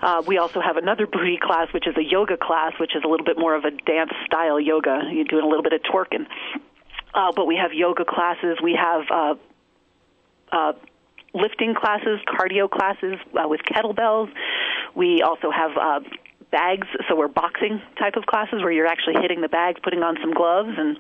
Uh, 0.03 0.23
we 0.27 0.39
also 0.39 0.61
have 0.61 0.77
another 0.77 1.07
booty 1.13 1.39
class, 1.41 1.73
which 1.73 1.87
is 1.87 1.97
a 1.97 2.05
yoga 2.05 2.37
class, 2.37 2.73
which 2.79 2.95
is 2.95 3.03
a 3.05 3.09
little 3.09 3.25
bit 3.25 3.39
more 3.39 3.55
of 3.55 3.65
a 3.65 3.71
dance 3.71 4.13
style 4.27 4.61
yoga. 4.61 5.03
You're 5.11 5.25
doing 5.25 5.45
a 5.45 5.49
little 5.49 5.63
bit 5.63 5.73
of 5.73 5.83
twerking. 5.83 6.27
Uh, 7.15 7.33
but 7.35 7.47
we 7.47 7.57
have 7.57 7.73
yoga 7.73 8.05
classes. 8.05 8.59
We 8.63 8.77
have 8.81 9.03
uh, 9.11 9.35
uh, 10.53 10.73
lifting 11.33 11.75
classes, 11.75 12.21
cardio 12.29 12.71
classes 12.71 13.15
uh, 13.35 13.49
with 13.49 13.61
kettlebells. 13.63 14.31
We 14.95 15.23
also 15.23 15.51
have 15.51 15.71
uh, 15.77 16.01
bags, 16.51 16.87
so 17.09 17.17
we're 17.17 17.29
boxing 17.29 17.83
type 17.99 18.15
of 18.17 18.27
classes 18.27 18.63
where 18.63 18.73
you're 18.73 18.87
actually 18.87 19.15
hitting 19.21 19.41
the 19.41 19.49
bags, 19.49 19.81
putting 19.83 20.03
on 20.03 20.17
some 20.21 20.33
gloves, 20.33 20.71
and 20.77 20.97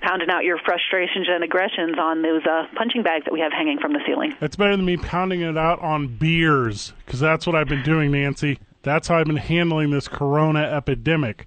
pounding 0.00 0.30
out 0.30 0.44
your 0.44 0.58
frustrations 0.64 1.26
and 1.28 1.42
aggressions 1.42 1.98
on 1.98 2.22
those 2.22 2.42
uh, 2.46 2.64
punching 2.76 3.02
bags 3.02 3.24
that 3.24 3.32
we 3.32 3.40
have 3.40 3.52
hanging 3.52 3.78
from 3.78 3.92
the 3.92 4.00
ceiling. 4.06 4.34
That's 4.40 4.56
better 4.56 4.76
than 4.76 4.84
me 4.84 4.96
pounding 4.96 5.40
it 5.40 5.58
out 5.58 5.80
on 5.80 6.16
beers 6.16 6.92
because 7.04 7.20
that's 7.20 7.46
what 7.46 7.56
I've 7.56 7.68
been 7.68 7.82
doing, 7.82 8.10
Nancy. 8.12 8.58
That's 8.82 9.08
how 9.08 9.18
I've 9.18 9.26
been 9.26 9.36
handling 9.36 9.90
this 9.90 10.08
Corona 10.08 10.60
epidemic. 10.60 11.46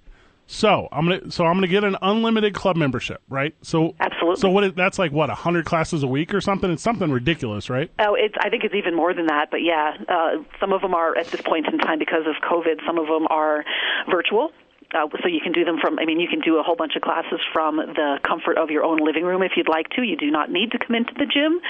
So 0.52 0.90
I'm 0.91 1.07
gonna 1.07 1.32
so 1.32 1.45
I'm 1.45 1.56
gonna 1.56 1.68
get 1.68 1.86
an 1.86 1.95
unlimited 2.02 2.53
club 2.53 2.76
membership, 2.76 3.22
right? 3.30 3.56
So 3.61 3.95
Absolutely. 4.02 4.41
So 4.41 4.49
what? 4.49 4.65
Is, 4.65 4.73
that's 4.73 4.99
like 4.99 5.14
what 5.14 5.30
hundred 5.30 5.64
classes 5.64 6.03
a 6.03 6.07
week 6.07 6.34
or 6.34 6.41
something? 6.41 6.69
It's 6.69 6.84
something 6.84 7.10
ridiculous, 7.10 7.69
right? 7.69 7.90
Oh, 7.99 8.15
it's. 8.15 8.36
I 8.41 8.49
think 8.49 8.65
it's 8.65 8.76
even 8.76 8.94
more 8.94 9.14
than 9.14 9.28
that. 9.28 9.49
But 9.49 9.64
yeah, 9.64 9.94
uh, 10.10 10.44
some 10.60 10.73
of 10.73 10.82
them 10.82 10.94
are 10.94 11.18
at 11.18 11.28
this 11.28 11.40
point 11.40 11.68
in 11.72 11.80
time 11.80 11.99
because 11.99 12.23
of 12.28 12.36
COVID. 12.44 12.86
Some 12.86 12.99
of 12.99 13.07
them 13.07 13.28
are 13.30 13.64
virtual. 14.10 14.52
Uh, 14.93 15.07
so 15.22 15.27
you 15.27 15.39
can 15.41 15.51
do 15.51 15.63
them 15.63 15.77
from. 15.80 15.99
I 15.99 16.05
mean, 16.05 16.19
you 16.19 16.27
can 16.27 16.39
do 16.41 16.59
a 16.59 16.63
whole 16.63 16.76
bunch 16.76 16.95
of 16.95 17.01
classes 17.01 17.39
from 17.53 17.77
the 17.77 18.19
comfort 18.27 18.57
of 18.57 18.69
your 18.69 18.84
own 18.84 18.99
living 18.99 19.23
room 19.23 19.41
if 19.41 19.53
you'd 19.55 19.69
like 19.69 19.89
to. 19.91 20.03
You 20.03 20.18
do 20.18 20.30
not 20.30 20.51
need 20.51 20.72
to 20.72 20.80
come 20.80 20.95
into 20.95 21.13
the 21.13 21.26
gym, 21.26 21.61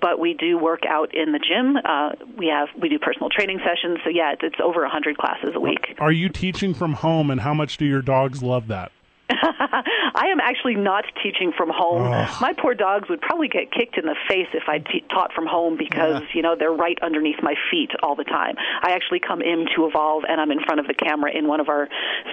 but 0.00 0.18
we 0.18 0.34
do 0.34 0.58
work 0.58 0.84
out 0.88 1.14
in 1.14 1.32
the 1.32 1.38
gym. 1.38 1.76
Uh, 1.76 2.12
we 2.36 2.46
have 2.46 2.68
we 2.80 2.88
do 2.88 2.98
personal 2.98 3.28
training 3.28 3.58
sessions. 3.58 3.98
So 4.04 4.10
yeah, 4.10 4.32
it's, 4.32 4.42
it's 4.42 4.60
over 4.62 4.84
a 4.84 4.90
hundred 4.90 5.18
classes 5.18 5.50
a 5.54 5.60
week. 5.60 5.96
Are 5.98 6.12
you 6.12 6.28
teaching 6.28 6.74
from 6.74 6.94
home, 6.94 7.30
and 7.30 7.40
how 7.40 7.54
much 7.54 7.76
do 7.76 7.84
your 7.84 8.02
dogs 8.02 8.42
love 8.42 8.68
that? 8.68 8.92
I 10.14 10.26
am 10.30 10.40
actually 10.40 10.74
not 10.74 11.04
teaching 11.22 11.52
from 11.56 11.70
home. 11.72 12.02
My 12.40 12.52
poor 12.56 12.74
dogs 12.74 13.08
would 13.08 13.20
probably 13.20 13.48
get 13.48 13.70
kicked 13.72 13.96
in 13.96 14.04
the 14.06 14.16
face 14.28 14.48
if 14.52 14.64
I 14.68 14.78
t- 14.78 15.04
taught 15.10 15.32
from 15.32 15.46
home 15.46 15.76
because 15.78 16.22
you 16.34 16.42
know 16.42 16.54
they're 16.58 16.72
right 16.72 16.98
underneath 17.02 17.36
my 17.42 17.54
feet 17.70 17.90
all 18.02 18.14
the 18.16 18.24
time. 18.24 18.56
I 18.82 18.92
actually 18.92 19.20
come 19.20 19.40
in 19.42 19.66
to 19.76 19.86
evolve 19.86 20.24
and 20.28 20.40
I'm 20.40 20.50
in 20.50 20.60
front 20.60 20.80
of 20.80 20.86
the 20.86 20.94
camera 20.94 21.30
in 21.36 21.46
one 21.48 21.60
of 21.60 21.68
our 21.68 21.88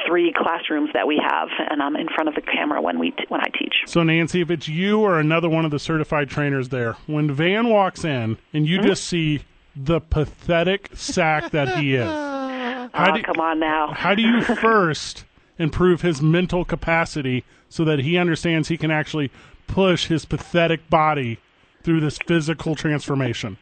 three 0.08 0.34
classrooms 0.36 0.90
that 0.94 1.08
we 1.08 1.22
have, 1.24 1.50
and 1.70 1.82
I'm 1.82 1.96
in 1.96 2.08
front 2.10 2.30
of 2.30 2.36
the 2.36 2.42
camera 2.42 2.82
when 2.82 3.00
we 3.00 3.12
t- 3.12 3.26
when 3.30 3.42
I 3.42 3.48
teach. 3.58 3.76
So 3.86 4.04
Nancy, 4.04 4.42
if 4.42 4.50
it's 4.52 4.68
you 4.68 5.00
or 5.02 5.20
another 5.20 5.50
one 5.50 5.66
of 5.66 5.72
the 5.72 5.80
certified 5.80 6.30
trainers 6.30 6.70
there, 6.70 6.94
when 7.06 7.32
Van 7.32 7.70
walks 7.70 8.04
in 8.04 8.38
and 8.54 8.68
you 8.68 8.78
Mm-hmm. 8.78 8.88
just 8.88 9.06
see 9.06 9.42
the 9.76 10.00
pathetic 10.00 10.90
sack 10.94 11.52
that 11.52 11.78
he 11.80 11.96
is, 11.96 12.06
how 12.94 13.12
oh, 13.12 13.16
do, 13.18 13.24
come 13.24 13.40
on 13.40 13.60
now. 13.60 13.92
how 13.94 14.14
do 14.16 14.22
you 14.22 14.42
first 14.62 15.26
improve 15.58 16.02
his 16.02 16.22
mental 16.22 16.64
capacity 16.66 17.44
so 17.70 17.84
that 17.84 18.00
he 18.00 18.18
understands 18.18 18.68
he 18.68 18.78
can 18.78 18.92
actually 18.92 19.32
push 19.68 20.08
his 20.08 20.26
pathetic 20.26 20.90
body 20.90 21.40
through 21.84 22.00
this 22.00 22.18
physical 22.26 22.76
transformation? 22.76 23.58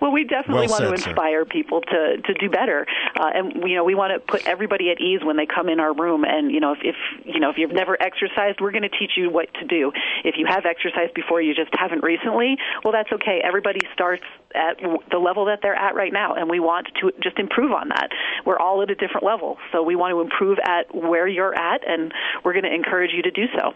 Well, 0.00 0.12
we 0.12 0.24
definitely 0.24 0.66
Well 0.66 0.80
want 0.80 0.82
to 0.84 0.96
said, 0.96 0.98
sir. 1.00 1.10
inspire 1.10 1.44
people 1.44 1.80
to 1.82 2.16
to 2.24 2.34
do 2.34 2.50
better, 2.50 2.86
uh, 3.18 3.30
and 3.34 3.62
you 3.68 3.76
know 3.76 3.84
we 3.84 3.94
want 3.94 4.12
to 4.12 4.20
put 4.20 4.46
everybody 4.46 4.90
at 4.90 5.00
ease 5.00 5.20
when 5.22 5.36
they 5.36 5.46
come 5.46 5.68
in 5.68 5.80
our 5.80 5.94
room. 5.94 6.24
And 6.24 6.50
you 6.50 6.60
know 6.60 6.72
if, 6.72 6.78
if 6.82 6.96
you 7.24 7.40
know 7.40 7.50
if 7.50 7.58
you've 7.58 7.72
never 7.72 8.00
exercised, 8.00 8.60
we're 8.60 8.72
going 8.72 8.82
to 8.82 8.88
teach 8.88 9.12
you 9.16 9.30
what 9.30 9.52
to 9.54 9.66
do. 9.66 9.92
If 10.24 10.36
you 10.36 10.46
have 10.46 10.64
exercised 10.66 11.14
before, 11.14 11.40
you 11.40 11.54
just 11.54 11.70
haven't 11.78 12.02
recently, 12.02 12.56
well, 12.84 12.92
that's 12.92 13.12
okay. 13.12 13.40
Everybody 13.42 13.80
starts 13.94 14.24
at 14.54 14.78
the 15.10 15.18
level 15.18 15.46
that 15.46 15.60
they're 15.62 15.74
at 15.74 15.94
right 15.94 16.12
now, 16.12 16.34
and 16.34 16.50
we 16.50 16.60
want 16.60 16.88
to 17.00 17.12
just 17.22 17.38
improve 17.38 17.72
on 17.72 17.88
that. 17.90 18.08
We're 18.44 18.58
all 18.58 18.82
at 18.82 18.90
a 18.90 18.94
different 18.94 19.24
level, 19.24 19.58
so 19.72 19.82
we 19.82 19.96
want 19.96 20.12
to 20.12 20.20
improve 20.20 20.58
at 20.64 20.94
where 20.94 21.26
you're 21.28 21.54
at, 21.54 21.86
and 21.88 22.12
we're 22.44 22.52
going 22.52 22.64
to 22.64 22.74
encourage 22.74 23.12
you 23.12 23.22
to 23.22 23.30
do 23.30 23.46
so. 23.56 23.74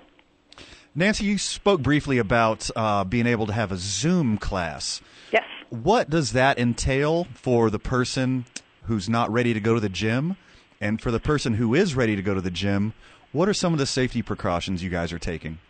Nancy, 0.94 1.24
you 1.24 1.38
spoke 1.38 1.80
briefly 1.80 2.18
about 2.18 2.68
uh, 2.76 3.04
being 3.04 3.26
able 3.26 3.46
to 3.46 3.52
have 3.52 3.72
a 3.72 3.76
Zoom 3.78 4.36
class. 4.36 5.00
What 5.72 6.10
does 6.10 6.32
that 6.32 6.58
entail 6.58 7.24
for 7.32 7.70
the 7.70 7.78
person 7.78 8.44
who's 8.82 9.08
not 9.08 9.32
ready 9.32 9.54
to 9.54 9.60
go 9.60 9.72
to 9.72 9.80
the 9.80 9.88
gym? 9.88 10.36
And 10.82 11.00
for 11.00 11.10
the 11.10 11.18
person 11.18 11.54
who 11.54 11.74
is 11.74 11.94
ready 11.94 12.14
to 12.14 12.20
go 12.20 12.34
to 12.34 12.42
the 12.42 12.50
gym, 12.50 12.92
what 13.32 13.48
are 13.48 13.54
some 13.54 13.72
of 13.72 13.78
the 13.78 13.86
safety 13.86 14.20
precautions 14.20 14.84
you 14.84 14.90
guys 14.90 15.14
are 15.14 15.18
taking? 15.18 15.60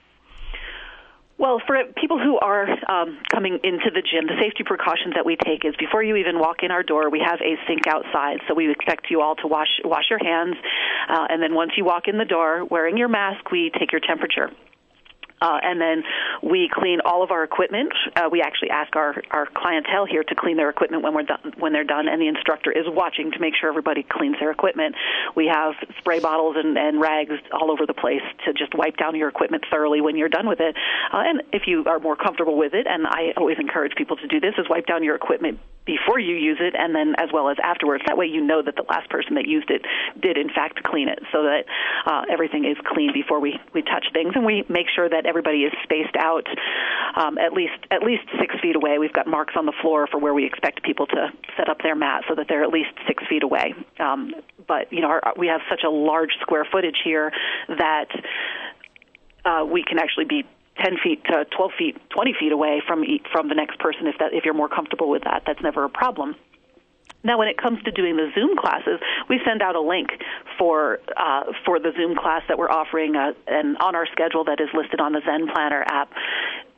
Well, 1.39 1.63
for 1.65 1.77
people 1.97 2.19
who 2.19 2.37
are 2.41 2.67
um, 2.91 3.17
coming 3.33 3.61
into 3.63 3.93
the 3.95 4.03
gym, 4.03 4.27
the 4.27 4.35
safety 4.43 4.65
precautions 4.67 5.15
that 5.15 5.25
we 5.25 5.37
take 5.37 5.65
is 5.65 5.77
before 5.79 6.03
you 6.03 6.17
even 6.17 6.41
walk 6.41 6.65
in 6.65 6.73
our 6.73 6.83
door, 6.83 7.09
we 7.09 7.23
have 7.25 7.39
a 7.41 7.55
sink 7.69 7.87
outside. 7.87 8.39
So 8.49 8.55
we 8.55 8.73
expect 8.73 9.07
you 9.09 9.21
all 9.21 9.37
to 9.37 9.47
wash 9.47 9.71
wash 9.85 10.11
your 10.11 10.19
hands, 10.19 10.57
uh, 11.09 11.27
and 11.31 11.41
then 11.41 11.55
once 11.55 11.73
you 11.77 11.85
walk 11.85 12.09
in 12.09 12.19
the 12.19 12.25
door, 12.25 12.65
wearing 12.65 12.97
your 12.97 13.09
mask, 13.09 13.53
we 13.53 13.71
take 13.79 13.93
your 13.93 14.01
temperature. 14.01 14.51
Uh, 15.43 15.59
and 15.63 15.81
then 15.81 16.05
we 16.43 16.71
clean 16.73 17.01
all 17.05 17.23
of 17.23 17.33
our 17.33 17.43
equipment. 17.43 17.93
Uh, 18.15 18.29
we 18.31 18.41
actually 18.41 18.71
ask 18.71 18.95
our, 18.95 19.15
our 19.33 19.47
clientele 19.55 20.07
here 20.07 20.23
to 20.23 20.35
clean 20.37 20.57
their 20.57 20.71
equipment 20.71 21.03
when 21.03 21.13
we're 21.15 21.25
done, 21.25 21.53
when 21.59 21.73
they're 21.73 21.85
done, 21.85 22.09
and 22.09 22.23
the 22.23 22.29
instructor 22.29 22.71
is 22.71 22.85
watching 22.87 23.33
to 23.33 23.41
make 23.41 23.55
sure 23.61 23.69
everybody 23.69 24.07
cleans 24.09 24.37
their 24.39 24.53
equipment. 24.53 24.95
We 25.35 25.47
have 25.49 25.75
spray 25.99 26.21
bottles 26.21 26.57
and, 26.57 26.79
and 26.79 27.01
rags 27.01 27.35
all 27.53 27.71
over 27.73 27.87
the 27.87 27.95
place 27.95 28.23
to 28.47 28.53
just 28.53 28.75
wipe 28.75 28.97
down 28.97 29.17
your 29.17 29.29
equipment 29.29 29.65
thoroughly 29.69 30.01
when 30.01 30.17
you're 30.17 30.29
done 30.29 30.49
with 30.49 30.61
it. 30.61 30.77
Uh, 31.13 31.23
and 31.27 31.43
if 31.53 31.67
you 31.67 31.85
are 31.87 31.99
more 31.99 32.17
comfortable 32.17 32.57
with 32.57 32.75
it, 32.75 32.87
and 32.87 33.07
I 33.07 33.33
always 33.37 33.59
encourage 33.59 33.95
people 33.97 34.17
to 34.17 34.29
do 34.29 34.39
this, 34.39 34.55
is 34.59 34.67
wipe 34.71 34.87
down 34.87 35.03
your 35.03 35.17
equipment 35.17 35.59
before 35.85 36.19
you 36.19 36.37
use 36.37 36.59
it, 36.61 36.75
and 36.79 36.95
then 36.95 37.15
as 37.19 37.31
well 37.33 37.49
as 37.49 37.57
afterwards. 37.63 38.05
That 38.07 38.17
way, 38.17 38.27
you 38.27 38.41
know 38.41 38.63
that 38.63 38.77
the 38.77 38.85
last 38.89 39.11
person 39.11 39.35
that 39.35 39.47
used 39.47 39.71
it 39.71 39.83
did 40.21 40.37
in 40.37 40.49
fact 40.49 40.83
clean 40.85 41.09
it, 41.09 41.19
so 41.33 41.43
that 41.43 41.65
uh, 42.07 42.23
everything 42.31 42.65
is 42.65 42.77
clean 42.87 43.13
before 43.13 43.41
we 43.41 43.59
we 43.75 43.83
touch 43.83 44.07
things, 44.13 44.33
and 44.35 44.45
we 44.45 44.65
make 44.69 44.87
sure 44.95 45.09
that 45.09 45.27
everybody 45.27 45.65
is 45.65 45.73
spaced 45.83 46.17
out 46.19 46.47
um, 47.17 47.39
at 47.39 47.53
least 47.53 47.79
at 47.91 48.03
least 48.03 48.23
six 48.39 48.55
feet 48.61 48.77
away. 48.77 48.99
We've 48.99 49.13
got 49.13 49.27
marks 49.27 49.55
on 49.57 49.67
the 49.67 49.75
floor 49.83 50.07
for 50.07 50.19
where 50.19 50.35
we 50.35 50.47
expect 50.47 50.83
people 50.83 51.07
to 51.07 51.29
set 51.57 51.69
up 51.69 51.79
their 51.83 51.97
mat, 51.97 52.25
so 52.29 52.35
that 52.35 52.47
they're 52.49 52.65
at 52.65 52.71
least 52.71 52.91
six 53.07 53.25
feet 53.29 53.43
away. 53.43 53.75
Um, 53.99 54.35
but 54.67 54.93
you 54.93 55.01
know, 55.01 55.09
our, 55.09 55.35
we 55.37 55.49
have 55.49 55.61
such 55.69 55.83
a 55.85 55.91
large 55.91 56.33
square 56.41 56.67
footage 56.71 56.99
here 57.05 57.33
that 57.69 58.09
uh, 59.45 59.65
we 59.65 59.83
can 59.83 59.99
actually 59.99 60.25
be 60.25 60.45
10 60.83 60.97
feet 61.03 61.25
to 61.25 61.45
12 61.57 61.71
feet, 61.79 61.97
20 62.11 62.35
feet 62.39 62.53
away 62.53 62.83
from 62.87 63.05
from 63.31 63.49
the 63.49 63.55
next 63.55 63.79
person 63.79 64.07
if 64.07 64.17
that 64.19 64.33
if 64.33 64.45
you're 64.45 64.55
more 64.55 64.69
comfortable 64.69 65.09
with 65.09 65.25
that. 65.25 65.43
That's 65.47 65.63
never 65.63 65.85
a 65.85 65.89
problem. 65.89 66.35
Now, 67.25 67.39
when 67.39 67.47
it 67.47 67.57
comes 67.57 67.81
to 67.85 67.93
doing 67.93 68.17
the 68.17 68.31
Zoom 68.35 68.57
classes, 68.57 68.99
we 69.29 69.41
send 69.47 69.63
out 69.63 69.77
a 69.77 69.81
link 69.81 70.11
for 70.59 70.99
uh, 71.17 71.45
for 71.65 71.79
the 71.79 71.93
Zoom 71.97 72.17
class 72.17 72.43
that 72.49 72.59
we're 72.59 72.71
offering, 72.71 73.15
uh, 73.15 73.33
and 73.47 73.77
on 73.79 73.95
our 73.95 74.07
schedule 74.07 74.45
that 74.45 74.61
is 74.61 74.69
listed 74.75 75.01
on 75.01 75.13
the 75.13 75.21
Zen 75.25 75.47
Planner 75.53 75.85
app. 75.87 76.11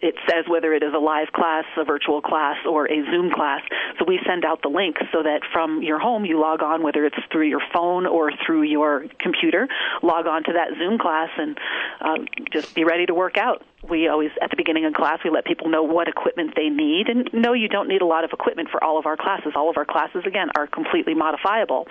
It 0.04 0.16
says 0.28 0.44
whether 0.46 0.74
it 0.74 0.82
is 0.82 0.92
a 0.94 0.98
live 0.98 1.32
class, 1.32 1.64
a 1.78 1.84
virtual 1.84 2.20
class, 2.20 2.58
or 2.68 2.84
a 2.84 3.02
Zoom 3.10 3.30
class. 3.32 3.62
So 3.98 4.04
we 4.06 4.20
send 4.26 4.44
out 4.44 4.60
the 4.60 4.68
link 4.68 4.96
so 5.10 5.22
that 5.22 5.40
from 5.50 5.82
your 5.82 5.98
home 5.98 6.26
you 6.26 6.38
log 6.38 6.62
on, 6.62 6.82
whether 6.82 7.06
it's 7.06 7.16
through 7.32 7.48
your 7.48 7.62
phone 7.72 8.04
or 8.04 8.30
through 8.44 8.64
your 8.64 9.06
computer, 9.18 9.66
log 10.02 10.26
on 10.26 10.44
to 10.44 10.52
that 10.52 10.76
Zoom 10.76 10.98
class 10.98 11.30
and 11.38 11.56
uh, 12.02 12.18
just 12.52 12.74
be 12.74 12.84
ready 12.84 13.06
to 13.06 13.14
work 13.14 13.38
out. 13.38 13.64
We 13.88 14.06
always 14.08 14.30
at 14.42 14.50
the 14.50 14.56
beginning 14.56 14.84
of 14.84 14.92
class 14.92 15.20
we 15.24 15.30
let 15.30 15.46
people 15.46 15.70
know 15.70 15.82
what 15.82 16.06
equipment 16.06 16.52
they 16.54 16.68
need. 16.68 17.08
And 17.08 17.30
no 17.32 17.54
you 17.54 17.68
don't 17.68 17.88
need 17.88 18.02
a 18.02 18.06
lot 18.06 18.24
of 18.24 18.30
equipment 18.32 18.68
for 18.70 18.84
all 18.84 18.98
of 18.98 19.06
our 19.06 19.16
classes. 19.16 19.52
All 19.56 19.70
of 19.70 19.78
our 19.78 19.86
classes 19.86 20.24
again 20.26 20.48
are 20.54 20.66
completely 20.66 21.14
modifiable. 21.14 21.86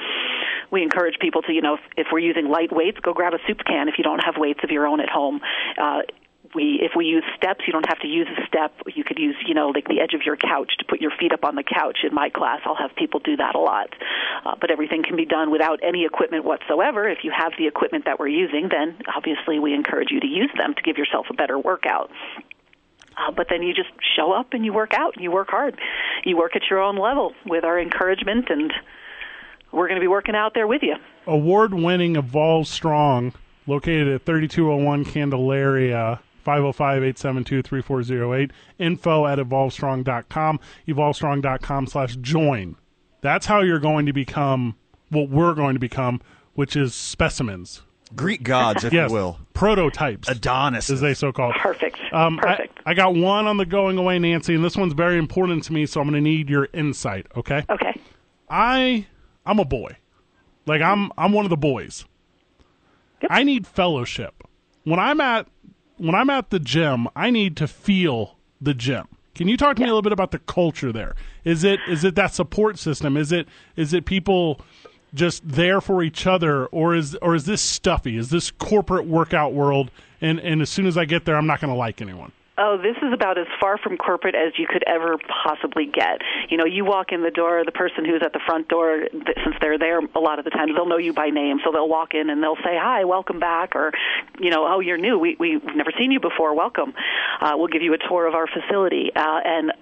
We 0.69 0.83
encourage 0.83 1.17
people 1.19 1.41
to 1.43 1.51
you 1.51 1.63
know 1.63 1.75
if, 1.75 1.81
if 1.97 2.07
we're 2.11 2.19
using 2.19 2.47
light 2.47 2.71
weights 2.71 2.99
go 3.01 3.13
grab 3.13 3.33
a 3.33 3.39
soup 3.47 3.59
can 3.65 3.89
if 3.89 3.95
you 3.97 4.03
don't 4.03 4.19
have 4.19 4.35
weights 4.37 4.59
of 4.63 4.69
your 4.69 4.85
own 4.85 4.99
at 4.99 5.09
home. 5.09 5.41
Uh, 5.81 6.01
we 6.55 6.79
if 6.81 6.91
we 6.95 7.05
use 7.05 7.23
steps 7.35 7.61
you 7.65 7.73
don't 7.73 7.87
have 7.87 7.99
to 7.99 8.07
use 8.07 8.27
a 8.27 8.45
step. 8.47 8.73
You 8.95 9.03
could 9.03 9.19
use 9.19 9.35
you 9.45 9.53
know 9.53 9.69
like 9.69 9.87
the 9.87 9.99
edge 9.99 10.13
of 10.13 10.21
your 10.25 10.37
couch 10.37 10.73
to 10.79 10.85
put 10.85 11.01
your 11.01 11.11
feet 11.11 11.33
up 11.33 11.43
on 11.43 11.55
the 11.55 11.63
couch. 11.63 11.99
In 12.03 12.13
my 12.13 12.29
class 12.29 12.61
i'll 12.65 12.75
have 12.75 12.95
people 12.95 13.19
do 13.19 13.37
that 13.37 13.55
a 13.55 13.59
lot. 13.59 13.89
Uh, 14.45 14.55
but 14.59 14.71
everything 14.71 15.03
can 15.03 15.15
be 15.15 15.25
done 15.25 15.51
without 15.51 15.79
any 15.83 16.05
equipment 16.05 16.45
whatsoever. 16.45 17.07
If 17.07 17.19
you 17.23 17.31
have 17.35 17.53
the 17.57 17.67
equipment 17.67 18.05
that 18.05 18.19
we're 18.19 18.27
using 18.27 18.69
then 18.69 18.97
obviously 19.15 19.59
we 19.59 19.73
encourage 19.73 20.11
you 20.11 20.19
to 20.19 20.27
use 20.27 20.51
them 20.57 20.73
to 20.75 20.81
give 20.81 20.97
yourself 20.97 21.27
a 21.29 21.33
better 21.33 21.57
workout. 21.57 22.09
Uh, 23.17 23.31
but 23.31 23.47
then 23.49 23.61
you 23.61 23.73
just 23.73 23.89
show 24.15 24.31
up 24.31 24.53
and 24.53 24.65
you 24.65 24.73
work 24.73 24.93
out 24.93 25.13
and 25.15 25.23
you 25.23 25.31
work 25.31 25.49
hard. 25.49 25.79
You 26.23 26.37
work 26.37 26.55
at 26.55 26.63
your 26.69 26.79
own 26.79 26.97
level 26.97 27.33
with 27.45 27.63
our 27.63 27.79
encouragement 27.79 28.49
and 28.49 28.73
we're 29.71 29.87
going 29.87 29.99
to 29.99 30.03
be 30.03 30.07
working 30.07 30.35
out 30.35 30.53
there 30.53 30.67
with 30.67 30.83
you. 30.83 30.95
Award 31.25 31.73
winning 31.73 32.15
Evolve 32.15 32.67
Strong, 32.67 33.33
located 33.65 34.07
at 34.07 34.25
3201 34.25 35.05
Candelaria. 35.05 36.19
505-872-3408 36.43 38.51
info 38.79 39.25
at 39.25 39.39
evolvestrong.com 39.39 40.59
evolvestrong.com 40.87 41.87
slash 41.87 42.15
join. 42.17 42.75
That's 43.21 43.45
how 43.45 43.61
you're 43.61 43.79
going 43.79 44.05
to 44.05 44.13
become 44.13 44.75
what 45.09 45.29
we're 45.29 45.53
going 45.53 45.75
to 45.75 45.79
become 45.79 46.21
which 46.55 46.75
is 46.75 46.93
specimens. 46.93 47.81
Greek 48.15 48.43
gods, 48.43 48.83
if 48.83 48.93
yes. 48.93 49.09
you 49.09 49.15
will. 49.15 49.39
prototypes. 49.53 50.29
Adonis. 50.29 50.91
as 50.91 51.01
they 51.01 51.15
so 51.15 51.31
called. 51.31 51.55
Perfect. 51.55 51.97
Um, 52.11 52.37
perfect. 52.37 52.79
I 52.85 52.93
got 52.93 53.15
one 53.15 53.47
on 53.47 53.57
the 53.57 53.65
going 53.65 53.97
away 53.97 54.19
nancy 54.19 54.53
and 54.53 54.63
this 54.63 54.77
one's 54.77 54.93
very 54.93 55.17
important 55.17 55.63
to 55.63 55.73
me 55.73 55.87
so 55.87 55.99
i'm 55.99 56.07
going 56.07 56.23
to 56.23 56.29
need 56.29 56.47
your 56.49 56.67
insight 56.73 57.25
okay? 57.35 57.65
Okay. 57.69 57.99
I 58.49 59.07
I'm 59.45 59.59
a 59.59 59.65
boy. 59.65 59.97
Like 60.65 60.81
I'm 60.81 61.11
I'm 61.17 61.33
one 61.33 61.45
of 61.45 61.49
the 61.49 61.57
boys. 61.57 62.05
I 63.29 63.43
need 63.43 63.65
fellowship. 63.65 64.43
When 64.83 64.99
I'm 64.99 65.21
at 65.21 65.47
when 66.03 66.15
I'm 66.15 66.29
at 66.29 66.49
the 66.49 66.59
gym, 66.59 67.07
I 67.15 67.29
need 67.29 67.55
to 67.57 67.67
feel 67.67 68.35
the 68.59 68.73
gym. 68.73 69.07
Can 69.35 69.47
you 69.47 69.55
talk 69.55 69.77
to 69.77 69.81
me 69.81 69.87
a 69.87 69.89
little 69.89 70.01
bit 70.01 70.11
about 70.11 70.31
the 70.31 70.39
culture 70.39 70.91
there? 70.91 71.15
Is 71.45 71.63
it 71.63 71.79
is 71.87 72.03
it 72.03 72.15
that 72.15 72.33
support 72.33 72.77
system? 72.77 73.15
Is 73.15 73.31
it 73.31 73.47
is 73.77 73.93
it 73.93 74.05
people 74.05 74.59
just 75.13 75.47
there 75.47 75.79
for 75.79 76.03
each 76.03 76.27
other 76.27 76.65
or 76.67 76.93
is 76.93 77.15
or 77.21 77.35
is 77.35 77.45
this 77.45 77.61
stuffy? 77.61 78.17
Is 78.17 78.29
this 78.29 78.51
corporate 78.51 79.07
workout 79.07 79.53
world 79.53 79.91
and 80.19 80.39
and 80.41 80.61
as 80.61 80.69
soon 80.69 80.87
as 80.87 80.97
I 80.97 81.05
get 81.05 81.23
there 81.23 81.37
I'm 81.37 81.47
not 81.47 81.61
going 81.61 81.71
to 81.71 81.77
like 81.77 82.01
anyone? 82.01 82.33
Oh, 82.55 82.77
this 82.77 82.95
is 83.01 83.11
about 83.11 83.39
as 83.39 83.47
far 83.59 83.79
from 83.79 83.97
corporate 83.97 84.35
as 84.35 84.53
you 84.59 84.67
could 84.67 84.83
ever 84.85 85.17
possibly 85.43 85.87
get. 85.87 86.21
You 86.49 86.57
know, 86.57 86.65
you 86.65 86.85
walk 86.85 87.11
in 87.11 87.23
the 87.23 87.31
door, 87.31 87.63
the 87.65 87.71
person 87.71 88.05
who's 88.05 88.21
at 88.23 88.31
the 88.31 88.39
front 88.45 88.67
door, 88.67 89.07
since 89.11 89.55
they're 89.59 89.79
there 89.79 89.99
a 89.99 90.19
lot 90.19 90.37
of 90.37 90.45
the 90.45 90.51
times, 90.51 90.71
they'll 90.75 90.87
know 90.87 90.99
you 90.99 91.13
by 91.13 91.31
name, 91.31 91.57
so 91.65 91.71
they'll 91.71 91.89
walk 91.89 92.13
in 92.13 92.29
and 92.29 92.43
they'll 92.43 92.61
say, 92.63 92.77
"Hi, 92.77 93.05
welcome 93.05 93.39
back," 93.39 93.75
or, 93.75 93.91
you 94.39 94.51
know, 94.51 94.67
"Oh, 94.67 94.81
you're 94.81 94.99
new. 94.99 95.17
We 95.17 95.35
we've 95.39 95.63
never 95.75 95.91
seen 95.97 96.11
you 96.11 96.19
before. 96.19 96.53
Welcome. 96.53 96.93
Uh, 97.41 97.53
we'll 97.55 97.73
give 97.73 97.81
you 97.81 97.95
a 97.95 97.97
tour 97.97 98.27
of 98.27 98.35
our 98.35 98.45
facility." 98.45 99.11
Uh, 99.15 99.39
and 99.43 99.73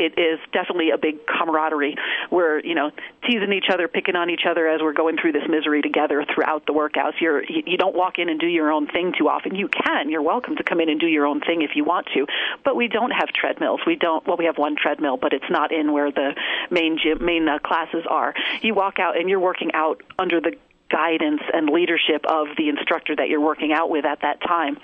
it 0.00 0.18
is 0.18 0.40
definitely 0.52 0.90
a 0.90 0.98
big 0.98 1.26
camaraderie. 1.26 1.96
We're 2.30 2.60
you 2.60 2.74
know 2.74 2.90
teasing 3.26 3.52
each 3.52 3.68
other, 3.70 3.86
picking 3.86 4.16
on 4.16 4.30
each 4.30 4.46
other 4.48 4.66
as 4.66 4.80
we're 4.80 4.94
going 4.94 5.18
through 5.18 5.32
this 5.32 5.46
misery 5.48 5.82
together 5.82 6.24
throughout 6.34 6.66
the 6.66 6.72
workouts. 6.72 7.20
You're 7.20 7.44
you 7.44 7.76
don't 7.76 7.94
walk 7.94 8.18
in 8.18 8.28
and 8.28 8.40
do 8.40 8.46
your 8.46 8.72
own 8.72 8.86
thing 8.86 9.12
too 9.16 9.28
often. 9.28 9.54
You 9.54 9.68
can. 9.68 10.10
You're 10.10 10.22
welcome 10.22 10.56
to 10.56 10.64
come 10.64 10.80
in 10.80 10.88
and 10.88 10.98
do 10.98 11.06
your 11.06 11.26
own 11.26 11.40
thing 11.40 11.62
if 11.62 11.76
you 11.76 11.84
want 11.84 12.08
to. 12.14 12.26
But 12.64 12.76
we 12.76 12.88
don't 12.88 13.10
have 13.10 13.28
treadmills. 13.28 13.80
We 13.86 13.96
don't. 13.96 14.26
Well, 14.26 14.36
we 14.36 14.46
have 14.46 14.58
one 14.58 14.76
treadmill, 14.76 15.18
but 15.18 15.32
it's 15.32 15.50
not 15.50 15.72
in 15.72 15.92
where 15.92 16.10
the 16.10 16.34
main 16.70 16.98
gym 17.02 17.24
main 17.24 17.48
uh, 17.48 17.58
classes 17.58 18.04
are. 18.08 18.34
You 18.62 18.74
walk 18.74 18.98
out 18.98 19.18
and 19.18 19.28
you're 19.28 19.40
working 19.40 19.72
out 19.74 20.02
under 20.18 20.40
the 20.40 20.54
guidance 20.90 21.42
and 21.52 21.68
leadership 21.68 22.24
of 22.26 22.48
the 22.56 22.68
instructor 22.68 23.14
that 23.14 23.28
you're 23.28 23.40
working 23.40 23.72
out 23.72 23.90
with 23.90 24.04
at 24.04 24.22
that 24.22 24.40
time 24.40 24.76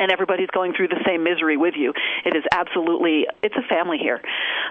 and 0.00 0.10
everybody's 0.10 0.50
going 0.50 0.72
through 0.72 0.88
the 0.88 1.00
same 1.06 1.22
misery 1.22 1.56
with 1.56 1.74
you. 1.76 1.92
It 2.24 2.34
is 2.34 2.42
absolutely 2.50 3.26
it's 3.42 3.54
a 3.54 3.66
family 3.68 3.98
here. 3.98 4.20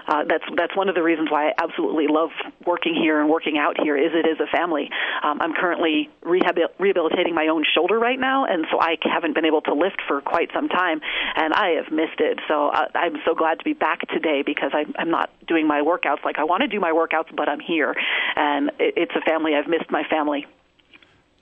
Uh, 0.08 0.24
that's 0.28 0.44
that's 0.56 0.76
one 0.76 0.88
of 0.88 0.94
the 0.94 1.02
reasons 1.02 1.30
why 1.30 1.48
I 1.48 1.52
absolutely 1.62 2.06
love 2.08 2.30
working 2.66 2.94
here 2.94 3.20
and 3.20 3.30
working 3.30 3.56
out 3.56 3.80
here. 3.80 3.96
Is 3.96 4.12
it 4.12 4.26
is 4.26 4.38
a 4.40 4.50
family. 4.50 4.90
Um, 5.22 5.40
I'm 5.40 5.54
currently 5.54 6.10
rehabil- 6.22 6.74
rehabilitating 6.78 7.34
my 7.34 7.46
own 7.46 7.64
shoulder 7.74 7.98
right 7.98 8.18
now, 8.18 8.44
and 8.44 8.66
so 8.70 8.80
I 8.80 8.96
haven't 9.02 9.34
been 9.34 9.44
able 9.44 9.62
to 9.62 9.74
lift 9.74 10.02
for 10.06 10.20
quite 10.20 10.50
some 10.52 10.68
time, 10.68 11.00
and 11.36 11.54
I 11.54 11.80
have 11.80 11.92
missed 11.92 12.18
it. 12.18 12.40
So 12.48 12.68
uh, 12.68 12.86
I'm 12.94 13.16
so 13.24 13.34
glad 13.34 13.58
to 13.58 13.64
be 13.64 13.74
back 13.74 14.00
today 14.08 14.42
because 14.44 14.72
I, 14.74 14.84
I'm 14.98 15.10
not 15.10 15.30
doing 15.46 15.66
my 15.66 15.80
workouts 15.80 16.24
like 16.24 16.38
I 16.38 16.44
want 16.44 16.62
to 16.62 16.68
do 16.68 16.80
my 16.80 16.90
workouts, 16.90 17.34
but 17.36 17.48
I'm 17.48 17.60
here, 17.60 17.94
and 18.36 18.70
it, 18.80 18.94
it's 18.96 19.12
a 19.14 19.20
family. 19.22 19.54
I've 19.54 19.68
missed 19.68 19.90
my 19.90 20.02
family, 20.10 20.46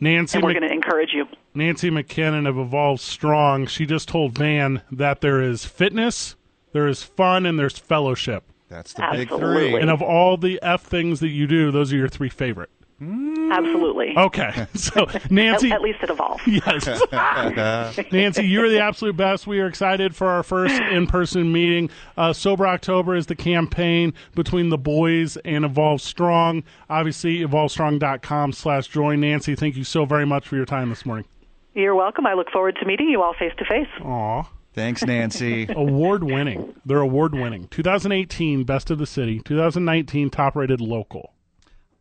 Nancy 0.00 0.36
and 0.36 0.44
we're 0.44 0.50
Mc- 0.50 0.60
going 0.60 0.70
to 0.70 0.74
encourage 0.74 1.12
you. 1.12 1.26
Nancy 1.54 1.90
McKinnon 1.90 2.48
of 2.48 2.58
Evolve 2.58 3.00
Strong, 3.00 3.66
she 3.66 3.84
just 3.86 4.08
told 4.08 4.36
Van 4.36 4.82
that 4.92 5.20
there 5.20 5.40
is 5.42 5.64
fitness, 5.64 6.36
there 6.72 6.86
is 6.86 7.02
fun, 7.02 7.46
and 7.46 7.58
there's 7.58 7.78
fellowship. 7.78 8.44
That's 8.68 8.92
the 8.92 9.06
big 9.12 9.28
three. 9.28 9.74
And 9.74 9.90
of 9.90 10.02
all 10.02 10.36
the 10.36 10.58
F 10.62 10.82
things 10.82 11.20
that 11.20 11.30
you 11.30 11.46
do, 11.46 11.70
those 11.70 11.92
are 11.92 11.96
your 11.96 12.08
three 12.08 12.28
favorite. 12.28 12.70
Mm. 13.00 13.37
Absolutely. 13.50 14.16
Okay. 14.16 14.66
So, 14.74 15.06
Nancy. 15.30 15.68
At, 15.70 15.76
at 15.76 15.82
least 15.82 15.98
it 16.02 16.10
evolves. 16.10 16.42
Yes. 16.46 18.12
Nancy, 18.12 18.46
you're 18.46 18.68
the 18.68 18.80
absolute 18.80 19.16
best. 19.16 19.46
We 19.46 19.60
are 19.60 19.66
excited 19.66 20.14
for 20.14 20.28
our 20.28 20.42
first 20.42 20.74
in 20.80 21.06
person 21.06 21.52
meeting. 21.52 21.90
Uh, 22.16 22.32
Sober 22.32 22.66
October 22.66 23.16
is 23.16 23.26
the 23.26 23.34
campaign 23.36 24.14
between 24.34 24.68
the 24.68 24.78
boys 24.78 25.36
and 25.44 25.64
Evolve 25.64 26.00
Strong. 26.00 26.64
Obviously, 26.88 27.38
evolvestrong.com 27.40 28.52
slash 28.52 28.88
join. 28.88 29.20
Nancy, 29.20 29.54
thank 29.54 29.76
you 29.76 29.84
so 29.84 30.04
very 30.04 30.26
much 30.26 30.46
for 30.46 30.56
your 30.56 30.64
time 30.66 30.88
this 30.90 31.04
morning. 31.04 31.26
You're 31.74 31.94
welcome. 31.94 32.26
I 32.26 32.34
look 32.34 32.50
forward 32.50 32.76
to 32.80 32.86
meeting 32.86 33.08
you 33.08 33.22
all 33.22 33.34
face 33.34 33.52
to 33.58 33.64
face. 33.64 33.88
Aw. 34.04 34.42
Thanks, 34.74 35.02
Nancy. 35.04 35.66
award 35.70 36.22
winning. 36.24 36.74
They're 36.84 37.00
award 37.00 37.34
winning. 37.34 37.66
2018 37.68 38.64
Best 38.64 38.90
of 38.90 38.98
the 38.98 39.06
City. 39.06 39.40
2019 39.44 40.30
Top 40.30 40.54
Rated 40.56 40.80
Local. 40.80 41.32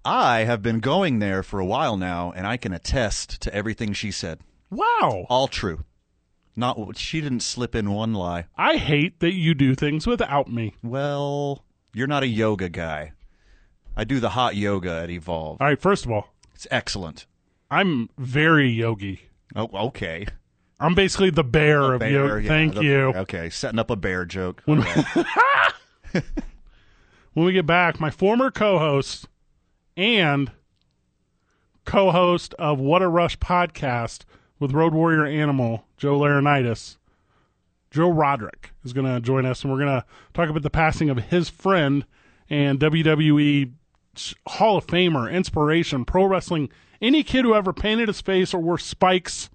I 0.07 0.45
have 0.45 0.61
been 0.61 0.79
going 0.79 1.19
there 1.19 1.43
for 1.43 1.59
a 1.59 1.65
while 1.65 1.97
now, 1.97 2.31
and 2.33 2.47
I 2.47 2.55
can 2.55 2.71
attest 2.71 3.41
to 3.41 3.53
everything 3.53 3.91
she 3.91 4.09
said. 4.09 4.39
Wow. 4.69 5.25
All 5.29 5.49
true. 5.49 5.83
Not 6.55 6.97
she 6.97 7.19
didn't 7.19 7.41
slip 7.41 7.75
in 7.75 7.91
one 7.91 8.13
lie. 8.13 8.45
I 8.57 8.77
hate 8.77 9.19
that 9.19 9.33
you 9.33 9.53
do 9.53 9.75
things 9.75 10.07
without 10.07 10.49
me. 10.49 10.75
Well, 10.81 11.65
you're 11.93 12.07
not 12.07 12.23
a 12.23 12.27
yoga 12.27 12.69
guy. 12.69 13.11
I 13.97 14.05
do 14.05 14.19
the 14.21 14.29
hot 14.29 14.55
yoga 14.55 14.91
at 15.03 15.09
Evolve. 15.09 15.59
All 15.61 15.67
right, 15.67 15.79
first 15.81 16.05
of 16.05 16.11
all, 16.11 16.33
It's 16.55 16.67
excellent. 16.71 17.25
I'm 17.69 18.09
very 18.17 18.69
yogi. 18.69 19.23
Oh, 19.57 19.69
okay. 19.87 20.25
I'm 20.79 20.95
basically 20.95 21.31
the 21.31 21.43
bear 21.43 21.93
of 21.93 21.99
Bear, 21.99 22.11
yoga. 22.11 22.41
yeah, 22.43 22.47
Thank 22.47 22.75
the- 22.75 22.83
you. 22.83 22.97
Okay, 23.13 23.49
setting 23.49 23.77
up 23.79 23.89
a 23.89 23.95
bear 23.97 24.23
joke. 24.23 24.61
When, 24.65 24.81
when 27.33 27.45
we 27.45 27.51
get 27.51 27.65
back, 27.65 27.99
my 27.99 28.09
former 28.09 28.49
co-host 28.51 29.27
and 29.97 30.51
co-host 31.83 32.53
of 32.59 32.79
What 32.79 33.01
a 33.01 33.07
Rush 33.09 33.37
podcast 33.39 34.23
with 34.59 34.71
Road 34.71 34.93
Warrior 34.93 35.25
Animal, 35.25 35.85
Joe 35.97 36.19
Laurinaitis, 36.19 36.97
Joe 37.89 38.09
Roderick 38.09 38.71
is 38.85 38.93
going 38.93 39.11
to 39.11 39.19
join 39.19 39.45
us, 39.45 39.63
and 39.63 39.71
we're 39.71 39.79
going 39.79 39.99
to 39.99 40.05
talk 40.33 40.49
about 40.49 40.61
the 40.61 40.69
passing 40.69 41.09
of 41.09 41.17
his 41.17 41.49
friend 41.49 42.05
and 42.49 42.79
WWE 42.79 43.73
Hall 44.47 44.77
of 44.77 44.87
Famer, 44.87 45.31
inspiration, 45.31 46.05
pro 46.05 46.25
wrestling. 46.25 46.69
Any 47.01 47.23
kid 47.23 47.45
who 47.45 47.55
ever 47.55 47.73
painted 47.73 48.07
his 48.07 48.21
face 48.21 48.53
or 48.53 48.59
wore 48.59 48.77
spikes 48.77 49.49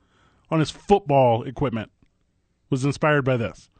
on 0.50 0.60
his 0.60 0.70
football 0.70 1.44
equipment 1.44 1.90
was 2.70 2.84
inspired 2.84 3.24
by 3.24 3.36
this. 3.36 3.70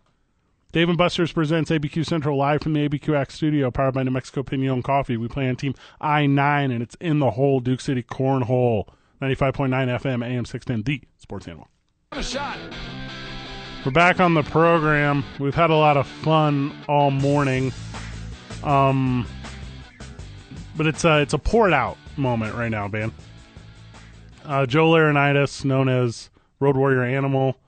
Dave 0.72 0.88
and 0.88 0.96
Buster's 0.96 1.32
presents 1.32 1.70
ABQ 1.70 2.06
Central 2.06 2.38
live 2.38 2.62
from 2.62 2.72
the 2.72 2.88
ABQX 2.88 3.32
studio, 3.32 3.70
powered 3.70 3.92
by 3.92 4.02
New 4.04 4.10
Mexico 4.10 4.42
Pinon 4.42 4.82
Coffee. 4.82 5.18
We 5.18 5.28
play 5.28 5.46
on 5.46 5.56
Team 5.56 5.74
i9, 6.00 6.72
and 6.72 6.82
it's 6.82 6.94
in 6.94 7.18
the 7.18 7.32
hole, 7.32 7.60
Duke 7.60 7.82
City 7.82 8.02
Cornhole. 8.02 8.86
95.9 9.20 9.68
FM, 9.68 10.26
AM 10.26 10.46
610, 10.46 10.82
the 10.82 11.06
sports 11.18 11.46
animal. 11.46 11.68
We're 13.84 13.92
back 13.92 14.18
on 14.18 14.32
the 14.32 14.42
program. 14.44 15.24
We've 15.38 15.54
had 15.54 15.68
a 15.68 15.76
lot 15.76 15.98
of 15.98 16.06
fun 16.06 16.74
all 16.88 17.10
morning. 17.10 17.70
Um, 18.64 19.26
but 20.74 20.86
it's 20.86 21.04
a, 21.04 21.20
it's 21.20 21.34
a 21.34 21.38
poured 21.38 21.74
out 21.74 21.98
moment 22.16 22.54
right 22.54 22.70
now, 22.70 22.88
man. 22.88 23.12
Uh, 24.46 24.64
Joe 24.64 24.90
Laurinaitis, 24.90 25.66
known 25.66 25.90
as 25.90 26.30
Road 26.60 26.78
Warrior 26.78 27.02
Animal, 27.02 27.58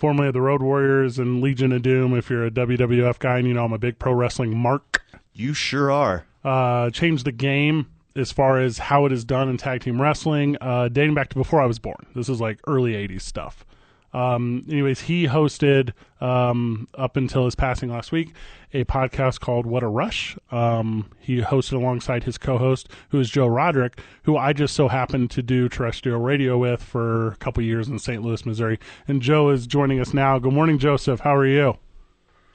formerly 0.00 0.28
of 0.28 0.34
the 0.34 0.40
Road 0.40 0.62
Warriors 0.62 1.18
and 1.18 1.40
Legion 1.42 1.72
of 1.72 1.82
Doom. 1.82 2.16
If 2.16 2.30
you're 2.30 2.46
a 2.46 2.50
WWF 2.50 3.18
guy 3.18 3.38
and 3.38 3.46
you 3.46 3.54
know 3.54 3.64
I'm 3.64 3.72
a 3.72 3.78
big 3.78 3.98
pro 3.98 4.12
wrestling 4.12 4.56
mark, 4.56 5.02
You 5.34 5.54
sure 5.54 5.90
are. 5.92 6.24
uh, 6.44 6.90
changed 6.90 7.26
the 7.26 7.32
game 7.32 7.86
as 8.16 8.32
far 8.32 8.58
as 8.58 8.78
how 8.78 9.04
it 9.06 9.12
is 9.12 9.24
done 9.24 9.48
in 9.48 9.56
tag 9.56 9.82
team 9.82 10.00
wrestling, 10.02 10.56
uh, 10.60 10.88
dating 10.88 11.14
back 11.14 11.28
to 11.28 11.36
before 11.36 11.60
I 11.60 11.66
was 11.66 11.78
born. 11.78 12.06
This 12.14 12.28
is 12.28 12.40
like 12.40 12.58
early 12.66 12.92
80s 12.94 13.22
stuff. 13.22 13.64
Um, 14.12 14.64
anyways, 14.68 15.02
he 15.02 15.26
hosted, 15.26 15.92
um, 16.20 16.88
up 16.94 17.16
until 17.16 17.44
his 17.44 17.54
passing 17.54 17.90
last 17.90 18.12
week, 18.12 18.34
a 18.72 18.84
podcast 18.84 19.40
called 19.40 19.66
What 19.66 19.82
a 19.82 19.88
Rush. 19.88 20.36
Um, 20.50 21.10
he 21.18 21.40
hosted 21.40 21.74
alongside 21.74 22.24
his 22.24 22.38
co 22.38 22.58
host, 22.58 22.88
who 23.10 23.20
is 23.20 23.30
Joe 23.30 23.46
Roderick, 23.46 24.00
who 24.24 24.36
I 24.36 24.52
just 24.52 24.74
so 24.74 24.88
happened 24.88 25.30
to 25.32 25.42
do 25.42 25.68
terrestrial 25.68 26.20
radio 26.20 26.58
with 26.58 26.82
for 26.82 27.28
a 27.28 27.36
couple 27.36 27.62
years 27.62 27.88
in 27.88 27.98
St. 27.98 28.22
Louis, 28.22 28.44
Missouri. 28.44 28.78
And 29.08 29.22
Joe 29.22 29.50
is 29.50 29.66
joining 29.66 30.00
us 30.00 30.12
now. 30.12 30.38
Good 30.38 30.52
morning, 30.52 30.78
Joseph. 30.78 31.20
How 31.20 31.34
are 31.34 31.46
you? 31.46 31.76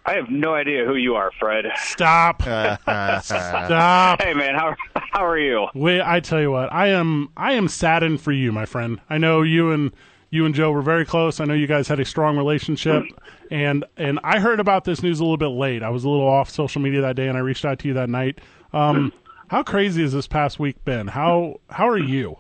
I 0.08 0.14
have 0.14 0.30
no 0.30 0.54
idea 0.54 0.86
who 0.86 0.96
you 0.96 1.16
are, 1.16 1.32
Fred. 1.40 1.66
Stop. 1.78 2.42
Stop. 3.24 4.22
Hey, 4.22 4.36
man, 4.36 4.54
how 4.54 4.76
how 4.96 5.26
are 5.26 5.40
you? 5.40 5.68
Wait, 5.74 6.00
I 6.02 6.20
tell 6.20 6.40
you 6.40 6.52
what, 6.52 6.72
I 6.72 6.90
am 6.90 7.30
I 7.36 7.54
am 7.54 7.68
saddened 7.68 8.22
for 8.22 8.32
you, 8.32 8.52
my 8.52 8.66
friend. 8.66 9.02
I 9.10 9.18
know 9.18 9.42
you 9.42 9.72
and 9.72 9.92
you 10.30 10.46
and 10.46 10.54
Joe 10.54 10.72
were 10.72 10.82
very 10.82 11.06
close. 11.06 11.40
I 11.40 11.46
know 11.46 11.54
you 11.54 11.68
guys 11.68 11.88
had 11.88 12.00
a 12.00 12.06
strong 12.06 12.38
relationship, 12.38 13.04
and 13.52 13.86
and 13.98 14.20
I 14.24 14.40
heard 14.40 14.60
about 14.60 14.84
this 14.84 15.02
news 15.02 15.20
a 15.20 15.24
little 15.24 15.38
bit 15.38 15.48
late. 15.48 15.84
I 15.84 15.90
was 15.90 16.04
a 16.04 16.10
little 16.10 16.28
off 16.28 16.50
social 16.50 16.82
media 16.82 17.02
that 17.02 17.16
day, 17.16 17.28
and 17.28 17.38
I 17.38 17.42
reached 17.42 17.66
out 17.66 17.80
to 17.80 17.88
you 17.88 17.94
that 17.96 18.10
night. 18.10 18.40
Um, 18.74 19.14
how 19.48 19.64
crazy 19.64 20.02
has 20.02 20.14
this 20.14 20.28
past 20.28 20.60
week 20.60 20.84
been? 20.84 21.08
How 21.08 21.60
how 21.70 21.88
are 21.88 21.98
you? 21.98 22.38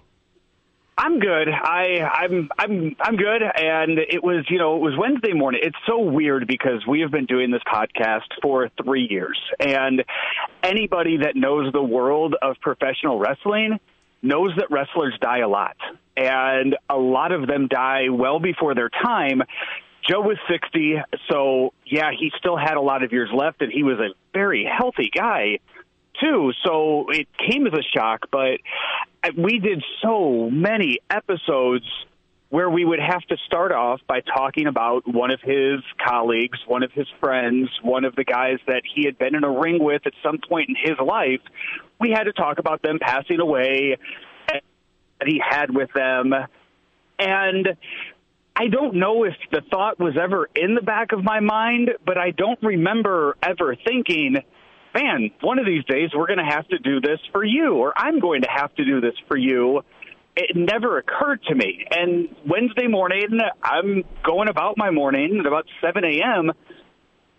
I'm 0.97 1.19
good. 1.19 1.49
I 1.49 1.99
I'm 2.01 2.49
I'm 2.57 2.95
I'm 2.99 3.15
good. 3.17 3.41
And 3.43 3.99
it 3.99 4.23
was 4.23 4.45
you 4.49 4.57
know 4.57 4.75
it 4.77 4.81
was 4.81 4.93
Wednesday 4.97 5.33
morning. 5.33 5.61
It's 5.63 5.77
so 5.85 5.99
weird 5.99 6.47
because 6.47 6.85
we 6.87 7.01
have 7.01 7.11
been 7.11 7.25
doing 7.25 7.51
this 7.51 7.61
podcast 7.71 8.31
for 8.41 8.69
three 8.83 9.07
years, 9.09 9.39
and 9.59 10.03
anybody 10.63 11.17
that 11.17 11.35
knows 11.35 11.71
the 11.73 11.83
world 11.83 12.35
of 12.41 12.55
professional 12.61 13.19
wrestling 13.19 13.79
knows 14.21 14.51
that 14.57 14.71
wrestlers 14.71 15.15
die 15.21 15.39
a 15.39 15.47
lot, 15.47 15.77
and 16.17 16.75
a 16.89 16.97
lot 16.97 17.31
of 17.31 17.47
them 17.47 17.67
die 17.67 18.09
well 18.09 18.39
before 18.39 18.75
their 18.75 18.89
time. 18.89 19.41
Joe 20.07 20.21
was 20.21 20.37
60, 20.49 20.97
so 21.31 21.73
yeah, 21.85 22.11
he 22.17 22.31
still 22.37 22.57
had 22.57 22.75
a 22.77 22.81
lot 22.81 23.03
of 23.03 23.11
years 23.11 23.29
left, 23.33 23.61
and 23.61 23.71
he 23.71 23.83
was 23.83 23.99
a 23.99 24.13
very 24.33 24.65
healthy 24.65 25.09
guy 25.13 25.59
too. 26.21 26.51
So 26.63 27.07
it 27.09 27.27
came 27.49 27.67
as 27.67 27.73
a 27.73 27.83
shock, 27.97 28.27
but 28.31 28.59
uh, 29.23 29.31
we 29.37 29.59
did 29.59 29.83
so 30.01 30.49
many 30.49 30.99
episodes 31.09 31.85
where 32.49 32.69
we 32.69 32.85
would 32.85 32.99
have 32.99 33.21
to 33.23 33.37
start 33.45 33.71
off 33.71 33.99
by 34.07 34.21
talking 34.21 34.67
about 34.67 35.03
one 35.07 35.31
of 35.31 35.39
his 35.41 35.81
colleagues, 36.05 36.59
one 36.67 36.83
of 36.83 36.91
his 36.91 37.07
friends, 37.19 37.69
one 37.81 38.05
of 38.05 38.15
the 38.15 38.23
guys 38.23 38.59
that 38.67 38.83
he 38.93 39.05
had 39.05 39.17
been 39.17 39.35
in 39.35 39.43
a 39.43 39.49
ring 39.49 39.83
with 39.83 40.05
at 40.05 40.13
some 40.23 40.39
point 40.47 40.69
in 40.69 40.75
his 40.75 40.97
life. 41.05 41.41
We 41.99 42.11
had 42.11 42.25
to 42.25 42.33
talk 42.33 42.59
about 42.59 42.81
them 42.81 42.99
passing 42.99 43.39
away 43.39 43.97
that 44.47 45.27
he 45.27 45.41
had 45.43 45.73
with 45.73 45.89
them. 45.93 46.33
And 47.17 47.67
I 48.55 48.67
don't 48.67 48.95
know 48.95 49.23
if 49.23 49.33
the 49.51 49.61
thought 49.69 49.99
was 49.99 50.15
ever 50.21 50.49
in 50.55 50.75
the 50.75 50.81
back 50.81 51.11
of 51.11 51.23
my 51.23 51.39
mind, 51.39 51.91
but 52.05 52.17
I 52.17 52.31
don't 52.31 52.61
remember 52.61 53.35
ever 53.41 53.75
thinking, 53.75 54.37
man, 54.93 55.31
one 55.41 55.59
of 55.59 55.65
these 55.65 55.83
days 55.85 56.11
we're 56.15 56.27
going 56.27 56.39
to 56.39 56.45
have 56.45 56.67
to 56.69 56.77
do 56.79 57.01
this 57.01 57.19
for 57.31 57.43
you, 57.43 57.73
or 57.73 57.93
I'm 57.95 58.19
going 58.19 58.43
to 58.43 58.49
have 58.49 58.73
to 58.75 58.85
do 58.85 59.01
this 59.01 59.15
for 59.27 59.35
you. 59.37 59.83
It 60.35 60.55
never 60.55 60.97
occurred 60.97 61.43
to 61.43 61.55
me. 61.55 61.85
And 61.89 62.35
Wednesday 62.45 62.87
morning, 62.87 63.39
I'm 63.63 64.03
going 64.23 64.49
about 64.49 64.77
my 64.77 64.91
morning 64.91 65.39
at 65.39 65.45
about 65.45 65.65
7 65.81 66.03
a.m., 66.03 66.51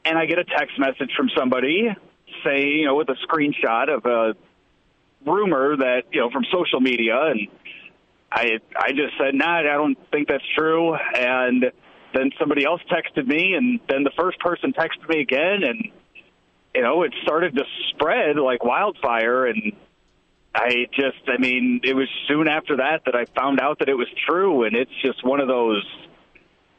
and 0.04 0.16
I 0.16 0.26
get 0.26 0.38
a 0.38 0.44
text 0.44 0.78
message 0.78 1.10
from 1.16 1.28
somebody 1.36 1.88
saying, 2.44 2.78
you 2.78 2.86
know, 2.86 2.94
with 2.94 3.08
a 3.08 3.16
screenshot 3.26 3.94
of 3.94 4.06
a 4.06 4.34
rumor 5.28 5.76
that, 5.76 6.04
you 6.12 6.20
know, 6.20 6.30
from 6.30 6.44
social 6.52 6.80
media. 6.80 7.20
And 7.30 7.48
I, 8.30 8.60
I 8.78 8.90
just 8.92 9.18
said, 9.18 9.34
nah, 9.34 9.58
I 9.58 9.62
don't 9.62 9.98
think 10.10 10.28
that's 10.28 10.44
true. 10.56 10.94
And 10.94 11.72
then 12.14 12.30
somebody 12.38 12.64
else 12.64 12.80
texted 12.90 13.26
me, 13.26 13.54
and 13.54 13.80
then 13.88 14.04
the 14.04 14.12
first 14.16 14.38
person 14.38 14.72
texted 14.72 15.08
me 15.08 15.20
again, 15.20 15.64
and 15.64 15.90
you 16.74 16.82
know, 16.82 17.02
it 17.02 17.14
started 17.22 17.56
to 17.56 17.64
spread 17.90 18.36
like 18.36 18.62
wildfire. 18.62 19.46
And 19.46 19.72
I 20.56 20.86
just, 20.92 21.28
I 21.28 21.38
mean, 21.38 21.80
it 21.84 21.94
was 21.94 22.08
soon 22.28 22.48
after 22.48 22.78
that 22.78 23.02
that 23.04 23.14
I 23.14 23.26
found 23.38 23.60
out 23.60 23.80
that 23.80 23.88
it 23.88 23.94
was 23.94 24.08
true. 24.26 24.64
And 24.64 24.74
it's 24.74 24.90
just 25.04 25.24
one 25.24 25.40
of 25.40 25.48
those 25.48 25.84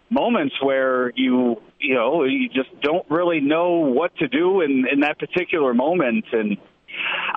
moments 0.10 0.56
where 0.62 1.12
you, 1.16 1.62
you 1.80 1.94
know, 1.94 2.24
you 2.24 2.50
just 2.50 2.70
don't 2.82 3.06
really 3.10 3.40
know 3.40 3.72
what 3.82 4.16
to 4.18 4.28
do 4.28 4.62
in, 4.62 4.86
in 4.92 5.02
that 5.02 5.20
particular 5.20 5.76
moment. 5.76 6.26
And 6.32 6.58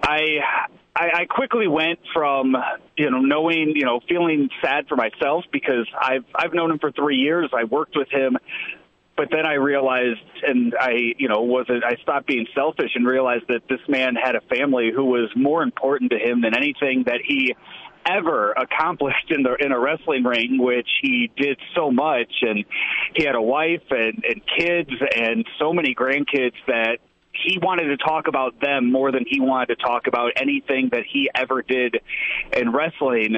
I, 0.03 0.39
I, 0.97 1.09
I 1.15 1.25
quickly 1.27 1.69
went 1.69 1.99
from, 2.15 2.57
you 2.97 3.11
know, 3.11 3.21
knowing, 3.21 3.75
you 3.77 3.85
know, 3.85 4.01
feeling 4.09 4.49
sad 4.65 4.89
for 4.89 4.97
myself 4.97 5.45
because 5.53 5.87
I've, 6.01 6.25
I've 6.35 6.55
known 6.55 6.71
him 6.71 6.79
for 6.79 6.91
three 6.91 7.17
years. 7.17 7.51
I 7.53 7.65
worked 7.65 7.97
with 7.97 8.09
him 8.11 8.39
but 9.21 9.29
then 9.31 9.45
I 9.45 9.57
realized, 9.57 10.25
and 10.47 10.75
I, 10.81 10.93
you 11.19 11.29
know, 11.29 11.43
was 11.43 11.67
it? 11.69 11.85
I 11.85 12.01
stopped 12.01 12.27
being 12.27 12.47
selfish 12.55 12.93
and 12.95 13.07
realized 13.07 13.45
that 13.49 13.69
this 13.69 13.81
man 13.87 14.15
had 14.15 14.35
a 14.35 14.41
family 14.41 14.93
who 14.97 15.05
was 15.05 15.29
more 15.37 15.63
important 15.63 16.13
to 16.13 16.19
him 16.19 16.41
than 16.41 16.57
anything 16.57 17.03
that 17.05 17.21
he 17.23 17.55
ever 18.07 18.53
accomplished 18.53 19.31
in 19.31 19.43
the 19.43 19.57
in 19.57 19.73
a 19.73 19.79
wrestling 19.79 20.25
ring, 20.25 20.57
which 20.59 20.89
he 21.03 21.31
did 21.37 21.59
so 21.77 21.91
much, 21.91 22.33
and 22.41 22.65
he 23.15 23.27
had 23.27 23.35
a 23.35 23.43
wife 23.43 23.83
and, 23.91 24.25
and 24.25 24.41
kids 24.57 24.91
and 25.15 25.45
so 25.59 25.75
many 25.75 25.95
grandkids 25.95 26.57
that 26.67 26.97
he 27.45 27.59
wanted 27.59 27.89
to 27.89 27.99
talk 27.99 28.27
about 28.27 28.59
them 28.63 28.91
more 28.91 29.13
than 29.13 29.27
he 29.29 29.39
wanted 29.39 29.67
to 29.67 29.77
talk 29.77 30.07
about 30.07 30.33
anything 30.37 30.89
that 30.93 31.03
he 31.07 31.29
ever 31.35 31.61
did 31.61 31.99
in 32.57 32.73
wrestling. 32.73 33.37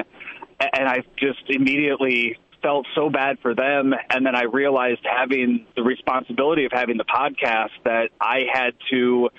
And 0.61 0.87
I 0.87 1.03
just 1.17 1.43
immediately 1.49 2.37
felt 2.63 2.87
so 2.95 3.09
bad 3.09 3.37
for 3.41 3.53
them. 3.53 3.93
And 4.09 4.25
then 4.25 4.35
I 4.35 4.43
realized 4.43 5.01
having 5.03 5.67
the 5.75 5.83
responsibility 5.83 6.65
of 6.65 6.71
having 6.71 6.97
the 6.97 7.05
podcast 7.05 7.69
that 7.83 8.09
I 8.19 8.45
had 8.51 8.73
to 8.91 9.29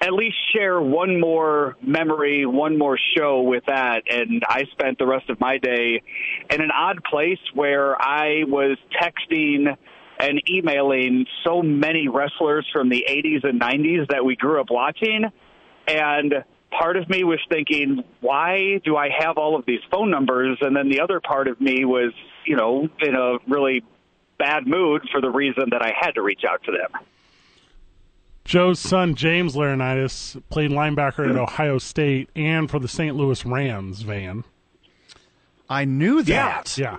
at 0.00 0.12
least 0.12 0.36
share 0.52 0.80
one 0.80 1.20
more 1.20 1.76
memory, 1.80 2.44
one 2.44 2.76
more 2.76 2.98
show 3.16 3.42
with 3.42 3.64
that. 3.66 4.02
And 4.10 4.42
I 4.48 4.64
spent 4.72 4.98
the 4.98 5.06
rest 5.06 5.30
of 5.30 5.40
my 5.40 5.58
day 5.58 6.02
in 6.50 6.60
an 6.60 6.70
odd 6.70 7.02
place 7.04 7.38
where 7.54 8.00
I 8.00 8.44
was 8.46 8.76
texting 9.00 9.76
and 10.18 10.42
emailing 10.48 11.26
so 11.44 11.62
many 11.62 12.08
wrestlers 12.08 12.68
from 12.72 12.88
the 12.88 13.04
80s 13.08 13.44
and 13.44 13.60
90s 13.60 14.08
that 14.10 14.24
we 14.24 14.36
grew 14.36 14.60
up 14.60 14.70
watching. 14.70 15.24
And 15.86 16.34
part 16.78 16.96
of 16.96 17.08
me 17.08 17.24
was 17.24 17.40
thinking, 17.48 18.02
why 18.20 18.80
do 18.84 18.96
I 18.96 19.08
have 19.18 19.38
all 19.38 19.56
of 19.56 19.64
these 19.66 19.80
phone 19.90 20.10
numbers? 20.10 20.58
And 20.60 20.74
then 20.76 20.88
the 20.88 21.00
other 21.00 21.20
part 21.20 21.48
of 21.48 21.60
me 21.60 21.84
was, 21.84 22.12
you 22.46 22.56
know, 22.56 22.88
in 23.00 23.14
a 23.14 23.38
really 23.48 23.82
bad 24.38 24.66
mood 24.66 25.02
for 25.12 25.20
the 25.20 25.30
reason 25.30 25.64
that 25.70 25.82
I 25.82 25.92
had 25.98 26.12
to 26.16 26.22
reach 26.22 26.42
out 26.48 26.62
to 26.64 26.72
them. 26.72 27.00
Joe's 28.44 28.78
son 28.78 29.14
James 29.14 29.54
Laurinaitis 29.56 30.42
played 30.50 30.70
linebacker 30.70 31.28
at 31.30 31.36
Ohio 31.36 31.78
State 31.78 32.28
and 32.36 32.70
for 32.70 32.78
the 32.78 32.88
St. 32.88 33.16
Louis 33.16 33.44
Rams. 33.46 34.02
Van, 34.02 34.44
I 35.68 35.86
knew 35.86 36.22
that. 36.24 36.76
yeah, 36.76 36.98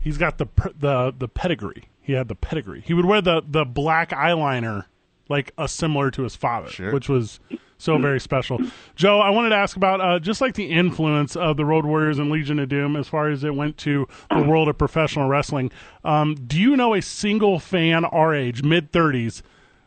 he's 0.00 0.16
got 0.16 0.38
the 0.38 0.46
the 0.78 1.12
the 1.16 1.28
pedigree. 1.28 1.84
He 2.00 2.14
had 2.14 2.28
the 2.28 2.34
pedigree. 2.34 2.80
He 2.86 2.94
would 2.94 3.04
wear 3.04 3.20
the 3.20 3.42
the 3.46 3.66
black 3.66 4.10
eyeliner 4.10 4.86
like 5.28 5.52
a 5.58 5.68
similar 5.68 6.10
to 6.12 6.22
his 6.22 6.36
father, 6.36 6.68
Sure. 6.70 6.90
which 6.92 7.08
was 7.08 7.38
so 7.82 7.98
very 7.98 8.20
special. 8.20 8.60
Joe, 8.94 9.18
I 9.20 9.30
wanted 9.30 9.50
to 9.50 9.56
ask 9.56 9.76
about 9.76 10.00
uh, 10.00 10.18
just 10.18 10.40
like 10.40 10.54
the 10.54 10.70
influence 10.70 11.34
of 11.34 11.56
the 11.56 11.64
Road 11.64 11.84
Warriors 11.84 12.18
and 12.18 12.30
Legion 12.30 12.58
of 12.58 12.68
Doom 12.68 12.94
as 12.94 13.08
far 13.08 13.28
as 13.28 13.42
it 13.42 13.54
went 13.54 13.76
to 13.78 14.06
the 14.30 14.42
world 14.42 14.68
of 14.68 14.78
professional 14.78 15.28
wrestling. 15.28 15.70
Um, 16.04 16.34
do 16.34 16.60
you 16.60 16.76
know 16.76 16.94
a 16.94 17.02
single 17.02 17.58
fan 17.58 18.04
our 18.04 18.34
age, 18.34 18.62
mid 18.62 18.92
thirties, 18.92 19.42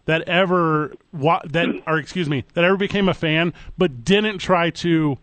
that 0.06 0.22
ever 0.24 0.94
wa- 1.14 1.42
that 1.46 1.70
or 1.88 1.98
excuse 1.98 2.30
me 2.30 2.44
that 2.54 2.64
ever 2.64 2.78
became 2.78 3.08
a 3.08 3.14
fan 3.14 3.54
but 3.78 4.04
didn't 4.04 4.40
try 4.40 4.70
to 4.72 5.18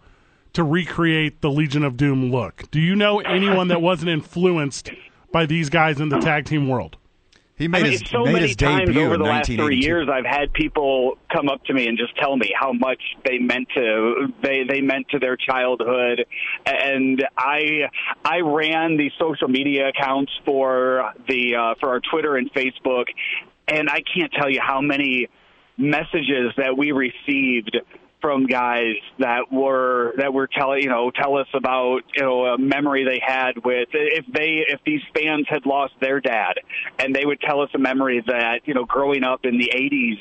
to 0.54 0.62
recreate 0.62 1.40
the 1.40 1.50
Legion 1.50 1.84
of 1.84 1.96
Doom 1.96 2.30
look? 2.30 2.70
Do 2.70 2.80
you 2.80 2.96
know 2.96 3.20
anyone 3.20 3.68
that 3.68 3.82
wasn't 3.82 4.10
influenced 4.10 4.90
by 5.30 5.46
these 5.46 5.68
guys 5.70 6.00
in 6.00 6.08
the 6.08 6.18
tag 6.18 6.46
team 6.46 6.68
world? 6.68 6.96
He 7.58 7.66
I 7.66 7.68
mean, 7.68 7.84
his 7.92 8.02
so 8.06 8.24
made 8.24 8.32
many 8.32 8.54
times 8.54 8.96
over 8.96 9.18
the 9.18 9.24
last 9.24 9.46
three 9.46 9.76
years, 9.76 10.08
I've 10.08 10.24
had 10.24 10.52
people 10.52 11.18
come 11.30 11.48
up 11.48 11.62
to 11.66 11.74
me 11.74 11.86
and 11.86 11.98
just 11.98 12.16
tell 12.16 12.36
me 12.36 12.52
how 12.58 12.72
much 12.72 13.00
they 13.24 13.38
meant 13.38 13.68
to 13.74 14.32
they 14.42 14.64
they 14.68 14.80
meant 14.80 15.08
to 15.10 15.18
their 15.18 15.36
childhood, 15.36 16.24
and 16.66 17.24
I 17.36 17.90
I 18.24 18.40
ran 18.40 18.96
the 18.96 19.10
social 19.18 19.48
media 19.48 19.88
accounts 19.88 20.32
for 20.44 21.12
the 21.28 21.54
uh, 21.54 21.74
for 21.78 21.90
our 21.90 22.00
Twitter 22.00 22.36
and 22.36 22.52
Facebook, 22.52 23.04
and 23.68 23.88
I 23.90 24.00
can't 24.14 24.32
tell 24.32 24.50
you 24.50 24.60
how 24.60 24.80
many 24.80 25.28
messages 25.76 26.52
that 26.56 26.76
we 26.76 26.92
received 26.92 27.76
from 28.22 28.46
guys 28.46 28.94
that 29.18 29.52
were 29.52 30.14
that 30.16 30.32
were 30.32 30.46
tell 30.46 30.78
you 30.78 30.88
know 30.88 31.10
tell 31.10 31.36
us 31.36 31.48
about 31.52 32.00
you 32.14 32.22
know 32.22 32.46
a 32.46 32.58
memory 32.58 33.04
they 33.04 33.20
had 33.24 33.62
with 33.64 33.88
if 33.92 34.24
they 34.32 34.64
if 34.68 34.80
these 34.86 35.02
fans 35.14 35.46
had 35.48 35.66
lost 35.66 35.92
their 36.00 36.20
dad 36.20 36.54
and 36.98 37.14
they 37.14 37.26
would 37.26 37.40
tell 37.40 37.60
us 37.60 37.68
a 37.74 37.78
memory 37.78 38.22
that 38.26 38.60
you 38.64 38.72
know 38.72 38.86
growing 38.86 39.24
up 39.24 39.40
in 39.44 39.58
the 39.58 39.70
80s 39.74 40.20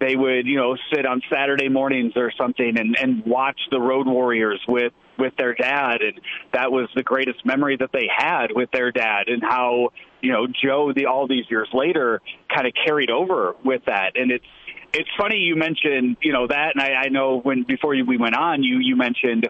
they 0.00 0.16
would 0.16 0.46
you 0.46 0.56
know 0.56 0.76
sit 0.94 1.04
on 1.04 1.20
Saturday 1.30 1.68
mornings 1.68 2.12
or 2.16 2.32
something 2.38 2.78
and 2.78 2.96
and 2.98 3.24
watch 3.26 3.58
the 3.70 3.80
Road 3.80 4.06
Warriors 4.06 4.60
with 4.66 4.92
with 5.18 5.34
their 5.36 5.54
dad. 5.54 6.02
And 6.02 6.20
that 6.52 6.72
was 6.72 6.88
the 6.94 7.02
greatest 7.02 7.44
memory 7.44 7.76
that 7.76 7.90
they 7.92 8.08
had 8.14 8.48
with 8.54 8.70
their 8.72 8.90
dad 8.92 9.28
and 9.28 9.42
how 9.42 9.90
you 10.20 10.32
know 10.32 10.46
Joe 10.46 10.92
the 10.94 11.06
all 11.06 11.26
these 11.26 11.44
years 11.50 11.68
later 11.72 12.20
kind 12.54 12.66
of 12.66 12.72
carried 12.84 13.10
over 13.10 13.54
with 13.64 13.84
that. 13.86 14.12
And 14.16 14.30
it's 14.30 14.44
it's 14.94 15.10
funny 15.18 15.38
you 15.38 15.56
mentioned 15.56 16.16
you 16.22 16.32
know 16.32 16.46
that 16.46 16.72
and 16.74 16.82
I, 16.82 17.06
I 17.06 17.08
know 17.08 17.40
when 17.40 17.64
before 17.64 17.90
we 17.90 18.16
went 18.16 18.36
on 18.36 18.62
you 18.62 18.78
you 18.78 18.96
mentioned 18.96 19.48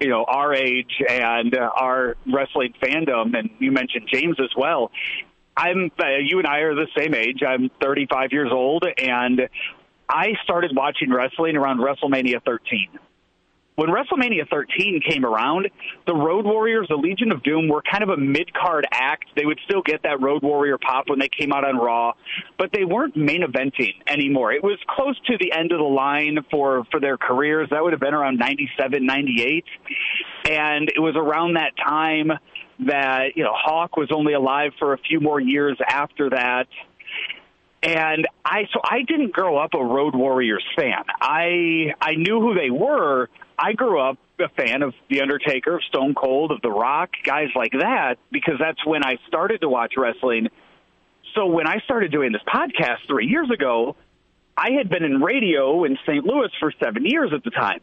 you 0.00 0.08
know 0.08 0.24
our 0.24 0.54
age 0.54 1.02
and 1.08 1.56
uh, 1.56 1.70
our 1.74 2.16
wrestling 2.26 2.74
fandom 2.82 3.36
and 3.36 3.50
you 3.58 3.72
mentioned 3.72 4.08
James 4.12 4.36
as 4.40 4.50
well. 4.56 4.90
I'm 5.56 5.90
uh, 5.98 6.18
you 6.22 6.38
and 6.38 6.46
I 6.46 6.60
are 6.60 6.74
the 6.74 6.88
same 6.96 7.14
age. 7.14 7.42
I'm 7.46 7.70
35 7.80 8.32
years 8.32 8.50
old 8.52 8.84
and 8.98 9.48
I 10.08 10.32
started 10.44 10.72
watching 10.74 11.10
wrestling 11.12 11.56
around 11.56 11.78
WrestleMania 11.78 12.42
13 12.44 12.88
when 13.82 13.90
WrestleMania 13.90 14.48
13 14.48 15.00
came 15.04 15.24
around, 15.24 15.68
the 16.06 16.14
Road 16.14 16.44
Warriors, 16.44 16.86
the 16.88 16.94
Legion 16.94 17.32
of 17.32 17.42
Doom, 17.42 17.66
were 17.66 17.82
kind 17.82 18.04
of 18.04 18.10
a 18.10 18.16
mid 18.16 18.54
card 18.54 18.86
act. 18.92 19.24
They 19.34 19.44
would 19.44 19.58
still 19.64 19.82
get 19.82 20.04
that 20.04 20.20
Road 20.20 20.44
Warrior 20.44 20.78
pop 20.78 21.08
when 21.08 21.18
they 21.18 21.28
came 21.28 21.52
out 21.52 21.64
on 21.64 21.76
Raw, 21.76 22.12
but 22.58 22.70
they 22.72 22.84
weren't 22.84 23.16
main 23.16 23.42
eventing 23.42 23.94
anymore. 24.06 24.52
It 24.52 24.62
was 24.62 24.78
close 24.88 25.18
to 25.26 25.36
the 25.40 25.50
end 25.52 25.72
of 25.72 25.78
the 25.78 25.84
line 25.84 26.38
for, 26.48 26.84
for 26.92 27.00
their 27.00 27.16
careers. 27.16 27.70
That 27.70 27.82
would 27.82 27.92
have 27.92 28.00
been 28.00 28.14
around 28.14 28.38
97, 28.38 29.04
98. 29.04 29.64
And 30.48 30.88
it 30.88 31.00
was 31.00 31.16
around 31.16 31.54
that 31.54 31.72
time 31.76 32.30
that, 32.86 33.32
you 33.34 33.42
know, 33.42 33.52
Hawk 33.52 33.96
was 33.96 34.10
only 34.14 34.34
alive 34.34 34.70
for 34.78 34.92
a 34.92 34.98
few 34.98 35.18
more 35.18 35.40
years 35.40 35.76
after 35.88 36.30
that 36.30 36.68
and 37.82 38.28
I 38.44 38.68
so 38.72 38.80
I 38.84 39.02
didn't 39.02 39.32
grow 39.32 39.56
up 39.56 39.74
a 39.74 39.84
Road 39.84 40.14
Warriors 40.14 40.64
fan. 40.76 41.04
I 41.20 41.94
I 42.00 42.14
knew 42.14 42.40
who 42.40 42.54
they 42.54 42.70
were. 42.70 43.28
I 43.58 43.72
grew 43.72 44.00
up 44.00 44.18
a 44.40 44.48
fan 44.48 44.82
of 44.82 44.94
The 45.08 45.20
Undertaker, 45.20 45.76
of 45.76 45.84
Stone 45.84 46.14
Cold, 46.14 46.50
of 46.50 46.60
The 46.62 46.70
Rock, 46.70 47.10
guys 47.22 47.48
like 47.54 47.72
that, 47.72 48.16
because 48.30 48.54
that's 48.58 48.84
when 48.84 49.04
I 49.04 49.16
started 49.28 49.60
to 49.60 49.68
watch 49.68 49.94
wrestling. 49.96 50.48
So 51.34 51.46
when 51.46 51.66
I 51.66 51.78
started 51.80 52.10
doing 52.10 52.32
this 52.32 52.42
podcast 52.42 53.06
three 53.06 53.26
years 53.26 53.50
ago, 53.50 53.96
I 54.56 54.72
had 54.72 54.88
been 54.88 55.04
in 55.04 55.22
radio 55.22 55.84
in 55.84 55.96
St. 56.06 56.24
Louis 56.24 56.50
for 56.60 56.72
seven 56.82 57.06
years 57.06 57.30
at 57.34 57.44
the 57.44 57.50
time. 57.50 57.80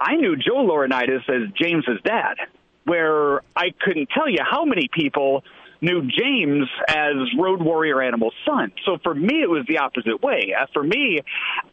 I 0.00 0.16
knew 0.16 0.36
Joe 0.36 0.64
Laurinaitis 0.64 1.28
as 1.28 1.52
James's 1.60 2.00
dad, 2.04 2.36
where 2.84 3.42
I 3.54 3.70
couldn't 3.80 4.08
tell 4.14 4.28
you 4.28 4.38
how 4.48 4.64
many 4.64 4.88
people 4.90 5.44
knew 5.80 6.02
James 6.02 6.68
as 6.88 7.14
Road 7.38 7.62
Warrior 7.62 8.02
Animal's 8.02 8.34
son. 8.46 8.72
So 8.84 8.98
for 9.02 9.14
me, 9.14 9.42
it 9.42 9.48
was 9.48 9.64
the 9.68 9.78
opposite 9.78 10.22
way. 10.22 10.54
Uh, 10.58 10.66
for 10.72 10.82
me, 10.82 11.20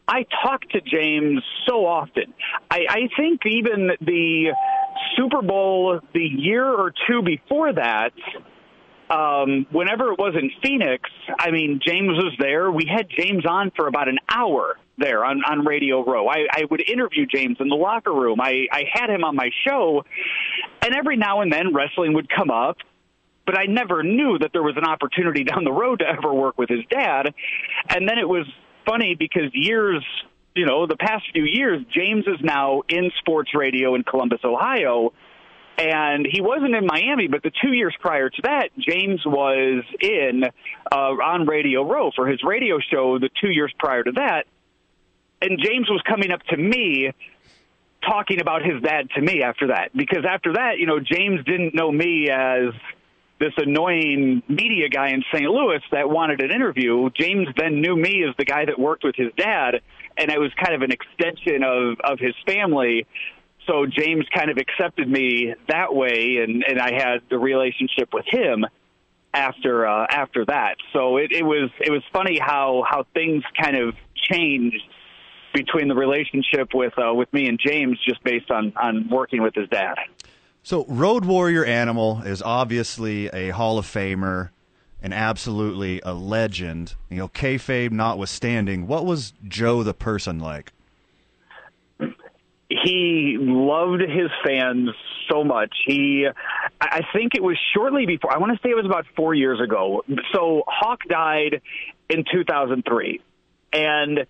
I 0.06 0.24
talked 0.42 0.70
to 0.72 0.80
James 0.80 1.42
so 1.66 1.86
often. 1.86 2.34
I, 2.70 2.80
I 2.88 3.08
think 3.16 3.42
even 3.46 3.90
the 4.00 4.54
Super 5.16 5.42
Bowl 5.42 6.00
the 6.14 6.20
year 6.20 6.66
or 6.66 6.92
two 7.06 7.22
before 7.22 7.72
that, 7.74 8.12
um, 9.10 9.66
whenever 9.70 10.12
it 10.12 10.18
was 10.18 10.34
in 10.34 10.50
Phoenix, 10.62 11.08
I 11.38 11.50
mean, 11.50 11.80
James 11.84 12.10
was 12.10 12.34
there. 12.38 12.70
We 12.70 12.86
had 12.86 13.08
James 13.10 13.46
on 13.46 13.72
for 13.74 13.86
about 13.86 14.08
an 14.08 14.18
hour 14.28 14.76
there 14.98 15.24
on, 15.24 15.42
on 15.48 15.64
Radio 15.64 16.04
Row. 16.04 16.28
I, 16.28 16.46
I 16.50 16.64
would 16.70 16.82
interview 16.88 17.24
James 17.24 17.56
in 17.60 17.68
the 17.68 17.76
locker 17.76 18.12
room. 18.12 18.40
I, 18.40 18.66
I 18.70 18.82
had 18.92 19.10
him 19.10 19.24
on 19.24 19.36
my 19.36 19.50
show, 19.66 20.04
and 20.82 20.94
every 20.94 21.16
now 21.16 21.40
and 21.40 21.52
then 21.52 21.72
wrestling 21.72 22.14
would 22.14 22.28
come 22.28 22.50
up, 22.50 22.78
but 23.48 23.56
I 23.56 23.64
never 23.64 24.02
knew 24.02 24.36
that 24.40 24.50
there 24.52 24.62
was 24.62 24.76
an 24.76 24.84
opportunity 24.84 25.42
down 25.50 25.64
the 25.64 25.72
road 25.72 26.00
to 26.00 26.04
ever 26.04 26.34
work 26.34 26.58
with 26.58 26.68
his 26.68 26.84
dad. 26.90 27.32
And 27.88 28.06
then 28.06 28.18
it 28.18 28.28
was 28.28 28.46
funny 28.86 29.16
because 29.18 29.50
years, 29.54 30.04
you 30.54 30.66
know, 30.66 30.86
the 30.86 30.98
past 30.98 31.24
few 31.32 31.44
years, 31.44 31.82
James 31.90 32.26
is 32.26 32.42
now 32.42 32.82
in 32.90 33.10
sports 33.20 33.52
radio 33.54 33.94
in 33.94 34.04
Columbus, 34.04 34.40
Ohio 34.44 35.14
and 35.78 36.26
he 36.28 36.40
wasn't 36.40 36.74
in 36.74 36.84
Miami, 36.86 37.28
but 37.28 37.40
the 37.44 37.52
two 37.62 37.72
years 37.72 37.94
prior 38.00 38.28
to 38.28 38.42
that, 38.42 38.70
James 38.76 39.20
was 39.24 39.84
in 40.00 40.42
uh, 40.90 40.96
on 40.96 41.46
Radio 41.46 41.88
Row 41.88 42.10
for 42.16 42.26
his 42.26 42.42
radio 42.42 42.80
show. 42.92 43.20
The 43.20 43.30
two 43.40 43.52
years 43.52 43.72
prior 43.78 44.02
to 44.02 44.10
that, 44.16 44.46
and 45.40 45.56
James 45.62 45.88
was 45.88 46.02
coming 46.04 46.32
up 46.32 46.42
to 46.50 46.56
me 46.56 47.12
talking 48.04 48.40
about 48.40 48.62
his 48.64 48.82
dad 48.82 49.08
to 49.14 49.22
me 49.22 49.44
after 49.44 49.68
that 49.68 49.96
because 49.96 50.24
after 50.28 50.54
that, 50.54 50.78
you 50.78 50.86
know, 50.86 50.98
James 50.98 51.44
didn't 51.44 51.76
know 51.76 51.92
me 51.92 52.28
as 52.28 52.74
this 53.38 53.52
annoying 53.56 54.42
media 54.48 54.88
guy 54.88 55.10
in 55.10 55.22
St. 55.32 55.48
Louis 55.48 55.80
that 55.92 56.08
wanted 56.10 56.40
an 56.40 56.50
interview. 56.50 57.08
James 57.10 57.48
then 57.56 57.80
knew 57.80 57.96
me 57.96 58.24
as 58.28 58.34
the 58.36 58.44
guy 58.44 58.64
that 58.64 58.78
worked 58.78 59.04
with 59.04 59.14
his 59.16 59.32
dad, 59.36 59.80
and 60.16 60.30
I 60.30 60.38
was 60.38 60.50
kind 60.62 60.74
of 60.74 60.82
an 60.82 60.92
extension 60.92 61.62
of 61.62 62.00
of 62.00 62.18
his 62.18 62.34
family 62.46 63.06
so 63.68 63.84
James 63.86 64.24
kind 64.34 64.50
of 64.50 64.56
accepted 64.56 65.08
me 65.08 65.54
that 65.68 65.94
way, 65.94 66.38
and 66.42 66.64
and 66.66 66.80
I 66.80 66.92
had 66.92 67.18
the 67.28 67.38
relationship 67.38 68.08
with 68.12 68.24
him 68.26 68.64
after 69.34 69.86
uh, 69.86 70.06
after 70.08 70.46
that. 70.46 70.76
So 70.92 71.18
it, 71.18 71.32
it 71.32 71.44
was 71.44 71.70
it 71.80 71.90
was 71.90 72.02
funny 72.12 72.38
how 72.38 72.84
how 72.88 73.04
things 73.14 73.44
kind 73.60 73.76
of 73.76 73.94
changed 74.14 74.82
between 75.52 75.88
the 75.88 75.94
relationship 75.94 76.70
with 76.72 76.94
uh, 76.98 77.12
with 77.14 77.32
me 77.32 77.46
and 77.46 77.60
James 77.64 77.98
just 78.06 78.24
based 78.24 78.50
on 78.50 78.72
on 78.80 79.08
working 79.10 79.42
with 79.42 79.54
his 79.54 79.68
dad. 79.68 79.96
So, 80.62 80.84
Road 80.86 81.24
Warrior 81.24 81.64
Animal 81.64 82.22
is 82.22 82.42
obviously 82.42 83.28
a 83.28 83.50
Hall 83.50 83.78
of 83.78 83.86
Famer 83.86 84.50
and 85.02 85.14
absolutely 85.14 86.00
a 86.04 86.12
legend. 86.12 86.94
You 87.08 87.18
know, 87.18 87.28
kayfabe 87.28 87.90
notwithstanding, 87.90 88.86
what 88.86 89.06
was 89.06 89.32
Joe 89.46 89.82
the 89.82 89.94
person 89.94 90.38
like? 90.38 90.72
he 92.68 93.36
loved 93.40 94.02
his 94.02 94.30
fans 94.44 94.90
so 95.30 95.42
much. 95.44 95.74
He, 95.86 96.26
I 96.80 97.02
think 97.12 97.34
it 97.34 97.42
was 97.42 97.58
shortly 97.74 98.06
before. 98.06 98.32
I 98.32 98.38
want 98.38 98.52
to 98.52 98.58
say 98.62 98.70
it 98.70 98.76
was 98.76 98.86
about 98.86 99.06
four 99.16 99.34
years 99.34 99.60
ago. 99.60 100.02
So 100.32 100.64
Hawk 100.66 101.00
died 101.08 101.62
in 102.10 102.24
2003, 102.30 103.20
and 103.72 104.26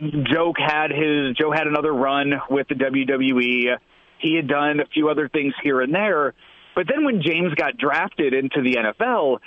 Joe 0.00 0.52
had 0.56 0.90
his 0.90 1.36
Joe 1.36 1.50
had 1.50 1.66
another 1.66 1.92
run 1.92 2.34
with 2.50 2.68
the 2.68 2.74
WWE. 2.74 3.76
He 4.20 4.36
had 4.36 4.48
done 4.48 4.80
a 4.80 4.86
few 4.86 5.08
other 5.08 5.28
things 5.28 5.54
here 5.62 5.80
and 5.80 5.94
there, 5.94 6.34
but 6.74 6.86
then 6.88 7.04
when 7.04 7.22
James 7.22 7.54
got 7.54 7.76
drafted 7.76 8.34
into 8.34 8.62
the 8.62 8.76
NFL, 8.76 9.38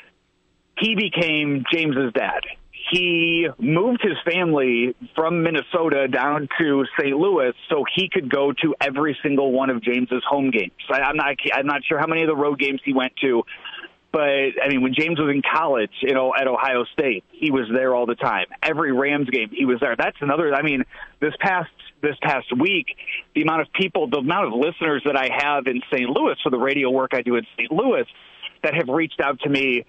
he 0.77 0.95
became 0.95 1.63
James's 1.71 2.13
dad 2.13 2.41
he 2.89 3.47
moved 3.59 4.01
his 4.01 4.17
family 4.25 4.95
from 5.15 5.43
Minnesota 5.43 6.07
down 6.07 6.47
to 6.59 6.85
St. 6.99 7.15
Louis 7.15 7.53
so 7.69 7.85
he 7.95 8.09
could 8.09 8.29
go 8.29 8.51
to 8.61 8.75
every 8.81 9.17
single 9.23 9.51
one 9.51 9.69
of 9.69 9.81
James's 9.81 10.23
home 10.27 10.51
games. 10.51 10.73
I, 10.89 11.01
I'm 11.01 11.15
not 11.15 11.35
I'm 11.53 11.67
not 11.67 11.83
sure 11.85 11.99
how 11.99 12.07
many 12.07 12.21
of 12.21 12.27
the 12.27 12.35
road 12.35 12.59
games 12.59 12.81
he 12.83 12.93
went 12.93 13.13
to, 13.21 13.43
but 14.11 14.21
I 14.21 14.67
mean 14.67 14.81
when 14.81 14.93
James 14.93 15.19
was 15.19 15.33
in 15.33 15.41
college, 15.41 15.91
you 16.01 16.13
know, 16.13 16.33
at 16.35 16.47
Ohio 16.47 16.85
State, 16.93 17.23
he 17.31 17.51
was 17.51 17.67
there 17.73 17.95
all 17.95 18.05
the 18.05 18.15
time. 18.15 18.47
Every 18.61 18.91
Rams 18.91 19.29
game, 19.29 19.49
he 19.51 19.65
was 19.65 19.79
there. 19.79 19.95
That's 19.95 20.17
another 20.21 20.53
I 20.53 20.61
mean, 20.61 20.83
this 21.19 21.33
past 21.39 21.69
this 22.01 22.15
past 22.21 22.47
week, 22.57 22.87
the 23.35 23.41
amount 23.41 23.61
of 23.61 23.67
people, 23.73 24.09
the 24.09 24.17
amount 24.17 24.47
of 24.47 24.53
listeners 24.53 25.03
that 25.05 25.15
I 25.15 25.29
have 25.37 25.67
in 25.67 25.81
St. 25.93 26.09
Louis 26.09 26.35
for 26.43 26.49
the 26.49 26.59
radio 26.59 26.89
work 26.89 27.11
I 27.13 27.21
do 27.21 27.35
in 27.35 27.45
St. 27.57 27.71
Louis 27.71 28.05
that 28.63 28.73
have 28.75 28.89
reached 28.89 29.19
out 29.21 29.39
to 29.41 29.49
me 29.49 29.85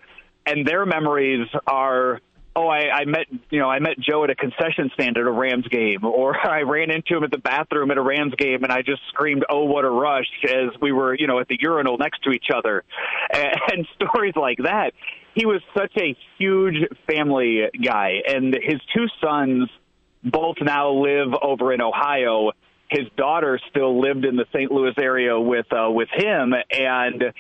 and 0.46 0.66
their 0.66 0.86
memories 0.86 1.48
are 1.66 2.20
oh, 2.54 2.68
I, 2.68 2.90
I 2.90 3.04
met 3.04 3.26
you 3.50 3.60
know 3.60 3.68
I 3.68 3.78
met 3.78 3.98
Joe 3.98 4.24
at 4.24 4.30
a 4.30 4.34
concession 4.34 4.90
stand 4.94 5.16
at 5.16 5.24
a 5.24 5.30
Rams 5.30 5.66
game, 5.68 6.04
or 6.04 6.36
I 6.46 6.62
ran 6.62 6.90
into 6.90 7.16
him 7.16 7.24
at 7.24 7.30
the 7.30 7.38
bathroom 7.38 7.90
at 7.90 7.98
a 7.98 8.02
Rams 8.02 8.34
game, 8.36 8.62
and 8.62 8.72
I 8.72 8.82
just 8.82 9.02
screamed, 9.08 9.44
"Oh, 9.48 9.64
what 9.64 9.84
a 9.84 9.90
rush!" 9.90 10.28
as 10.44 10.70
we 10.80 10.92
were 10.92 11.14
you 11.14 11.26
know 11.26 11.38
at 11.38 11.48
the 11.48 11.58
urinal 11.60 11.98
next 11.98 12.22
to 12.24 12.30
each 12.30 12.48
other, 12.54 12.84
and, 13.32 13.56
and 13.72 13.86
stories 13.94 14.34
like 14.36 14.58
that. 14.58 14.92
He 15.34 15.46
was 15.46 15.62
such 15.74 15.92
a 15.96 16.14
huge 16.36 16.76
family 17.06 17.62
guy, 17.82 18.20
and 18.28 18.52
his 18.52 18.80
two 18.94 19.06
sons 19.24 19.70
both 20.22 20.56
now 20.60 20.92
live 20.92 21.28
over 21.40 21.72
in 21.72 21.80
Ohio. 21.80 22.52
His 22.90 23.06
daughter 23.16 23.58
still 23.70 24.00
lived 24.00 24.24
in 24.24 24.36
the 24.36 24.44
St. 24.52 24.70
Louis 24.70 24.94
area 24.98 25.40
with 25.40 25.66
uh, 25.72 25.90
with 25.90 26.08
him, 26.12 26.52
and 26.70 27.32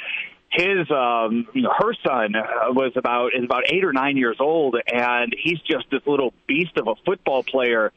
his 0.52 0.90
um 0.90 1.46
you 1.54 1.62
know 1.62 1.72
her 1.76 1.94
son 2.06 2.32
was 2.74 2.92
about 2.96 3.30
is 3.34 3.44
about 3.44 3.64
eight 3.72 3.84
or 3.84 3.92
nine 3.92 4.16
years 4.18 4.36
old 4.38 4.76
and 4.86 5.34
he's 5.42 5.58
just 5.60 5.86
this 5.90 6.02
little 6.06 6.34
beast 6.46 6.76
of 6.76 6.88
a 6.88 6.94
football 7.06 7.42
player 7.42 7.90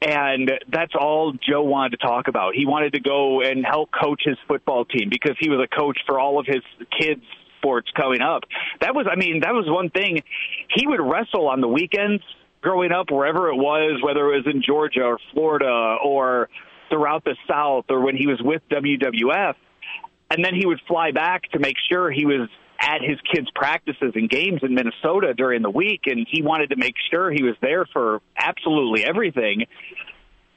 and 0.00 0.50
that's 0.68 0.92
all 0.94 1.32
Joe 1.32 1.62
wanted 1.62 1.98
to 1.98 2.06
talk 2.06 2.28
about. 2.28 2.54
He 2.54 2.66
wanted 2.66 2.92
to 2.92 3.00
go 3.00 3.42
and 3.42 3.66
help 3.66 3.90
coach 3.90 4.22
his 4.24 4.36
football 4.46 4.84
team 4.84 5.08
because 5.10 5.36
he 5.40 5.48
was 5.48 5.58
a 5.60 5.76
coach 5.76 5.98
for 6.06 6.20
all 6.20 6.38
of 6.38 6.46
his 6.46 6.62
kids 7.00 7.22
sports 7.58 7.90
coming 7.96 8.20
up. 8.20 8.44
That 8.80 8.94
was 8.94 9.06
I 9.10 9.16
mean, 9.16 9.40
that 9.40 9.52
was 9.52 9.64
one 9.66 9.90
thing. 9.90 10.22
He 10.72 10.86
would 10.86 11.00
wrestle 11.00 11.48
on 11.48 11.60
the 11.60 11.68
weekends 11.68 12.22
growing 12.60 12.92
up 12.92 13.10
wherever 13.10 13.48
it 13.48 13.56
was, 13.56 14.00
whether 14.02 14.32
it 14.32 14.44
was 14.44 14.54
in 14.54 14.62
Georgia 14.62 15.02
or 15.02 15.18
Florida 15.32 15.96
or 16.02 16.48
throughout 16.90 17.24
the 17.24 17.36
South 17.48 17.84
or 17.90 18.00
when 18.00 18.16
he 18.16 18.26
was 18.26 18.40
with 18.42 18.62
WWF 18.70 19.54
and 20.30 20.44
then 20.44 20.54
he 20.54 20.66
would 20.66 20.80
fly 20.86 21.10
back 21.12 21.50
to 21.52 21.58
make 21.58 21.76
sure 21.90 22.10
he 22.10 22.26
was 22.26 22.48
at 22.80 23.00
his 23.02 23.18
kids' 23.32 23.48
practices 23.54 24.12
and 24.14 24.30
games 24.30 24.60
in 24.62 24.74
Minnesota 24.74 25.34
during 25.34 25.62
the 25.62 25.70
week, 25.70 26.02
and 26.06 26.26
he 26.30 26.42
wanted 26.42 26.70
to 26.70 26.76
make 26.76 26.94
sure 27.10 27.30
he 27.30 27.42
was 27.42 27.56
there 27.60 27.84
for 27.86 28.20
absolutely 28.36 29.04
everything 29.04 29.64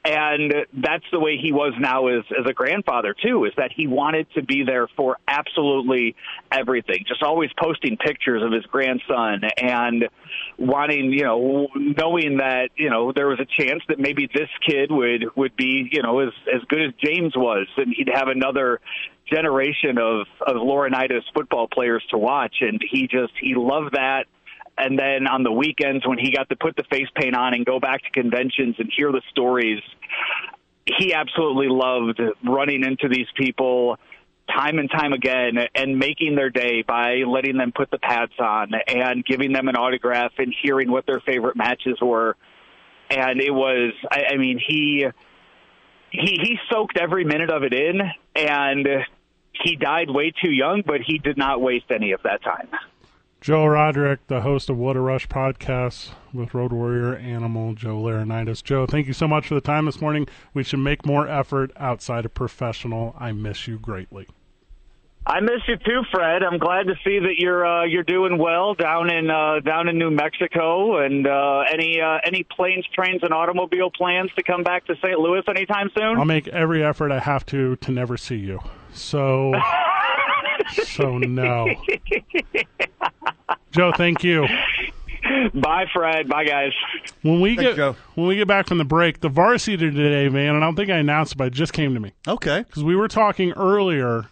and 0.04 0.52
that's 0.72 1.04
the 1.12 1.20
way 1.20 1.38
he 1.40 1.52
was 1.52 1.74
now 1.78 2.08
as 2.08 2.24
as 2.38 2.44
a 2.46 2.52
grandfather 2.52 3.14
too 3.14 3.44
is 3.44 3.52
that 3.56 3.70
he 3.74 3.86
wanted 3.86 4.26
to 4.34 4.42
be 4.42 4.64
there 4.64 4.88
for 4.96 5.18
absolutely 5.28 6.16
everything 6.50 7.04
just 7.06 7.22
always 7.22 7.50
posting 7.60 7.96
pictures 7.96 8.42
of 8.42 8.50
his 8.50 8.64
grandson 8.66 9.42
and 9.58 10.08
wanting 10.58 11.12
you 11.12 11.22
know 11.22 11.68
knowing 11.76 12.38
that 12.38 12.70
you 12.76 12.90
know 12.90 13.12
there 13.12 13.28
was 13.28 13.38
a 13.38 13.62
chance 13.62 13.82
that 13.88 14.00
maybe 14.00 14.28
this 14.34 14.48
kid 14.66 14.90
would 14.90 15.24
would 15.36 15.54
be 15.56 15.88
you 15.92 16.02
know 16.02 16.18
as 16.18 16.32
as 16.52 16.62
good 16.68 16.82
as 16.82 16.92
James 17.02 17.34
was 17.36 17.68
and 17.76 17.94
he'd 17.96 18.10
have 18.12 18.28
another 18.28 18.80
generation 19.32 19.98
of 19.98 20.26
of 20.46 20.56
Laurinaitis 20.56 21.22
football 21.34 21.68
players 21.68 22.04
to 22.10 22.18
watch. 22.18 22.56
And 22.60 22.80
he 22.90 23.06
just 23.06 23.32
he 23.40 23.54
loved 23.54 23.94
that 23.94 24.24
and 24.78 24.98
then 24.98 25.26
on 25.26 25.42
the 25.42 25.52
weekends 25.52 26.06
when 26.06 26.18
he 26.18 26.32
got 26.34 26.48
to 26.48 26.56
put 26.56 26.76
the 26.76 26.84
face 26.84 27.08
paint 27.14 27.36
on 27.36 27.54
and 27.54 27.64
go 27.64 27.78
back 27.78 28.02
to 28.02 28.10
conventions 28.10 28.76
and 28.78 28.90
hear 28.96 29.12
the 29.12 29.22
stories, 29.30 29.82
he 30.98 31.14
absolutely 31.14 31.68
loved 31.68 32.20
running 32.44 32.84
into 32.84 33.08
these 33.08 33.26
people 33.36 33.98
time 34.48 34.78
and 34.78 34.90
time 34.90 35.12
again 35.12 35.58
and 35.74 35.98
making 35.98 36.34
their 36.34 36.50
day 36.50 36.82
by 36.82 37.22
letting 37.26 37.56
them 37.56 37.72
put 37.74 37.90
the 37.90 37.98
pads 37.98 38.32
on 38.38 38.72
and 38.88 39.24
giving 39.24 39.52
them 39.52 39.68
an 39.68 39.76
autograph 39.76 40.32
and 40.38 40.54
hearing 40.62 40.90
what 40.90 41.06
their 41.06 41.20
favorite 41.20 41.56
matches 41.56 41.98
were. 42.00 42.36
And 43.10 43.40
it 43.40 43.52
was, 43.52 43.92
I, 44.10 44.34
I 44.34 44.36
mean, 44.36 44.60
he 44.66 45.06
he 46.10 46.38
he 46.42 46.58
soaked 46.70 46.98
every 46.98 47.24
minute 47.24 47.50
of 47.50 47.62
it 47.62 47.72
in, 47.72 48.00
and 48.36 48.88
he 49.52 49.76
died 49.76 50.10
way 50.10 50.32
too 50.42 50.50
young, 50.50 50.82
but 50.84 51.00
he 51.06 51.18
did 51.18 51.36
not 51.36 51.60
waste 51.60 51.90
any 51.90 52.12
of 52.12 52.22
that 52.24 52.42
time. 52.42 52.68
Joe 53.42 53.66
Roderick, 53.66 54.24
the 54.28 54.42
host 54.42 54.70
of 54.70 54.76
What 54.76 54.94
a 54.94 55.00
Rush 55.00 55.26
podcast 55.26 56.10
with 56.32 56.54
Road 56.54 56.72
Warrior 56.72 57.16
Animal, 57.16 57.74
Joe 57.74 58.00
Laurinaitis. 58.00 58.62
Joe, 58.62 58.86
thank 58.86 59.08
you 59.08 59.12
so 59.12 59.26
much 59.26 59.48
for 59.48 59.56
the 59.56 59.60
time 59.60 59.86
this 59.86 60.00
morning. 60.00 60.28
We 60.54 60.62
should 60.62 60.78
make 60.78 61.04
more 61.04 61.26
effort 61.26 61.72
outside 61.76 62.24
of 62.24 62.34
professional. 62.34 63.16
I 63.18 63.32
miss 63.32 63.66
you 63.66 63.80
greatly. 63.80 64.28
I 65.26 65.40
miss 65.40 65.58
you 65.66 65.76
too, 65.76 66.02
Fred. 66.12 66.44
I'm 66.44 66.58
glad 66.58 66.86
to 66.86 66.94
see 67.02 67.18
that 67.18 67.34
you're 67.38 67.66
uh, 67.66 67.84
you're 67.84 68.04
doing 68.04 68.38
well 68.38 68.74
down 68.74 69.12
in 69.12 69.28
uh, 69.28 69.58
down 69.58 69.88
in 69.88 69.98
New 69.98 70.12
Mexico. 70.12 71.04
And 71.04 71.26
uh, 71.26 71.64
any 71.68 72.00
uh, 72.00 72.18
any 72.24 72.44
planes, 72.44 72.86
trains, 72.94 73.24
and 73.24 73.34
automobile 73.34 73.90
plans 73.90 74.30
to 74.36 74.44
come 74.44 74.62
back 74.62 74.86
to 74.86 74.94
St. 75.02 75.18
Louis 75.18 75.42
anytime 75.48 75.90
soon? 75.98 76.16
I'll 76.16 76.24
make 76.24 76.46
every 76.46 76.84
effort 76.84 77.10
I 77.10 77.18
have 77.18 77.44
to 77.46 77.74
to 77.74 77.90
never 77.90 78.16
see 78.16 78.36
you. 78.36 78.60
So. 78.92 79.52
so 80.86 81.18
no. 81.18 81.68
Joe, 83.72 83.92
thank 83.96 84.22
you. 84.22 84.46
Bye, 85.54 85.86
Fred. 85.92 86.28
Bye, 86.28 86.44
guys. 86.44 86.72
When 87.22 87.40
we 87.40 87.56
Thanks, 87.56 87.70
get 87.70 87.76
Joe. 87.76 87.96
when 88.14 88.26
we 88.26 88.36
get 88.36 88.48
back 88.48 88.66
from 88.66 88.78
the 88.78 88.84
break, 88.84 89.20
the 89.20 89.28
varsity 89.28 89.76
today, 89.76 90.28
man, 90.28 90.54
and 90.54 90.64
I 90.64 90.66
don't 90.66 90.74
think 90.74 90.90
I 90.90 90.96
announced 90.98 91.32
it, 91.32 91.38
but 91.38 91.46
it 91.48 91.52
just 91.52 91.72
came 91.72 91.94
to 91.94 92.00
me 92.00 92.12
Okay. 92.26 92.64
because 92.66 92.82
we 92.82 92.96
were 92.96 93.08
talking 93.08 93.52
earlier 93.52 94.26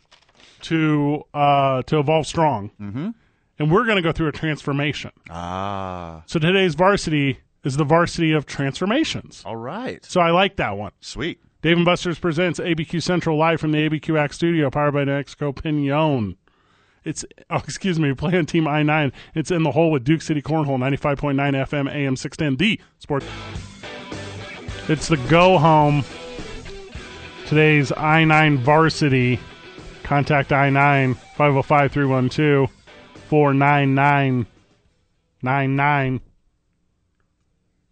to 0.63 1.23
uh, 1.33 1.83
to 1.83 1.99
evolve 2.01 2.27
strong, 2.27 2.71
mm-hmm. 2.81 3.11
and 3.59 3.71
we're 3.71 3.85
going 3.85 3.97
to 3.97 4.03
go 4.03 4.13
through 4.13 4.29
a 4.29 4.33
transformation. 4.33 5.13
Ah. 5.31 6.23
So 6.27 6.39
today's 6.39 6.75
varsity 6.75 7.39
is 7.65 7.77
the 7.77 7.85
varsity 7.85 8.33
of 8.33 8.47
transformations. 8.47 9.43
All 9.47 9.57
right. 9.57 10.05
So 10.05 10.21
I 10.21 10.31
like 10.31 10.57
that 10.57 10.77
one. 10.77 10.93
Sweet. 11.01 11.41
Dave 11.63 11.77
and 11.77 11.85
Buster's 11.85 12.19
presents 12.19 12.59
ABQ 12.59 13.03
Central 13.03 13.37
live 13.37 13.61
from 13.61 13.73
the 13.73 13.87
ABQX 13.89 14.33
studio, 14.33 14.71
powered 14.71 14.95
by 14.95 15.05
Mexico 15.05 15.53
Pinon. 15.53 16.37
It's 17.05 17.25
oh, 17.51 17.57
excuse 17.59 18.01
me, 18.01 18.15
playing 18.15 18.47
Team 18.47 18.67
I 18.67 18.83
nine. 18.83 19.13
It's 19.35 19.51
in 19.51 19.63
the 19.63 19.73
hole 19.73 19.91
with 19.91 20.05
Duke 20.05 20.23
City 20.23 20.41
Cornhole, 20.41 20.79
ninety 20.79 20.97
five 20.97 21.19
point 21.19 21.37
nine 21.37 21.53
FM, 21.53 21.93
AM 21.93 22.17
six 22.17 22.37
ten. 22.37 22.57
The 22.57 22.81
sport. 22.99 23.25
It's 24.89 25.09
the 25.09 25.19
go 25.29 25.59
home. 25.59 26.03
Today's 27.47 27.93
I 27.93 28.25
nine 28.25 28.57
varsity. 28.59 29.39
Contact 30.03 30.53
I 30.53 30.71
nine 30.71 31.15
505 31.15 31.93
312 31.93 32.71
499 33.29 34.47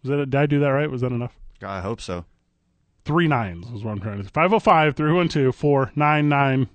Was 0.03 0.11
that? 0.11 0.31
Did 0.31 0.35
I 0.35 0.47
do 0.47 0.59
that 0.59 0.71
right? 0.71 0.91
Was 0.91 1.03
that 1.03 1.13
enough? 1.13 1.39
I 1.63 1.81
hope 1.81 2.01
so. 2.01 2.25
Three 3.09 3.27
nines 3.27 3.67
is 3.73 3.83
what 3.83 3.91
I'm 3.93 4.01
trying 4.01 4.19
to 4.19 4.25
say. 4.25 4.31
505 4.33 4.95
312 4.95 5.55
4999. 5.55 6.69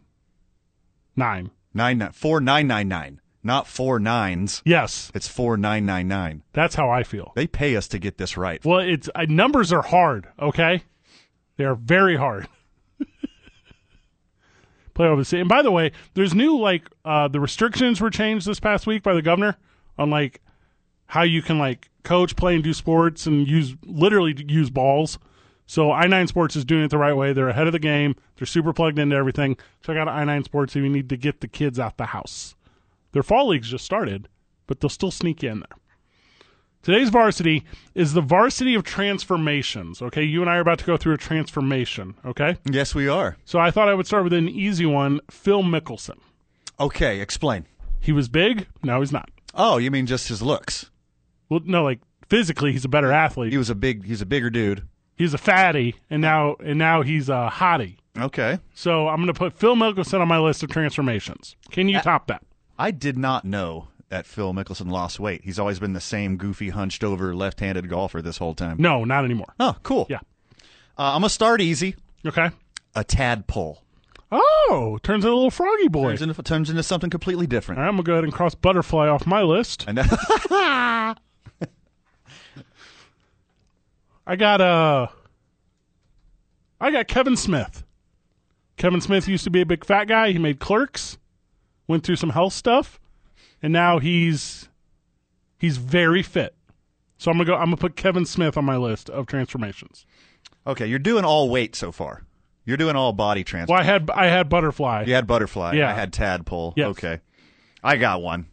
Nine 1.15 1.51
nine 1.73 2.11
four 2.11 2.41
nine 2.41 2.67
nine 2.67 2.87
nine. 2.89 3.21
Not 3.43 3.67
four 3.67 3.99
nines. 3.99 4.61
Yes, 4.65 5.11
It's 5.13 5.27
four 5.27 5.57
nine 5.57 5.85
nine 5.85 6.07
nine. 6.07 6.43
that's 6.53 6.75
how 6.75 6.89
I 6.89 7.03
feel. 7.03 7.31
They 7.35 7.45
pay 7.47 7.75
us 7.75 7.87
to 7.89 7.99
get 7.99 8.17
this 8.17 8.35
right. 8.37 8.63
Well, 8.65 8.79
it's 8.79 9.09
uh, 9.15 9.25
numbers 9.29 9.71
are 9.71 9.81
hard, 9.83 10.27
okay? 10.41 10.83
They 11.57 11.63
are 11.65 11.75
very 11.75 12.15
hard. 12.17 12.47
Play 14.93 15.07
over 15.07 15.21
the 15.21 15.25
sea. 15.25 15.39
And 15.39 15.49
by 15.49 15.61
the 15.61 15.71
way, 15.71 15.91
there's 16.13 16.33
new 16.35 16.57
like 16.57 16.89
uh 17.05 17.27
the 17.27 17.39
restrictions 17.39 17.99
were 18.01 18.09
changed 18.11 18.45
this 18.47 18.59
past 18.59 18.85
week 18.87 19.01
by 19.03 19.13
the 19.13 19.21
governor 19.23 19.57
on 19.97 20.09
like 20.09 20.41
how 21.07 21.23
you 21.23 21.41
can 21.41 21.57
like 21.59 21.89
coach, 22.03 22.35
play, 22.35 22.55
and 22.55 22.63
do 22.63 22.73
sports 22.73 23.25
and 23.27 23.47
use 23.47 23.75
literally 23.85 24.35
use 24.47 24.69
balls. 24.69 25.17
So 25.65 25.89
i9 25.89 26.27
Sports 26.27 26.55
is 26.55 26.65
doing 26.65 26.83
it 26.83 26.89
the 26.91 26.97
right 26.97 27.13
way. 27.15 27.33
They're 27.33 27.49
ahead 27.49 27.67
of 27.67 27.73
the 27.73 27.79
game. 27.79 28.15
They're 28.35 28.45
super 28.45 28.73
plugged 28.73 28.99
into 28.99 29.15
everything. 29.15 29.57
Check 29.81 29.97
out 29.97 30.07
i9 30.07 30.43
Sports 30.43 30.75
if 30.75 30.83
you 30.83 30.89
need 30.89 31.09
to 31.09 31.17
get 31.17 31.41
the 31.41 31.47
kids 31.47 31.79
out 31.79 31.97
the 31.97 32.07
house. 32.07 32.55
Their 33.13 33.23
fall 33.23 33.47
leagues 33.47 33.69
just 33.69 33.85
started. 33.85 34.27
but 34.67 34.79
they'll 34.79 34.89
still 34.89 35.11
sneak 35.11 35.43
you 35.43 35.49
in 35.51 35.59
there. 35.59 35.77
Today's 36.81 37.09
varsity 37.09 37.63
is 37.95 38.11
the 38.13 38.21
varsity 38.21 38.75
of 38.75 38.83
transformations. 38.83 40.01
Okay, 40.01 40.23
you 40.23 40.41
and 40.41 40.49
I 40.49 40.57
are 40.57 40.61
about 40.61 40.79
to 40.79 40.85
go 40.85 40.97
through 40.97 41.13
a 41.13 41.17
transformation. 41.17 42.15
Okay, 42.25 42.57
Yes, 42.69 42.93
we 42.93 43.07
are. 43.07 43.37
so 43.45 43.57
I 43.59 43.71
thought 43.71 43.87
I 43.87 43.93
would 43.93 44.05
start 44.07 44.23
with 44.25 44.33
an 44.33 44.49
easy 44.49 44.85
one. 44.85 45.21
Phil 45.29 45.63
Mickelson. 45.63 46.17
Okay, 46.79 47.21
explain. 47.21 47.65
He 48.01 48.11
was 48.11 48.27
big. 48.27 48.67
Now 48.83 48.99
he's 48.99 49.13
not. 49.13 49.29
Oh, 49.53 49.77
you 49.77 49.91
mean 49.91 50.05
just 50.07 50.27
his 50.27 50.41
looks? 50.41 50.89
Well, 51.47 51.61
no, 51.63 51.83
like 51.83 51.99
physically, 52.27 52.73
he's 52.73 52.83
a 52.85 52.89
better 52.89 53.11
athlete. 53.13 53.51
He 53.53 53.57
was 53.57 53.69
a 53.69 53.75
big. 53.75 54.03
He's 54.05 54.21
a 54.21 54.25
bigger 54.25 54.49
dude. 54.49 54.83
He's 55.15 55.33
a 55.33 55.37
fatty, 55.37 55.95
and 56.09 56.21
now 56.21 56.55
and 56.63 56.77
now 56.79 57.01
he's 57.01 57.29
a 57.29 57.49
hottie. 57.53 57.97
Okay. 58.17 58.59
So 58.73 59.07
I'm 59.07 59.17
going 59.17 59.27
to 59.27 59.33
put 59.33 59.53
Phil 59.53 59.75
Mickelson 59.75 60.19
on 60.21 60.27
my 60.27 60.37
list 60.39 60.61
of 60.63 60.69
transformations. 60.69 61.55
Can 61.71 61.89
you 61.89 61.99
top 61.99 62.27
that? 62.27 62.43
I 62.77 62.91
did 62.91 63.17
not 63.17 63.43
know 63.45 63.87
that 64.09 64.25
Phil 64.27 64.53
Mickelson 64.53 64.91
lost 64.91 65.19
weight. 65.19 65.41
He's 65.43 65.57
always 65.57 65.79
been 65.79 65.93
the 65.93 65.99
same 66.01 66.37
goofy, 66.37 66.69
hunched 66.69 67.03
over, 67.03 67.33
left-handed 67.35 67.89
golfer 67.89 68.21
this 68.21 68.37
whole 68.37 68.53
time. 68.53 68.77
No, 68.79 69.03
not 69.03 69.23
anymore. 69.25 69.53
Oh, 69.59 69.75
cool. 69.83 70.05
Yeah. 70.09 70.19
Uh, 70.97 71.13
I'm 71.15 71.21
gonna 71.21 71.29
start 71.29 71.59
easy. 71.61 71.95
Okay. 72.25 72.51
A 72.95 73.03
tadpole 73.03 73.79
Oh, 74.31 74.97
turns 75.03 75.23
into 75.23 75.33
a 75.33 75.35
little 75.35 75.51
froggy 75.51 75.87
boy. 75.87 76.09
turns 76.09 76.21
into 76.23 76.43
turns 76.43 76.69
into 76.69 76.81
something 76.83 77.09
completely 77.11 77.45
different. 77.47 77.77
All 77.79 77.83
right, 77.83 77.89
I'm 77.89 77.95
gonna 77.95 78.03
go 78.03 78.13
ahead 78.13 78.23
and 78.23 78.33
cross 78.33 78.53
butterfly 78.55 79.07
off 79.07 79.25
my 79.27 79.41
list. 79.43 79.85
And 79.87 79.97
I 84.25 84.35
got 84.35 84.61
uh 84.61 85.07
I 86.79 86.91
got 86.91 87.07
Kevin 87.07 87.37
Smith. 87.37 87.83
Kevin 88.77 89.01
Smith 89.01 89.27
used 89.27 89.43
to 89.43 89.49
be 89.49 89.61
a 89.61 89.65
big 89.65 89.85
fat 89.85 90.05
guy. 90.05 90.31
He 90.31 90.39
made 90.39 90.59
clerks, 90.59 91.17
went 91.87 92.03
through 92.03 92.15
some 92.17 92.31
health 92.31 92.53
stuff, 92.53 92.99
and 93.61 93.71
now 93.71 93.99
he's 93.99 94.69
he's 95.57 95.77
very 95.77 96.23
fit. 96.23 96.55
So 97.17 97.31
I'm 97.31 97.37
gonna 97.37 97.47
go 97.47 97.55
I'm 97.55 97.65
gonna 97.65 97.77
put 97.77 97.95
Kevin 97.95 98.25
Smith 98.25 98.57
on 98.57 98.65
my 98.65 98.77
list 98.77 99.09
of 99.09 99.27
transformations. 99.27 100.05
okay, 100.65 100.85
you're 100.87 100.99
doing 100.99 101.25
all 101.25 101.49
weight 101.49 101.75
so 101.75 101.91
far. 101.91 102.23
You're 102.65 102.77
doing 102.77 102.95
all 102.95 103.11
body 103.11 103.43
transfer. 103.43 103.73
Well 103.73 103.81
I 103.81 103.83
had 103.85 104.09
I 104.09 104.27
had 104.27 104.49
butterfly. 104.49 105.03
You 105.05 105.13
had 105.13 105.27
butterfly. 105.27 105.73
Yeah. 105.73 105.89
I 105.89 105.93
had 105.93 106.13
tadpole. 106.13 106.73
Yes. 106.77 106.87
Okay. 106.89 107.19
I 107.83 107.97
got 107.97 108.21
one. 108.21 108.47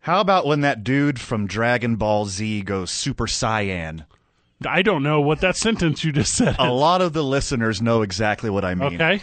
How 0.00 0.20
about 0.20 0.46
when 0.46 0.62
that 0.62 0.84
dude 0.84 1.20
from 1.20 1.46
Dragon 1.46 1.96
Ball 1.96 2.24
Z 2.24 2.62
goes 2.62 2.90
Super 2.90 3.26
Saiyan? 3.26 4.06
I 4.66 4.82
don't 4.82 5.02
know 5.02 5.20
what 5.20 5.40
that 5.40 5.56
sentence 5.56 6.02
you 6.04 6.12
just 6.12 6.34
said. 6.34 6.56
A 6.58 6.72
lot 6.72 7.00
of 7.00 7.12
the 7.12 7.22
listeners 7.22 7.80
know 7.80 8.02
exactly 8.02 8.50
what 8.50 8.64
I 8.64 8.74
mean. 8.74 8.94
Okay. 8.94 9.22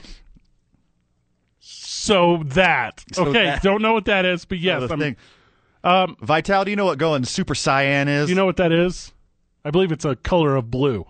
So 1.60 2.44
that. 2.46 3.04
So 3.14 3.26
okay, 3.26 3.46
that- 3.46 3.64
don't 3.64 3.82
know 3.82 3.94
what 3.94 4.06
that 4.06 4.26
is, 4.26 4.46
but 4.46 4.60
yes, 4.60 4.88
the 4.88 4.94
I'm, 4.94 5.00
thing. 5.00 5.16
Um, 5.84 6.18
Vital, 6.22 6.64
do 6.64 6.72
you 6.72 6.76
know 6.76 6.86
what 6.86 6.98
going 6.98 7.26
Super 7.26 7.54
Saiyan 7.54 8.08
is? 8.08 8.30
you 8.30 8.36
know 8.36 8.46
what 8.46 8.58
that 8.58 8.72
is? 8.72 9.12
I 9.64 9.72
believe 9.72 9.92
it's 9.92 10.06
a 10.06 10.16
color 10.16 10.56
of 10.56 10.70
blue. 10.72 11.06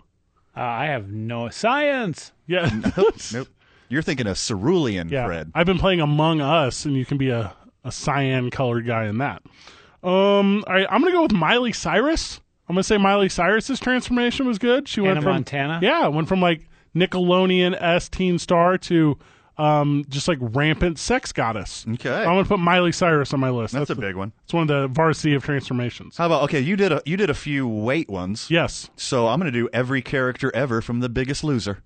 Uh, 0.56 0.62
I 0.62 0.86
have 0.86 1.10
no 1.10 1.50
science. 1.50 2.32
Yeah. 2.48 2.70
Nope. 3.34 3.48
You're 3.88 4.02
thinking 4.02 4.26
of 4.26 4.38
cerulean, 4.38 5.10
yeah. 5.10 5.26
Fred. 5.26 5.52
I've 5.54 5.68
been 5.68 5.78
playing 5.78 6.02
Among 6.02 6.42
Us, 6.42 6.86
and 6.86 6.96
you 6.96 7.06
can 7.06 7.18
be 7.18 7.30
a, 7.30 7.54
a 7.84 7.92
cyan 7.92 8.50
colored 8.50 8.88
guy 8.88 9.06
in 9.06 9.20
that. 9.20 9.44
Um, 10.04 10.64
all 10.68 10.74
right, 10.74 10.88
I'm 10.90 11.02
gonna 11.02 11.14
go 11.14 11.24
with 11.24 11.34
Miley 11.34 11.72
Cyrus. 11.72 12.40
I'm 12.68 12.76
gonna 12.76 12.84
say 12.84 12.98
Miley 12.98 13.30
Cyrus's 13.30 13.80
transformation 13.80 14.46
was 14.48 14.58
good. 14.58 14.88
She 14.88 15.02
went 15.02 15.10
Hannah 15.16 15.22
from 15.22 15.34
Montana? 15.34 15.80
Yeah, 15.82 16.08
went 16.08 16.28
from 16.28 16.42
like 16.42 16.68
Nickelodeon 16.96 17.76
S 17.80 18.10
teen 18.10 18.40
star 18.40 18.78
to 18.80 19.18
um 19.58 20.04
just 20.10 20.28
like 20.28 20.38
rampant 20.42 21.00
sex 21.00 21.32
goddess. 21.32 21.86
Okay. 21.94 22.10
I'm 22.14 22.26
gonna 22.26 22.46
put 22.46 22.60
Miley 22.60 22.92
Cyrus 22.92 23.34
on 23.34 23.40
my 23.40 23.50
list. 23.50 23.74
That's 23.74 23.90
a 23.90 23.96
the- 23.96 24.02
big 24.02 24.16
one. 24.16 24.34
It's 24.44 24.54
one 24.54 24.64
of 24.64 24.68
the 24.68 24.88
varsity 24.88 25.34
of 25.34 25.44
transformations. 25.44 26.18
How 26.18 26.26
about 26.26 26.44
okay? 26.44 26.60
You 26.60 26.76
did 26.76 26.92
a 26.92 27.02
you 27.06 27.18
did 27.18 27.30
a 27.30 27.34
few 27.36 27.68
weight 27.68 28.10
ones. 28.10 28.48
Yes. 28.50 28.90
So 28.96 29.28
I'm 29.28 29.40
going 29.40 29.52
to 29.52 29.58
do 29.58 29.70
every 29.72 30.02
character 30.02 30.52
ever 30.56 30.82
from 30.82 31.00
The 31.02 31.10
Biggest 31.10 31.44
Loser. 31.44 31.84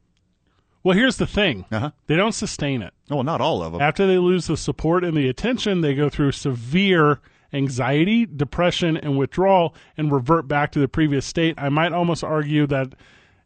Well, 0.81 0.95
here's 0.97 1.17
the 1.17 1.27
thing. 1.27 1.65
Uh-huh. 1.71 1.91
They 2.07 2.15
don't 2.15 2.31
sustain 2.31 2.81
it. 2.81 2.93
Oh, 3.11 3.21
not 3.21 3.41
all 3.41 3.61
of 3.61 3.73
them. 3.73 3.81
After 3.81 4.07
they 4.07 4.17
lose 4.17 4.47
the 4.47 4.55
support 4.55 5.03
and 5.03 5.15
the 5.15 5.27
attention, 5.27 5.81
they 5.81 5.93
go 5.93 6.07
through 6.09 6.31
severe 6.31 7.19
anxiety, 7.53 8.25
depression, 8.25 8.97
and 8.97 9.17
withdrawal 9.17 9.75
and 9.97 10.11
revert 10.11 10.47
back 10.47 10.71
to 10.73 10.79
the 10.79 10.87
previous 10.87 11.25
state. 11.25 11.55
I 11.57 11.69
might 11.69 11.93
almost 11.93 12.23
argue 12.23 12.67
that 12.67 12.93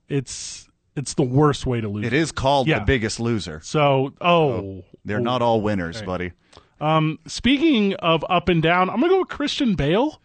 it's 0.09 0.69
it's 0.95 1.15
the 1.15 1.23
worst 1.23 1.65
way 1.65 1.81
to 1.81 1.87
lose. 1.89 2.05
It 2.05 2.13
is 2.13 2.31
called 2.31 2.67
Yeah. 2.67 2.79
The 2.79 2.85
Biggest 2.85 3.19
Loser. 3.19 3.59
So, 3.63 4.13
oh, 4.21 4.83
They're 5.05 5.19
not 5.19 5.41
all 5.41 5.61
winners, 5.61 6.01
buddy. 6.03 6.33
Um, 6.79 7.17
speaking 7.25 7.93
of 7.95 8.23
up 8.29 8.49
and 8.49 8.61
down, 8.61 8.89
I'm 8.89 8.99
gonna 8.99 9.13
go 9.13 9.19
with 9.19 9.29
Christian 9.29 9.75
Bale. 9.75 10.21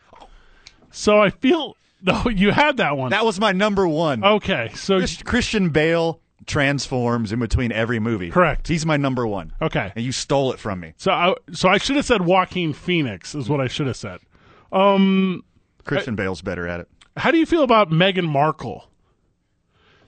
So 0.91 1.21
I 1.21 1.31
feel 1.31 1.77
no, 2.03 2.29
you 2.29 2.51
had 2.51 2.77
that 2.79 2.97
one. 2.97 3.11
That 3.11 3.25
was 3.25 3.41
my 3.41 3.53
number 3.53 3.87
one. 3.89 4.25
okay, 4.25 4.71
so 4.75 5.01
Christian 5.25 5.71
Bale 5.71 6.21
transforms 6.49 7.31
in 7.33 7.39
between 7.39 7.71
every 7.71 8.01
movie. 8.01 8.31
Correct. 8.31 8.67
He's 8.67 8.85
my 8.85 8.97
number 8.97 9.27
one. 9.27 9.53
okay, 9.63 9.93
And 9.95 10.05
you 10.05 10.11
stole 10.13 10.53
it 10.53 10.59
from 10.59 10.81
me. 10.81 10.95
so 10.97 11.13
I 11.13 11.35
so 11.53 11.69
I 11.69 11.79
should 11.79 11.97
have 11.97 12.05
said 12.07 12.23
Joaquin 12.23 12.73
Phoenix 12.73 13.35
is 13.35 13.49
what 13.49 13.61
I 13.61 13.69
should 13.69 13.87
have 13.87 13.97
said. 13.97 14.19
Um, 14.73 15.45
Christian 15.85 16.17
Bale's 16.17 16.43
better 16.43 16.67
at 16.67 16.81
it. 16.81 16.89
How 17.17 17.31
do 17.31 17.39
you 17.39 17.47
feel 17.47 17.63
about 17.63 17.91
Meghan 17.91 18.29
Markle? 18.29 18.91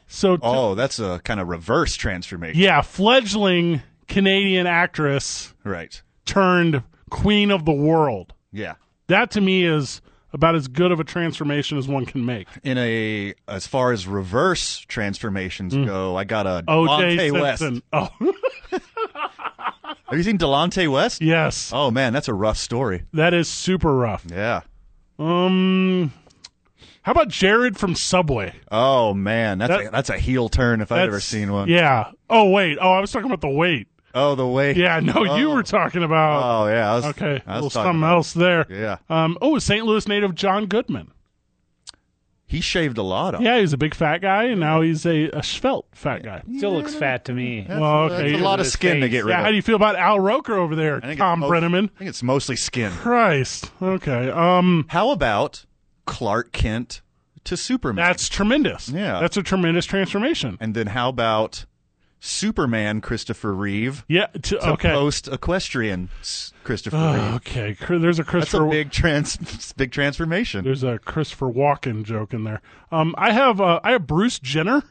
So 0.07 0.37
t- 0.37 0.43
Oh, 0.45 0.75
that's 0.75 0.99
a 0.99 1.21
kind 1.25 1.39
of 1.41 1.49
reverse 1.49 1.95
transformation. 1.97 2.61
yeah, 2.61 2.81
fledgling 2.83 3.83
Canadian 4.09 4.67
actress 4.67 5.55
Right. 5.65 6.03
turned 6.27 6.83
queen 7.11 7.51
of 7.51 7.65
the 7.65 7.73
world. 7.73 8.33
Yeah. 8.53 8.75
That 9.07 9.31
to 9.33 9.41
me 9.41 9.65
is 9.65 10.01
about 10.32 10.55
as 10.55 10.69
good 10.69 10.93
of 10.93 11.01
a 11.01 11.05
transformation 11.05 11.77
as 11.78 11.89
one 11.89 12.07
can 12.07 12.24
make. 12.24 12.48
In 12.62 12.78
a 12.78 13.35
as 13.48 13.66
far 13.66 13.93
as 13.93 14.07
reverse 14.07 14.78
transformations 14.81 15.74
go, 15.74 16.16
I 16.16 16.24
got 16.24 16.47
a 16.47 16.62
OJ 16.69 17.19
Delonte 17.19 17.40
West. 17.40 17.82
Oh, 17.93 18.09
Have 20.09 20.19
you 20.19 20.23
seen 20.24 20.39
Delonte 20.39 20.90
West? 20.90 21.23
yes. 21.23 21.70
Oh 21.73 21.90
man, 21.90 22.12
that's 22.12 22.28
a 22.28 22.35
rough 22.35 22.57
story. 22.57 23.05
That 23.12 23.32
is 23.35 23.48
super 23.48 23.94
rough. 23.94 24.24
Yeah. 24.28 24.62
Um, 25.19 26.12
how 27.02 27.12
about 27.12 27.28
Jared 27.28 27.77
from 27.78 27.94
Subway? 27.94 28.55
Oh 28.73 29.15
man, 29.15 29.59
that's 29.59 29.70
That- 29.70 29.86
a, 29.86 29.90
that's 29.90 30.11
a 30.11 30.19
heel 30.19 30.48
turn 30.48 30.81
if 30.81 30.90
I've 30.90 31.07
ever 31.09 31.20
seen 31.20 31.52
one. 31.52 31.69
Yeah. 31.69 32.11
Oh 32.28 32.51
wait. 32.51 32.78
Oh, 32.81 32.90
I 32.90 33.01
was 33.01 33.12
talking 33.12 33.27
about 33.31 33.40
the 33.40 33.48
weight. 33.48 33.86
Oh, 34.15 34.35
the 34.35 34.47
way. 34.47 34.74
Yeah. 34.74 35.01
No, 35.01 35.23
you 35.37 35.51
Oh. 35.51 35.55
were 35.55 35.62
talking 35.62 36.03
about. 36.03 36.43
Oh 36.43 36.69
yeah. 36.69 36.91
I 36.93 36.95
was, 36.97 37.05
okay. 37.07 37.43
I 37.47 37.53
A 37.53 37.55
was 37.57 37.65
little 37.65 37.70
something 37.70 37.99
about- 38.01 38.15
else 38.15 38.32
there. 38.32 38.66
Yeah. 38.69 38.97
Um. 39.09 39.39
Oh, 39.41 39.59
St. 39.59 39.85
Louis 39.85 40.07
native 40.09 40.35
John 40.35 40.66
Goodman. 40.66 41.12
He 42.47 42.61
shaved 42.61 42.99
a 42.99 43.03
lot 43.05 43.37
off. 43.37 43.43
Yeah, 43.43 43.61
he's 43.61 43.73
a 43.73 43.77
big 43.78 43.95
fat 43.95 44.19
guy, 44.19 44.45
and 44.47 44.59
now 44.59 44.81
he's 44.81 45.07
a, 45.07 45.28
a 45.31 45.41
svelte 45.41 45.87
fat 45.93 46.24
guy. 46.24 46.43
Still 46.57 46.73
looks 46.73 46.93
fat 46.97 47.24
to 47.27 47.32
me. 47.32 47.65
Well, 47.69 48.09
That's 48.09 48.23
okay. 48.23 48.35
a 48.35 48.39
lot 48.39 48.59
of 48.59 48.65
his 48.66 48.73
skin 48.73 49.01
to 49.03 49.09
get 49.09 49.24
rid 49.24 49.31
Yeah. 49.31 49.39
of. 49.39 49.45
How 49.45 49.51
do 49.51 49.55
you 49.57 49.62
feel 49.62 49.77
about 49.77 49.95
Al 49.95 50.19
Roker 50.19 50.55
over 50.55 50.74
there, 50.74 50.99
Tom 51.15 51.45
it's 51.45 51.49
Brennaman? 51.51 51.85
I 51.95 51.99
think 51.99 52.09
it's 52.11 52.24
mostly 52.24 52.57
skin. 52.57 52.91
Christ. 52.91 53.70
Okay. 53.81 54.31
Um. 54.31 54.87
How 54.89 55.11
about 55.12 55.65
Clark 56.07 56.51
Kent 56.51 57.03
to 57.45 57.57
Superman? 57.57 58.05
That's 58.05 58.28
tremendous. 58.28 58.89
Yeah. 58.89 59.20
That's 59.20 59.37
a 59.37 59.45
tremendous 59.45 59.87
transformation. 59.87 60.59
and 60.61 60.74
then 60.74 60.89
how 60.89 61.09
about 61.09 61.66
Superman 62.20 63.01
Christopher 63.01 63.55
Reeve 63.55 64.05
Yeah. 64.06 64.26
To, 64.26 64.40
to 64.40 64.70
okay. 64.72 64.90
post 64.90 65.26
equestrian 65.26 66.10
Christopher 66.64 67.12
Reeve? 67.14 67.34
okay. 67.36 67.76
There's 67.98 68.18
a 68.18 68.24
Christopher. 68.24 68.64
That's 68.64 68.68
a 68.68 68.70
big 68.70 68.90
trans 68.90 69.72
big 69.76 69.90
transformation. 69.90 70.62
There's 70.62 70.84
a 70.84 70.98
Christopher 70.98 71.51
Walken 71.51 72.05
joke 72.05 72.34
in 72.34 72.44
there. 72.44 72.60
Um, 72.92 73.14
I 73.16 73.32
have 73.32 73.60
uh, 73.60 73.80
I 73.82 73.92
have 73.92 74.06
Bruce 74.06 74.38
Jenner. 74.38 74.82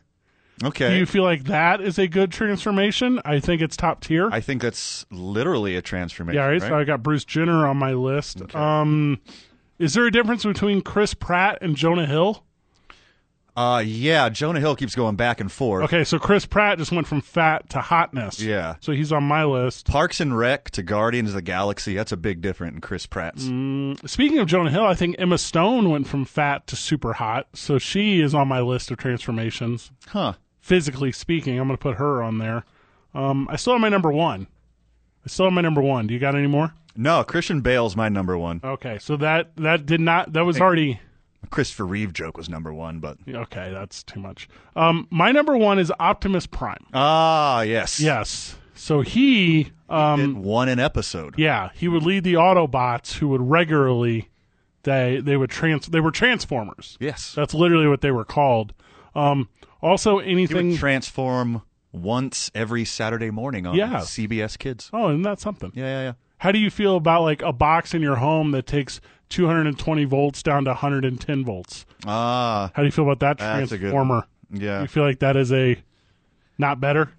Okay. 0.64 0.90
Do 0.90 0.96
you 0.98 1.06
feel 1.06 1.24
like 1.24 1.46
that 1.46 1.80
is 1.80 1.98
a 1.98 2.08
good 2.08 2.32
transformation? 2.32 3.22
I 3.24 3.40
think 3.40 3.62
it's 3.62 3.78
top 3.78 4.02
tier. 4.02 4.30
I 4.30 4.42
think 4.42 4.62
that's 4.62 5.06
literally 5.10 5.78
a 5.78 5.82
transformation. 5.82 6.36
yeah, 6.36 6.48
right? 6.48 6.62
right? 6.62 6.70
So 6.70 6.76
I 6.76 6.84
got 6.84 7.02
Bruce 7.02 7.24
Jenner 7.24 7.66
on 7.66 7.78
my 7.78 7.94
list. 7.94 8.54
Um, 8.54 9.22
is 9.78 9.94
there 9.94 10.06
a 10.06 10.12
difference 10.12 10.44
between 10.44 10.82
Chris 10.82 11.14
Pratt 11.14 11.60
and 11.62 11.76
Jonah 11.78 12.06
Hill? 12.06 12.44
Uh, 13.60 13.80
yeah, 13.80 14.30
Jonah 14.30 14.62
Hill 14.62 14.78
keeps 14.78 14.96
going 14.96 15.18
back 15.18 15.42
and 15.42 15.52
forth. 15.52 15.84
Okay, 15.84 16.06
so 16.06 16.18
Chris 16.18 16.46
Pratt 16.46 16.78
just 16.78 16.94
went 16.94 17.08
from 17.08 17.20
fat 17.20 17.70
to 17.72 17.82
hotness. 17.82 18.40
Yeah. 18.40 18.76
So 18.80 18.94
he's 18.94 19.12
on 19.12 19.26
my 19.26 19.44
list. 19.44 19.86
Parks 19.86 20.22
and 20.22 20.38
Rec 20.38 20.70
to 20.72 20.82
Guardians 20.82 21.32
of 21.32 21.36
the 21.36 21.42
Galaxy. 21.42 21.94
That's 21.94 22.14
a 22.14 22.18
big 22.18 22.40
difference 22.40 22.76
in 22.76 22.80
Chris 22.80 23.06
Pratt's. 23.06 23.44
Mm. 23.44 24.08
Speaking 24.08 24.40
of 24.40 24.48
Jonah 24.48 24.72
Hill, 24.72 24.86
I 24.86 24.94
think 24.94 25.18
Emma 25.20 25.38
Stone 25.38 25.90
went 25.90 26.08
from 26.08 26.24
fat 26.24 26.68
to 26.68 26.78
super 26.78 27.12
hot. 27.12 27.50
So 27.54 27.78
she 27.78 28.22
is 28.22 28.34
on 28.34 28.48
my 28.48 28.62
list 28.62 28.92
of 28.92 28.98
transformations. 28.98 29.92
Huh. 30.08 30.36
physically 30.62 31.12
speaking, 31.12 31.60
I'm 31.60 31.68
going 31.68 31.78
to 31.78 31.82
put 31.82 31.98
her 31.98 32.24
on 32.24 32.38
there. 32.38 32.64
Um, 33.14 33.46
I 33.52 33.58
still 33.58 33.74
have 33.74 33.82
my 33.82 33.90
number 33.90 34.10
one. 34.10 34.48
I 35.26 35.28
still 35.28 35.48
have 35.48 35.54
my 35.54 35.60
number 35.60 35.82
one. 35.82 36.08
Do 36.08 36.14
you 36.14 36.20
got 36.22 36.34
any 36.34 36.48
more? 36.48 36.74
No, 36.96 37.26
Christian 37.26 37.60
Bale's 37.60 37.98
my 37.98 38.08
number 38.08 38.38
one. 38.38 38.62
Okay, 38.64 39.00
so 39.00 39.18
that 39.18 39.56
that 39.58 39.86
did 39.86 40.00
not 40.00 40.32
that 40.32 40.46
was 40.46 40.62
already 40.62 41.02
Christopher 41.52 41.86
Reeve 41.86 42.14
joke 42.14 42.38
was 42.38 42.50
number 42.50 42.74
one, 42.74 43.00
but 43.00 43.18
okay. 43.28 43.72
That's 43.74 44.04
too 44.04 44.20
much. 44.20 44.48
Um, 44.76 45.08
my 45.10 45.32
number 45.32 45.56
one 45.58 45.80
is 45.80 45.92
Optimus 46.00 46.46
Prime. 46.46 46.86
ah, 46.94 47.62
yes, 47.62 48.00
Yes. 48.00 48.56
So 48.76 49.02
he, 49.02 49.72
um, 49.90 50.36
Did 50.36 50.38
one 50.46 50.70
an 50.70 50.80
episode. 50.80 51.36
yeah, 51.38 51.70
he 51.76 51.90
would 51.90 52.04
lead 52.04 52.24
the 52.24 52.36
Autobots 52.36 53.16
who 53.18 53.28
would 53.30 53.42
regularly 53.42 54.30
they 54.84 55.20
they 55.22 55.36
would 55.36 55.50
trans 55.50 55.88
they 55.88 56.00
were 56.00 56.12
transformers. 56.12 56.98
Yes. 57.02 57.34
That's 57.36 57.54
literally 57.54 57.88
what 57.88 58.00
they 58.02 58.12
were 58.12 58.24
called. 58.24 58.74
Um, 59.16 59.50
also, 59.82 60.20
He 60.20 60.32
anything. 60.32 60.70
would 60.72 60.78
transform 60.80 61.62
once 61.92 62.50
every 62.56 62.86
Saturday 62.86 63.32
morning 63.32 63.66
on 63.68 63.76
Yeah. 63.76 64.00
CBS 64.00 64.58
Kids. 64.58 64.90
oh, 64.94 65.10
isn't 65.10 65.24
that 65.24 65.40
something? 65.42 65.72
Yeah, 65.76 65.86
yeah, 65.86 66.02
yeah. 66.04 66.14
How 66.38 66.54
do 66.54 66.60
you 66.60 66.70
feel 66.70 66.96
about 66.96 67.24
like 67.24 67.42
a 67.42 67.52
box 67.52 67.94
in 67.94 68.02
your 68.02 68.16
home 68.16 68.52
that 68.52 68.66
takes 68.66 69.02
220 69.30 70.06
volts 70.06 70.42
down 70.44 70.66
to 70.66 70.72
110 70.72 71.44
volts? 71.46 71.86
Ah, 72.06 72.72
How 72.74 72.82
do 72.82 72.88
you 72.88 72.92
feel 72.92 73.06
about 73.10 73.20
that 73.20 73.38
That's 73.38 73.72
a 73.72 73.78
good 73.78 73.92
transformer? 73.92 74.26
yeah. 74.52 74.82
You 74.82 74.88
feel 74.88 75.04
like 75.04 75.20
that 75.20 75.36
is 75.38 75.52
a 75.54 75.82
not 76.58 76.80
better? 76.80 77.12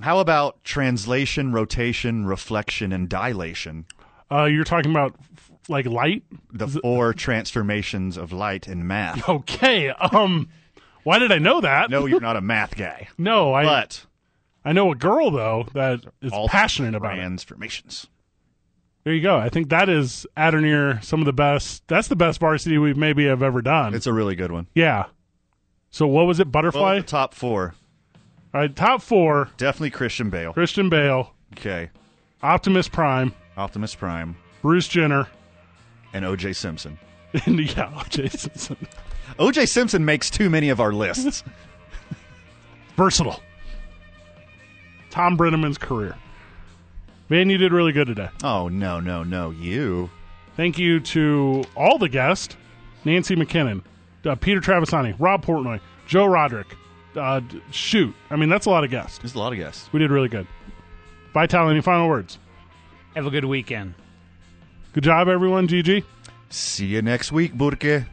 How 0.00 0.18
about 0.18 0.64
translation, 0.64 1.52
rotation, 1.52 2.24
reflection, 2.26 2.92
and 2.92 3.08
dilation? 3.08 3.84
Uh, 4.32 4.44
you're 4.44 4.64
talking 4.64 4.90
about 4.90 5.14
f- 5.36 5.50
like 5.68 5.84
light? 5.86 6.22
The 6.52 6.68
four 6.68 7.12
transformations 7.12 8.16
of 8.16 8.32
light 8.32 8.66
in 8.66 8.86
math. 8.86 9.28
Okay. 9.28 9.90
Um, 9.90 10.48
why 11.02 11.18
did 11.18 11.32
I 11.32 11.38
know 11.38 11.60
that? 11.60 11.90
No, 11.90 12.06
you're 12.06 12.20
not 12.20 12.36
a 12.36 12.40
math 12.54 12.76
guy. 12.76 13.08
No, 13.18 13.52
I 13.52 13.64
But 13.64 14.06
I 14.64 14.72
know 14.72 14.90
a 14.90 14.94
girl 14.94 15.30
though 15.30 15.66
that 15.74 16.00
is 16.22 16.32
all 16.32 16.48
passionate 16.48 16.94
about 16.94 17.14
it. 17.14 17.16
transformations. 17.20 18.06
There 19.04 19.14
you 19.14 19.22
go. 19.22 19.38
I 19.38 19.48
think 19.48 19.70
that 19.70 19.88
is 19.88 20.26
at 20.36 20.54
or 20.54 20.60
near 20.60 21.00
some 21.02 21.20
of 21.20 21.26
the 21.26 21.32
best. 21.32 21.82
That's 21.88 22.08
the 22.08 22.16
best 22.16 22.38
varsity 22.40 22.76
we 22.78 22.92
maybe 22.94 23.26
have 23.26 23.42
ever 23.42 23.62
done. 23.62 23.94
It's 23.94 24.06
a 24.06 24.12
really 24.12 24.34
good 24.34 24.52
one. 24.52 24.66
yeah. 24.74 25.06
So 25.92 26.06
what 26.06 26.26
was 26.26 26.38
it? 26.38 26.46
Well, 26.46 26.52
Butterfly. 26.52 26.96
the 27.00 27.02
top 27.06 27.34
four. 27.34 27.74
All 28.54 28.60
right, 28.60 28.76
top 28.76 29.02
four: 29.02 29.48
Definitely 29.56 29.90
Christian 29.90 30.30
Bale. 30.30 30.52
Christian 30.52 30.88
Bale, 30.88 31.34
Okay. 31.54 31.90
Optimus 32.42 32.88
Prime, 32.88 33.34
Optimus 33.56 33.94
Prime 33.94 34.36
Bruce 34.62 34.86
Jenner, 34.86 35.26
and 36.12 36.24
OJ 36.24 36.54
Simpson. 36.54 36.98
and 37.46 37.58
yeah, 37.76 37.92
O.J. 38.00 38.28
Simpson. 38.28 38.76
OJ 39.38 39.68
Simpson 39.68 40.04
makes 40.04 40.30
too 40.30 40.48
many 40.50 40.68
of 40.68 40.80
our 40.80 40.92
lists. 40.92 41.42
Versatile. 42.96 43.40
Tom 45.10 45.36
Brennaman's 45.36 45.78
career. 45.78 46.16
Man, 47.30 47.48
you 47.48 47.56
did 47.58 47.72
really 47.72 47.92
good 47.92 48.08
today. 48.08 48.28
oh, 48.42 48.68
no, 48.68 49.00
no, 49.00 49.22
no. 49.22 49.50
You. 49.50 50.10
Thank 50.56 50.78
you 50.78 51.00
to 51.00 51.64
all 51.76 51.96
the 51.96 52.08
guests 52.08 52.56
Nancy 53.04 53.34
McKinnon, 53.36 53.82
uh, 54.26 54.34
Peter 54.34 54.60
Trevisani, 54.60 55.14
Rob 55.18 55.44
Portnoy, 55.44 55.80
Joe 56.06 56.26
Roderick. 56.26 56.76
Uh, 57.16 57.40
d- 57.40 57.62
shoot. 57.70 58.14
I 58.30 58.36
mean, 58.36 58.48
that's 58.48 58.66
a 58.66 58.70
lot 58.70 58.84
of 58.84 58.90
guests. 58.90 59.18
There's 59.18 59.34
a 59.34 59.38
lot 59.38 59.52
of 59.52 59.58
guests. 59.58 59.88
We 59.92 59.98
did 60.00 60.10
really 60.10 60.28
good. 60.28 60.46
Vital, 61.32 61.68
any 61.70 61.80
final 61.80 62.08
words? 62.08 62.38
Have 63.14 63.26
a 63.26 63.30
good 63.30 63.44
weekend. 63.44 63.94
Good 64.92 65.04
job, 65.04 65.28
everyone. 65.28 65.66
GG. 65.68 66.04
See 66.50 66.86
you 66.86 67.02
next 67.02 67.32
week, 67.32 67.54
Burke. 67.54 68.04